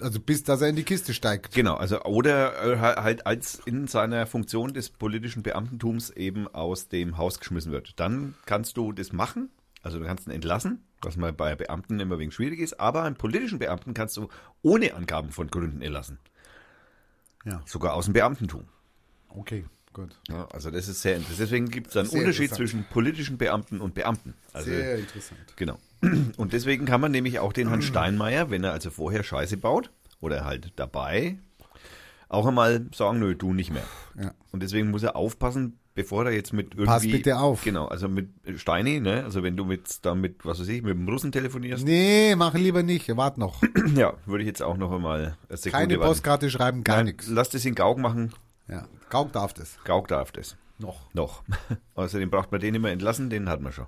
Also 0.00 0.20
bis, 0.20 0.44
dass 0.44 0.60
er 0.60 0.68
in 0.68 0.76
die 0.76 0.84
Kiste 0.84 1.12
steigt. 1.12 1.54
Genau, 1.54 1.74
also 1.74 2.02
oder 2.02 2.72
äh, 2.72 2.78
halt 2.78 3.26
als 3.26 3.60
in 3.64 3.88
seiner 3.88 4.26
Funktion 4.26 4.74
des 4.74 4.90
politischen 4.90 5.42
Beamtentums 5.42 6.10
eben 6.10 6.46
aus 6.46 6.88
dem 6.88 7.16
Haus 7.16 7.40
geschmissen 7.40 7.72
wird. 7.72 7.98
Dann 7.98 8.34
kannst 8.44 8.76
du 8.76 8.92
das 8.92 9.12
machen, 9.12 9.50
also 9.82 9.98
du 9.98 10.04
kannst 10.04 10.26
ihn 10.28 10.32
entlassen, 10.32 10.84
was 11.00 11.16
mal 11.16 11.32
bei 11.32 11.56
Beamten 11.56 11.98
immer 11.98 12.18
wegen 12.18 12.30
schwierig 12.30 12.60
ist, 12.60 12.78
aber 12.78 13.04
einen 13.04 13.16
politischen 13.16 13.58
Beamten 13.58 13.94
kannst 13.94 14.16
du 14.18 14.28
ohne 14.62 14.94
Angaben 14.94 15.30
von 15.30 15.48
Gründen 15.48 15.80
entlassen. 15.80 16.18
Ja. 17.46 17.62
Sogar 17.64 17.94
aus 17.94 18.04
dem 18.06 18.12
Beamtentum. 18.12 18.64
Okay, 19.28 19.64
gut. 19.92 20.18
Ja, 20.28 20.46
also 20.48 20.70
das 20.70 20.88
ist 20.88 21.00
sehr 21.00 21.16
interessant. 21.16 21.40
Deswegen 21.40 21.70
gibt 21.70 21.88
es 21.88 21.96
einen 21.96 22.08
Sehr 22.08 22.20
Unterschied 22.20 22.52
zwischen 22.52 22.84
politischen 22.84 23.38
Beamten 23.38 23.80
und 23.80 23.94
Beamten. 23.94 24.34
Also 24.52 24.70
Sehr 24.70 24.98
interessant. 24.98 25.40
Genau. 25.56 25.78
Und 26.36 26.52
deswegen 26.52 26.84
kann 26.84 27.00
man 27.00 27.10
nämlich 27.12 27.38
auch 27.38 27.52
den 27.52 27.68
Herrn 27.68 27.82
Steinmeier, 27.82 28.50
wenn 28.50 28.64
er 28.64 28.72
also 28.72 28.90
vorher 28.90 29.22
Scheiße 29.22 29.56
baut 29.56 29.90
oder 30.20 30.44
halt 30.44 30.72
dabei, 30.76 31.38
auch 32.28 32.46
einmal 32.46 32.86
sagen, 32.94 33.20
nö, 33.20 33.34
du 33.34 33.54
nicht 33.54 33.70
mehr. 33.70 33.86
Ja. 34.20 34.34
Und 34.52 34.62
deswegen 34.62 34.90
muss 34.90 35.02
er 35.02 35.16
aufpassen, 35.16 35.78
bevor 35.96 36.24
er 36.26 36.30
jetzt 36.32 36.52
mit 36.52 36.74
irgendwie... 36.74 36.86
Pass 36.86 37.02
bitte 37.02 37.38
auf. 37.38 37.64
Genau, 37.64 37.86
also 37.88 38.08
mit 38.08 38.28
Steini, 38.54 39.00
ne, 39.00 39.24
also 39.24 39.42
wenn 39.42 39.56
du 39.56 39.64
mit, 39.64 39.88
was 40.44 40.60
weiß 40.60 40.68
ich, 40.68 40.82
mit 40.82 40.92
dem 40.94 41.08
Russen 41.08 41.32
telefonierst, 41.32 41.84
Nee, 41.84 42.36
mach 42.36 42.54
lieber 42.54 42.84
nicht. 42.84 43.08
Wart 43.16 43.38
noch. 43.38 43.60
ja, 43.96 44.14
würde 44.26 44.44
ich 44.44 44.46
jetzt 44.46 44.62
auch 44.62 44.76
noch 44.76 44.92
einmal 44.92 45.36
Keine. 45.72 45.98
Postkarte 45.98 46.48
schreiben, 46.50 46.84
gar 46.84 47.02
nichts. 47.02 47.26
Lass 47.26 47.50
das 47.50 47.64
in 47.64 47.74
Gauk 47.74 47.98
machen, 47.98 48.32
Ja. 48.68 48.86
Gauk 49.10 49.32
darf 49.32 49.52
das. 49.54 49.78
Gauk 49.84 50.06
darf 50.06 50.30
das. 50.30 50.56
Noch. 50.78 51.12
Noch. 51.14 51.42
Außerdem 51.94 52.30
braucht 52.30 52.52
man 52.52 52.60
den 52.60 52.74
immer 52.74 52.90
entlassen, 52.90 53.30
den 53.30 53.48
hat 53.48 53.60
man 53.60 53.72
schon. 53.72 53.86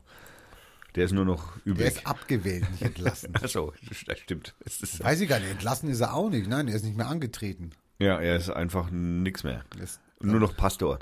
Der 0.95 1.05
ist 1.05 1.13
nur 1.13 1.27
noch 1.27 1.53
Der 1.59 1.73
übrig. 1.73 1.87
ist 1.89 2.07
abgewählt, 2.07 2.69
nicht 2.71 2.83
entlassen. 2.83 3.35
Achso, 3.43 3.75
das 4.07 4.19
stimmt. 4.19 4.55
Das 4.65 5.05
Weiß 5.05 5.21
ich 5.21 5.29
gar 5.29 5.39
nicht. 5.39 5.51
Entlassen 5.51 5.91
ist 5.91 6.01
er 6.01 6.15
auch 6.15 6.31
nicht. 6.31 6.49
Nein, 6.49 6.67
er 6.67 6.75
ist 6.75 6.85
nicht 6.85 6.97
mehr 6.97 7.09
angetreten. 7.09 7.71
ja, 7.99 8.19
er 8.19 8.37
ist 8.37 8.49
einfach 8.49 8.91
nix 8.91 9.45
mehr. 9.45 9.63
Ist, 9.83 10.01
Nur 10.23 10.41
noch 10.41 10.57
Pastor. 10.57 10.99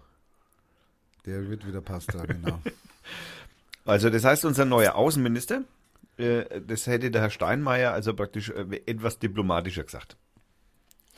Der 1.26 1.48
wird 1.48 1.66
wieder 1.66 1.80
Pastor, 1.80 2.26
genau. 2.26 2.60
Also 3.84 4.10
das 4.10 4.24
heißt, 4.24 4.44
unser 4.44 4.64
neuer 4.64 4.96
Außenminister, 4.96 5.62
äh, 6.16 6.60
das 6.60 6.88
hätte 6.88 7.12
der 7.12 7.22
Herr 7.22 7.30
Steinmeier 7.30 7.92
also 7.92 8.14
praktisch 8.14 8.50
äh, 8.50 8.80
etwas 8.84 9.20
diplomatischer 9.20 9.84
gesagt. 9.84 10.16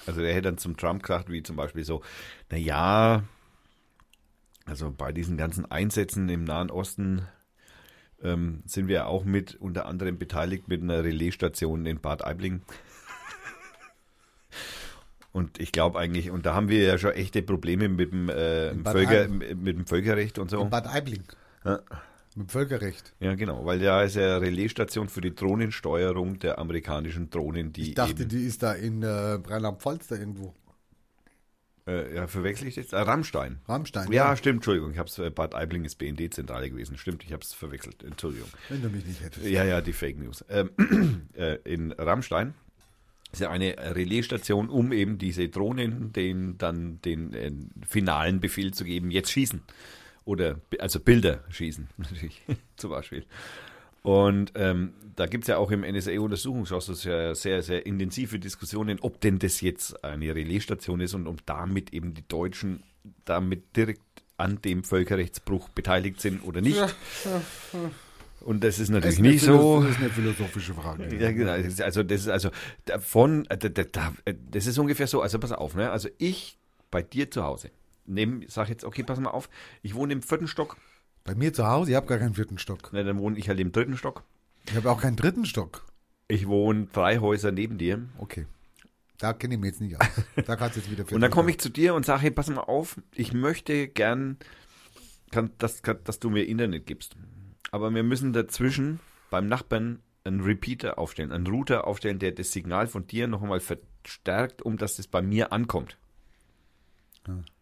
Also 0.07 0.21
er 0.21 0.33
hätte 0.35 0.43
dann 0.43 0.59
zum 0.59 0.77
Trump 0.77 1.03
gesagt, 1.03 1.31
wie 1.31 1.43
zum 1.43 1.57
Beispiel 1.57 1.85
so, 1.85 2.03
na 2.51 2.59
ja, 2.59 3.25
Also 4.67 4.93
bei 4.93 5.13
diesen 5.13 5.39
ganzen 5.39 5.71
Einsätzen 5.71 6.29
im 6.29 6.45
Nahen 6.45 6.71
Osten 6.71 7.27
ähm, 8.23 8.63
sind 8.67 8.89
wir 8.89 9.07
auch 9.07 9.25
mit 9.25 9.55
unter 9.55 9.87
anderem 9.87 10.19
beteiligt 10.19 10.69
mit 10.69 10.83
einer 10.83 11.05
Relaisstation 11.05 11.87
in 11.87 12.01
Bad 12.01 12.23
Aibling. 12.23 12.63
Und 15.39 15.61
ich 15.61 15.71
glaube 15.71 16.01
eigentlich, 16.01 16.33
und 16.33 16.47
da 16.47 16.55
haben 16.55 16.69
wir 16.69 16.83
ja 16.83 16.99
schon 16.99 17.13
echte 17.13 17.43
Probleme 17.43 17.89
mit 17.89 18.11
dem, 18.11 18.29
äh, 18.29 18.75
Völker, 18.83 19.29
mit, 19.29 19.79
dem 19.79 19.87
Völkerrecht 19.87 20.37
und 20.41 20.51
so. 20.51 20.61
In 20.61 20.69
Bad 20.69 20.89
Aibling. 20.89 21.23
Ja. 21.65 21.79
Mit 22.35 22.51
Völkerrecht. 22.51 23.15
Ja, 23.21 23.37
genau, 23.37 23.65
weil 23.65 23.79
da 23.79 24.03
ist 24.03 24.17
ja 24.17 24.39
Relaisstation 24.39 25.09
für 25.09 25.21
die 25.21 25.33
Drohnensteuerung 25.33 26.41
der 26.41 26.59
amerikanischen 26.59 27.31
Drohnen, 27.31 27.73
die 27.73 27.91
Ich 27.91 27.95
dachte, 27.95 28.27
die 28.27 28.43
ist 28.43 28.65
da 28.65 28.73
in 28.73 29.05
äh, 29.05 29.07
Rheinland-Pfalz 29.07 30.09
da 30.09 30.17
irgendwo. 30.17 30.57
äh, 31.87 32.17
ja, 32.17 32.27
verwechsel 32.27 32.67
ich 32.67 32.75
jetzt? 32.75 32.93
Ah, 32.93 33.03
Rammstein. 33.03 33.61
Rammstein. 33.69 34.11
Ja, 34.11 34.37
stimmt, 34.37 34.57
Entschuldigung, 34.57 34.91
ich 34.91 34.99
hab's, 34.99 35.21
äh, 35.21 35.31
Bad 35.31 35.55
Aibling 35.55 35.85
ist 35.85 35.99
BND-Zentrale 35.99 36.69
gewesen, 36.69 36.99
stimmt, 36.99 37.23
ich 37.23 37.33
habe 37.33 37.45
es 37.45 37.55
verwechselt, 37.55 38.03
Entschuldigung. 38.03 38.49
Wenn 38.71 38.83
du 38.83 38.89
mich 38.89 39.07
nicht 39.07 39.23
hättest. 39.23 39.47
Ja, 39.47 39.63
ja, 39.63 39.81
die 39.83 39.93
Fake 39.93 40.19
News. 40.19 40.45
Ähm, 40.49 41.29
äh, 41.37 41.59
in 41.63 41.93
Rammstein 41.93 42.55
ist 43.33 43.41
ja 43.41 43.51
eine 43.51 43.77
Relaisstation, 43.95 44.69
um 44.69 44.93
eben 44.93 45.19
diese 45.19 45.49
Drohnen 45.49 46.13
den, 46.13 46.57
dann 46.59 47.01
den 47.03 47.35
äh, 47.35 47.51
finalen 47.87 48.41
Befehl 48.41 48.73
zu 48.73 48.85
geben, 48.85 49.11
jetzt 49.11 49.31
schießen. 49.31 49.63
Oder 50.25 50.61
also 50.79 51.01
Bilder 51.01 51.45
schießen, 51.51 51.89
natürlich, 51.97 52.43
zum 52.77 52.91
Beispiel. 52.91 53.25
Und 54.03 54.53
ähm, 54.55 54.95
da 55.17 55.27
gibt 55.27 55.45
es 55.45 55.49
ja 55.49 55.59
auch 55.59 55.71
im 55.71 55.83
NSA-Untersuchungsausschuss 55.83 57.05
ja 57.05 57.35
sehr, 57.35 57.63
sehr 57.63 57.85
intensive 57.85 58.39
Diskussionen, 58.39 58.99
ob 59.01 59.21
denn 59.21 59.39
das 59.39 59.61
jetzt 59.61 60.05
eine 60.05 60.35
Relaisstation 60.35 61.01
ist 61.01 61.15
und 61.15 61.27
ob 61.27 61.45
damit 61.45 61.93
eben 61.93 62.15
die 62.15 62.27
Deutschen 62.27 62.83
damit 63.25 63.77
direkt 63.77 64.03
an 64.37 64.63
dem 64.63 64.85
Völkerrechtsbruch 64.85 65.69
beteiligt 65.71 66.21
sind 66.21 66.43
oder 66.45 66.61
nicht. 66.61 66.79
Und 68.41 68.63
das 68.65 68.79
ist 68.79 68.89
Das 68.89 68.91
natürlich 68.91 69.17
ist 69.17 69.21
nicht 69.23 69.45
so. 69.45 69.83
Das 69.83 69.91
ist 69.93 69.99
eine 69.99 70.11
philosophische 70.11 70.75
Frage. 70.75 71.09
Ja, 71.19 71.33
genau. 71.33 71.57
Das 71.57 71.67
ist 71.67 71.83
Also 71.83 72.03
das 72.03 72.21
ist 72.23 72.29
also 72.29 72.51
davon, 72.85 73.47
äh, 73.47 73.57
äh, 73.57 74.35
das 74.51 74.67
ist 74.67 74.79
ungefähr 74.79 75.07
so. 75.07 75.21
Also 75.23 75.39
pass 75.39 75.53
auf, 75.53 75.75
ne? 75.75 75.91
Also 75.91 76.09
ich 76.19 76.59
bei 76.91 77.03
dir 77.03 77.31
zu 77.31 77.43
Hause, 77.45 77.71
nehm, 78.07 78.45
sag 78.49 78.69
jetzt, 78.69 78.85
okay, 78.85 79.03
pass 79.03 79.21
mal 79.21 79.31
auf, 79.31 79.51
ich 79.83 79.95
wohne 79.95 80.13
im 80.15 80.23
vierten 80.23 80.49
Stock, 80.49 80.77
Bei 81.25 81.35
mir 81.35 81.53
zu 81.53 81.67
Hause, 81.67 81.91
ich 81.91 81.97
habe 81.97 82.07
gar 82.07 82.19
keinen 82.19 82.35
vierten 82.35 82.59
Stock. 82.59 82.93
ne, 82.93 83.05
dann 83.05 83.19
wohne 83.19 83.39
ich 83.39 83.49
halt 83.49 83.61
im 83.61 83.73
dritten 83.73 83.97
Stock. 83.97 84.25
Ich 84.67 84.77
habe 84.77 84.91
auch 84.91 85.01
keinen 85.03 85.17
dritten 85.17 85.45
Stock. 85.45 85.85
Ich 86.29 86.47
wohne 86.47 86.89
drei 86.93 87.19
Häuser 87.19 87.53
neben 87.53 87.77
dir. 87.79 88.07
Okay. 88.19 88.47
Da 89.19 89.33
kenne 89.33 89.55
ich 89.55 89.61
mich 89.61 89.71
jetzt 89.73 89.81
nicht 89.81 90.01
aus. 90.01 90.07
Da 90.47 90.57
kannst 90.57 90.77
du 90.77 90.81
jetzt 90.81 90.91
wieder 90.91 91.05
Und 91.13 91.21
dann 91.21 91.31
komme 91.31 91.51
ich 91.51 91.59
zu 91.59 91.69
dir 91.71 91.95
und 91.95 92.07
sage, 92.07 92.23
hey, 92.23 92.31
pass 92.31 92.49
mal 92.49 92.61
auf, 92.61 92.97
ich 93.15 93.33
möchte 93.33 93.89
gern, 93.89 94.37
kann, 95.31 95.51
dass, 95.59 95.83
kann, 95.83 95.99
dass 96.05 96.19
du 96.21 96.31
mir 96.31 96.45
Internet 96.45 96.87
gibst. 96.87 97.17
Aber 97.71 97.95
wir 97.95 98.03
müssen 98.03 98.33
dazwischen 98.33 99.01
beim 99.31 99.47
Nachbarn 99.47 100.01
einen 100.25 100.41
Repeater 100.41 100.99
aufstellen, 100.99 101.33
einen 101.33 101.47
Router 101.47 101.87
aufstellen, 101.87 102.19
der 102.19 102.33
das 102.33 102.53
Signal 102.53 102.87
von 102.87 103.07
dir 103.07 103.29
noch 103.29 103.43
einmal 103.43 103.61
verstärkt, 103.61 104.63
um 104.63 104.77
dass 104.77 104.97
das 104.97 105.07
bei 105.07 105.23
mir 105.23 105.53
ankommt. 105.53 105.97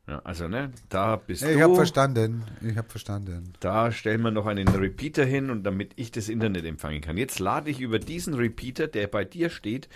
Ja, 0.06 0.20
also, 0.20 0.46
ne, 0.46 0.70
da 0.88 1.16
bist 1.16 1.42
Hey, 1.42 1.52
du. 1.54 1.58
ich 1.58 1.62
habe 1.64 1.74
verstanden. 1.74 2.44
Ich 2.62 2.76
habe 2.76 2.88
verstanden. 2.88 3.52
Da 3.58 3.90
stellen 3.90 4.22
wir 4.22 4.30
noch 4.30 4.46
einen 4.46 4.68
Repeater 4.68 5.24
hin 5.24 5.50
und 5.50 5.64
damit 5.64 5.92
ich 5.96 6.12
das 6.12 6.28
Internet 6.28 6.64
empfangen 6.64 7.00
kann. 7.00 7.16
Jetzt 7.16 7.40
lade 7.40 7.68
ich 7.70 7.80
über 7.80 7.98
diesen 7.98 8.34
Repeater, 8.34 8.86
der 8.86 9.08
bei 9.08 9.24
dir 9.24 9.50
steht, 9.50 9.88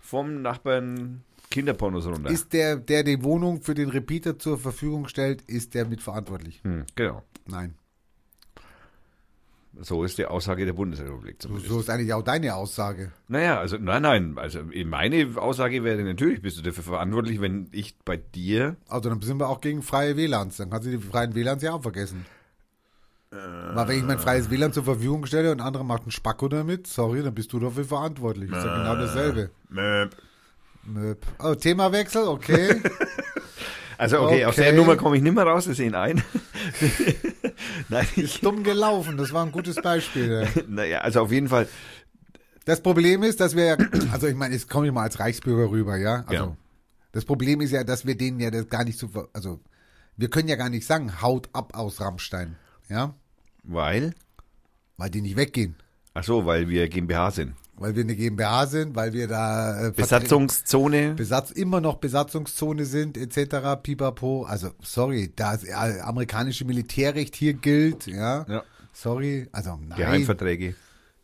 vom 0.00 0.42
Nachbarn 0.42 1.24
Kinderpornos 1.50 2.06
runter. 2.06 2.30
Ist 2.30 2.52
der, 2.52 2.76
der 2.76 3.02
die 3.02 3.24
Wohnung 3.24 3.60
für 3.62 3.74
den 3.74 3.88
Repeater 3.88 4.38
zur 4.38 4.58
Verfügung 4.58 5.08
stellt, 5.08 5.42
ist 5.42 5.74
der 5.74 5.86
mitverantwortlich? 5.86 6.60
hm, 6.62 6.84
genau. 6.94 7.24
Nein. 7.46 7.74
So 9.80 10.04
ist 10.04 10.16
die 10.18 10.26
Aussage 10.26 10.64
der 10.64 10.72
Bundesrepublik 10.72 11.36
So, 11.40 11.48
zumindest. 11.48 11.70
so 11.72 11.80
ist 11.80 11.90
eigentlich 11.90 12.12
auch 12.14 12.22
deine 12.22 12.54
Aussage. 12.54 13.12
Naja, 13.28 13.58
also 13.58 13.76
nein, 13.78 14.02
nein, 14.02 14.38
also 14.38 14.60
meine 14.86 15.28
Aussage 15.36 15.84
wäre 15.84 16.02
natürlich, 16.02 16.40
bist 16.40 16.58
du 16.58 16.62
dafür 16.62 16.84
verantwortlich, 16.84 17.40
wenn 17.40 17.68
ich 17.72 17.94
bei 18.04 18.16
dir, 18.16 18.76
Also 18.88 19.10
dann 19.10 19.20
sind 19.20 19.38
wir 19.38 19.48
auch 19.48 19.60
gegen 19.60 19.82
freie 19.82 20.16
WLANs. 20.16 20.56
Dann 20.56 20.70
kannst 20.70 20.86
du 20.86 20.90
die 20.90 20.98
freien 20.98 21.34
WLANs 21.34 21.62
ja 21.62 21.72
auch 21.72 21.82
vergessen. 21.82 22.24
Weil 23.30 23.88
wenn 23.88 23.98
ich 23.98 24.04
mein 24.04 24.18
freies 24.18 24.50
WLAN 24.50 24.72
zur 24.72 24.84
Verfügung 24.84 25.26
stelle 25.26 25.52
und 25.52 25.60
andere 25.60 25.84
macht 25.84 26.02
einen 26.02 26.10
Spacko 26.12 26.48
damit, 26.48 26.86
sorry, 26.86 27.22
dann 27.22 27.34
bist 27.34 27.52
du 27.52 27.58
dafür 27.58 27.84
verantwortlich. 27.84 28.50
Ist 28.50 28.64
ja 28.64 28.76
genau 28.78 28.94
dasselbe. 28.96 29.50
Möp. 29.68 30.16
Oh, 31.42 31.54
Themawechsel, 31.54 32.28
okay. 32.28 32.80
also 33.98 34.20
okay, 34.22 34.44
aus 34.44 34.54
Okay. 34.54 34.64
der 34.64 34.72
Nummer 34.74 34.96
komme 34.96 35.16
ich 35.16 35.22
nicht 35.22 35.34
mehr 35.34 35.44
raus, 35.44 35.66
wir 35.66 35.74
sehen 35.74 35.94
ein. 35.94 36.22
nein, 37.88 38.06
ich, 38.16 38.40
Dumm 38.40 38.62
gelaufen, 38.62 39.16
das 39.16 39.32
war 39.32 39.44
ein 39.44 39.52
gutes 39.52 39.76
Beispiel. 39.76 40.46
ja. 40.54 40.62
naja, 40.68 40.98
also 41.00 41.20
auf 41.22 41.32
jeden 41.32 41.48
Fall, 41.48 41.68
Das 42.64 42.80
Problem 42.82 43.22
ist, 43.22 43.40
dass 43.40 43.54
wir 43.56 43.64
ja, 43.64 43.76
also 44.12 44.26
ich 44.26 44.34
meine, 44.34 44.54
jetzt 44.54 44.68
komme 44.68 44.86
ich 44.86 44.92
mal 44.92 45.02
als 45.02 45.18
Reichsbürger 45.20 45.70
rüber, 45.70 45.96
ja. 45.96 46.24
Also 46.26 46.44
Ja. 46.44 46.56
das 47.12 47.24
Problem 47.24 47.60
ist 47.60 47.70
ja, 47.72 47.84
dass 47.84 48.04
wir 48.06 48.16
denen 48.16 48.40
ja 48.40 48.50
das 48.50 48.68
gar 48.68 48.84
nicht 48.84 48.98
so, 48.98 49.08
also 49.32 49.60
wir 50.16 50.28
können 50.30 50.48
ja 50.48 50.56
gar 50.56 50.68
nicht 50.70 50.86
sagen, 50.86 51.20
haut 51.22 51.48
ab 51.52 51.72
aus 51.76 52.00
Rammstein, 52.00 52.56
ja, 52.88 53.14
weil, 53.62 54.14
weil 54.96 55.10
die 55.10 55.20
nicht 55.22 55.36
weggehen, 55.36 55.76
ach 56.14 56.24
so, 56.24 56.44
weil 56.46 56.68
wir 56.68 56.88
GmbH 56.88 57.30
sind. 57.30 57.54
Weil 57.78 57.94
wir 57.94 58.02
eine 58.02 58.16
GmbH 58.16 58.66
sind, 58.66 58.96
weil 58.96 59.12
wir 59.12 59.28
da 59.28 59.88
äh, 59.88 59.92
Besatzungszone, 59.92 61.14
Besatz 61.14 61.50
immer 61.50 61.80
noch 61.80 61.96
Besatzungszone 61.96 62.84
sind 62.84 63.16
etc. 63.16 63.80
Pipapo. 63.82 64.44
Also 64.44 64.70
sorry, 64.82 65.32
da 65.34 65.52
das 65.52 65.64
äh, 65.64 66.00
amerikanische 66.00 66.64
Militärrecht 66.64 67.36
hier 67.36 67.54
gilt, 67.54 68.06
ja. 68.06 68.46
Ja. 68.48 68.62
Sorry, 68.92 69.48
also 69.52 69.78
nein. 69.80 69.98
Geheimverträge. 69.98 70.74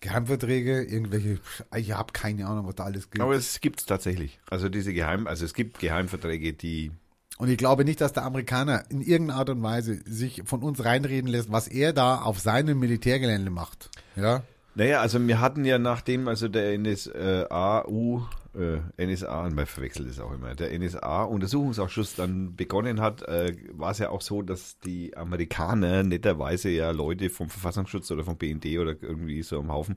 Geheimverträge, 0.00 0.82
irgendwelche. 0.82 1.38
Ich 1.76 1.92
habe 1.92 2.12
keine 2.12 2.46
Ahnung, 2.46 2.66
was 2.66 2.74
da 2.74 2.84
alles 2.84 3.10
gilt. 3.10 3.22
Aber 3.22 3.34
es 3.34 3.60
gibt's 3.60 3.86
tatsächlich. 3.86 4.40
Also 4.50 4.68
diese 4.68 4.92
Geheim, 4.92 5.26
also 5.26 5.44
es 5.44 5.54
gibt 5.54 5.78
Geheimverträge, 5.78 6.52
die 6.52 6.90
Und 7.38 7.48
ich 7.48 7.56
glaube 7.56 7.84
nicht, 7.84 8.00
dass 8.00 8.12
der 8.12 8.24
Amerikaner 8.24 8.84
in 8.90 9.00
irgendeiner 9.00 9.38
Art 9.38 9.50
und 9.50 9.62
Weise 9.62 10.00
sich 10.04 10.42
von 10.44 10.62
uns 10.62 10.84
reinreden 10.84 11.30
lässt, 11.30 11.50
was 11.50 11.68
er 11.68 11.92
da 11.92 12.20
auf 12.20 12.40
seinem 12.40 12.78
Militärgelände 12.78 13.50
macht. 13.50 13.90
Ja. 14.16 14.42
Naja, 14.74 15.00
also 15.00 15.24
wir 15.26 15.40
hatten 15.40 15.64
ja 15.64 15.78
nachdem, 15.78 16.28
also 16.28 16.48
der 16.48 16.78
NSA, 16.78 17.84
U, 17.88 18.22
äh, 18.54 19.06
NSA, 19.06 19.50
man 19.50 19.66
verwechselt 19.66 20.08
es 20.08 20.18
auch 20.18 20.32
immer, 20.32 20.54
der 20.54 20.78
NSA-Untersuchungsausschuss 20.78 22.14
dann 22.14 22.56
begonnen 22.56 23.00
hat, 23.00 23.22
äh, 23.22 23.54
war 23.72 23.90
es 23.90 23.98
ja 23.98 24.10
auch 24.10 24.22
so, 24.22 24.42
dass 24.42 24.78
die 24.80 25.16
Amerikaner 25.16 26.02
netterweise 26.02 26.70
ja 26.70 26.90
Leute 26.90 27.28
vom 27.28 27.48
Verfassungsschutz 27.48 28.10
oder 28.10 28.24
vom 28.24 28.36
BND 28.36 28.78
oder 28.78 28.94
irgendwie 29.00 29.42
so 29.42 29.58
am 29.58 29.70
Haufen 29.70 29.96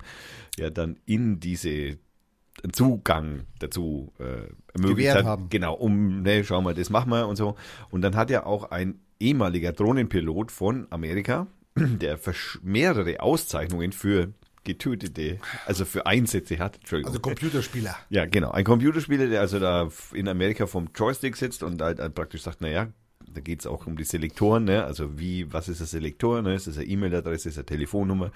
ja 0.57 0.69
dann 0.69 0.97
in 1.05 1.39
diese 1.39 1.97
Zugang 2.71 3.41
dazu 3.59 4.13
äh, 4.19 4.47
ermöglicht 4.73 5.15
hat. 5.15 5.25
haben. 5.25 5.49
Genau, 5.49 5.73
um, 5.73 6.21
ne, 6.21 6.43
schau 6.43 6.61
mal, 6.61 6.73
das 6.73 6.89
machen 6.89 7.11
wir 7.11 7.27
und 7.27 7.35
so. 7.35 7.55
Und 7.91 8.01
dann 8.01 8.15
hat 8.15 8.29
ja 8.29 8.45
auch 8.45 8.71
ein 8.71 8.99
ehemaliger 9.19 9.73
Drohnenpilot 9.73 10.51
von 10.51 10.87
Amerika, 10.89 11.47
der 11.75 12.19
mehrere 12.63 13.19
Auszeichnungen 13.19 13.91
für 13.91 14.33
getötete, 14.65 15.39
also 15.65 15.85
für 15.85 16.05
Einsätze 16.05 16.59
hat, 16.59 16.75
Entschuldigung. 16.77 17.11
Also 17.11 17.21
Computerspieler. 17.21 17.95
ja, 18.09 18.25
genau. 18.25 18.51
Ein 18.51 18.65
Computerspieler, 18.65 19.27
der 19.27 19.41
also 19.41 19.59
da 19.59 19.89
in 20.13 20.27
Amerika 20.27 20.67
vom 20.67 20.89
Joystick 20.93 21.37
sitzt 21.37 21.63
und 21.63 21.81
halt, 21.81 21.99
halt 21.99 22.13
praktisch 22.13 22.41
sagt, 22.41 22.61
naja, 22.61 22.87
da 23.33 23.41
geht's 23.41 23.65
auch 23.65 23.87
um 23.87 23.97
die 23.97 24.03
Selektoren, 24.03 24.65
ne? 24.65 24.83
Also 24.83 25.17
wie, 25.19 25.51
was 25.51 25.69
ist 25.69 25.81
ein 25.81 25.87
Selektor, 25.87 26.41
ne? 26.41 26.55
Ist 26.55 26.67
das 26.67 26.77
eine 26.77 26.87
E-Mail-Adresse, 26.87 27.49
ist 27.49 27.57
das 27.57 27.63
eine 27.63 27.65
Telefonnummer? 27.65 28.31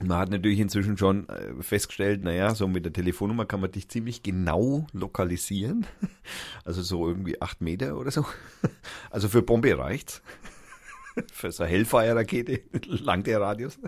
Man 0.00 0.18
hat 0.18 0.30
natürlich 0.30 0.58
inzwischen 0.58 0.98
schon 0.98 1.28
äh, 1.28 1.62
festgestellt, 1.62 2.24
naja, 2.24 2.54
so 2.54 2.66
mit 2.66 2.84
der 2.84 2.92
Telefonnummer 2.92 3.46
kann 3.46 3.60
man 3.60 3.70
dich 3.70 3.88
ziemlich 3.88 4.22
genau 4.22 4.86
lokalisieren. 4.92 5.86
Also 6.64 6.80
so 6.80 7.06
irgendwie 7.06 7.42
acht 7.42 7.60
Meter 7.60 7.98
oder 7.98 8.10
so. 8.10 8.24
Also 9.10 9.28
für 9.28 9.42
Bombe 9.42 9.76
reicht's. 9.76 10.22
Für 11.32 11.52
so 11.52 11.62
eine 11.62 11.72
Hellfire-Rakete 11.72 12.60
langt 12.86 13.26
der 13.26 13.40
Radius, 13.40 13.78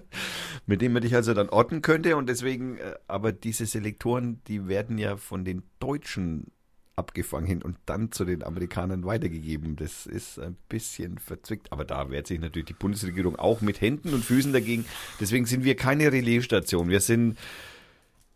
mit 0.67 0.81
dem 0.81 0.93
man 0.93 1.03
dich 1.03 1.15
also 1.15 1.35
dann 1.35 1.49
orten 1.49 1.83
könnte. 1.83 2.17
Und 2.17 2.29
deswegen, 2.29 2.79
äh, 2.79 2.95
aber 3.07 3.33
diese 3.33 3.67
Selektoren, 3.67 4.41
die 4.47 4.69
werden 4.69 4.99
ja 4.99 5.17
von 5.17 5.45
den 5.45 5.63
Deutschen 5.81 6.53
abgefangen 6.97 7.63
und 7.63 7.77
dann 7.85 8.11
zu 8.11 8.25
den 8.25 8.43
Amerikanern 8.43 9.05
weitergegeben. 9.05 9.77
Das 9.77 10.07
ist 10.07 10.39
ein 10.39 10.57
bisschen 10.69 11.19
verzwickt. 11.19 11.71
Aber 11.71 11.85
da 11.85 12.11
wehrt 12.11 12.27
sich 12.27 12.41
natürlich 12.41 12.67
die 12.67 12.73
Bundesregierung 12.73 13.37
auch 13.37 13.61
mit 13.61 13.81
Händen 13.81 14.15
und 14.15 14.25
Füßen 14.25 14.53
dagegen. 14.53 14.87
Deswegen 15.21 15.45
sind 15.45 15.65
wir 15.65 15.77
keine 15.77 16.11
Relaisstation. 16.11 16.89
Wir 16.89 17.01
sind, 17.01 17.37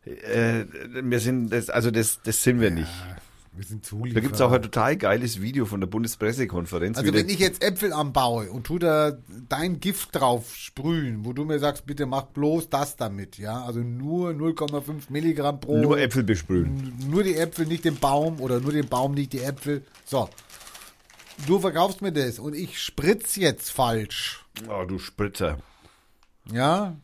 äh, 0.05 0.65
wir 0.93 1.21
sind, 1.21 1.51
das, 1.51 1.71
also 1.71 1.91
das, 1.91 2.21
das 2.23 2.43
sind 2.43 2.61
wir 2.61 2.71
nicht. 2.71 2.93
Wir 3.52 3.64
sind 3.64 3.85
Da 3.85 3.89
Zulieferer. 3.89 4.20
gibt's 4.22 4.40
auch 4.40 4.52
ein 4.52 4.62
total 4.62 4.97
geiles 4.97 5.40
Video 5.43 5.66
von 5.66 5.81
der 5.81 5.89
Bundespressekonferenz. 5.89 6.98
Also 6.98 7.12
wenn 7.12 7.28
ich 7.28 7.40
jetzt 7.40 7.64
Äpfel 7.64 7.93
anbaue 7.93 8.51
und 8.51 8.64
tu 8.64 8.78
da 8.78 9.18
dein 9.48 9.81
Gift 9.81 10.10
drauf 10.14 10.55
sprühen, 10.55 11.24
wo 11.24 11.32
du 11.32 11.44
mir 11.44 11.59
sagst, 11.59 11.85
bitte 11.85 12.06
mach 12.06 12.27
bloß 12.27 12.68
das 12.70 12.97
damit, 12.97 13.39
ja, 13.39 13.62
also 13.64 13.81
nur 13.81 14.31
0,5 14.31 15.10
Milligramm 15.10 15.59
pro, 15.60 15.78
nur 15.78 15.98
Äpfel 15.98 16.22
besprühen. 16.22 16.94
nur 17.10 17.24
die 17.24 17.35
Äpfel, 17.36 17.66
nicht 17.66 17.85
den 17.85 17.97
Baum 17.97 18.40
oder 18.40 18.60
nur 18.60 18.72
den 18.72 18.89
Baum, 18.89 19.12
nicht 19.14 19.32
die 19.32 19.40
Äpfel. 19.40 19.82
So, 20.05 20.28
du 21.48 21.59
verkaufst 21.59 22.02
mir 22.02 22.12
das 22.12 22.39
und 22.39 22.55
ich 22.55 22.81
spritz 22.81 23.35
jetzt 23.35 23.70
falsch. 23.70 24.44
Oh, 24.68 24.85
du 24.86 24.98
Spritzer. 25.01 25.59
Ja? 26.52 26.97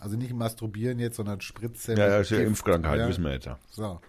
Also 0.00 0.16
nicht 0.16 0.34
masturbieren 0.34 0.98
jetzt, 0.98 1.16
sondern 1.16 1.40
Spritze. 1.40 1.92
Ja, 1.94 2.08
ja, 2.08 2.18
ist 2.18 2.30
ja. 2.30 2.38
Impfkrankheit, 2.40 2.98
Ja. 2.98 3.08
wissen 3.08 3.22
wir 3.24 3.32
jetzt. 3.32 3.46
ja. 3.46 3.58
So. 3.70 4.00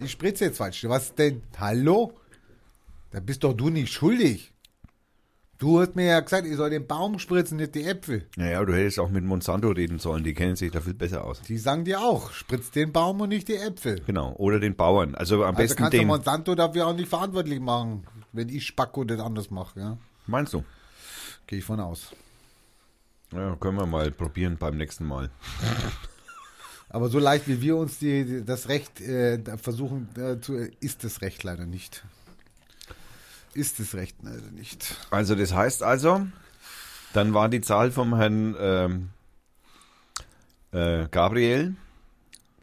Ich 0.00 0.10
spritze 0.12 0.44
jetzt 0.46 0.58
falsch. 0.58 0.84
Was 0.88 1.14
denn? 1.14 1.42
Hallo? 1.58 2.12
Da 3.10 3.20
bist 3.20 3.44
doch 3.44 3.52
du 3.54 3.70
nicht 3.70 3.92
schuldig. 3.92 4.52
Du 5.58 5.80
hast 5.80 5.94
mir 5.94 6.06
ja 6.06 6.20
gesagt, 6.20 6.46
ich 6.46 6.56
soll 6.56 6.70
den 6.70 6.86
Baum 6.86 7.18
spritzen, 7.20 7.56
nicht 7.58 7.74
die 7.76 7.84
Äpfel. 7.84 8.26
Naja, 8.36 8.64
du 8.64 8.74
hättest 8.74 8.98
auch 8.98 9.08
mit 9.08 9.24
Monsanto 9.24 9.68
reden 9.70 9.98
sollen, 10.00 10.24
die 10.24 10.34
kennen 10.34 10.56
sich 10.56 10.72
da 10.72 10.80
viel 10.80 10.94
besser 10.94 11.24
aus. 11.24 11.40
Die 11.42 11.56
sagen 11.58 11.84
dir 11.84 12.00
auch, 12.00 12.32
spritz 12.32 12.72
den 12.72 12.92
Baum 12.92 13.20
und 13.20 13.28
nicht 13.28 13.46
die 13.48 13.54
Äpfel. 13.56 14.00
Genau, 14.04 14.32
oder 14.34 14.58
den 14.58 14.74
Bauern. 14.74 15.14
Also 15.14 15.44
am 15.44 15.54
Also 15.54 15.58
besten 15.62 15.76
kannst 15.78 15.94
du 15.94 15.98
den. 15.98 16.08
Monsanto 16.08 16.54
dafür 16.56 16.88
auch 16.88 16.94
nicht 16.96 17.08
verantwortlich 17.08 17.60
machen, 17.60 18.04
wenn 18.32 18.48
ich 18.48 18.66
Spacko 18.66 19.04
das 19.04 19.20
anders 19.20 19.50
mache. 19.50 19.78
Ja? 19.78 19.98
Meinst 20.26 20.52
du? 20.54 20.64
Gehe 21.46 21.60
ich 21.60 21.64
von 21.64 21.78
aus. 21.78 22.10
Ja, 23.32 23.54
können 23.56 23.78
wir 23.78 23.86
mal 23.86 24.10
probieren 24.10 24.56
beim 24.58 24.76
nächsten 24.76 25.06
Mal. 25.06 25.30
Aber 26.88 27.08
so 27.08 27.18
leicht 27.18 27.48
wie 27.48 27.60
wir 27.60 27.76
uns 27.76 27.98
die, 27.98 28.24
die, 28.24 28.44
das 28.44 28.68
Recht 28.68 29.00
äh, 29.00 29.40
versuchen 29.56 30.08
äh, 30.16 30.40
zu, 30.40 30.54
ist 30.80 31.04
das 31.04 31.22
Recht 31.22 31.42
leider 31.42 31.66
nicht. 31.66 32.04
Ist 33.54 33.80
das 33.80 33.94
Recht 33.94 34.16
leider 34.22 34.50
nicht. 34.50 34.96
Also 35.10 35.34
das 35.34 35.52
heißt 35.52 35.82
also, 35.82 36.26
dann 37.12 37.34
war 37.34 37.48
die 37.48 37.60
Zahl 37.60 37.90
vom 37.90 38.16
Herrn 38.16 38.56
ähm, 38.58 39.08
äh, 40.72 41.06
Gabriel 41.10 41.76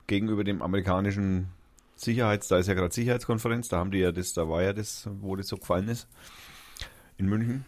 gegenüber 0.08 0.44
dem 0.44 0.62
amerikanischen 0.62 1.48
Sicherheits, 1.96 2.48
da 2.48 2.58
ist 2.58 2.68
ja 2.68 2.74
gerade 2.74 2.94
Sicherheitskonferenz, 2.94 3.70
da 3.70 3.78
haben 3.78 3.92
die 3.92 4.00
ja 4.00 4.12
das, 4.12 4.34
da 4.34 4.50
war 4.50 4.64
ja 4.64 4.74
das, 4.74 5.08
wo 5.22 5.36
das 5.36 5.48
so 5.48 5.58
gefallen 5.58 5.88
ist. 5.88 6.08
In 7.18 7.28
München. 7.28 7.66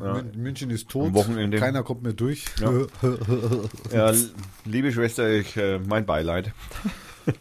Ja. 0.00 0.14
Mün- 0.14 0.36
München 0.36 0.70
ist 0.70 0.88
tot. 0.88 1.08
Am 1.08 1.14
Wochenende. 1.14 1.58
Keiner 1.58 1.82
kommt 1.82 2.02
mehr 2.02 2.12
durch. 2.12 2.44
Ja. 2.60 2.86
Ja, 3.92 4.12
liebe 4.64 4.92
Schwester, 4.92 5.30
ich, 5.32 5.56
äh, 5.56 5.78
mein 5.80 6.06
Beileid. 6.06 6.52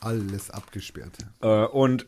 Alles 0.00 0.50
abgesperrt. 0.50 1.18
Äh, 1.42 1.64
und 1.66 2.06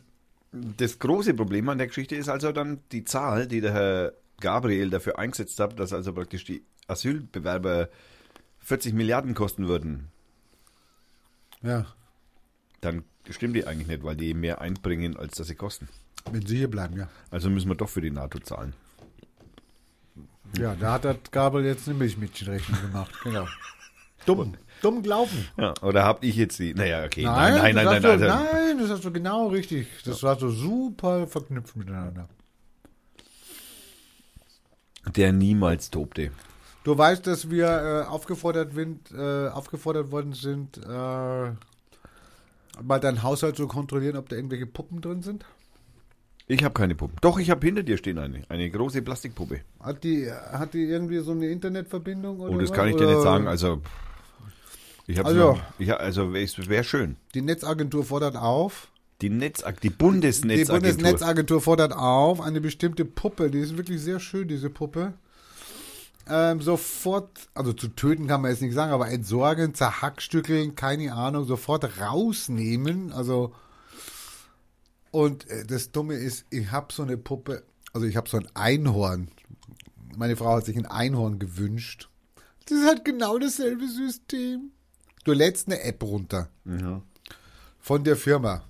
das 0.51 0.99
große 0.99 1.33
Problem 1.33 1.69
an 1.69 1.77
der 1.77 1.87
Geschichte 1.87 2.15
ist 2.15 2.29
also 2.29 2.51
dann 2.51 2.79
die 2.91 3.03
Zahl, 3.05 3.47
die 3.47 3.61
der 3.61 3.73
Herr 3.73 4.13
Gabriel 4.39 4.89
dafür 4.89 5.19
eingesetzt 5.19 5.59
hat, 5.59 5.79
dass 5.79 5.93
also 5.93 6.13
praktisch 6.13 6.43
die 6.43 6.63
Asylbewerber 6.87 7.89
40 8.59 8.93
Milliarden 8.93 9.33
kosten 9.35 9.67
würden. 9.67 10.07
Ja, 11.61 11.85
Dann 12.81 13.03
stimmt 13.29 13.55
die 13.55 13.65
eigentlich 13.65 13.87
nicht, 13.87 14.03
weil 14.03 14.15
die 14.17 14.33
mehr 14.33 14.59
einbringen, 14.61 15.15
als 15.15 15.35
dass 15.37 15.47
sie 15.47 15.55
kosten. 15.55 15.87
Wenn 16.31 16.45
sie 16.45 16.57
hier 16.57 16.69
bleiben, 16.69 16.97
ja. 16.97 17.07
Also 17.31 17.49
müssen 17.49 17.69
wir 17.69 17.75
doch 17.75 17.89
für 17.89 18.01
die 18.01 18.11
NATO 18.11 18.39
zahlen. 18.39 18.73
Ja, 20.57 20.75
da 20.75 20.93
hat 20.93 21.05
das 21.05 21.17
Gabel 21.31 21.65
jetzt 21.65 21.87
eine 21.87 21.97
Milchmädchenrechnung 21.97 22.81
gemacht. 22.81 23.11
Genau. 23.23 23.47
Dumm. 24.25 24.53
Dumm 24.81 25.01
gelaufen. 25.01 25.47
Ja, 25.57 25.73
oder 25.81 26.03
hab 26.03 26.23
ich 26.23 26.35
jetzt 26.35 26.59
die? 26.59 26.73
Naja, 26.73 27.05
okay. 27.05 27.23
Nein, 27.23 27.55
nein, 27.55 27.75
nein, 27.75 27.85
nein. 27.85 28.01
nein, 28.01 28.19
du, 28.19 28.27
nein, 28.27 28.45
nein, 28.51 28.77
das 28.79 28.89
hast 28.89 29.05
du 29.05 29.11
genau 29.11 29.47
richtig. 29.47 29.87
Das 30.05 30.21
war 30.23 30.37
so 30.37 30.49
super 30.49 31.27
verknüpft 31.27 31.75
miteinander. 31.75 32.27
Der 35.15 35.33
niemals 35.33 35.89
tobte. 35.89 36.31
Du 36.83 36.97
weißt, 36.97 37.25
dass 37.27 37.49
wir 37.49 37.67
äh, 38.05 38.09
aufgefordert, 38.09 38.75
wind, 38.75 39.11
äh, 39.11 39.47
aufgefordert 39.47 40.11
worden 40.11 40.33
sind, 40.33 40.77
äh, 40.77 41.51
mal 42.81 42.99
deinen 42.99 43.23
Haushalt 43.23 43.55
zu 43.55 43.67
kontrollieren, 43.67 44.17
ob 44.17 44.27
da 44.29 44.35
irgendwelche 44.35 44.65
Puppen 44.65 44.99
drin 45.01 45.21
sind. 45.21 45.45
Ich 46.47 46.63
habe 46.63 46.73
keine 46.73 46.93
Puppen. 46.95 47.15
Doch, 47.21 47.39
ich 47.39 47.49
habe 47.49 47.65
hinter 47.65 47.83
dir 47.83 47.97
stehen 47.97 48.17
eine. 48.19 48.43
Eine 48.49 48.69
große 48.69 49.01
Plastikpuppe. 49.01 49.61
Hat 49.79 50.03
die, 50.03 50.29
hat 50.31 50.73
die 50.73 50.83
irgendwie 50.83 51.19
so 51.19 51.31
eine 51.31 51.47
Internetverbindung? 51.47 52.39
Oder 52.41 52.53
Oh, 52.55 52.59
das 52.59 52.69
was? 52.69 52.75
kann 52.77 52.89
ich 52.89 52.95
dir 52.95 53.03
Oder 53.03 53.13
nicht 53.13 53.23
sagen. 53.23 53.47
Also, 53.47 53.81
ich 55.07 55.17
habe 55.17 55.29
Also- 55.29 55.49
also, 55.51 55.61
ich, 55.79 55.93
also 55.93 56.33
es 56.35 56.69
wäre 56.69 56.83
schön. 56.83 57.15
Die 57.33 57.41
Netzagentur 57.41 58.03
fordert 58.03 58.35
auf. 58.35 58.89
Die 59.21 59.29
Netz, 59.29 59.63
die 59.63 59.73
Die 59.83 59.89
Bundesnetzagentur. 59.89 60.79
Bundesnetzagentur 60.79 61.61
fordert 61.61 61.93
auf, 61.93 62.41
eine 62.41 62.59
bestimmte 62.59 63.05
Puppe, 63.05 63.49
die 63.49 63.59
ist 63.59 63.77
wirklich 63.77 64.01
sehr 64.01 64.19
schön, 64.19 64.49
diese 64.49 64.69
Puppe, 64.69 65.13
ähm, 66.29 66.61
sofort, 66.61 67.29
also 67.53 67.71
zu 67.71 67.87
töten 67.89 68.27
kann 68.27 68.41
man 68.41 68.51
jetzt 68.51 68.61
nicht 68.61 68.73
sagen, 68.73 68.91
aber 68.91 69.09
entsorgen, 69.09 69.73
zerhackstückeln, 69.75 70.75
keine 70.75 71.13
Ahnung, 71.13 71.45
sofort 71.45 72.01
rausnehmen, 72.01 73.13
also 73.13 73.53
und 75.13 75.47
äh, 75.47 75.63
das 75.63 75.91
Dumme 75.91 76.15
ist, 76.15 76.45
ich 76.49 76.71
habe 76.71 76.91
so 76.91 77.03
eine 77.03 77.17
Puppe, 77.17 77.63
also 77.93 78.07
ich 78.07 78.15
habe 78.15 78.27
so 78.27 78.37
ein 78.37 78.49
Einhorn. 78.55 79.29
Meine 80.17 80.35
Frau 80.35 80.55
hat 80.55 80.65
sich 80.65 80.75
ein 80.75 80.87
Einhorn 80.87 81.37
gewünscht. 81.37 82.09
Das 82.65 82.83
hat 82.85 83.05
genau 83.05 83.37
dasselbe 83.37 83.87
System. 83.87 84.71
Du 85.23 85.33
lädst 85.33 85.67
eine 85.67 85.81
App 85.81 86.01
runter 86.01 86.49
von 87.79 88.03
der 88.03 88.15
Firma. 88.15 88.63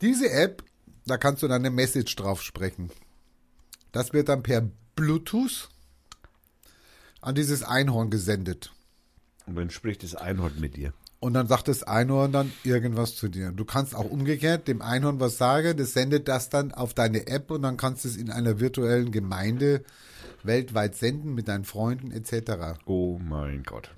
Diese 0.00 0.30
App, 0.30 0.62
da 1.06 1.18
kannst 1.18 1.42
du 1.42 1.48
dann 1.48 1.62
eine 1.62 1.70
Message 1.70 2.14
drauf 2.14 2.40
sprechen. 2.42 2.90
Das 3.90 4.12
wird 4.12 4.28
dann 4.28 4.44
per 4.44 4.70
Bluetooth 4.94 5.68
an 7.20 7.34
dieses 7.34 7.64
Einhorn 7.64 8.10
gesendet. 8.10 8.72
Und 9.46 9.56
dann 9.56 9.70
spricht 9.70 10.04
das 10.04 10.14
Einhorn 10.14 10.60
mit 10.60 10.76
dir. 10.76 10.92
Und 11.20 11.34
dann 11.34 11.48
sagt 11.48 11.66
das 11.66 11.82
Einhorn 11.82 12.30
dann 12.30 12.52
irgendwas 12.62 13.16
zu 13.16 13.28
dir. 13.28 13.50
Du 13.50 13.64
kannst 13.64 13.94
auch 13.94 14.08
umgekehrt 14.08 14.68
dem 14.68 14.80
Einhorn 14.80 15.18
was 15.18 15.36
sagen, 15.36 15.76
das 15.76 15.92
sendet 15.92 16.28
das 16.28 16.48
dann 16.48 16.72
auf 16.72 16.94
deine 16.94 17.26
App 17.26 17.50
und 17.50 17.62
dann 17.62 17.76
kannst 17.76 18.04
du 18.04 18.08
es 18.08 18.16
in 18.16 18.30
einer 18.30 18.60
virtuellen 18.60 19.10
Gemeinde 19.10 19.82
weltweit 20.44 20.94
senden 20.94 21.34
mit 21.34 21.48
deinen 21.48 21.64
Freunden 21.64 22.12
etc. 22.12 22.78
Oh 22.84 23.18
mein 23.18 23.64
Gott. 23.64 23.90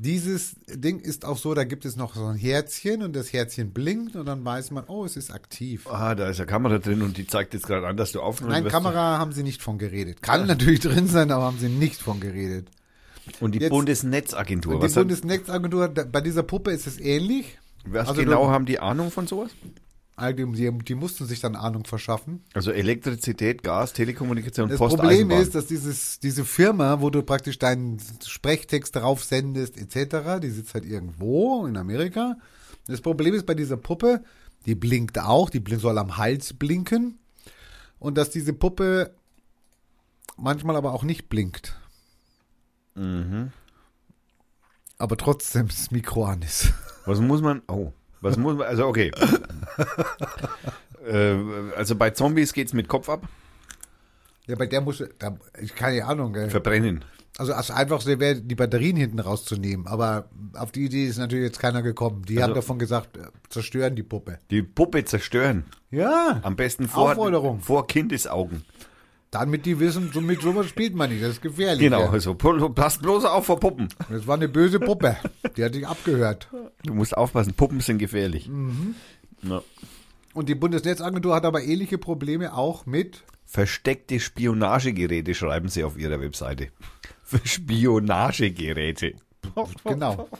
Dieses 0.00 0.54
Ding 0.68 1.00
ist 1.00 1.24
auch 1.24 1.36
so, 1.36 1.54
da 1.54 1.64
gibt 1.64 1.84
es 1.84 1.96
noch 1.96 2.14
so 2.14 2.24
ein 2.24 2.36
Herzchen 2.36 3.02
und 3.02 3.16
das 3.16 3.32
Herzchen 3.32 3.72
blinkt 3.72 4.14
und 4.14 4.26
dann 4.26 4.44
weiß 4.44 4.70
man, 4.70 4.84
oh, 4.86 5.04
es 5.04 5.16
ist 5.16 5.32
aktiv. 5.32 5.88
Ah, 5.88 6.14
da 6.14 6.28
ist 6.28 6.38
eine 6.38 6.46
Kamera 6.46 6.78
drin 6.78 7.02
und 7.02 7.16
die 7.16 7.26
zeigt 7.26 7.52
jetzt 7.52 7.66
gerade 7.66 7.88
an, 7.88 7.96
dass 7.96 8.12
du 8.12 8.20
aufnimmst. 8.20 8.52
Nein, 8.52 8.68
Kamera 8.68 9.18
haben 9.18 9.32
sie 9.32 9.42
nicht 9.42 9.60
von 9.60 9.76
geredet. 9.76 10.22
Kann 10.22 10.46
natürlich 10.46 10.78
drin 10.78 11.08
sein, 11.08 11.32
aber 11.32 11.46
haben 11.46 11.58
sie 11.58 11.68
nicht 11.68 12.00
von 12.00 12.20
geredet. 12.20 12.68
Und 13.40 13.54
die 13.54 13.60
Jetzt- 13.60 13.70
Bundesnetzagentur. 13.70 14.80
Die 14.80 14.92
Bundesnetzagentur, 14.92 15.88
da- 15.88 16.04
bei 16.04 16.20
dieser 16.20 16.42
Puppe 16.42 16.70
ist 16.72 16.86
es 16.86 16.98
ähnlich. 17.00 17.58
was 17.84 18.08
also 18.08 18.20
genau 18.20 18.46
du- 18.46 18.50
haben 18.50 18.66
die 18.66 18.80
Ahnung 18.80 19.10
von 19.10 19.26
sowas? 19.26 19.50
Die, 20.20 20.34
die, 20.82 20.94
mussten 20.96 21.26
sich 21.26 21.38
dann 21.40 21.54
Ahnung 21.54 21.84
verschaffen. 21.84 22.42
Also 22.52 22.72
Elektrizität, 22.72 23.62
Gas, 23.62 23.92
Telekommunikation, 23.92 24.68
Das 24.68 24.78
Post, 24.78 24.96
Problem 24.96 25.10
Eisenbahn. 25.16 25.40
ist, 25.42 25.54
dass 25.54 25.66
dieses, 25.66 26.18
diese 26.18 26.44
Firma, 26.44 27.00
wo 27.00 27.08
du 27.10 27.22
praktisch 27.22 27.56
deinen 27.58 27.98
Sprechtext 28.26 28.96
drauf 28.96 29.22
sendest, 29.22 29.76
etc., 29.78 30.40
die 30.42 30.50
sitzt 30.50 30.74
halt 30.74 30.84
irgendwo 30.86 31.66
in 31.66 31.76
Amerika. 31.76 32.36
Das 32.88 33.00
Problem 33.00 33.32
ist 33.34 33.46
bei 33.46 33.54
dieser 33.54 33.76
Puppe, 33.76 34.24
die 34.66 34.74
blinkt 34.74 35.20
auch, 35.20 35.50
die 35.50 35.62
soll 35.76 35.96
am 35.98 36.16
Hals 36.16 36.52
blinken. 36.52 37.18
Und 38.00 38.18
dass 38.18 38.30
diese 38.30 38.52
Puppe 38.52 39.14
manchmal 40.36 40.74
aber 40.76 40.92
auch 40.94 41.04
nicht 41.04 41.28
blinkt. 41.28 41.76
Mhm. 42.98 43.52
Aber 44.98 45.16
trotzdem 45.16 45.68
das 45.68 45.90
Mikro 45.90 46.24
an 46.24 46.42
ist. 46.42 46.72
Was 47.06 47.20
muss 47.20 47.40
man, 47.40 47.62
oh, 47.68 47.92
was 48.20 48.36
muss 48.36 48.56
man, 48.56 48.66
also 48.66 48.86
okay. 48.86 49.12
äh, 51.06 51.36
also 51.76 51.94
bei 51.96 52.10
Zombies 52.10 52.52
geht's 52.52 52.72
mit 52.72 52.88
Kopf 52.88 53.08
ab, 53.08 53.26
Ja, 54.46 54.56
bei 54.56 54.66
der 54.66 54.80
muss, 54.80 55.02
da, 55.18 55.36
ich 55.60 55.74
keine 55.74 56.04
Ahnung, 56.04 56.32
gell. 56.32 56.50
verbrennen. 56.50 57.04
Also 57.38 57.52
das 57.52 57.70
Einfachste 57.70 58.18
wäre, 58.18 58.40
die 58.40 58.56
Batterien 58.56 58.96
hinten 58.96 59.20
rauszunehmen. 59.20 59.86
Aber 59.86 60.28
auf 60.54 60.72
die 60.72 60.86
Idee 60.86 61.06
ist 61.06 61.18
natürlich 61.18 61.44
jetzt 61.44 61.60
keiner 61.60 61.82
gekommen. 61.82 62.22
Die 62.24 62.38
haben 62.38 62.50
Also- 62.50 62.54
davon 62.56 62.78
gesagt, 62.80 63.16
äh, 63.16 63.20
zerstören 63.48 63.94
die 63.94 64.02
Puppe. 64.02 64.40
Die 64.50 64.62
Puppe 64.62 65.04
zerstören. 65.04 65.64
Ja, 65.92 66.40
Am 66.42 66.56
besten 66.56 66.88
vor, 66.88 67.10
Aufforderung. 67.10 67.60
vor 67.60 67.86
Kindesaugen. 67.86 68.64
Damit 69.30 69.66
die 69.66 69.78
wissen, 69.80 70.10
so 70.12 70.20
mit 70.20 70.40
sowas 70.42 70.66
spielt 70.66 70.94
man 70.94 71.10
nicht. 71.10 71.22
Das 71.22 71.30
ist 71.32 71.42
gefährlich. 71.42 71.80
Genau, 71.80 72.08
also 72.08 72.32
pu- 72.32 72.72
pass 72.74 72.98
bloß 72.98 73.24
auf 73.26 73.46
vor 73.46 73.60
Puppen. 73.60 73.88
Das 74.08 74.26
war 74.26 74.36
eine 74.36 74.48
böse 74.48 74.80
Puppe. 74.80 75.16
Die 75.56 75.64
hat 75.64 75.74
dich 75.74 75.86
abgehört. 75.86 76.48
Du 76.84 76.94
musst 76.94 77.16
aufpassen, 77.16 77.54
Puppen 77.54 77.80
sind 77.80 77.98
gefährlich. 77.98 78.48
Mhm. 78.48 78.94
Ja. 79.42 79.62
Und 80.34 80.48
die 80.48 80.54
Bundesnetzagentur 80.54 81.34
hat 81.34 81.44
aber 81.44 81.62
ähnliche 81.62 81.98
Probleme 81.98 82.54
auch 82.54 82.86
mit 82.86 83.22
Versteckte 83.44 84.20
Spionagegeräte 84.20 85.34
schreiben 85.34 85.68
sie 85.68 85.82
auf 85.84 85.96
ihrer 85.98 86.20
Webseite. 86.20 86.68
Für 87.24 87.40
Spionagegeräte. 87.44 89.14
genau. 89.84 90.28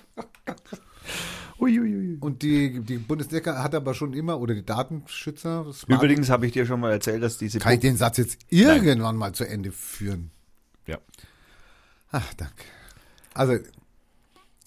Uiuiui. 1.61 2.19
Und 2.21 2.43
die, 2.43 2.81
die 2.81 2.99
Bundesnetzagentur 2.99 3.63
hat 3.63 3.75
aber 3.75 3.95
schon 3.95 4.13
immer, 4.13 4.39
oder 4.41 4.55
die 4.55 4.65
Datenschützer, 4.65 5.73
Smart- 5.73 6.03
Übrigens 6.03 6.31
habe 6.31 6.47
ich 6.47 6.53
dir 6.53 6.67
schon 6.67 6.81
mal 6.81 6.93
erzählt, 6.93 7.23
dass 7.23 7.39
diese 7.39 7.59
kann 7.59 7.75
ich 7.75 7.81
den 7.81 7.97
Satz 7.97 8.17
jetzt 8.19 8.39
irgendwann 8.49 9.17
mal 9.17 9.33
zu 9.33 9.45
Ende 9.47 9.73
führen? 9.73 10.31
Ja. 10.87 10.99
Ach, 12.11 12.33
danke. 12.35 12.65
Also, 13.35 13.59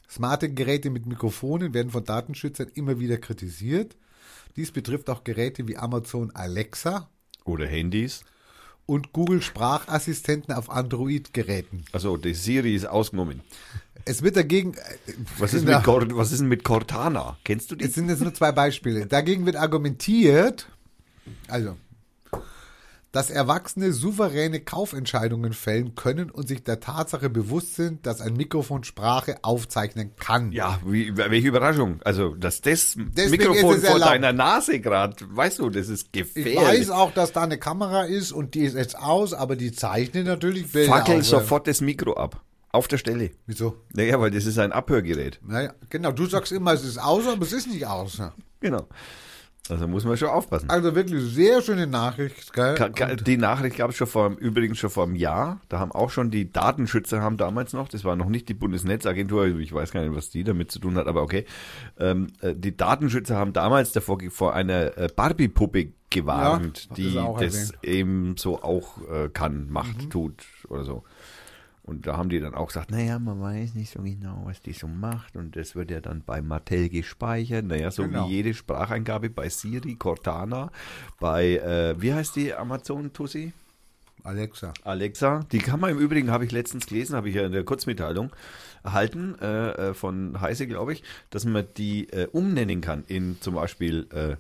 smarte 0.09 0.53
Geräte 0.53 0.89
mit 0.89 1.05
Mikrofonen 1.05 1.73
werden 1.73 1.91
von 1.91 2.03
Datenschützern 2.03 2.67
immer 2.73 2.99
wieder 2.99 3.17
kritisiert. 3.17 3.95
Dies 4.55 4.71
betrifft 4.71 5.09
auch 5.09 5.23
Geräte 5.23 5.67
wie 5.67 5.77
Amazon 5.77 6.31
Alexa 6.35 7.09
Oder 7.45 7.65
Handys. 7.67 8.23
und 8.85 9.13
Google 9.13 9.41
Sprachassistenten 9.41 10.53
auf 10.53 10.69
Android-Geräten. 10.69 11.85
Also 11.93 12.17
die 12.17 12.33
Siri 12.33 12.75
ist 12.75 12.85
ausgenommen. 12.85 13.41
Es 14.05 14.21
wird 14.23 14.35
dagegen. 14.35 14.73
äh, 14.73 15.13
Was 15.37 15.53
ist, 15.53 15.65
mit, 15.65 15.75
was 15.85 16.31
ist 16.31 16.39
denn 16.41 16.47
mit 16.47 16.63
Cortana? 16.63 17.37
Kennst 17.43 17.71
du 17.71 17.75
die? 17.75 17.85
Es 17.85 17.93
sind 17.93 18.09
jetzt 18.09 18.21
nur 18.21 18.33
zwei 18.33 18.51
Beispiele. 18.51 19.05
Dagegen 19.05 19.45
wird 19.45 19.55
argumentiert, 19.55 20.67
also, 21.47 21.77
dass 23.11 23.29
Erwachsene 23.29 23.91
souveräne 23.91 24.61
Kaufentscheidungen 24.61 25.51
fällen 25.51 25.95
können 25.95 26.29
und 26.31 26.47
sich 26.47 26.63
der 26.63 26.79
Tatsache 26.79 27.29
bewusst 27.29 27.75
sind, 27.75 28.05
dass 28.05 28.21
ein 28.21 28.33
Mikrofon 28.37 28.85
Sprache 28.85 29.35
aufzeichnen 29.41 30.11
kann. 30.17 30.53
Ja, 30.53 30.79
wie, 30.85 31.17
welche 31.17 31.49
Überraschung. 31.49 31.99
Also, 32.05 32.35
dass 32.35 32.61
das 32.61 32.95
Deswegen 32.97 33.31
Mikrofon 33.49 33.79
vor 33.81 33.89
erlaubt. 33.95 34.11
deiner 34.11 34.31
Nase 34.31 34.79
gerade, 34.79 35.15
weißt 35.29 35.59
du, 35.59 35.69
das 35.69 35.89
ist 35.89 36.07
Ich 36.13 36.21
gefährlich. 36.33 36.57
weiß 36.57 36.89
auch, 36.91 37.13
dass 37.13 37.33
da 37.33 37.41
eine 37.43 37.57
Kamera 37.57 38.03
ist 38.05 38.31
und 38.31 38.55
die 38.55 38.61
ist 38.61 38.75
jetzt 38.77 38.97
aus, 38.97 39.33
aber 39.33 39.57
die 39.57 39.73
zeichnet 39.73 40.25
natürlich 40.25 40.71
Bilder 40.71 40.93
Fackel 40.93 41.21
sofort 41.21 41.67
das 41.67 41.81
Mikro 41.81 42.13
ab. 42.13 42.41
Auf 42.73 42.87
der 42.87 42.97
Stelle. 42.97 43.31
Wieso? 43.47 43.75
Naja, 43.93 44.19
weil 44.19 44.31
das 44.31 44.45
ist 44.45 44.57
ein 44.57 44.71
Abhörgerät. 44.71 45.39
Naja, 45.45 45.73
genau, 45.89 46.11
du 46.11 46.25
sagst 46.25 46.51
immer, 46.51 46.73
es 46.73 46.85
ist 46.85 46.97
aus, 46.97 47.27
aber 47.27 47.41
es 47.43 47.51
ist 47.53 47.67
nicht 47.67 47.85
aus. 47.85 48.17
ja. 48.17 48.33
Genau. 48.59 48.87
Also 49.69 49.87
muss 49.87 50.05
man 50.05 50.17
schon 50.17 50.29
aufpassen. 50.29 50.69
Also 50.69 50.95
wirklich 50.95 51.23
sehr 51.33 51.61
schöne 51.61 51.85
Nachricht, 51.85 52.51
gell? 52.51 52.73
Ka- 52.75 52.89
ka- 52.89 53.15
Die 53.15 53.37
Nachricht 53.37 53.77
gab 53.77 53.91
es 53.91 53.95
schon 53.95 54.07
vor, 54.07 54.31
übrigens 54.39 54.79
schon 54.79 54.89
vor 54.89 55.03
einem 55.03 55.15
Jahr. 55.15 55.61
Da 55.69 55.79
haben 55.79 55.91
auch 55.91 56.09
schon 56.09 56.31
die 56.31 56.51
Datenschützer 56.51 57.21
haben 57.21 57.37
damals 57.37 57.71
noch, 57.71 57.87
das 57.87 58.03
war 58.03 58.15
noch 58.15 58.25
nicht 58.27 58.49
die 58.49 58.53
Bundesnetzagentur, 58.55 59.45
ich 59.47 59.71
weiß 59.71 59.91
gar 59.91 60.01
nicht, 60.01 60.15
was 60.15 60.29
die 60.29 60.43
damit 60.43 60.71
zu 60.71 60.79
tun 60.79 60.95
hat, 60.95 61.07
aber 61.07 61.21
okay. 61.21 61.45
Ähm, 61.99 62.27
äh, 62.41 62.55
die 62.55 62.75
Datenschützer 62.75 63.35
haben 63.35 63.53
damals 63.53 63.91
davor 63.91 64.17
vor 64.29 64.53
einer 64.55 64.97
äh, 64.97 65.07
Barbie-Puppe 65.15 65.93
gewarnt, 66.09 66.87
Ja, 66.89 66.95
die 66.95 67.45
das 67.45 67.71
eben 67.83 68.35
so 68.37 68.61
auch 68.63 68.97
äh, 69.09 69.29
kann, 69.29 69.69
macht, 69.69 70.05
Mhm. 70.05 70.09
tut 70.09 70.43
oder 70.69 70.83
so. 70.83 71.03
Und 71.91 72.07
da 72.07 72.15
haben 72.15 72.29
die 72.29 72.39
dann 72.39 72.53
auch 72.55 72.67
gesagt, 72.67 72.89
naja, 72.89 73.19
man 73.19 73.41
weiß 73.41 73.75
nicht 73.75 73.91
so 73.91 74.01
genau, 74.01 74.43
was 74.45 74.61
die 74.61 74.71
so 74.71 74.87
macht. 74.87 75.35
Und 75.35 75.57
das 75.57 75.75
wird 75.75 75.91
ja 75.91 75.99
dann 75.99 76.23
bei 76.25 76.41
Mattel 76.41 76.87
gespeichert. 76.87 77.65
Naja, 77.65 77.91
so 77.91 78.03
Genau. 78.03 78.29
wie 78.29 78.31
jede 78.31 78.53
Spracheingabe 78.53 79.29
bei 79.29 79.49
Siri, 79.49 79.95
Cortana, 79.95 80.71
bei, 81.19 81.57
äh, 81.57 82.01
wie 82.01 82.13
heißt 82.13 82.37
die 82.37 82.53
Amazon-Tussi? 82.53 83.51
Alexa. 84.23 84.73
Alexa. 84.85 85.41
Die 85.51 85.57
kann 85.57 85.81
man 85.81 85.91
im 85.91 85.97
Übrigen, 85.99 86.31
habe 86.31 86.45
ich 86.45 86.53
letztens 86.53 86.85
gelesen, 86.85 87.13
habe 87.17 87.27
ich 87.27 87.35
ja 87.35 87.45
in 87.45 87.51
der 87.51 87.65
Kurzmitteilung 87.65 88.31
erhalten, 88.85 89.35
äh, 89.41 89.89
äh, 89.89 89.93
von 89.93 90.39
Heise, 90.39 90.67
glaube 90.67 90.93
ich, 90.93 91.03
dass 91.29 91.43
man 91.43 91.65
die 91.75 92.07
äh, 92.13 92.27
umnennen 92.31 92.79
kann 92.79 93.03
in 93.07 93.35
zum 93.41 93.55
Beispiel 93.55 94.07
äh, 94.13 94.37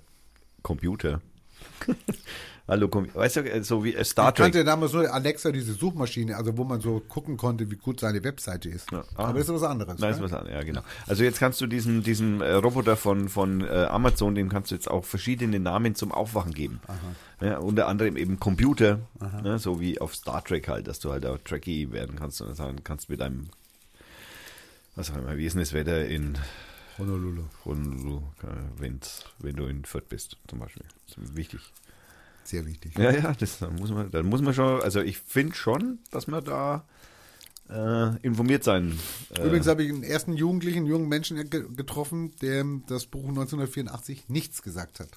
Computer. 0.61 1.19
Hallo, 2.67 2.89
weißt 2.91 3.37
du, 3.37 3.41
äh, 3.41 3.63
so 3.63 3.83
wie 3.83 3.95
äh, 3.95 4.03
Star 4.03 4.29
Ich 4.29 4.35
Trek. 4.35 4.45
kannte 4.45 4.63
damals 4.63 4.93
nur 4.93 5.11
Alexa, 5.11 5.51
diese 5.51 5.73
Suchmaschine, 5.73 6.37
also 6.37 6.57
wo 6.57 6.63
man 6.63 6.79
so 6.79 6.99
gucken 6.99 7.35
konnte, 7.35 7.69
wie 7.71 7.75
gut 7.75 7.99
seine 7.99 8.23
Webseite 8.23 8.69
ist. 8.69 8.91
Ja. 8.91 9.03
Ah. 9.15 9.25
Aber 9.25 9.39
das 9.39 9.49
ist 9.49 9.55
was 9.55 9.63
anderes. 9.63 9.99
Nein, 9.99 10.11
ist 10.11 10.19
ne? 10.19 10.23
was 10.25 10.33
anderes, 10.33 10.53
ja, 10.53 10.63
genau. 10.63 10.81
Also 11.07 11.23
jetzt 11.23 11.39
kannst 11.39 11.59
du 11.59 11.67
diesen, 11.67 12.03
diesen 12.03 12.41
äh, 12.41 12.53
Roboter 12.53 12.95
von, 12.95 13.29
von 13.29 13.61
äh, 13.61 13.85
Amazon, 13.89 14.35
dem 14.35 14.49
kannst 14.49 14.71
du 14.71 14.75
jetzt 14.75 14.89
auch 14.89 15.05
verschiedene 15.05 15.59
Namen 15.59 15.95
zum 15.95 16.11
Aufwachen 16.11 16.53
geben. 16.53 16.79
Ja, 17.41 17.57
unter 17.57 17.87
anderem 17.87 18.17
eben 18.17 18.39
Computer, 18.39 18.99
ne, 19.43 19.57
so 19.57 19.79
wie 19.79 19.99
auf 19.99 20.15
Star 20.15 20.43
Trek 20.43 20.67
halt, 20.67 20.87
dass 20.87 20.99
du 20.99 21.11
halt 21.11 21.25
auch 21.25 21.39
Trekkie 21.43 21.91
werden 21.91 22.15
kannst 22.15 22.41
und 22.41 22.55
sagen 22.55 22.83
kannst 22.83 23.09
mit 23.09 23.21
einem, 23.21 23.49
was 24.95 25.11
auch 25.11 25.17
immer, 25.17 25.35
wie 25.37 25.45
ist 25.45 25.53
denn 25.53 25.61
das 25.61 25.73
Wetter 25.73 26.05
in 26.05 26.37
Honolulu. 26.99 27.43
Honolulu, 27.65 28.21
wenn's, 28.77 29.25
wenn 29.39 29.55
du 29.55 29.65
in 29.65 29.85
Fürth 29.85 30.07
bist, 30.07 30.37
zum 30.47 30.59
Beispiel. 30.59 30.83
Das 31.07 31.17
ist 31.17 31.35
wichtig. 31.35 31.61
Sehr 32.43 32.65
wichtig. 32.65 32.97
Ja, 32.97 33.11
ja, 33.11 33.33
das 33.37 33.59
da 33.59 33.69
muss 33.69 33.91
man, 33.91 34.09
da 34.11 34.23
muss 34.23 34.41
man 34.41 34.53
schon, 34.53 34.81
also 34.81 35.01
ich 35.01 35.17
finde 35.19 35.55
schon, 35.55 35.99
dass 36.11 36.27
man 36.27 36.43
da 36.43 36.85
äh, 37.69 38.17
informiert 38.21 38.63
sein. 38.63 38.97
Äh, 39.37 39.45
Übrigens 39.45 39.67
habe 39.67 39.83
ich 39.83 39.89
einen 39.89 40.03
ersten 40.03 40.33
Jugendlichen, 40.33 40.79
einen 40.79 40.87
jungen 40.87 41.07
Menschen 41.07 41.49
ge 41.49 41.63
getroffen, 41.75 42.33
der 42.41 42.65
das 42.87 43.05
Buch 43.05 43.29
1984 43.29 44.25
nichts 44.27 44.61
gesagt 44.61 44.99
hat. 44.99 45.09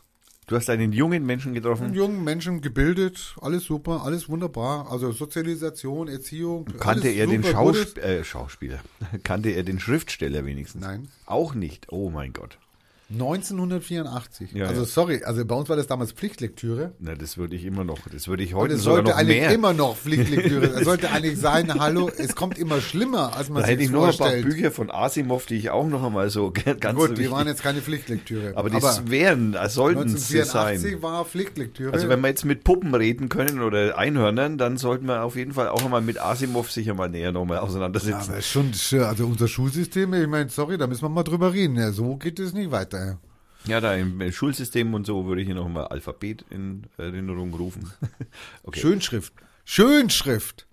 du 0.47 0.55
hast 0.57 0.69
einen 0.71 0.93
jungen 0.93 1.25
Menschen 1.27 1.49
Einen 1.49 1.55
getroffen. 1.55 1.95
jungen 1.95 2.23
Menschen 2.23 2.61
gebildet, 2.61 3.35
alles 3.41 3.65
super, 3.65 4.03
alles 4.05 4.29
wunderbar. 4.29 4.91
Also 4.93 5.11
Sozialisation, 5.11 6.07
Erziehung. 6.07 6.67
Kannte 6.79 7.09
er 7.09 7.27
den 7.27 7.43
gutes- 7.43 7.97
äh, 7.97 8.23
Schauspieler? 8.23 8.81
Kannte 9.25 9.49
er 9.51 9.63
den 9.65 9.81
Schriftsteller 9.81 10.45
wenigstens? 10.45 10.83
Nein. 10.83 11.09
Auch 11.27 11.55
nicht. 11.55 11.87
Oh 11.91 12.11
mein 12.11 12.33
Gott. 12.35 12.59
1984. 13.15 14.53
Ja, 14.53 14.66
also 14.66 14.82
ja. 14.82 14.86
sorry, 14.86 15.23
also 15.24 15.45
bei 15.45 15.55
uns 15.55 15.69
war 15.69 15.77
das 15.77 15.86
damals 15.86 16.12
Pflichtlektüre. 16.12 16.93
Na, 16.99 17.15
das 17.15 17.39
würde 17.39 17.57
ich 17.57 17.65
immer 17.65 17.85
noch, 17.85 17.99
das 18.12 18.28
würde 18.28 18.43
ich 18.43 18.55
heute 18.55 18.74
es 18.74 18.82
sogar 18.82 18.97
sollte 18.97 19.11
noch 19.11 19.19
eigentlich 19.19 19.41
mehr. 19.41 19.53
immer 19.53 19.73
noch 19.73 19.97
Pflichtlektüre. 19.97 20.65
Es 20.74 20.85
sollte 20.85 21.11
eigentlich 21.11 21.39
sein, 21.39 21.73
hallo, 21.78 22.11
es 22.16 22.35
kommt 22.35 22.59
immer 22.59 22.81
schlimmer, 22.81 23.36
als 23.36 23.49
man 23.49 23.62
da 23.62 23.69
hätte 23.69 23.78
sich 23.78 23.86
ich 23.86 23.93
noch 23.93 24.09
ein 24.09 24.16
paar. 24.16 24.32
Bücher 24.32 24.70
von 24.70 24.91
Asimov, 24.91 25.47
die 25.47 25.57
ich 25.57 25.70
auch 25.70 25.86
noch 25.86 26.03
einmal 26.03 26.28
so 26.31 26.53
ganz 26.81 26.99
Gut, 26.99 27.11
wichtig, 27.11 27.27
die 27.27 27.31
waren 27.31 27.47
jetzt 27.47 27.62
keine 27.62 27.81
Pflichtlektüre. 27.81 28.53
aber 28.57 28.70
die 28.70 28.77
wären, 28.82 29.55
äh, 29.55 29.69
sollten 29.69 30.01
1984 30.01 30.93
sein. 30.93 31.03
war 31.03 31.24
Pflichtlektüre. 31.24 31.93
Also 31.93 32.09
wenn 32.09 32.20
wir 32.20 32.28
jetzt 32.28 32.45
mit 32.45 32.65
Puppen 32.65 32.95
reden 32.95 33.28
können 33.28 33.62
oder 33.62 33.97
Einhörnern, 33.97 34.59
dann 34.59 34.77
sollten 34.77 35.07
wir 35.07 35.23
auf 35.23 35.36
jeden 35.36 35.53
Fall 35.53 35.69
auch 35.69 35.85
einmal 35.85 36.03
mit 36.03 36.20
Asimov 36.20 36.70
sicher 36.70 36.95
mal 36.95 37.09
näher 37.09 37.32
nochmal 37.32 37.59
auseinandersetzen. 37.59 38.32
aber 38.32 38.43
schon, 38.43 38.73
also 39.05 39.27
unser 39.27 39.49
Schulsystem, 39.49 40.12
ich 40.15 40.27
meine, 40.27 40.51
sorry, 40.51 40.77
da 40.77 40.86
müssen 40.86 41.03
wir 41.03 41.09
mal 41.09 41.23
drüber 41.23 41.53
reden. 41.53 41.77
Ja, 41.77 41.93
so 41.93 42.16
geht 42.16 42.39
es 42.39 42.53
nicht 42.53 42.70
weiter. 42.70 43.03
Ja, 43.66 43.81
da 43.81 43.94
im 43.94 44.20
äh, 44.20 44.31
Schulsystem 44.31 44.93
und 44.93 45.06
so 45.06 45.24
würde 45.26 45.40
ich 45.40 45.47
hier 45.47 45.55
nochmal 45.55 45.86
Alphabet 45.89 46.44
in 46.51 46.85
Erinnerung 46.98 47.55
rufen. 47.55 47.90
Okay. 48.62 48.81
Schönschrift. 48.81 49.32
Schönschrift. 49.64 50.66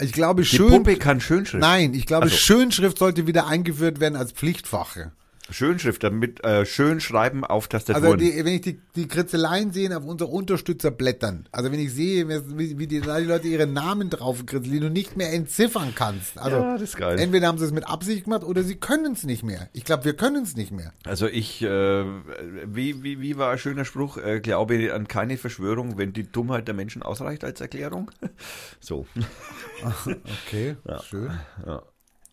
Ich 0.00 0.12
glaube, 0.12 0.42
Die 0.42 0.48
schön. 0.48 0.68
Puppe 0.68 0.96
kann 0.96 1.20
Schönschrift. 1.20 1.60
Nein, 1.60 1.94
ich 1.94 2.06
glaube, 2.06 2.26
Ach 2.26 2.30
so. 2.30 2.36
Schönschrift 2.36 2.98
sollte 2.98 3.26
wieder 3.26 3.46
eingeführt 3.46 3.98
werden 4.00 4.16
als 4.16 4.32
Pflichtfache. 4.32 5.12
Schönschrift, 5.50 6.02
damit 6.02 6.42
äh, 6.44 6.66
schön 6.66 7.00
schreiben 7.00 7.44
auf 7.44 7.68
Also 7.72 7.84
Tastaturen. 7.92 8.18
die, 8.18 8.36
wenn 8.44 8.54
ich 8.54 8.60
die, 8.62 8.80
die 8.96 9.06
Kritzeleien 9.08 9.72
sehe 9.72 9.96
auf 9.96 10.04
unsere 10.04 10.30
Unterstützer 10.30 10.90
blättern, 10.90 11.48
also 11.52 11.70
wenn 11.70 11.78
ich 11.80 11.92
sehe, 11.92 12.28
wie, 12.28 12.78
wie 12.78 12.86
die, 12.86 13.00
die 13.00 13.06
Leute 13.06 13.46
ihre 13.48 13.66
Namen 13.66 14.10
drauf 14.10 14.44
kritzeln, 14.44 14.72
die 14.72 14.80
du 14.80 14.90
nicht 14.90 15.16
mehr 15.16 15.32
entziffern 15.32 15.92
kannst. 15.94 16.38
Also 16.38 16.56
Ja, 16.56 16.72
das 16.74 16.82
ist 16.82 16.96
geil. 16.96 17.18
entweder 17.18 17.46
haben 17.48 17.58
sie 17.58 17.64
es 17.64 17.72
mit 17.72 17.86
Absicht 17.88 18.24
gemacht 18.24 18.44
oder 18.44 18.62
sie 18.62 18.76
können 18.76 19.12
es 19.12 19.24
nicht 19.24 19.42
mehr. 19.42 19.68
Ich 19.72 19.84
glaube, 19.84 20.04
wir 20.04 20.14
können 20.14 20.42
es 20.42 20.56
nicht 20.56 20.72
mehr. 20.72 20.92
also 21.04 21.26
ich, 21.26 21.62
äh, 21.62 22.04
wie, 22.66 23.02
wie, 23.02 23.20
wie 23.20 23.36
war 23.36 23.52
ein 23.52 23.58
schöner 23.58 23.84
Spruch? 23.84 24.16
Äh, 24.18 24.40
glaube 24.40 24.92
an 24.92 25.08
keine 25.08 25.36
Verschwörung, 25.36 25.96
wenn 25.98 26.12
die 26.12 26.30
Dummheit 26.30 26.66
der 26.68 26.74
Menschen 26.74 27.02
ausreicht 27.02 27.44
als 27.44 27.60
Erklärung. 27.60 28.10
so. 28.80 29.06
Okay, 30.46 30.76
schön. 31.08 31.30
Ja. 31.66 31.82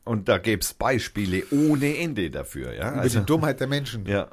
Und 0.05 0.27
da 0.27 0.37
gäbe 0.37 0.61
es 0.61 0.73
Beispiele 0.73 1.43
ohne 1.51 1.97
Ende 1.97 2.29
dafür. 2.29 2.73
Ja? 2.73 2.91
Über 2.91 3.01
Also, 3.01 3.19
die 3.19 3.25
Dummheit 3.25 3.59
der 3.59 3.67
Menschen. 3.67 4.05
ja. 4.05 4.27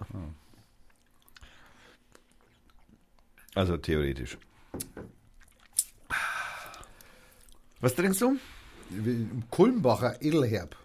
Also 3.55 3.77
theoretisch. 3.77 4.39
Was 7.81 7.95
trinkst 7.95 8.21
du? 8.21 8.37
Kulmbacher 9.51 10.21
Edelherb. 10.23 10.77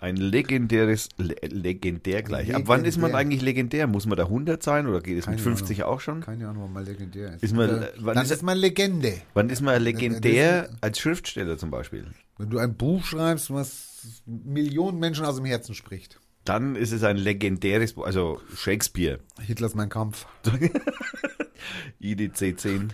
Ein 0.00 0.16
legendäres, 0.16 1.10
le 1.16 1.36
legendär 1.42 2.24
gleich. 2.24 2.52
Ab 2.52 2.62
wann 2.64 2.84
ist 2.84 2.96
man 2.96 3.12
Legendär. 3.12 3.18
eigentlich 3.20 3.42
legendär? 3.42 3.86
Muss 3.86 4.04
man 4.06 4.16
da 4.18 4.24
100 4.24 4.60
sein 4.60 4.88
oder 4.88 5.00
geht 5.00 5.16
es 5.18 5.26
mit 5.28 5.36
Keine 5.36 5.42
50 5.56 5.84
auch 5.84 6.00
schon? 6.00 6.22
Keine 6.22 6.48
Ahnung, 6.48 6.64
wann 6.64 6.72
mal 6.72 6.84
legendär 6.84 7.34
ist. 7.34 7.44
Ist 7.44 7.54
man- 7.54 7.82
Äh, 7.84 7.88
wann 7.98 8.16
Dann 8.16 8.24
ist- 8.24 8.32
ist 8.32 8.42
man 8.42 8.58
Legende. 8.58 9.22
Wann 9.34 9.48
ist 9.48 9.60
man 9.60 9.80
legendär 9.80 10.70
als 10.80 10.98
Schriftsteller 10.98 11.56
zum 11.56 11.70
Beispiel? 11.70 12.08
Wenn 12.36 12.50
du 12.50 12.58
ein 12.58 12.74
Buch 12.74 13.04
schreibst, 13.04 13.52
was 13.52 13.91
Millionen 14.26 14.98
Menschen 14.98 15.24
aus 15.24 15.36
dem 15.36 15.44
Herzen 15.44 15.74
spricht. 15.74 16.20
Dann 16.44 16.74
ist 16.74 16.92
es 16.92 17.04
ein 17.04 17.16
legendäres 17.16 17.92
Buch, 17.92 18.04
also 18.04 18.40
Shakespeare, 18.56 19.20
Hitlers 19.40 19.74
Mein 19.74 19.88
Kampf. 19.88 20.26
IDC 22.00 22.58
10. 22.58 22.92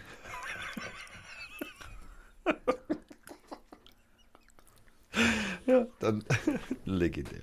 ja, 5.66 5.86
dann 6.01 6.24
legendär. 6.85 7.43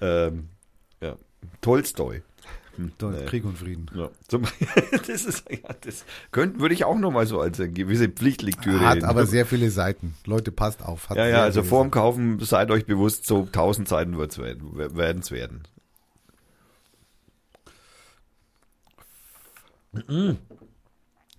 Ähm, 0.00 0.48
ja. 1.00 1.16
Tolstoi. 1.60 2.22
Nee. 2.78 3.24
Krieg 3.26 3.44
und 3.44 3.58
Frieden. 3.58 3.86
Ja, 3.94 4.10
das 5.06 5.24
ist, 5.24 5.44
ja, 5.50 5.74
das 5.80 6.04
könnte, 6.32 6.60
würde 6.60 6.74
ich 6.74 6.84
auch 6.84 6.98
nochmal 6.98 7.26
so 7.26 7.40
als 7.40 7.58
eine 7.60 7.70
gewisse 7.72 8.08
Pflichtlektüre. 8.08 8.80
Hat 8.80 8.96
hin- 8.98 9.04
aber 9.04 9.26
sehr 9.26 9.46
viele 9.46 9.70
Seiten. 9.70 10.14
Leute, 10.24 10.52
passt 10.52 10.82
auf. 10.82 11.08
Ja, 11.14 11.26
ja, 11.26 11.42
also 11.42 11.62
vorm 11.62 11.90
Kaufen 11.90 12.38
seid 12.40 12.70
euch 12.70 12.86
bewusst, 12.86 13.26
so 13.26 13.42
1000 13.42 13.88
Seiten 13.88 14.18
wird's 14.18 14.38
werden, 14.38 14.76
werden's 14.96 15.30
werden. 15.30 15.62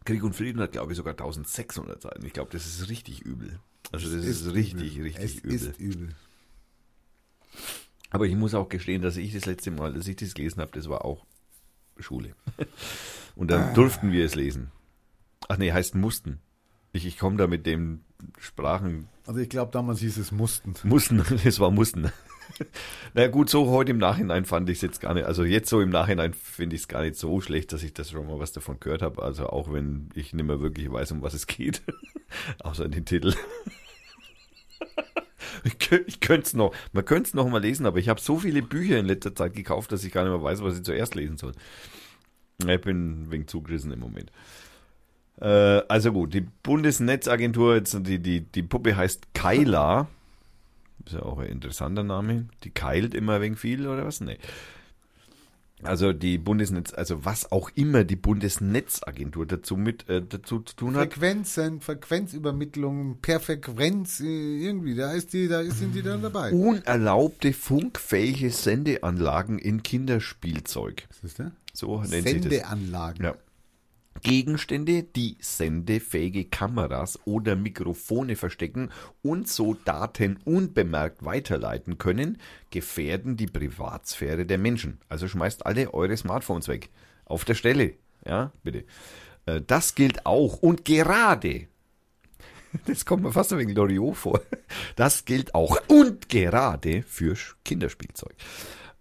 Krieg 0.06 0.24
und 0.24 0.34
Frieden 0.36 0.62
hat, 0.62 0.72
glaube 0.72 0.92
ich, 0.94 0.98
sogar 0.98 1.14
1600 1.14 2.02
Seiten. 2.02 2.26
Ich 2.26 2.34
glaube, 2.34 2.50
das 2.52 2.66
ist 2.66 2.90
richtig 2.90 3.22
übel. 3.22 3.60
Also 3.92 4.14
das 4.14 4.26
ist, 4.26 4.54
richtig, 4.54 4.96
übel. 4.98 5.04
richtig 5.04 5.24
es 5.24 5.36
übel. 5.44 5.54
ist 5.56 5.80
übel. 5.80 6.10
Aber 8.10 8.26
ich 8.26 8.36
muss 8.36 8.54
auch 8.54 8.70
gestehen, 8.70 9.02
dass 9.02 9.18
ich 9.18 9.34
das 9.34 9.46
letzte 9.46 9.72
Mal, 9.72 9.94
dass 9.94 10.08
ich 10.08 10.16
das 10.16 10.34
gelesen 10.34 10.62
habe, 10.62 10.72
das 10.74 10.88
war 10.90 11.04
auch 11.06 11.26
Schule. 12.00 12.36
Und 13.36 13.52
Ah. 13.52 13.58
dann 13.58 13.74
durften 13.74 14.12
wir 14.12 14.24
es 14.26 14.36
lesen. 14.36 14.72
Ach 15.50 15.58
nee, 15.58 15.72
heißt 15.72 15.96
mussten. 15.96 16.40
Ich, 16.94 17.06
ich 17.06 17.18
komme 17.18 17.38
da 17.38 17.48
mit 17.48 17.66
dem 17.66 18.02
Sprachen 18.40 19.08
Also 19.26 19.40
ich 19.40 19.50
glaube, 19.50 19.72
damals 19.72 20.00
hieß 20.00 20.18
es 20.18 20.32
mussten. 20.32 20.74
mussten. 20.84 21.22
Es 21.46 21.60
war 21.60 21.70
mussten. 21.72 22.12
Na 23.14 23.28
gut, 23.28 23.50
so 23.50 23.68
heute 23.70 23.92
im 23.92 23.98
Nachhinein 23.98 24.46
fand 24.46 24.70
ich 24.70 24.78
es 24.78 24.82
jetzt 24.82 25.02
gar 25.02 25.14
nicht. 25.14 25.26
Also 25.26 25.44
jetzt 25.44 25.70
so 25.70 25.82
im 25.82 25.90
Nachhinein 25.90 26.34
finde 26.34 26.76
ich 26.76 26.84
es 26.84 26.88
gar 26.88 27.02
nicht 27.02 27.16
so 27.18 27.42
schlecht, 27.42 27.74
dass 27.74 27.84
ich 27.84 27.94
das 27.94 28.12
schon 28.12 28.26
mal 28.26 28.40
was 28.40 28.54
davon 28.54 28.80
gehört 28.80 29.02
habe. 29.02 29.22
Also 29.22 29.48
auch 29.48 29.72
wenn 29.72 30.10
ich 30.16 30.34
nicht 30.34 30.46
mehr 30.46 30.62
wirklich 30.62 30.90
weiß, 30.92 31.12
um 31.12 31.22
was 31.22 31.34
es 31.34 31.46
geht. 31.46 31.82
Außer 32.60 32.88
den 32.88 33.06
Titel. 33.06 33.34
Ich, 35.68 35.80
könnt- 35.80 36.08
ich 36.08 36.20
könnte 36.20 36.48
es 36.48 36.54
noch, 36.54 36.74
man 36.94 37.06
könnte 37.06 37.28
es 37.30 37.34
noch 37.34 37.48
mal 37.50 37.62
lesen, 37.62 37.86
aber 37.86 38.00
ich 38.00 38.10
habe 38.10 38.22
so 38.22 38.38
viele 38.40 38.62
Bücher 38.62 38.98
in 39.00 39.06
letzter 39.06 39.36
Zeit 39.36 39.54
gekauft, 39.54 39.92
dass 39.92 40.04
ich 40.04 40.12
gar 40.14 40.24
nicht 40.24 40.32
mehr 40.32 40.44
weiß, 40.44 40.62
was 40.64 40.78
ich 40.78 40.84
zuerst 40.84 41.16
lesen 41.16 41.38
soll. 41.38 41.52
Ich 42.66 42.82
bin 42.82 43.30
wenig 43.32 43.48
zugerissen 43.48 43.92
im 43.92 44.00
Moment. 44.00 44.32
Äh, 45.40 45.48
also 45.88 46.12
gut, 46.12 46.34
die 46.34 46.42
Bundesnetzagentur, 46.64 47.76
jetzt 47.76 47.98
die, 48.08 48.20
die, 48.20 48.42
die 48.42 48.64
Puppe 48.64 48.96
heißt 48.96 49.34
Kaila. 49.34 50.08
Ist 51.06 51.14
ja 51.14 51.22
auch 51.24 51.40
ein 51.40 51.48
interessanter 51.50 52.04
Name. 52.04 52.48
Die 52.64 52.72
keilt 52.72 53.14
immer 53.14 53.40
wenig 53.42 53.60
viel 53.60 53.88
oder 53.88 54.06
was? 54.06 54.20
Nee. 54.22 54.38
Also 55.84 56.12
die 56.12 56.40
Bundesnetz, 56.40 56.94
also 56.94 57.24
was 57.24 57.52
auch 57.52 57.70
immer 57.76 58.04
die 58.04 58.16
Bundesnetzagentur 58.16 59.46
dazu 59.46 59.78
mit 59.78 60.10
äh, 60.10 60.24
dazu 60.28 60.60
zu 60.60 60.76
tun 60.76 60.96
hat. 60.96 61.14
Frequenzen, 61.14 61.82
Frequenzübermittlung, 61.82 63.20
per 63.22 63.40
Frequenz, 63.40 64.20
äh, 64.20 64.26
irgendwie, 64.26 64.96
da 64.96 65.12
ist 65.12 65.34
die, 65.34 65.48
da 65.48 65.64
sind 65.64 65.94
die 65.94 66.02
dann 66.02 66.24
dabei. 66.24 66.52
Unerlaubte 66.52 67.54
funkfähige 67.54 68.50
Sendeanlagen 68.50 69.60
in 69.60 69.84
Kinderspielzeug. 69.84 71.08
Was 71.10 71.24
ist 71.24 71.40
das? 71.40 71.52
So 71.74 72.00
nennt 72.02 72.12
sich 72.12 72.24
das. 72.24 72.32
Sendeanlagen. 72.32 73.24
Ja. 73.24 73.36
Gegenstände, 74.22 75.04
die 75.04 75.38
sendefähige 75.40 76.46
Kameras 76.46 77.20
oder 77.26 77.56
Mikrofone 77.56 78.36
verstecken 78.36 78.90
und 79.22 79.48
so 79.48 79.74
Daten 79.74 80.40
unbemerkt 80.46 81.24
weiterleiten 81.26 81.98
können, 81.98 82.38
gefährden 82.72 83.38
die 83.38 83.48
Privatsphäre 83.48 84.46
der 84.46 84.58
Menschen. 84.58 85.00
Also 85.10 85.28
schmeißt 85.28 85.66
alle 85.66 85.94
eure 85.94 86.18
Smartphones 86.18 86.68
weg. 86.68 86.90
Auf 87.26 87.46
der 87.46 87.56
Stelle. 87.56 87.94
Ja, 88.26 88.52
bitte. 88.64 88.86
Äh, 89.46 89.62
Das 89.62 89.96
gilt 89.96 90.26
auch 90.26 90.58
und 90.62 90.86
gerade. 90.86 91.68
Das 92.86 93.06
kommt 93.06 93.24
mir 93.24 93.32
fast 93.32 93.58
wenig 93.58 93.76
Loriot 93.76 94.16
vor. 94.16 94.42
Das 94.96 95.26
gilt 95.26 95.56
auch 95.56 95.78
und 95.88 96.30
gerade 96.30 97.02
für 97.04 97.36
Kinderspielzeug. 97.64 98.36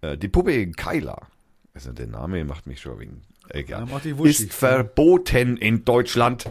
Äh, 0.01 0.17
Die 0.17 0.29
Puppe 0.29 0.71
Kyla, 0.73 1.29
also 1.75 1.93
der 1.93 2.07
Name 2.07 2.45
macht 2.45 2.67
mich 2.67 2.81
schon 2.81 2.99
wenig 2.99 3.23
egal, 3.51 3.87
ist 4.25 4.53
verboten 4.53 5.57
in 5.57 5.85
Deutschland. 5.85 6.51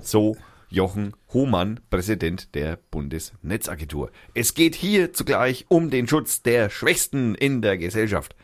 So 0.00 0.36
Jochen 0.70 1.14
Hohmann, 1.32 1.80
Präsident 1.90 2.54
der 2.54 2.78
Bundesnetzagentur. 2.90 4.10
Es 4.34 4.54
geht 4.54 4.74
hier 4.74 5.12
zugleich 5.12 5.66
um 5.68 5.90
den 5.90 6.06
Schutz 6.06 6.42
der 6.42 6.70
Schwächsten 6.70 7.34
in 7.34 7.62
der 7.62 7.78
Gesellschaft. 7.78 8.36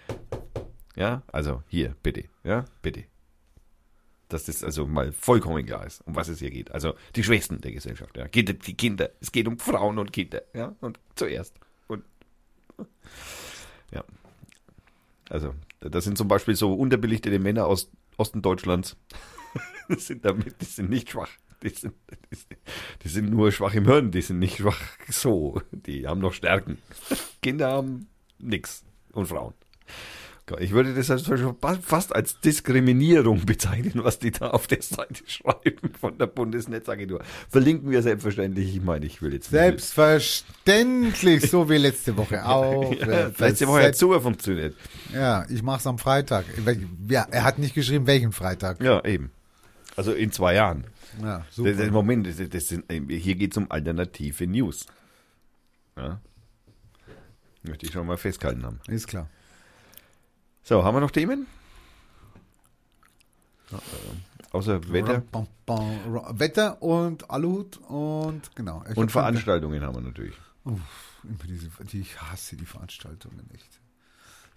Ja, 0.97 1.23
also 1.33 1.63
hier, 1.69 1.97
bitte, 2.03 2.25
ja, 2.43 2.65
bitte. 2.83 3.05
Dass 4.29 4.45
das 4.45 4.65
also 4.65 4.87
mal 4.87 5.13
vollkommen 5.13 5.67
klar 5.67 5.87
ist, 5.87 6.01
um 6.07 6.17
was 6.17 6.29
es 6.29 6.39
hier 6.39 6.51
geht. 6.51 6.71
Also 6.73 6.95
die 7.15 7.23
Schwächsten 7.23 7.61
der 7.61 7.73
Gesellschaft, 7.73 8.17
ja. 8.17 8.27
Geht 8.27 8.51
um 8.51 8.59
die 8.59 8.75
Kinder. 8.75 9.11
Es 9.21 9.31
geht 9.31 9.47
um 9.47 9.59
Frauen 9.59 9.99
und 9.99 10.13
Kinder, 10.13 10.43
ja. 10.55 10.75
Und 10.81 10.99
zuerst. 11.15 11.55
Und 11.89 12.05
ja. 13.93 14.03
Also, 15.29 15.55
das 15.91 16.05
sind 16.05 16.19
zum 16.19 16.29
Beispiel 16.29 16.55
so 16.55 16.73
unterbelichtete 16.75 17.39
Männer 17.39 17.67
aus 17.67 17.91
Osten 18.17 18.43
Deutschlands. 18.43 18.97
Das 19.87 20.07
sind 20.07 20.25
damit, 20.25 20.59
die 20.63 20.65
sind 20.65 20.89
nicht 20.89 21.11
schwach. 21.11 21.29
Die 21.63 21.69
sind, 21.69 21.93
die 22.31 22.37
sind, 22.37 22.57
die 23.03 23.09
sind 23.09 23.31
nur 23.31 23.53
schwach 23.53 23.75
im 23.75 23.85
Hirn, 23.85 24.11
die 24.11 24.23
sind 24.23 24.39
nicht 24.39 24.57
schwach 24.57 24.81
so. 25.11 25.61
Die 25.73 26.07
haben 26.07 26.21
noch 26.21 26.33
Stärken. 26.33 26.79
Kinder 27.43 27.71
haben 27.71 28.09
nix. 28.39 28.83
Und 29.13 29.27
Frauen. 29.27 29.53
Ich 30.59 30.73
würde 30.73 30.93
das 30.93 31.25
schon 31.25 31.57
fast 31.81 32.15
als 32.15 32.39
Diskriminierung 32.41 33.47
bezeichnen, 33.47 34.05
was 34.05 34.19
die 34.19 34.31
da 34.31 34.51
auf 34.51 34.67
der 34.67 34.83
Seite 34.83 35.25
schreiben 35.27 35.95
von 35.99 36.19
der 36.19 36.27
Bundesnetzagentur. 36.27 37.23
Verlinken 37.49 37.91
wir 37.91 38.03
selbstverständlich. 38.03 38.77
Ich 38.77 38.83
meine, 38.83 39.07
ich 39.07 39.23
will 39.23 39.33
jetzt 39.33 39.49
Selbstverständlich, 39.49 41.51
so 41.51 41.71
wie 41.71 41.79
letzte 41.79 42.15
Woche 42.19 42.45
auch. 42.47 42.93
Ja, 42.93 43.31
letzte 43.39 43.67
Woche 43.67 43.85
hat 43.85 43.97
super 43.97 44.21
funktioniert. 44.21 44.77
Ja, 45.15 45.47
ich 45.49 45.63
mach's 45.63 45.87
am 45.87 45.99
Freitag. 45.99 46.45
Ja, 47.09 47.27
er 47.31 47.45
hat 47.45 47.59
nicht 47.59 47.75
geschrieben, 47.75 48.07
welchen 48.07 48.33
Freitag. 48.33 48.83
Ja, 48.83 49.03
eben. 49.03 49.31
Also 49.97 50.13
in 50.13 50.31
zwei 50.31 50.57
Jahren. 50.57 50.85
Ja, 51.23 51.39
Das, 51.39 51.47
das, 51.47 51.57
super. 51.57 51.91
Moment, 51.91 52.27
das, 52.27 52.37
das 52.51 52.69
sind, 52.69 52.85
hier 52.91 53.35
geht 53.37 53.53
es 53.53 53.57
um 53.57 53.71
alternative 53.71 54.47
News. 54.47 54.85
Ja. 55.97 56.21
Möchte 57.63 57.87
ich 57.87 57.93
schon 57.93 58.07
mal 58.07 58.19
festgehalten 58.19 58.65
haben. 58.65 58.81
Ist 58.89 59.07
klar. 59.07 59.31
So, 60.67 60.83
haben 60.83 60.97
wir 60.97 61.01
noch 61.01 61.11
Themen? 61.11 61.47
Ja, 63.71 63.77
äh, 63.77 64.53
außer 64.53 64.91
Wetter. 64.91 65.23
Wetter 65.67 66.83
und 66.83 67.31
Aluhut 67.31 67.77
und 67.89 68.57
genau. 68.57 68.83
Ich 68.91 68.97
und 68.97 69.13
Veranstaltungen 69.13 69.83
haben 69.83 69.95
wir 69.95 70.01
natürlich. 70.01 70.35
Uff, 70.65 70.81
ich 71.93 72.19
hasse 72.19 72.57
die 72.57 72.65
Veranstaltungen 72.65 73.47
echt. 73.53 73.79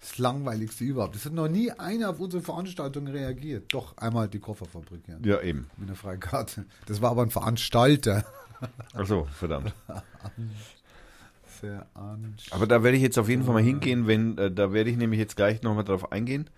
Das 0.00 0.16
langweiligste 0.16 0.84
überhaupt. 0.84 1.14
Es 1.14 1.26
hat 1.26 1.34
noch 1.34 1.48
nie 1.48 1.72
einer 1.72 2.08
auf 2.08 2.20
unsere 2.20 2.42
Veranstaltung 2.42 3.06
reagiert. 3.08 3.74
Doch, 3.74 3.96
einmal 3.98 4.28
die 4.28 4.38
Kofferfabrik, 4.38 5.02
ja. 5.08 5.18
Ja, 5.22 5.42
eben. 5.42 5.68
Mit 5.76 5.88
einer 5.88 5.96
Freikarte. 5.96 6.64
Das 6.86 7.02
war 7.02 7.10
aber 7.10 7.22
ein 7.22 7.30
Veranstalter. 7.30 8.24
Achso, 8.94 9.26
verdammt. 9.34 9.74
Veranstalter. 11.60 12.54
Aber 12.56 12.66
da 12.66 12.82
werde 12.82 12.96
ich 12.96 13.02
jetzt 13.02 13.18
auf 13.18 13.28
jeden 13.28 13.44
Fall 13.44 13.54
mal 13.54 13.62
hingehen, 13.62 14.06
wenn, 14.06 14.36
äh, 14.38 14.50
da 14.50 14.72
werde 14.72 14.90
ich 14.90 14.96
nämlich 14.96 15.18
jetzt 15.18 15.36
gleich 15.36 15.62
nochmal 15.62 15.84
drauf 15.84 16.12
eingehen, 16.12 16.48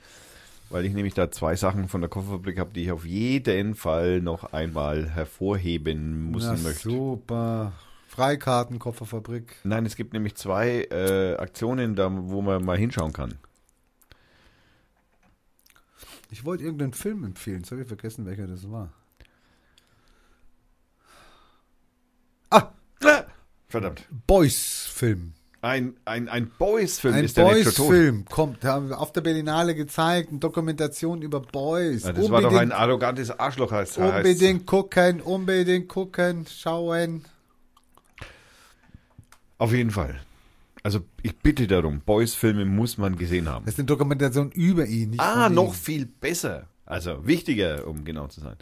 weil 0.71 0.85
ich 0.85 0.93
nämlich 0.93 1.15
da 1.15 1.31
zwei 1.31 1.57
Sachen 1.57 1.89
von 1.89 2.01
der 2.01 2.11
Kofferfabrik 2.11 2.59
habe, 2.59 2.73
die 2.73 2.85
ich 2.85 2.93
auf 2.93 3.05
jeden 3.05 3.75
Fall 3.75 4.21
noch 4.21 4.53
einmal 4.53 5.09
hervorheben 5.09 6.31
müssen 6.31 6.55
Na, 6.57 6.63
möchte. 6.69 6.89
super. 6.89 7.73
Freikarten, 8.09 8.79
Kofferfabrik. 8.79 9.57
Nein, 9.63 9.87
es 9.87 9.95
gibt 9.97 10.13
nämlich 10.13 10.35
zwei 10.35 10.85
äh, 10.91 11.37
Aktionen, 11.37 11.95
da, 11.95 12.11
wo 12.13 12.43
man 12.43 12.65
mal 12.65 12.77
hinschauen 12.77 13.13
kann. 13.13 13.39
Ich 16.31 16.45
wollte 16.45 16.65
irgendeinen 16.65 16.93
Film 16.93 17.25
empfehlen. 17.25 17.59
Jetzt 17.59 17.71
habe 17.71 17.83
ich 17.83 17.89
vergessen, 17.89 18.27
welcher 18.27 18.47
das 18.47 18.71
war. 18.71 18.93
Ah, 22.51 22.73
Verdammt. 23.69 24.05
Boys-Film. 25.01 25.33
Ein, 25.63 25.95
ein, 26.07 26.29
ein 26.29 26.51
Boys-Film 26.59 27.17
ist 27.17 27.37
der. 27.37 27.45
Boys-Film 27.45 28.25
kommt. 28.27 28.65
Haben 28.65 28.89
wir 28.91 28.99
auf 28.99 29.13
der 29.13 29.21
Berlinale 29.21 29.75
gezeigt. 29.75 30.31
Eine 30.31 30.39
Dokumentation 30.39 31.21
über 31.21 31.41
Boys. 31.41 32.05
Ja, 32.05 32.13
das 32.13 32.31
war 32.31 32.41
doch 32.41 32.55
ein 32.55 32.73
arrogantes 32.73 33.31
Arschloch, 33.31 33.71
heißt 33.71 33.99
heißt- 33.99 34.17
Unbedingt 34.17 34.67
gucken, 34.67 35.21
unbedingt 35.21 35.89
gucken, 35.89 36.47
schauen. 36.47 37.25
Auf 39.59 39.73
jeden 39.75 39.91
Fall. 39.91 40.21
Also 40.83 41.01
ich 41.23 41.37
bitte 41.37 41.67
darum, 41.67 42.01
Boys-Filme 42.01 42.65
muss 42.65 42.97
man 42.97 43.17
gesehen 43.17 43.47
haben. 43.49 43.67
Das 43.67 43.75
ist 43.75 43.81
eine 43.81 43.87
Dokumentation 43.87 44.51
über 44.53 44.87
ihn. 44.87 45.11
Nicht 45.11 45.21
Ah, 45.21 45.51
noch 45.51 45.75
viel 45.75 46.07
besser. 46.07 46.69
Also 46.87 47.27
wichtiger, 47.27 47.87
um 47.87 48.03
genau 48.05 48.29
zu 48.29 48.41
sein. 48.41 48.57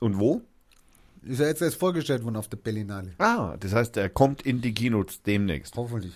Und 0.00 0.18
wo? 0.18 0.42
Ist 1.24 1.40
er 1.40 1.48
jetzt 1.48 1.62
erst 1.62 1.76
vorgestellt 1.76 2.24
worden 2.24 2.36
auf 2.36 2.48
der 2.48 2.56
Berlinale. 2.56 3.12
Ah, 3.18 3.56
das 3.58 3.72
heißt, 3.72 3.96
er 3.96 4.08
kommt 4.08 4.42
in 4.42 4.60
die 4.60 4.74
Kinos 4.74 5.22
demnächst. 5.22 5.76
Hoffentlich. 5.76 6.14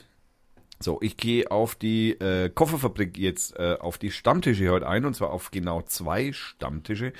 So, 0.79 0.99
ich 1.01 1.17
gehe 1.17 1.51
auf 1.51 1.75
die 1.75 2.11
äh, 2.21 2.51
Kofferfabrik 2.51 3.17
jetzt, 3.17 3.59
äh, 3.59 3.77
auf 3.81 3.97
die 3.97 4.11
Stammtische 4.11 4.69
heute 4.69 4.87
ein, 4.87 5.07
und 5.07 5.17
zwar 5.17 5.31
auf 5.31 5.51
genau 5.51 5.81
zwei 5.83 6.33
Stammtische. 6.33 7.15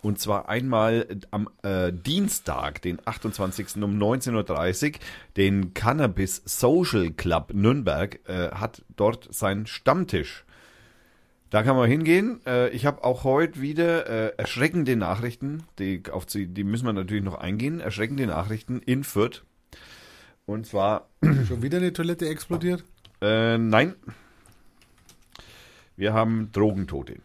Und 0.00 0.20
zwar 0.20 0.48
einmal 0.48 1.06
am 1.32 1.48
äh, 1.62 1.92
Dienstag, 1.92 2.82
den 2.82 3.00
28. 3.04 3.82
um 3.82 3.98
19.30 3.98 4.92
Uhr, 4.92 4.98
den 5.36 5.74
Cannabis 5.74 6.40
Social 6.44 7.10
Club 7.10 7.52
Nürnberg 7.52 8.20
äh, 8.28 8.50
hat 8.52 8.82
dort 8.94 9.34
seinen 9.34 9.66
Stammtisch. 9.66 10.44
Da 11.50 11.64
kann 11.64 11.76
man 11.76 11.90
hingehen. 11.90 12.40
Äh, 12.46 12.68
ich 12.70 12.86
habe 12.86 13.02
auch 13.04 13.24
heute 13.24 13.60
wieder 13.60 14.06
äh, 14.08 14.34
erschreckende 14.36 14.94
Nachrichten, 14.96 15.64
die, 15.78 16.02
auf 16.10 16.24
die, 16.24 16.46
die 16.46 16.64
müssen 16.64 16.86
wir 16.86 16.92
natürlich 16.92 17.24
noch 17.24 17.34
eingehen. 17.34 17.80
Erschreckende 17.80 18.26
Nachrichten 18.26 18.80
in 18.80 19.02
Fürth. 19.04 19.42
Und 20.46 20.66
zwar 20.66 21.08
Schon 21.48 21.62
wieder 21.62 21.78
eine 21.78 21.92
Toilette 21.92 22.28
explodiert? 22.28 22.84
äh, 23.20 23.58
nein. 23.58 23.94
Wir 25.96 26.14
haben 26.14 26.50
Drogentote. 26.52 27.16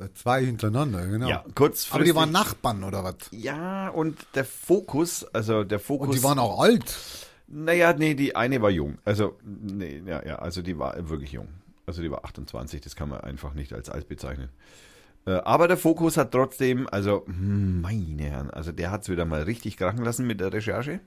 Äh, 0.00 0.08
Zwei 0.14 0.44
hintereinander, 0.44 1.06
genau. 1.06 1.28
Ja, 1.28 1.44
kurzfristig. 1.54 1.94
Aber 1.94 2.04
die 2.04 2.14
waren 2.14 2.32
Nachbarn 2.32 2.82
oder 2.82 3.04
was? 3.04 3.16
Ja, 3.30 3.88
und 3.88 4.18
der 4.34 4.44
Fokus, 4.44 5.24
also 5.32 5.64
der 5.64 5.78
Fokus. 5.78 6.08
Und 6.08 6.16
die 6.16 6.22
waren 6.24 6.38
auch 6.38 6.60
alt. 6.60 6.98
Naja, 7.46 7.92
nee, 7.92 8.14
die 8.14 8.34
eine 8.34 8.62
war 8.62 8.70
jung. 8.70 8.98
Also, 9.04 9.38
nee, 9.44 10.02
ja, 10.06 10.24
ja, 10.24 10.36
also 10.36 10.62
die 10.62 10.78
war 10.78 10.96
wirklich 11.08 11.32
jung. 11.32 11.48
Also 11.86 12.02
die 12.02 12.10
war 12.10 12.24
28, 12.24 12.80
das 12.80 12.96
kann 12.96 13.08
man 13.08 13.20
einfach 13.20 13.54
nicht 13.54 13.72
als 13.72 13.88
alt 13.88 14.08
bezeichnen. 14.08 14.48
Äh, 15.26 15.32
aber 15.32 15.68
der 15.68 15.76
Fokus 15.76 16.16
hat 16.16 16.32
trotzdem, 16.32 16.88
also 16.90 17.24
meine 17.26 18.24
Herren, 18.24 18.50
also 18.50 18.72
der 18.72 18.90
hat 18.90 19.02
es 19.02 19.08
wieder 19.08 19.24
mal 19.24 19.42
richtig 19.42 19.76
krachen 19.76 20.04
lassen 20.04 20.26
mit 20.26 20.40
der 20.40 20.52
Recherche. 20.52 21.00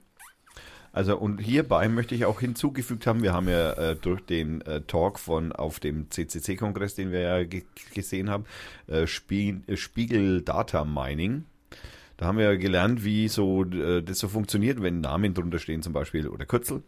Also 0.95 1.17
und 1.17 1.39
hierbei 1.39 1.89
möchte 1.89 2.15
ich 2.15 2.23
auch 2.23 2.39
hinzugefügt 2.39 3.05
haben, 3.05 3.21
wir 3.21 3.33
haben 3.33 3.49
ja 3.49 3.73
äh, 3.73 3.95
durch 3.97 4.21
den 4.21 4.61
äh, 4.61 4.79
Talk 4.79 5.19
von 5.19 5.51
auf 5.51 5.81
dem 5.81 6.09
CCC-Kongress, 6.09 6.95
den 6.95 7.11
wir 7.11 7.19
ja 7.19 7.43
ge 7.43 7.63
gesehen 7.93 8.29
haben, 8.29 8.45
äh, 8.87 9.05
Spie 9.05 9.61
äh, 9.67 9.75
Spiegel 9.75 10.41
Data 10.41 10.85
Mining. 10.85 11.43
Da 12.15 12.27
haben 12.27 12.37
wir 12.37 12.45
ja 12.45 12.55
gelernt, 12.55 13.03
wie 13.03 13.27
so 13.27 13.65
äh, 13.65 14.03
das 14.03 14.19
so 14.19 14.29
funktioniert, 14.29 14.81
wenn 14.81 15.01
Namen 15.01 15.33
drunter 15.33 15.59
stehen 15.59 15.81
zum 15.81 15.91
Beispiel 15.91 16.29
oder 16.29 16.45
Kürzel. 16.45 16.81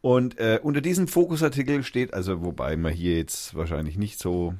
Und 0.00 0.38
äh, 0.38 0.58
unter 0.62 0.80
diesem 0.80 1.08
Fokusartikel 1.08 1.84
steht, 1.84 2.12
also 2.12 2.42
wobei 2.42 2.76
man 2.76 2.92
hier 2.92 3.16
jetzt 3.16 3.54
wahrscheinlich 3.54 3.96
nicht 3.96 4.18
so 4.18 4.54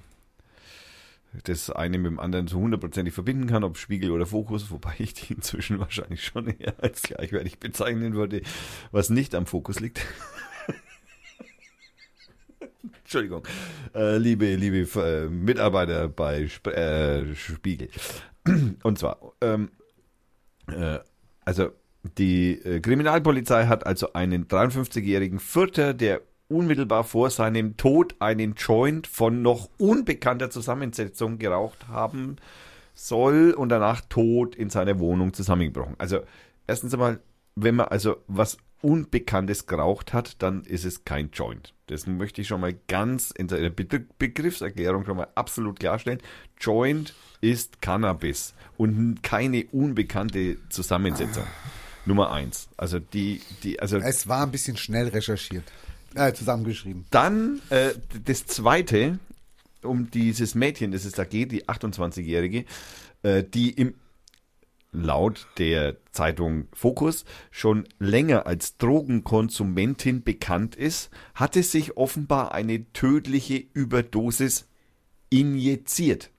das 1.45 1.71
eine 1.71 1.99
mit 1.99 2.11
dem 2.11 2.21
anderen 2.21 2.47
so 2.47 2.59
hundertprozentig 2.59 3.15
verbinden 3.15 3.47
kann, 3.47 3.65
ob 3.65 3.79
Spiegel 3.79 4.11
oder 4.11 4.27
Fokus, 4.27 4.71
wobei 4.71 4.95
ich 4.99 5.15
die 5.15 5.33
inzwischen 5.33 5.79
wahrscheinlich 5.79 6.25
schon 6.25 6.47
eher 6.49 6.75
als 6.79 7.03
gleichwertig 7.03 7.59
bezeichnen 7.59 8.15
würde, 8.15 8.43
was 8.91 9.11
nicht 9.11 9.35
am 9.35 9.47
Fokus 9.47 9.81
liegt. 9.81 10.01
Entschuldigung, 13.03 13.47
äh, 13.95 14.17
liebe, 14.19 14.55
liebe 14.55 15.01
äh, 15.01 15.29
Mitarbeiter 15.29 16.09
bei 16.09 16.45
Sp 16.49 16.71
äh, 16.71 17.35
Spiegel. 17.35 17.89
Und 18.83 18.99
zwar, 18.99 19.19
ähm, 19.41 19.71
äh, 20.69 20.99
also 21.45 21.73
die 22.19 22.61
äh, 22.65 22.81
Kriminalpolizei 22.81 23.67
hat 23.67 23.87
also 23.87 24.13
einen 24.13 24.47
53-jährigen 24.47 25.39
Vierter, 25.39 25.95
der 25.95 26.21
unmittelbar 26.49 27.05
vor 27.05 27.31
seinem 27.31 27.77
Tod 27.77 28.17
einen 28.19 28.55
Joint 28.55 29.07
von 29.07 29.43
noch 29.43 29.71
unbekannter 29.79 30.51
Zusammensetzung 30.51 31.39
geraucht 31.39 31.89
haben 31.89 32.37
soll 32.95 33.53
und 33.53 33.71
danach 33.71 34.03
tot 34.03 34.55
in 34.55 34.69
seiner 34.69 34.99
Wohnung 34.99 35.33
zusammengebrochen. 35.33 35.95
Also 35.99 36.21
erstens 36.67 36.93
einmal, 36.93 37.21
wenn 37.55 37.77
man 37.77 37.87
also 37.89 38.17
was 38.27 38.59
Unbekanntes 38.83 39.67
geraucht 39.67 40.13
hat, 40.13 40.43
dann 40.43 40.63
ist 40.65 40.85
es 40.85 41.05
kein 41.05 41.31
Joint. 41.31 41.73
Das 41.87 42.09
möchte 42.09 42.41
ich 42.41 42.49
schon 42.49 42.61
mal 42.61 42.75
ganz 42.89 43.31
in 43.31 43.47
der 43.47 43.71
Begriffserklärung 43.71 45.05
schon 45.05 45.19
mal 45.19 45.29
absolut 45.37 45.79
klarstellen. 45.79 46.19
Joint 46.61 47.15
ist 47.41 47.81
Cannabis 47.81 48.55
und 48.77 49.23
keine 49.23 49.67
unbekannte 49.71 50.57
Zusammensetzung. 50.69 51.45
Nummer 52.07 52.33
eins. 52.33 52.69
Also 52.77 52.99
die, 52.99 53.41
die, 53.63 53.81
also. 53.81 53.99
Es 53.99 54.29
war 54.29 54.45
ein 54.45 54.51
bisschen 54.51 54.77
schnell 54.77 55.09
recherchiert. 55.09 55.65
Äh, 56.15 56.33
zusammengeschrieben. 56.35 57.07
Dann 57.11 57.61
äh, 57.71 57.93
das 58.25 58.47
zweite, 58.47 59.19
um 59.83 60.11
dieses 60.11 60.55
Mädchen, 60.55 60.93
das 60.93 61.05
es 61.05 61.13
da 61.13 61.25
geht, 61.25 61.53
die 61.53 61.65
28-Jährige, 61.69 62.65
äh, 63.23 63.43
die 63.43 63.71
im 63.71 63.95
laut 64.93 65.47
der 65.57 65.97
Zeitung 66.13 66.69
Focus 66.75 67.25
schon 67.51 67.89
länger 67.99 68.47
als 68.47 68.77
Drogenkonsumentin 68.77 70.23
bekannt 70.23 70.77
ist, 70.77 71.11
hatte 71.35 71.63
sich 71.63 71.97
offenbar 71.97 72.53
eine 72.53 72.93
tödliche 72.93 73.57
Überdosis 73.57 74.69
injiziert. 75.31 76.31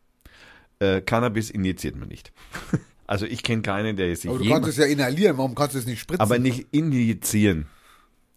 Äh, 0.78 1.02
Cannabis 1.02 1.50
injiziert 1.50 1.96
man 1.96 2.10
nicht. 2.10 2.32
Also 3.08 3.26
ich 3.26 3.44
kenne 3.44 3.62
keinen, 3.62 3.96
der 3.96 4.16
sich. 4.16 4.30
Aber 4.30 4.40
du 4.40 4.50
kannst 4.50 4.70
es 4.70 4.78
ja 4.78 4.86
inhalieren, 4.86 5.38
warum 5.38 5.56
kannst 5.56 5.76
du 5.76 5.80
es 5.80 5.86
nicht 5.86 6.00
spritzen? 6.00 6.22
Aber 6.22 6.40
nicht 6.40 6.68
injizieren. 6.72 7.68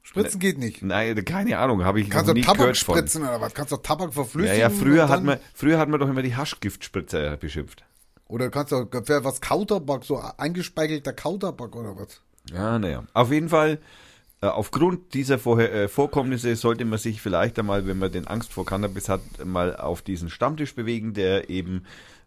Spritzen 0.03 0.39
geht 0.39 0.59
nicht. 0.59 0.83
Nein, 0.83 1.25
keine 1.25 1.59
Ahnung, 1.59 1.85
habe 1.85 2.01
ich 2.01 2.09
Kannst 2.09 2.29
noch 2.29 2.35
du 2.35 2.41
nie 2.41 2.45
Tabak 2.47 2.59
gehört 2.59 2.79
von. 2.79 2.97
spritzen 2.97 3.23
oder 3.23 3.41
was? 3.41 3.55
Kannst 3.55 3.73
du 3.73 3.77
Tabak 3.77 4.09
Ja, 4.09 4.13
verflüssigen? 4.13 4.61
ja, 4.61 4.71
früher 4.71 5.05
und 5.05 5.09
hat 5.11 5.25
man, 5.25 5.39
früher 5.53 5.79
hat 5.79 5.89
man 5.89 5.99
doch 5.99 6.09
immer 6.09 6.23
die 6.23 6.37
Haschgiftspritze 6.37 7.37
beschimpft. 7.41 7.85
Oder 8.29 8.49
kannst 8.51 8.73
du 8.73 8.87
für 9.05 9.25
was 9.25 9.41
Kautabak, 9.41 10.05
so 10.05 10.21
eingespeigelter 10.39 11.13
Kautabak 11.13 11.75
oder 11.75 11.97
was? 11.97 12.21
Ja, 12.53 12.79
naja. 12.79 13.05
Auf 13.15 13.33
jeden 13.33 13.49
Fall, 13.49 13.79
äh, 14.41 14.47
aufgrund 14.47 15.15
dieser 15.15 15.45
äh, 15.59 15.89
Vorkommnisse 15.89 16.55
sollte 16.57 16.85
man 16.85 16.99
sich 17.01 17.21
vielleicht 17.21 17.59
einmal, 17.59 17.87
wenn 17.87 17.99
man 17.99 18.13
den 18.13 18.27
Angst 18.29 18.53
vor 18.53 18.65
Cannabis 18.65 19.09
hat, 19.09 19.21
mal 19.45 19.77
auf 19.77 20.03
diesen 20.03 20.31
Stammtisch 20.31 20.75
bewegen, 20.75 21.15
der 21.15 21.51
eben 21.51 21.79
äh, 21.79 21.85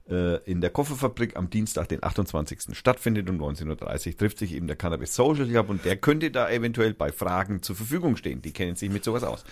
in 0.10 0.62
der 0.62 0.72
Kofferfabrik 0.72 1.36
am 1.36 1.52
Dienstag, 1.52 1.88
den 1.90 2.04
28. 2.04 2.76
stattfindet 2.76 3.30
um 3.30 3.40
19.30 3.40 4.08
Uhr, 4.08 4.18
trifft 4.18 4.40
sich 4.40 4.54
eben 4.54 4.66
der 4.66 4.76
Cannabis 4.76 5.14
Social 5.14 5.46
Club 5.48 5.70
und 5.70 5.86
der 5.86 5.98
könnte 5.98 6.32
da 6.32 6.50
eventuell 6.50 6.96
bei 6.96 7.12
Fragen 7.12 7.62
zur 7.62 7.76
Verfügung 7.76 8.16
stehen. 8.16 8.42
Die 8.42 8.52
kennen 8.52 8.76
sich 8.76 8.90
mit 8.90 9.04
sowas 9.04 9.24
aus. 9.24 9.44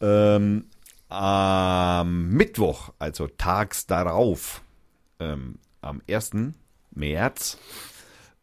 Ähm, 0.00 0.66
am 1.08 2.28
Mittwoch, 2.28 2.92
also 2.98 3.26
tags 3.26 3.86
darauf, 3.86 4.62
ähm, 5.20 5.58
am 5.80 6.00
1. 6.08 6.54
März, 6.92 7.58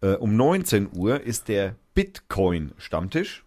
äh, 0.02 0.14
um 0.14 0.36
19 0.36 0.90
Uhr 0.96 1.22
ist 1.22 1.48
der 1.48 1.76
Bitcoin-Stammtisch. 1.96 3.44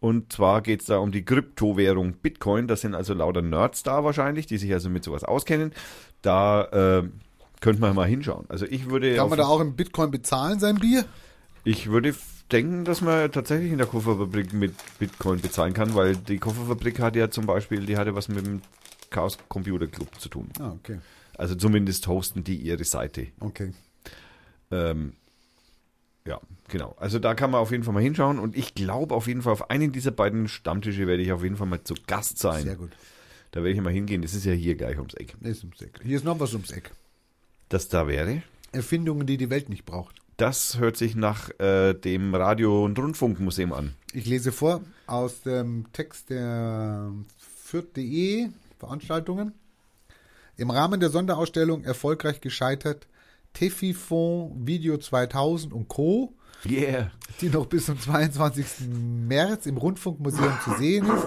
Und 0.00 0.32
zwar 0.32 0.62
geht 0.62 0.80
es 0.80 0.86
da 0.86 0.98
um 0.98 1.12
die 1.12 1.24
Kryptowährung 1.24 2.14
Bitcoin. 2.14 2.66
Das 2.66 2.80
sind 2.80 2.94
also 2.94 3.12
lauter 3.12 3.42
Nerds 3.42 3.82
da 3.82 4.02
wahrscheinlich, 4.02 4.46
die 4.46 4.56
sich 4.56 4.72
also 4.72 4.88
mit 4.88 5.04
sowas 5.04 5.24
auskennen. 5.24 5.72
Da 6.22 6.64
äh, 7.00 7.08
könnte 7.60 7.80
man 7.80 7.94
mal 7.94 8.06
hinschauen. 8.08 8.46
Also 8.48 8.66
ich 8.66 8.90
würde, 8.90 9.16
Kann 9.16 9.28
man 9.28 9.38
da 9.38 9.46
auch 9.46 9.60
in 9.60 9.74
Bitcoin 9.76 10.10
bezahlen, 10.10 10.58
sein 10.58 10.76
Bier? 10.76 11.04
ich 11.64 11.90
würde 11.90 12.14
denken, 12.50 12.84
dass 12.84 13.00
man 13.00 13.30
tatsächlich 13.30 13.70
in 13.70 13.78
der 13.78 13.86
Kofferfabrik 13.86 14.52
mit 14.52 14.74
Bitcoin 14.98 15.40
bezahlen 15.40 15.72
kann, 15.74 15.94
weil 15.94 16.16
die 16.16 16.38
Kofferfabrik 16.38 16.98
hat 17.00 17.16
ja 17.16 17.30
zum 17.30 17.46
Beispiel, 17.46 17.86
die 17.86 17.96
hatte 17.96 18.14
was 18.14 18.28
mit 18.28 18.44
dem 18.44 18.62
Chaos 19.10 19.38
Computer 19.48 19.86
Club 19.86 20.08
zu 20.18 20.28
tun. 20.28 20.48
Ah, 20.58 20.72
okay. 20.72 20.98
Also 21.36 21.54
zumindest 21.54 22.06
hosten 22.06 22.44
die 22.44 22.56
ihre 22.56 22.84
Seite. 22.84 23.28
Okay. 23.40 23.72
Ähm, 24.70 25.14
ja, 26.26 26.40
genau. 26.68 26.94
Also 26.98 27.18
da 27.18 27.34
kann 27.34 27.50
man 27.50 27.60
auf 27.60 27.70
jeden 27.70 27.82
Fall 27.82 27.94
mal 27.94 28.02
hinschauen 28.02 28.38
und 28.38 28.56
ich 28.56 28.74
glaube 28.74 29.14
auf 29.14 29.26
jeden 29.26 29.42
Fall 29.42 29.52
auf 29.52 29.70
einen 29.70 29.92
dieser 29.92 30.10
beiden 30.10 30.48
Stammtische 30.48 31.06
werde 31.06 31.22
ich 31.22 31.32
auf 31.32 31.42
jeden 31.42 31.56
Fall 31.56 31.66
mal 31.66 31.82
zu 31.82 31.94
Gast 32.06 32.38
sein. 32.38 32.64
Sehr 32.64 32.76
gut. 32.76 32.90
Da 33.52 33.60
werde 33.62 33.70
ich 33.74 33.80
mal 33.80 33.92
hingehen. 33.92 34.22
Das 34.22 34.34
ist 34.34 34.44
ja 34.44 34.52
hier 34.52 34.74
gleich 34.76 34.96
ums 34.98 35.14
Eck. 35.14 35.34
Ist 35.40 35.62
ums 35.64 35.80
Eck. 35.80 36.00
Hier 36.02 36.16
ist 36.16 36.24
noch 36.24 36.38
was 36.40 36.52
ums 36.52 36.70
Eck. 36.70 36.90
Das 37.68 37.88
da 37.88 38.06
wäre. 38.06 38.42
Erfindungen, 38.72 39.26
die 39.26 39.36
die 39.36 39.50
Welt 39.50 39.68
nicht 39.68 39.84
braucht. 39.84 40.16
Das 40.36 40.78
hört 40.78 40.96
sich 40.96 41.16
nach 41.16 41.50
äh, 41.60 41.92
dem 41.94 42.34
Radio- 42.34 42.84
und 42.84 42.98
Rundfunkmuseum 42.98 43.72
an. 43.72 43.94
Ich 44.12 44.26
lese 44.26 44.52
vor 44.52 44.80
aus 45.06 45.42
dem 45.42 45.86
Text 45.92 46.30
der 46.30 47.10
Fürth.de 47.64 48.48
Veranstaltungen. 48.78 49.52
Im 50.56 50.70
Rahmen 50.70 51.00
der 51.00 51.10
Sonderausstellung 51.10 51.84
erfolgreich 51.84 52.40
gescheitert 52.40 53.06
Tefifon 53.52 54.66
Video 54.66 54.96
2000 54.96 55.72
und 55.72 55.88
Co., 55.88 56.32
Yeah. 56.68 57.10
die 57.40 57.48
noch 57.48 57.64
bis 57.66 57.86
zum 57.86 57.98
22. 57.98 58.86
März 59.26 59.64
im 59.64 59.78
Rundfunkmuseum 59.78 60.52
zu 60.62 60.74
sehen 60.76 61.06
ist, 61.06 61.26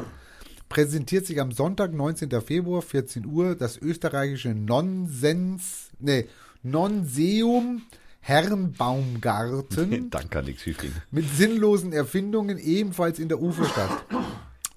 präsentiert 0.73 1.27
sich 1.27 1.39
am 1.39 1.51
Sonntag, 1.51 1.93
19. 1.93 2.31
Februar, 2.41 2.81
14 2.81 3.27
Uhr, 3.27 3.53
das 3.53 3.77
österreichische 3.77 4.55
Nonsens, 4.55 5.91
nee, 5.99 6.25
Nonseum 6.63 7.83
Herrenbaumgarten 8.21 10.09
Dann 10.09 10.29
kann 10.31 10.45
nichts 10.45 10.63
schief 10.63 10.79
gehen. 10.79 10.93
mit 11.11 11.29
sinnlosen 11.29 11.93
Erfindungen 11.93 12.57
ebenfalls 12.57 13.19
in 13.19 13.29
der 13.29 13.39
Uferstadt. 13.39 14.03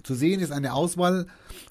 Zu 0.03 0.13
sehen 0.13 0.39
ist 0.39 0.51
eine 0.51 0.73
Auswahl 0.73 1.25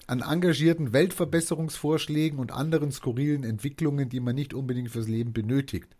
an 0.07 0.21
engagierten 0.21 0.91
Weltverbesserungsvorschlägen 0.91 2.37
und 2.37 2.51
anderen 2.51 2.91
skurrilen 2.91 3.45
Entwicklungen, 3.45 4.09
die 4.09 4.19
man 4.19 4.35
nicht 4.35 4.53
unbedingt 4.53 4.89
fürs 4.89 5.07
Leben 5.07 5.31
benötigt. 5.31 5.95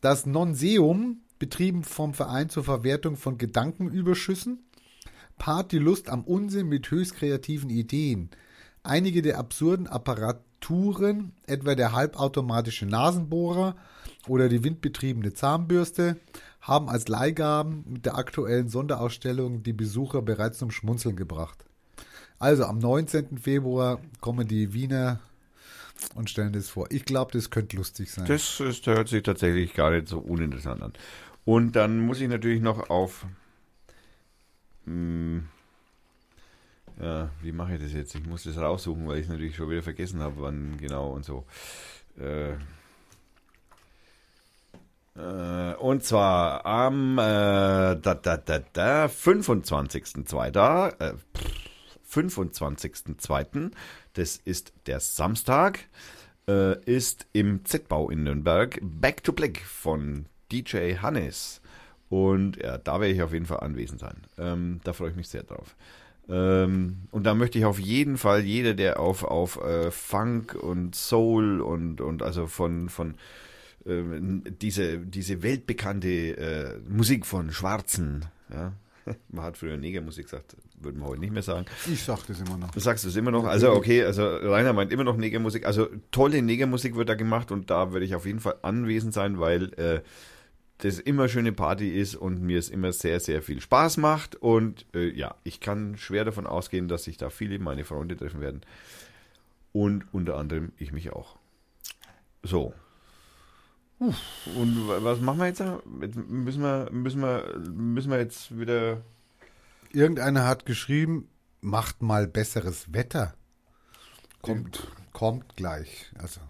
Das 0.00 0.26
Nonseum, 0.26 1.20
betrieben 1.38 1.84
vom 1.84 2.12
Verein 2.12 2.48
zur 2.48 2.64
Verwertung 2.64 3.16
von 3.16 3.38
Gedankenüberschüssen, 3.38 4.65
paart 5.38 5.72
die 5.72 5.78
Lust 5.78 6.08
am 6.08 6.24
Unsinn 6.24 6.68
mit 6.68 6.90
höchst 6.90 7.14
kreativen 7.14 7.70
Ideen. 7.70 8.30
Einige 8.82 9.22
der 9.22 9.38
absurden 9.38 9.86
Apparaturen, 9.86 11.32
etwa 11.46 11.74
der 11.74 11.92
halbautomatische 11.92 12.86
Nasenbohrer 12.86 13.76
oder 14.28 14.48
die 14.48 14.62
windbetriebene 14.62 15.34
Zahnbürste, 15.34 16.16
haben 16.60 16.88
als 16.88 17.08
Leihgaben 17.08 17.84
mit 17.88 18.06
der 18.06 18.16
aktuellen 18.16 18.68
Sonderausstellung 18.68 19.62
die 19.62 19.72
Besucher 19.72 20.22
bereits 20.22 20.58
zum 20.58 20.70
Schmunzeln 20.70 21.16
gebracht. 21.16 21.64
Also 22.38 22.64
am 22.64 22.78
19. 22.78 23.38
Februar 23.38 24.00
kommen 24.20 24.46
die 24.46 24.74
Wiener 24.74 25.20
und 26.14 26.28
stellen 26.28 26.52
das 26.52 26.68
vor. 26.68 26.86
Ich 26.90 27.04
glaube, 27.04 27.32
das 27.32 27.50
könnte 27.50 27.76
lustig 27.76 28.10
sein. 28.10 28.26
Das 28.26 28.60
ist, 28.60 28.86
hört 28.86 29.08
sich 29.08 29.22
tatsächlich 29.22 29.74
gar 29.74 29.90
nicht 29.90 30.08
so 30.08 30.18
uninteressant 30.18 30.82
an. 30.82 30.92
Und 31.44 31.76
dann 31.76 32.00
muss 32.00 32.20
ich 32.20 32.28
natürlich 32.28 32.60
noch 32.60 32.90
auf. 32.90 33.26
Mh, 34.86 35.42
ja, 37.00 37.30
wie 37.42 37.52
mache 37.52 37.74
ich 37.74 37.82
das 37.82 37.92
jetzt? 37.92 38.14
Ich 38.14 38.26
muss 38.26 38.44
das 38.44 38.56
raussuchen, 38.58 39.06
weil 39.06 39.18
ich 39.18 39.24
es 39.24 39.28
natürlich 39.30 39.56
schon 39.56 39.70
wieder 39.70 39.82
vergessen 39.82 40.20
habe, 40.20 40.36
wann 40.38 40.76
genau 40.78 41.10
und 41.12 41.24
so. 41.24 41.44
Äh, 42.18 42.52
äh, 45.16 45.74
und 45.76 46.04
zwar 46.04 46.64
am 46.64 47.18
äh, 47.18 47.22
da, 47.22 47.96
da, 48.14 48.36
da, 48.36 48.58
da, 48.72 49.06
25.02. 49.06 50.98
Äh, 51.00 51.14
pff, 51.14 51.68
25.02. 52.10 53.70
Das 54.14 54.36
ist 54.44 54.72
der 54.86 55.00
Samstag. 55.00 55.80
äh, 56.48 56.78
ist 56.84 57.26
im 57.32 57.64
Z-Bau 57.64 58.10
in 58.10 58.22
Nürnberg 58.24 58.78
Back 58.82 59.24
to 59.24 59.32
Black 59.32 59.58
von 59.58 60.26
DJ 60.52 60.96
Hannes. 60.96 61.60
Und 62.08 62.56
ja, 62.56 62.78
da 62.78 63.00
werde 63.00 63.12
ich 63.12 63.22
auf 63.22 63.32
jeden 63.32 63.46
Fall 63.46 63.60
anwesend 63.60 64.00
sein. 64.00 64.16
Ähm, 64.38 64.80
da 64.84 64.92
freue 64.92 65.10
ich 65.10 65.16
mich 65.16 65.28
sehr 65.28 65.42
drauf. 65.42 65.74
Ähm, 66.28 67.02
und 67.10 67.24
da 67.24 67.34
möchte 67.34 67.58
ich 67.58 67.64
auf 67.64 67.78
jeden 67.78 68.18
Fall 68.18 68.40
jeder, 68.40 68.74
der 68.74 69.00
auf, 69.00 69.24
auf 69.24 69.60
äh, 69.62 69.90
Funk 69.90 70.54
und 70.54 70.94
Soul 70.94 71.60
und, 71.60 72.00
und 72.00 72.22
also 72.22 72.46
von, 72.46 72.88
von 72.88 73.14
äh, 73.84 74.02
diese, 74.60 74.98
diese 74.98 75.42
weltbekannte 75.42 76.08
äh, 76.08 76.78
Musik 76.88 77.26
von 77.26 77.52
Schwarzen, 77.52 78.24
ja, 78.52 78.72
man 79.28 79.44
hat 79.44 79.56
früher 79.56 79.76
Negermusik 79.76 80.24
gesagt, 80.24 80.56
würde 80.80 80.98
man 80.98 81.08
heute 81.08 81.20
nicht 81.20 81.32
mehr 81.32 81.42
sagen. 81.42 81.66
Ich 81.90 82.02
sag 82.02 82.26
das 82.26 82.40
immer 82.40 82.56
noch. 82.58 82.72
Du 82.72 82.80
sagst 82.80 83.04
es 83.04 83.14
immer 83.16 83.30
noch. 83.30 83.44
Also 83.44 83.72
okay, 83.72 84.04
also 84.04 84.26
Rainer 84.26 84.72
meint 84.72 84.92
immer 84.92 85.04
noch 85.04 85.16
Negermusik. 85.16 85.64
Also 85.64 85.88
tolle 86.10 86.42
Negermusik 86.42 86.96
wird 86.96 87.08
da 87.08 87.14
gemacht 87.14 87.52
und 87.52 87.70
da 87.70 87.92
werde 87.92 88.04
ich 88.04 88.14
auf 88.14 88.26
jeden 88.26 88.40
Fall 88.40 88.56
anwesend 88.62 89.14
sein, 89.14 89.38
weil 89.38 89.72
äh, 89.74 90.00
das 90.78 90.98
immer 90.98 91.28
schöne 91.28 91.52
Party 91.52 91.88
ist 91.98 92.14
und 92.16 92.42
mir 92.42 92.58
es 92.58 92.68
immer 92.68 92.92
sehr, 92.92 93.18
sehr 93.20 93.42
viel 93.42 93.60
Spaß 93.60 93.96
macht. 93.96 94.36
Und 94.36 94.84
äh, 94.94 95.08
ja, 95.10 95.34
ich 95.42 95.60
kann 95.60 95.96
schwer 95.96 96.24
davon 96.24 96.46
ausgehen, 96.46 96.88
dass 96.88 97.04
sich 97.04 97.16
da 97.16 97.30
viele 97.30 97.58
meine 97.58 97.84
Freunde 97.84 98.16
treffen 98.16 98.40
werden. 98.40 98.60
Und 99.72 100.04
unter 100.12 100.36
anderem 100.36 100.72
ich 100.78 100.92
mich 100.92 101.12
auch. 101.12 101.38
So. 102.42 102.74
Und 103.98 104.88
wa- 104.88 105.02
was 105.02 105.20
machen 105.20 105.38
wir 105.38 105.46
jetzt? 105.46 105.60
da? 105.60 105.82
Jetzt 106.02 106.16
müssen 106.16 106.62
wir, 106.62 106.88
müssen 106.92 107.20
wir, 107.22 107.58
müssen 107.72 108.10
wir 108.10 108.18
jetzt 108.18 108.58
wieder. 108.58 109.00
Irgendeiner 109.92 110.46
hat 110.46 110.66
geschrieben, 110.66 111.28
macht 111.62 112.02
mal 112.02 112.26
besseres 112.26 112.92
Wetter. 112.92 113.34
Kommt, 114.42 114.86
kommt 115.12 115.56
gleich. 115.56 116.10
Also, 116.18 116.40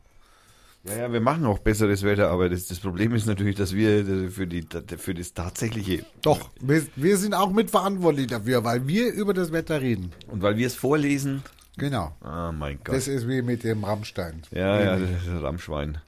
Ja, 0.89 0.97
ja, 1.03 1.13
wir 1.13 1.21
machen 1.21 1.45
auch 1.47 1.59
besseres 1.59 2.03
Wetter, 2.03 2.31
aber 2.31 2.49
das, 2.49 2.67
das 2.67 2.79
Problem 2.79 3.15
ist 3.15 3.27
natürlich, 3.27 3.57
dass 3.57 3.75
wir 3.75 4.07
äh, 4.09 4.31
für, 4.31 4.47
die, 4.47 4.67
für 4.99 5.15
das 5.15 5.35
tatsächliche 5.35 6.05
doch, 6.23 6.51
wir, 6.61 6.87
wir 6.97 7.17
sind 7.17 7.35
auch 7.35 7.51
mitverantwortlich 7.51 8.29
dafür, 8.29 8.63
weil 8.65 8.87
wir 8.87 9.13
über 9.13 9.35
das 9.35 9.53
Wetter 9.53 9.81
reden. 9.81 10.13
und 10.29 10.43
weil 10.43 10.57
wir 10.57 10.67
es 10.67 10.75
vorlesen. 10.75 11.43
Genau. 11.79 12.15
Ah, 12.23 12.53
mein 12.53 12.79
Gott. 12.83 12.95
Das 12.95 13.07
ist 13.07 13.29
wie 13.29 13.43
mit 13.43 13.63
dem 13.63 13.85
Rammstein. 13.85 14.43
Ja, 14.51 14.81
ja, 14.83 14.99
das 14.99 15.11
ist 15.11 15.29
ein 15.29 15.39
Rammschwein. 15.39 15.99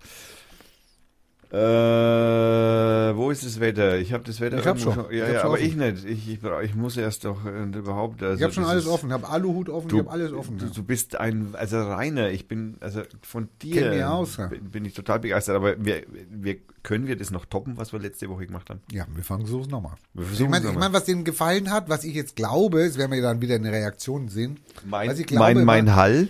Äh, 1.51 3.16
wo 3.16 3.31
ist 3.31 3.45
das 3.45 3.59
Wetter? 3.61 3.97
Ich 3.99 4.12
habe 4.12 4.25
das 4.25 4.41
Wetter 4.41 4.59
Ich 4.59 4.66
hab 4.66 4.77
irgendwo 4.79 5.03
schon. 5.03 5.12
Ja, 5.16 5.27
Ich 5.27 5.33
ja, 5.33 5.41
schon 5.41 5.47
aber 5.51 5.55
offen. 5.55 5.65
ich 5.66 5.77
nicht. 5.77 6.05
Ich, 6.05 6.29
ich, 6.29 6.39
ich 6.65 6.75
muss 6.75 6.97
erst 6.97 7.25
doch 7.25 7.45
äh, 7.47 7.62
überhaupt. 7.65 8.23
Also 8.23 8.37
Ich 8.37 8.43
habe 8.43 8.53
schon 8.53 8.65
alles 8.65 8.85
ist- 8.85 8.91
offen, 8.91 9.09
ich 9.09 9.12
habe 9.15 9.29
Aluhut 9.29 9.69
offen, 9.69 9.89
Du, 9.89 9.97
ich 9.97 10.03
habe 10.03 10.11
alles 10.12 10.33
offen. 10.33 10.59
Du, 10.59 10.66
ja. 10.66 10.70
du 10.75 10.83
bist 10.83 11.16
ein, 11.16 11.55
also 11.55 11.79
Rainer, 11.79 12.31
ich 12.31 12.49
bin, 12.49 12.77
also 12.81 13.03
von 13.23 13.49
dir 13.62 14.11
aus, 14.11 14.37
ja. 14.37 14.47
bin, 14.49 14.85
ich 14.85 14.95
total 14.95 15.20
begeistert, 15.20 15.57
aber 15.57 15.83
wir, 15.83 16.03
wir, 16.31 16.57
können 16.83 17.07
wir 17.07 17.16
das 17.16 17.31
noch 17.31 17.45
toppen, 17.47 17.77
was 17.77 17.93
wir 17.93 18.01
letzte 18.01 18.29
Woche 18.29 18.47
gemacht 18.47 18.70
haben? 18.70 18.81
Ja, 18.93 19.07
wir 19.15 19.25
fangen 19.25 19.47
so 19.47 19.61
nochmal. 19.65 19.95
Ich 20.15 20.41
meine, 20.49 20.66
es 20.66 20.73
ich 20.73 20.79
mein, 20.79 20.93
was 20.93 21.05
denen 21.05 21.25
gefallen 21.25 21.70
hat, 21.70 21.89
was 21.89 22.05
ich 22.05 22.15
jetzt 22.15 22.37
glaube, 22.37 22.85
das 22.87 22.99
werden 22.99 23.12
wir 23.12 23.23
dann 23.23 23.41
wieder 23.41 23.55
eine 23.57 23.73
Reaktion 23.73 24.29
sehen. 24.29 24.59
Mein, 24.87 25.15
glaube, 25.15 25.55
mein, 25.55 25.65
mein 25.65 25.87
war- 25.89 25.97
Hall, 25.97 26.29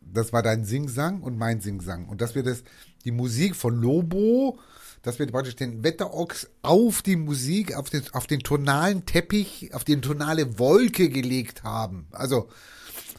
das 0.00 0.32
war 0.32 0.42
dein 0.42 0.64
Singsang 0.64 1.20
und 1.22 1.36
mein 1.38 1.60
Singsang. 1.60 2.06
Und 2.06 2.20
dass 2.20 2.34
wir 2.34 2.42
das, 2.42 2.62
die 3.08 3.12
Musik 3.12 3.56
von 3.56 3.80
Lobo, 3.80 4.58
dass 5.02 5.18
wir 5.18 5.26
praktisch 5.26 5.56
den 5.56 5.82
Wetterochs 5.82 6.50
auf 6.60 7.00
die 7.00 7.16
Musik, 7.16 7.74
auf 7.74 7.88
den, 7.88 8.02
auf 8.12 8.26
den 8.26 8.40
tonalen 8.40 9.06
Teppich, 9.06 9.70
auf 9.72 9.84
die 9.84 9.98
tonale 10.00 10.58
Wolke 10.58 11.08
gelegt 11.08 11.62
haben. 11.62 12.06
Also, 12.12 12.50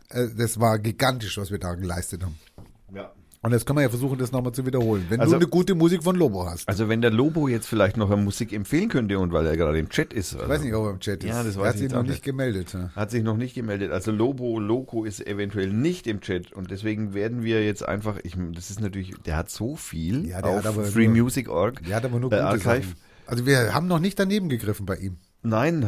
äh, 0.10 0.28
das 0.38 0.60
war 0.60 0.78
gigantisch, 0.78 1.38
was 1.40 1.50
wir 1.50 1.58
da 1.58 1.74
geleistet 1.74 2.24
haben. 2.24 2.38
ja. 2.94 3.12
Und 3.42 3.54
jetzt 3.54 3.66
können 3.66 3.78
wir 3.78 3.84
ja 3.84 3.90
versuchen, 3.90 4.18
das 4.18 4.34
nochmal 4.34 4.52
zu 4.52 4.66
wiederholen. 4.66 5.06
Wenn 5.08 5.22
Also- 5.22 5.32
du 5.36 5.38
eine 5.38 5.48
gute 5.48 5.74
Musik 5.74 6.04
von 6.04 6.16
Lobo 6.18 6.46
hast. 6.46 6.68
Also 6.68 6.90
wenn 6.90 7.02
der 7.02 7.12
Lobo 7.12 7.48
jetzt 7.48 7.68
vielleicht 7.68 7.96
noch 7.96 8.12
eine 8.12 8.22
Musik 8.22 8.52
empfehlen 8.52 8.90
könnte 8.90 9.18
und 9.18 9.32
weil 9.32 9.46
er 9.48 9.56
gerade 9.56 9.80
im 9.80 9.88
Chat 9.88 10.12
ist. 10.12 10.34
Also, 10.34 10.44
ich 10.44 10.50
weiß 10.50 10.64
nicht, 10.64 10.74
ob 10.74 10.86
er 10.86 10.92
im 10.92 11.00
Chat 11.00 11.24
ist. 11.24 11.30
Ja, 11.30 11.44
das 11.44 11.56
er 11.56 11.62
weiß 11.62 11.68
hat 11.70 11.76
ich 11.76 11.82
sich 11.82 11.92
noch 11.92 12.04
nicht 12.04 12.22
gemeldet. 12.24 12.74
Ja. 12.74 12.90
Hat 12.96 13.12
sich 13.12 13.24
noch 13.24 13.38
nicht 13.38 13.56
gemeldet. 13.56 13.92
Also 13.92 14.12
Lobo 14.12 14.60
Loco 14.60 15.06
ist 15.06 15.26
eventuell 15.26 15.72
nicht 15.72 16.06
im 16.08 16.20
Chat 16.20 16.52
und 16.52 16.70
deswegen 16.70 17.14
werden 17.14 17.44
wir 17.44 17.64
jetzt 17.64 17.88
einfach, 17.88 18.18
ich, 18.24 18.36
das 18.54 18.70
ist 18.72 18.82
natürlich, 18.82 19.14
der 19.26 19.38
hat 19.38 19.50
so 19.50 19.78
viel 19.78 20.28
Ja, 20.28 20.42
der 20.42 20.52
auf 20.52 20.66
hat 20.66 20.88
freemusic.org. 20.88 21.82
Der 21.86 21.96
hat 21.96 22.04
aber 22.06 22.20
nur 22.20 22.32
äh, 22.34 22.36
gute 22.36 22.46
Archive. 22.46 22.64
Sachen. 22.88 22.96
Also 23.26 23.46
wir 23.46 23.74
haben 23.74 23.88
noch 23.88 24.00
nicht 24.00 24.20
daneben 24.20 24.50
gegriffen 24.50 24.86
bei 24.86 24.98
ihm. 24.98 25.18
Nein, 25.42 25.88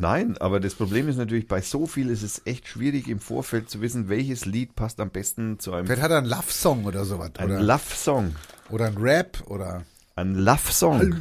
nein, 0.00 0.38
aber 0.38 0.58
das 0.58 0.74
Problem 0.74 1.08
ist 1.08 1.16
natürlich, 1.16 1.46
bei 1.46 1.60
so 1.60 1.86
viel 1.86 2.08
ist 2.08 2.22
es 2.22 2.40
echt 2.46 2.66
schwierig 2.66 3.08
im 3.08 3.20
Vorfeld 3.20 3.68
zu 3.68 3.82
wissen, 3.82 4.08
welches 4.08 4.46
Lied 4.46 4.74
passt 4.74 5.00
am 5.00 5.10
besten 5.10 5.58
zu 5.58 5.72
einem 5.72 5.86
Vielleicht 5.86 6.02
hat 6.02 6.10
er 6.10 6.18
einen 6.18 6.28
Love-Song 6.28 6.84
oder 6.86 7.04
sowas. 7.04 7.32
ein 7.36 7.50
Love-Song. 7.50 8.34
oder 8.70 8.86
ein 8.86 8.96
Rap 8.96 9.42
oder. 9.46 9.84
Ein 10.14 10.34
Love-Song. 10.34 11.14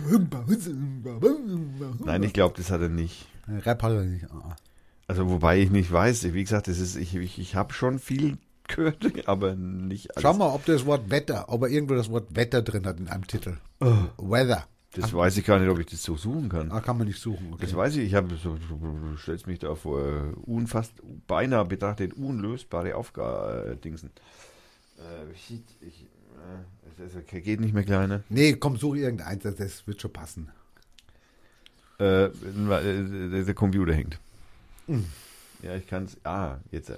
Nein, 2.06 2.24
ich 2.24 2.32
glaube, 2.32 2.56
das 2.58 2.72
hat 2.72 2.80
er 2.80 2.88
nicht. 2.90 3.28
Rap 3.48 3.84
hat 3.84 3.92
er 3.92 4.04
nicht. 4.04 4.26
Ah. 4.32 4.56
Also 5.08 5.30
wobei 5.30 5.60
ich 5.60 5.70
nicht 5.70 5.92
weiß, 5.92 6.34
wie 6.34 6.44
gesagt, 6.44 6.68
das 6.68 6.80
ist, 6.80 6.96
ich, 6.96 7.14
ich, 7.16 7.40
ich 7.40 7.56
habe 7.56 7.74
schon 7.74 8.00
viel 8.00 8.38
gehört, 8.70 8.98
aber 9.28 9.56
nicht 9.56 10.12
alles. 10.16 10.22
Schau 10.22 10.34
mal, 10.34 10.48
ob 10.54 10.66
das 10.66 10.86
Wort 10.86 11.10
Wetter, 11.10 11.46
ob 11.50 11.64
er 11.64 11.68
irgendwo 11.70 11.96
das 11.96 12.10
Wort 12.10 12.36
Wetter 12.36 12.62
drin 12.62 12.86
hat 12.86 13.00
in 13.00 13.10
einem 13.10 13.28
Titel. 13.28 13.58
Weather. 14.18 14.66
Das 15.02 15.14
weiß 15.14 15.38
ich 15.38 15.46
gar 15.46 15.60
nicht, 15.60 15.70
ob 15.70 15.80
ich 15.80 15.88
das 15.88 16.04
so 16.04 16.16
suchen 16.16 16.50
kann. 16.50 16.72
Ah, 16.72 16.82
kann 16.82 16.98
man 16.98 17.08
nicht 17.08 17.20
suchen. 17.20 17.54
Okay. 17.54 17.62
Das 17.62 17.76
weiß 17.76 17.96
ich, 17.98 18.06
ich 18.06 18.16
habe 18.16 18.36
so, 18.36 18.58
du 18.58 19.18
stellst 19.18 19.48
mich 19.48 19.60
da 19.60 19.76
vor 19.76 20.00
äh, 20.02 20.34
unfast, 20.46 20.94
beinahe 21.28 21.66
betrachtet 21.66 22.14
unlösbare 22.14 22.96
Aufgaben-Dingsen. 22.96 24.12
Äh, 24.98 25.36
shit, 25.36 25.64
ich, 25.82 26.04
äh, 26.04 27.04
es, 27.04 27.16
es 27.16 27.44
geht 27.44 27.60
nicht 27.60 27.74
mehr 27.74 27.84
kleiner. 27.84 28.24
Nee, 28.30 28.54
komm, 28.54 28.78
such 28.78 28.96
irgendeins, 28.96 29.44
das, 29.44 29.56
das 29.56 29.88
wird 29.88 30.02
schon 30.02 30.14
passen. 30.14 30.50
Äh, 31.98 32.30
der, 32.30 33.44
der 33.44 33.54
Computer 33.54 33.94
hängt. 33.94 34.20
Ja, 35.62 35.76
ich 35.76 35.88
kann 35.88 36.06
es. 36.06 36.18
Ah, 36.26 36.58
jetzt. 36.72 36.90
äh. 36.90 36.98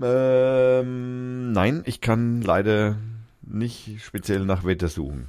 Ähm, 0.00 1.52
nein, 1.52 1.82
ich 1.86 2.00
kann 2.00 2.42
leider 2.42 2.96
nicht 3.42 4.00
speziell 4.02 4.44
nach 4.44 4.64
Wetter 4.64 4.88
suchen. 4.88 5.28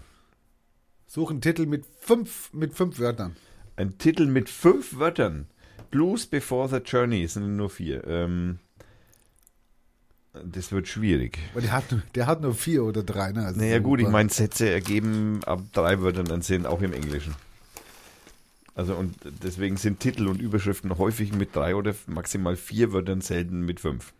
Such 1.15 1.31
einen 1.31 1.39
Titel 1.39 1.65
mit 1.65 1.85
fünf, 2.01 2.51
mit 2.51 2.73
fünf 2.73 2.99
Wörtern. 2.99 3.37
Ein 3.77 3.97
Titel 3.97 4.25
mit 4.25 4.49
fünf 4.49 4.99
Wörtern. 4.99 5.47
Blues 5.89 6.25
Before 6.25 6.67
the 6.67 6.79
Journey 6.85 7.25
sind 7.25 7.55
nur 7.55 7.69
vier. 7.69 8.05
Ähm, 8.05 8.59
das 10.33 10.73
wird 10.73 10.89
schwierig. 10.89 11.39
Weil 11.53 11.61
der 11.61 11.71
hat, 11.71 11.85
der 12.15 12.27
hat 12.27 12.41
nur 12.41 12.53
vier 12.53 12.83
oder 12.83 13.01
drei. 13.01 13.31
Ne? 13.31 13.45
Also 13.45 13.61
Naja 13.61 13.79
gut, 13.79 14.01
ich 14.01 14.09
meine, 14.09 14.29
Sätze 14.29 14.69
ergeben 14.69 15.39
ab 15.45 15.61
drei 15.71 16.01
Wörtern 16.01 16.29
einen 16.29 16.41
Sinn, 16.41 16.65
auch 16.65 16.81
im 16.81 16.91
Englischen. 16.91 17.33
Also 18.73 18.93
und 18.95 19.15
deswegen 19.41 19.77
sind 19.77 20.01
Titel 20.01 20.27
und 20.27 20.41
Überschriften 20.41 20.97
häufig 20.97 21.31
mit 21.31 21.55
drei 21.55 21.77
oder 21.77 21.95
maximal 22.07 22.57
vier 22.57 22.91
Wörtern, 22.91 23.21
selten 23.21 23.61
mit 23.61 23.79
fünf. 23.79 24.11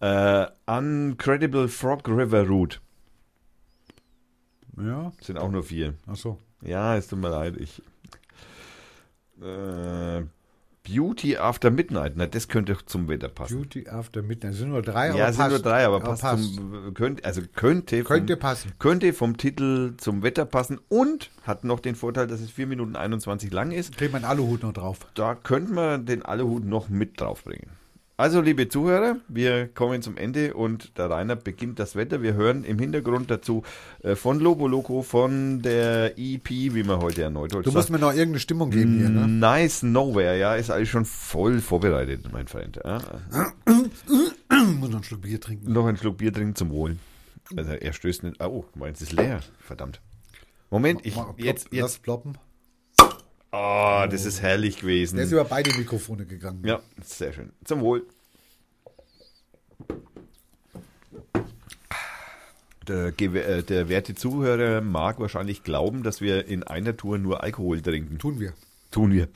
äh, 0.00 0.44
Uncredible 0.66 1.68
Frog 1.68 2.06
River 2.06 2.46
Route 2.46 2.80
Ja, 4.76 5.12
sind 5.20 5.38
auch 5.38 5.50
nur 5.50 5.62
vier. 5.62 5.94
ach 6.06 6.16
so. 6.16 6.38
Ja, 6.62 6.96
es 6.96 7.08
tut 7.08 7.18
mir 7.20 7.30
leid. 7.30 7.56
Ich, 7.58 7.82
äh, 9.42 10.22
Beauty 10.86 11.38
After 11.38 11.70
Midnight, 11.70 12.12
na, 12.16 12.26
das 12.26 12.48
könnte 12.48 12.76
zum 12.84 13.08
Wetter 13.08 13.28
passen. 13.28 13.56
Beauty 13.56 13.88
After 13.88 14.20
Midnight. 14.22 14.52
Es 14.52 14.58
sind 14.58 14.68
nur 14.68 14.82
drei, 14.82 15.08
ja, 15.08 15.12
aber 15.14 15.28
es 15.28 15.36
sind 15.36 15.44
nur 15.46 15.50
passt. 15.54 15.64
drei, 15.66 15.86
aber 15.86 15.96
Aber 15.96 16.04
passt, 16.08 16.22
passt. 16.22 16.54
zum, 16.56 16.92
könnte, 16.94 17.24
also 17.24 17.40
könnte, 17.54 17.98
vom, 17.98 18.06
Könnte 18.06 18.36
passen. 18.36 18.72
könnte 18.78 19.12
vom 19.14 19.36
Titel 19.38 19.94
zum 19.96 20.22
Wetter 20.22 20.44
passen 20.44 20.78
und 20.88 21.30
hat 21.42 21.64
noch 21.64 21.80
den 21.80 21.94
Vorteil, 21.94 22.26
dass 22.26 22.40
es 22.40 22.50
4 22.50 22.66
Minuten 22.66 22.96
21 22.96 23.50
lang 23.50 23.70
ist. 23.70 23.96
Kriegt 23.96 24.12
man 24.12 24.24
Aluhut 24.24 24.62
noch 24.62 24.74
drauf. 24.74 24.98
Da 25.14 25.34
könnte 25.34 25.72
man 25.72 26.04
den 26.04 26.22
Aluhut 26.22 26.64
noch 26.66 26.90
mit 26.90 27.18
draufbringen. 27.18 27.70
Also, 28.16 28.40
liebe 28.40 28.68
Zuhörer, 28.68 29.16
wir 29.26 29.66
kommen 29.66 30.00
zum 30.00 30.16
Ende 30.16 30.54
und 30.54 30.96
der 30.98 31.10
Rainer 31.10 31.34
beginnt 31.34 31.80
das 31.80 31.96
Wetter. 31.96 32.22
Wir 32.22 32.34
hören 32.34 32.62
im 32.62 32.78
Hintergrund 32.78 33.28
dazu 33.28 33.64
äh, 34.04 34.14
von 34.14 34.38
Lobo 34.38 34.68
Loco, 34.68 35.02
von 35.02 35.62
der 35.62 36.16
EP, 36.16 36.48
wie 36.48 36.84
man 36.84 37.00
heute 37.00 37.22
erneut 37.22 37.52
Du 37.52 37.62
sagt. 37.62 37.74
musst 37.74 37.90
mir 37.90 37.98
noch 37.98 38.10
irgendeine 38.12 38.38
Stimmung 38.38 38.70
geben 38.70 38.98
hier, 39.00 39.08
ne? 39.08 39.26
Nice 39.26 39.82
Nowhere, 39.82 40.38
ja, 40.38 40.54
ist 40.54 40.70
alles 40.70 40.88
schon 40.90 41.04
voll 41.04 41.60
vorbereitet, 41.60 42.26
mein 42.32 42.46
Freund. 42.46 42.78
Ja. 42.84 43.00
Muss 43.66 44.90
noch 44.90 44.94
einen 44.96 45.02
Schluck 45.02 45.22
Bier 45.22 45.40
trinken. 45.40 45.72
Noch 45.72 45.86
einen 45.86 45.96
Schluck 45.96 46.18
Bier 46.18 46.32
trinken 46.32 46.54
zum 46.54 46.70
Wohl. 46.70 46.96
Also 47.56 47.72
er 47.72 47.92
stößt 47.92 48.22
nicht. 48.22 48.40
Oh, 48.40 48.64
meins 48.76 49.02
ist 49.02 49.12
leer. 49.12 49.40
Verdammt. 49.58 50.00
Moment, 50.70 51.04
ich 51.04 51.16
Mal 51.16 51.24
plopp- 51.24 51.42
jetzt 51.44 51.68
Lass 51.72 51.94
jetzt. 51.94 52.02
ploppen. 52.04 52.38
Oh, 53.56 54.04
das 54.10 54.24
ist 54.24 54.42
herrlich 54.42 54.80
gewesen. 54.80 55.14
Der 55.14 55.26
ist 55.26 55.30
über 55.30 55.44
beide 55.44 55.72
Mikrofone 55.78 56.26
gegangen. 56.26 56.64
Ja, 56.66 56.80
sehr 57.04 57.32
schön. 57.32 57.52
Zum 57.64 57.82
Wohl. 57.82 58.04
Der, 62.88 63.12
äh, 63.20 63.62
der 63.62 63.88
werte 63.88 64.16
Zuhörer 64.16 64.80
mag 64.80 65.20
wahrscheinlich 65.20 65.62
glauben, 65.62 66.02
dass 66.02 66.20
wir 66.20 66.48
in 66.48 66.64
einer 66.64 66.96
Tour 66.96 67.18
nur 67.18 67.44
Alkohol 67.44 67.80
trinken. 67.80 68.18
Tun 68.18 68.40
wir. 68.40 68.54
Tun 68.90 69.12
wir. 69.12 69.28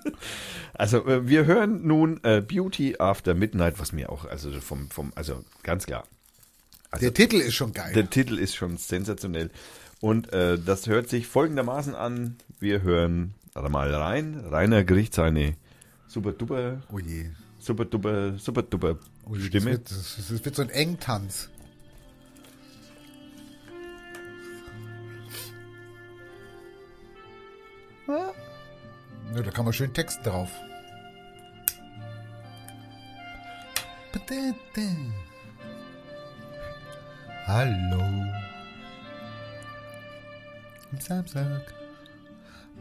also 0.74 1.06
äh, 1.06 1.28
wir 1.28 1.46
hören 1.46 1.86
nun 1.86 2.18
äh, 2.24 2.40
Beauty 2.40 2.96
After 2.98 3.34
Midnight, 3.34 3.78
was 3.78 3.92
mir 3.92 4.10
auch, 4.10 4.24
also 4.24 4.50
vom, 4.60 4.90
vom, 4.90 5.12
also 5.14 5.44
ganz 5.62 5.86
klar. 5.86 6.02
der 7.00 7.14
Titel 7.14 7.36
ist 7.36 7.54
schon 7.54 7.72
geil. 7.72 7.92
Der 7.92 8.10
Titel 8.10 8.38
ist 8.38 8.56
schon 8.56 8.76
sensationell. 8.76 9.50
Und 10.00 10.32
äh, 10.32 10.58
das 10.58 10.88
hört 10.88 11.08
sich 11.08 11.26
folgendermaßen 11.26 11.94
an. 11.94 12.36
Wir 12.58 12.82
hören 12.82 13.34
mal 13.54 13.94
rein. 13.94 14.40
Rainer 14.50 14.84
Gericht 14.84 15.14
seine 15.14 15.56
super 16.06 16.32
duper, 16.32 16.80
oh 16.90 16.98
je. 16.98 17.30
super 17.58 17.84
duper, 17.84 18.38
super 18.38 18.62
duper 18.62 18.98
Oh 19.28 19.34
je, 19.34 19.46
Stimme. 19.46 19.78
Das 19.78 19.90
wird, 19.90 19.90
das, 19.90 20.28
das 20.28 20.44
wird 20.44 20.54
so 20.54 20.62
ein 20.62 20.70
Engtanz. 20.70 21.50
Ja, 28.06 29.42
da 29.42 29.50
kann 29.50 29.64
man 29.64 29.74
schön 29.74 29.92
Text 29.92 30.24
drauf. 30.24 30.50
Hallo. 37.46 38.00
Am 40.92 41.00
Samstag 41.00 41.75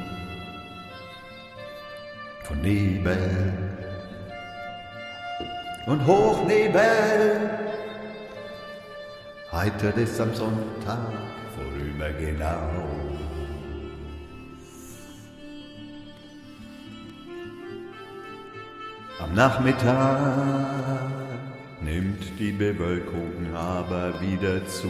von 2.53 2.61
Nebel 2.61 3.53
und 5.87 6.07
Hochnebel 6.07 7.51
heitert 9.51 9.97
es 9.97 10.21
am 10.21 10.35
Sonntag 10.35 10.99
vorübergehend 11.57 12.43
auf. 12.43 13.19
Am 19.21 19.35
Nachmittag 19.35 21.11
nimmt 21.81 22.39
die 22.39 22.53
Bewölkung 22.53 23.55
aber 23.55 24.21
wieder 24.21 24.65
zu. 24.67 24.89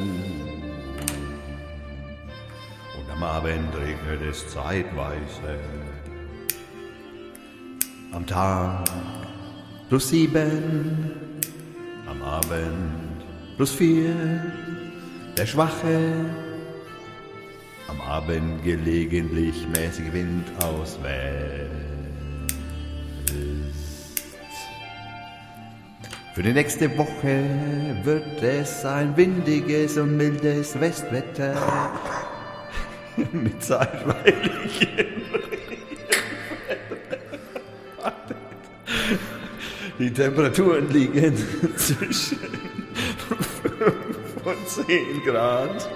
Und 2.98 3.10
am 3.12 3.22
Abend 3.22 3.74
regnet 3.76 4.22
es 4.30 4.48
zeitweise. 4.48 5.58
Am 8.12 8.26
Tag 8.26 8.84
plus 9.88 10.10
sieben, 10.10 11.12
am 12.06 12.22
Abend 12.22 13.24
plus 13.56 13.70
vier. 13.70 14.14
Der 15.38 15.46
Schwache, 15.46 16.26
am 17.88 18.00
Abend 18.02 18.62
gelegentlich 18.62 19.66
mäßig 19.68 20.12
Wind 20.12 20.44
aus 20.62 20.98
West. 21.02 21.82
Für 26.34 26.42
die 26.42 26.52
nächste 26.52 26.96
Woche 26.98 27.44
wird 28.04 28.42
es 28.42 28.84
ein 28.84 29.16
windiges 29.16 29.96
und 29.96 30.18
mildes 30.18 30.78
Westwetter 30.78 31.54
mit 33.32 33.62
zeitweilig 33.62 34.88
Die 40.02 40.12
Temperaturen 40.12 40.90
liegen 40.90 41.36
zwischen 41.76 42.38
5 43.62 44.44
und 44.44 44.68
10 44.68 45.22
Grad. 45.24 45.88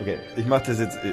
Okay, 0.00 0.18
ich 0.36 0.46
mache 0.46 0.62
das 0.68 0.80
jetzt, 0.80 0.96
äh, 1.04 1.12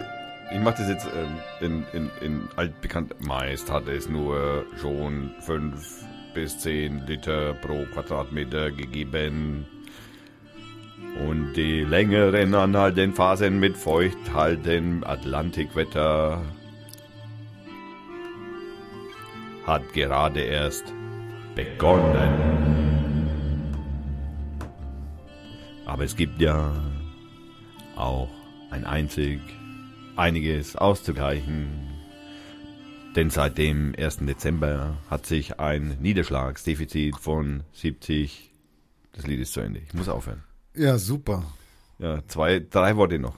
ich 0.54 0.60
mache 0.62 0.76
das 0.78 0.88
jetzt 0.88 1.06
ähm, 1.18 1.36
in, 1.60 1.86
in, 1.92 2.10
in 2.22 2.50
altbekannt. 2.56 3.14
Meist 3.20 3.70
hat 3.70 3.90
es 3.90 4.08
nur 4.08 4.66
schon 4.80 5.32
5 5.42 6.06
bis 6.34 6.60
10 6.60 7.08
Liter 7.08 7.56
pro 7.56 7.86
Quadratmeter 7.94 8.72
gegeben. 8.72 9.66
Und 11.28 11.54
die 11.54 11.82
längeren 11.82 12.56
anhaltenden 12.56 13.14
Phasen 13.14 13.60
mit 13.60 13.78
feuchthaltem 13.78 15.04
Atlantikwetter 15.04 16.42
hat 19.66 19.94
gerade 19.94 20.42
erst 20.42 20.86
begonnen. 21.56 22.62
Aber 25.86 26.04
es 26.04 26.16
gibt 26.16 26.42
ja 26.42 26.74
auch 27.96 28.30
ein 28.72 28.86
einzig 28.86 29.42
einiges 30.16 30.76
auszugleichen. 30.76 31.68
Denn 33.16 33.30
seit 33.30 33.58
dem 33.58 33.94
1. 33.98 34.20
Dezember 34.20 34.98
hat 35.10 35.26
sich 35.26 35.60
ein 35.60 35.98
Niederschlagsdefizit 36.00 37.18
von 37.18 37.64
70. 37.74 38.52
Das 39.14 39.28
Lied 39.28 39.42
ist 39.42 39.54
zu 39.54 39.60
Ende. 39.60 39.82
Ich 39.86 39.94
muss 39.94 40.08
aufhören. 40.08 40.44
Ja, 40.76 40.98
super. 40.98 41.44
Ja, 42.00 42.20
zwei, 42.28 42.60
drei 42.60 42.96
Worte 42.98 43.20
noch. 43.20 43.36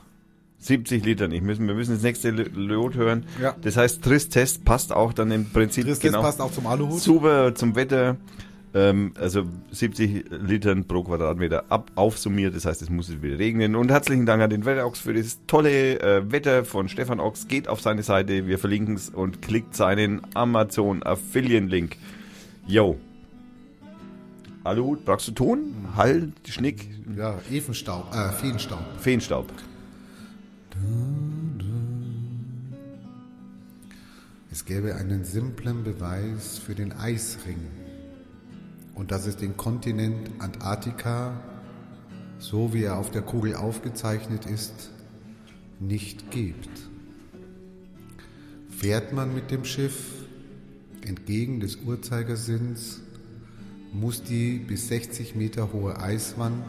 70 0.59 1.03
Liter 1.03 1.27
nicht. 1.27 1.43
Müssen, 1.43 1.67
wir 1.67 1.75
müssen 1.75 1.93
das 1.93 2.03
nächste 2.03 2.31
Lot 2.31 2.95
hören. 2.95 3.25
Ja. 3.41 3.55
Das 3.61 3.75
heißt, 3.75 4.01
Tristest 4.01 4.63
passt 4.63 4.93
auch 4.93 5.13
dann 5.13 5.31
im 5.31 5.49
Prinzip 5.49 5.85
Das, 5.87 5.99
das 5.99 6.13
passt 6.13 6.39
auch 6.41 6.51
zum 6.51 6.67
Aluhut. 6.67 6.99
Super 7.01 7.53
zum 7.53 7.75
Wetter. 7.75 8.15
Ähm, 8.73 9.13
also 9.19 9.43
70 9.71 10.25
Litern 10.31 10.85
pro 10.85 11.03
Quadratmeter 11.03 11.65
ab, 11.69 11.91
aufsummiert. 11.95 12.55
Das 12.55 12.65
heißt, 12.65 12.81
es 12.81 12.89
muss 12.89 13.21
wieder 13.21 13.37
regnen. 13.37 13.75
Und 13.75 13.91
herzlichen 13.91 14.25
Dank 14.25 14.41
an 14.41 14.49
den 14.49 14.65
Wetterochs 14.65 14.99
für 14.99 15.13
das 15.13 15.39
tolle 15.47 15.99
äh, 15.99 16.31
Wetter 16.31 16.63
von 16.63 16.87
Stefan 16.87 17.19
Ochs. 17.19 17.47
Geht 17.47 17.67
auf 17.67 17.81
seine 17.81 18.03
Seite, 18.03 18.47
wir 18.47 18.57
verlinken 18.57 18.95
es 18.95 19.09
und 19.09 19.41
klickt 19.41 19.75
seinen 19.75 20.21
Amazon 20.33 21.03
Affiliate 21.03 21.65
Link. 21.65 21.97
Yo. 22.65 22.97
Aluhut, 24.63 25.03
brauchst 25.03 25.27
du 25.27 25.31
Ton? 25.33 25.73
Hall, 25.95 26.31
Schnick, 26.47 26.87
Ja, 27.17 27.37
Evenstaub, 27.51 28.13
äh, 28.15 28.31
Feenstaub. 28.31 28.83
Feenstaub. 28.97 29.51
Es 34.51 34.65
gäbe 34.65 34.95
einen 34.95 35.25
simplen 35.25 35.83
Beweis 35.83 36.57
für 36.59 36.75
den 36.75 36.93
Eisring 36.93 37.57
und 38.95 39.11
dass 39.11 39.25
es 39.25 39.35
den 39.35 39.57
Kontinent 39.57 40.29
Antarktika, 40.39 41.41
so 42.39 42.73
wie 42.73 42.83
er 42.83 42.97
auf 42.97 43.11
der 43.11 43.23
Kugel 43.23 43.55
aufgezeichnet 43.55 44.45
ist, 44.45 44.91
nicht 45.79 46.31
gibt. 46.31 46.69
Fährt 48.69 49.11
man 49.11 49.33
mit 49.33 49.51
dem 49.51 49.65
Schiff 49.65 50.25
entgegen 51.01 51.59
des 51.59 51.77
Uhrzeigersinns, 51.77 53.01
muss 53.93 54.23
die 54.23 54.57
bis 54.57 54.87
60 54.87 55.35
Meter 55.35 55.71
hohe 55.71 55.99
Eiswand 55.99 56.65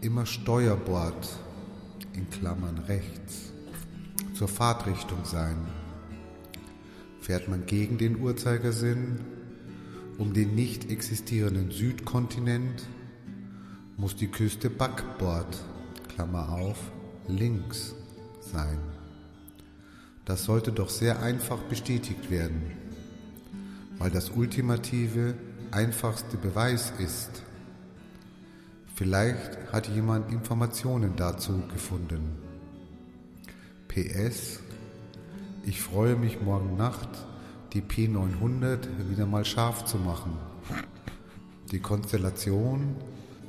immer 0.00 0.24
Steuerbord 0.24 1.28
in 2.14 2.30
Klammern 2.30 2.78
rechts 2.86 3.52
zur 4.34 4.48
Fahrtrichtung 4.48 5.24
sein. 5.24 5.56
Fährt 7.20 7.48
man 7.48 7.66
gegen 7.66 7.98
den 7.98 8.20
Uhrzeigersinn 8.20 9.18
um 10.18 10.32
den 10.32 10.54
nicht 10.54 10.90
existierenden 10.90 11.70
Südkontinent, 11.70 12.86
muss 13.96 14.14
die 14.14 14.28
Küste 14.28 14.70
Backbord, 14.70 15.56
Klammer 16.08 16.52
auf, 16.52 16.78
links 17.26 17.94
sein. 18.40 18.78
Das 20.24 20.44
sollte 20.44 20.72
doch 20.72 20.88
sehr 20.88 21.20
einfach 21.20 21.58
bestätigt 21.64 22.30
werden, 22.30 22.62
weil 23.98 24.10
das 24.10 24.30
ultimative, 24.30 25.34
einfachste 25.74 26.36
Beweis 26.36 26.92
ist. 26.98 27.42
Vielleicht 28.94 29.72
hat 29.72 29.88
jemand 29.88 30.32
Informationen 30.32 31.16
dazu 31.16 31.62
gefunden. 31.72 32.38
PS, 33.88 34.60
ich 35.64 35.80
freue 35.82 36.14
mich 36.14 36.40
morgen 36.40 36.76
Nacht, 36.76 37.08
die 37.72 37.82
P900 37.82 39.10
wieder 39.10 39.26
mal 39.26 39.44
scharf 39.44 39.84
zu 39.84 39.98
machen. 39.98 40.38
Die 41.72 41.80
Konstellation 41.80 42.94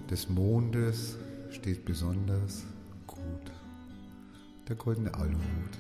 des 0.10 0.28
Mondes 0.28 1.18
steht 1.52 1.86
besonders 1.86 2.64
gut. 3.06 3.52
Der 4.68 4.76
goldene 4.76 5.14
Aluhut. 5.14 5.78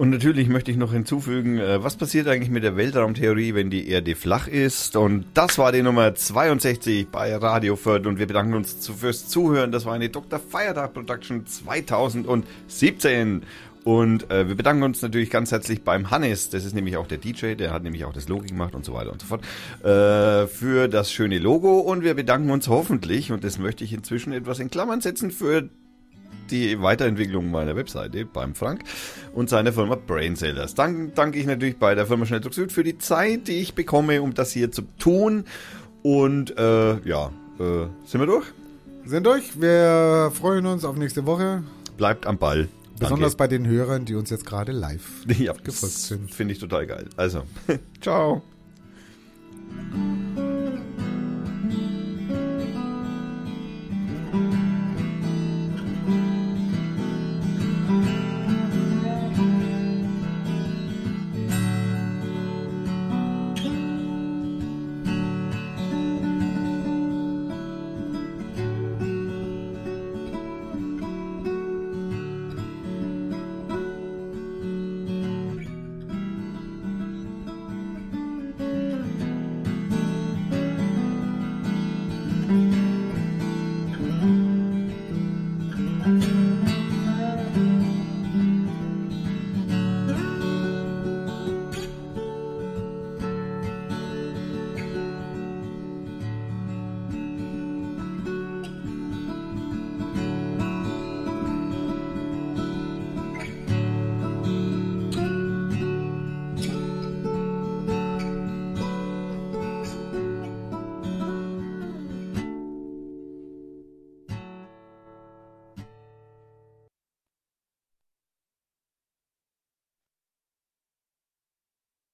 Und 0.00 0.08
natürlich 0.08 0.48
möchte 0.48 0.70
ich 0.70 0.78
noch 0.78 0.92
hinzufügen, 0.92 1.58
äh, 1.58 1.84
was 1.84 1.96
passiert 1.96 2.26
eigentlich 2.26 2.48
mit 2.48 2.62
der 2.62 2.74
Weltraumtheorie, 2.74 3.52
wenn 3.52 3.68
die 3.68 3.86
Erde 3.86 4.14
flach 4.14 4.48
ist? 4.48 4.96
Und 4.96 5.26
das 5.34 5.58
war 5.58 5.72
die 5.72 5.82
Nummer 5.82 6.14
62 6.14 7.08
bei 7.08 7.36
Radio 7.36 7.76
Fürth 7.76 8.06
und 8.06 8.18
wir 8.18 8.26
bedanken 8.26 8.54
uns 8.54 8.88
fürs 8.88 9.28
Zuhören. 9.28 9.72
Das 9.72 9.84
war 9.84 9.92
eine 9.92 10.08
Dr. 10.08 10.38
Feiertag 10.38 10.94
Production 10.94 11.44
2017. 11.44 13.42
Und 13.84 14.30
äh, 14.30 14.48
wir 14.48 14.54
bedanken 14.54 14.84
uns 14.84 15.02
natürlich 15.02 15.28
ganz 15.28 15.52
herzlich 15.52 15.82
beim 15.82 16.10
Hannes, 16.10 16.48
das 16.48 16.64
ist 16.64 16.74
nämlich 16.74 16.96
auch 16.96 17.06
der 17.06 17.18
DJ, 17.18 17.54
der 17.54 17.70
hat 17.70 17.82
nämlich 17.82 18.06
auch 18.06 18.14
das 18.14 18.26
Logo 18.26 18.46
gemacht 18.46 18.74
und 18.74 18.86
so 18.86 18.94
weiter 18.94 19.12
und 19.12 19.20
so 19.20 19.26
fort, 19.26 19.44
äh, 19.84 20.46
für 20.46 20.88
das 20.88 21.12
schöne 21.12 21.38
Logo. 21.38 21.78
Und 21.78 22.04
wir 22.04 22.14
bedanken 22.14 22.48
uns 22.48 22.68
hoffentlich, 22.68 23.32
und 23.32 23.44
das 23.44 23.58
möchte 23.58 23.84
ich 23.84 23.92
inzwischen 23.92 24.32
etwas 24.32 24.60
in 24.60 24.70
Klammern 24.70 25.02
setzen, 25.02 25.30
für 25.30 25.68
die 26.50 26.80
Weiterentwicklung 26.80 27.50
meiner 27.50 27.76
Webseite 27.76 28.24
beim 28.24 28.54
Frank 28.54 28.82
und 29.32 29.48
seiner 29.48 29.72
Firma 29.72 29.94
Brainsellers. 29.94 30.74
Dann 30.74 31.12
danke 31.14 31.38
ich 31.38 31.46
natürlich 31.46 31.78
bei 31.78 31.94
der 31.94 32.06
Firma 32.06 32.26
Schnelldruck 32.26 32.54
Süd 32.54 32.72
für 32.72 32.84
die 32.84 32.98
Zeit, 32.98 33.48
die 33.48 33.60
ich 33.60 33.74
bekomme, 33.74 34.22
um 34.22 34.34
das 34.34 34.52
hier 34.52 34.70
zu 34.70 34.82
tun. 34.98 35.44
Und 36.02 36.56
äh, 36.58 37.00
ja, 37.06 37.30
äh, 37.58 37.86
sind 38.04 38.20
wir 38.20 38.26
durch? 38.26 38.46
Sind 39.04 39.26
durch. 39.26 39.60
Wir 39.60 40.30
freuen 40.34 40.66
uns 40.66 40.84
auf 40.84 40.96
nächste 40.96 41.26
Woche. 41.26 41.62
Bleibt 41.96 42.26
am 42.26 42.38
Ball. 42.38 42.68
Besonders 42.98 43.34
bei 43.34 43.48
den 43.48 43.66
Hörern, 43.66 44.04
die 44.04 44.14
uns 44.14 44.30
jetzt 44.30 44.44
gerade 44.44 44.72
live 44.72 45.24
ja, 45.38 45.52
gefolgt 45.52 45.94
sind. 45.94 46.32
Finde 46.32 46.52
ich 46.52 46.60
total 46.60 46.86
geil. 46.86 47.08
Also, 47.16 47.44
ciao. 48.00 48.42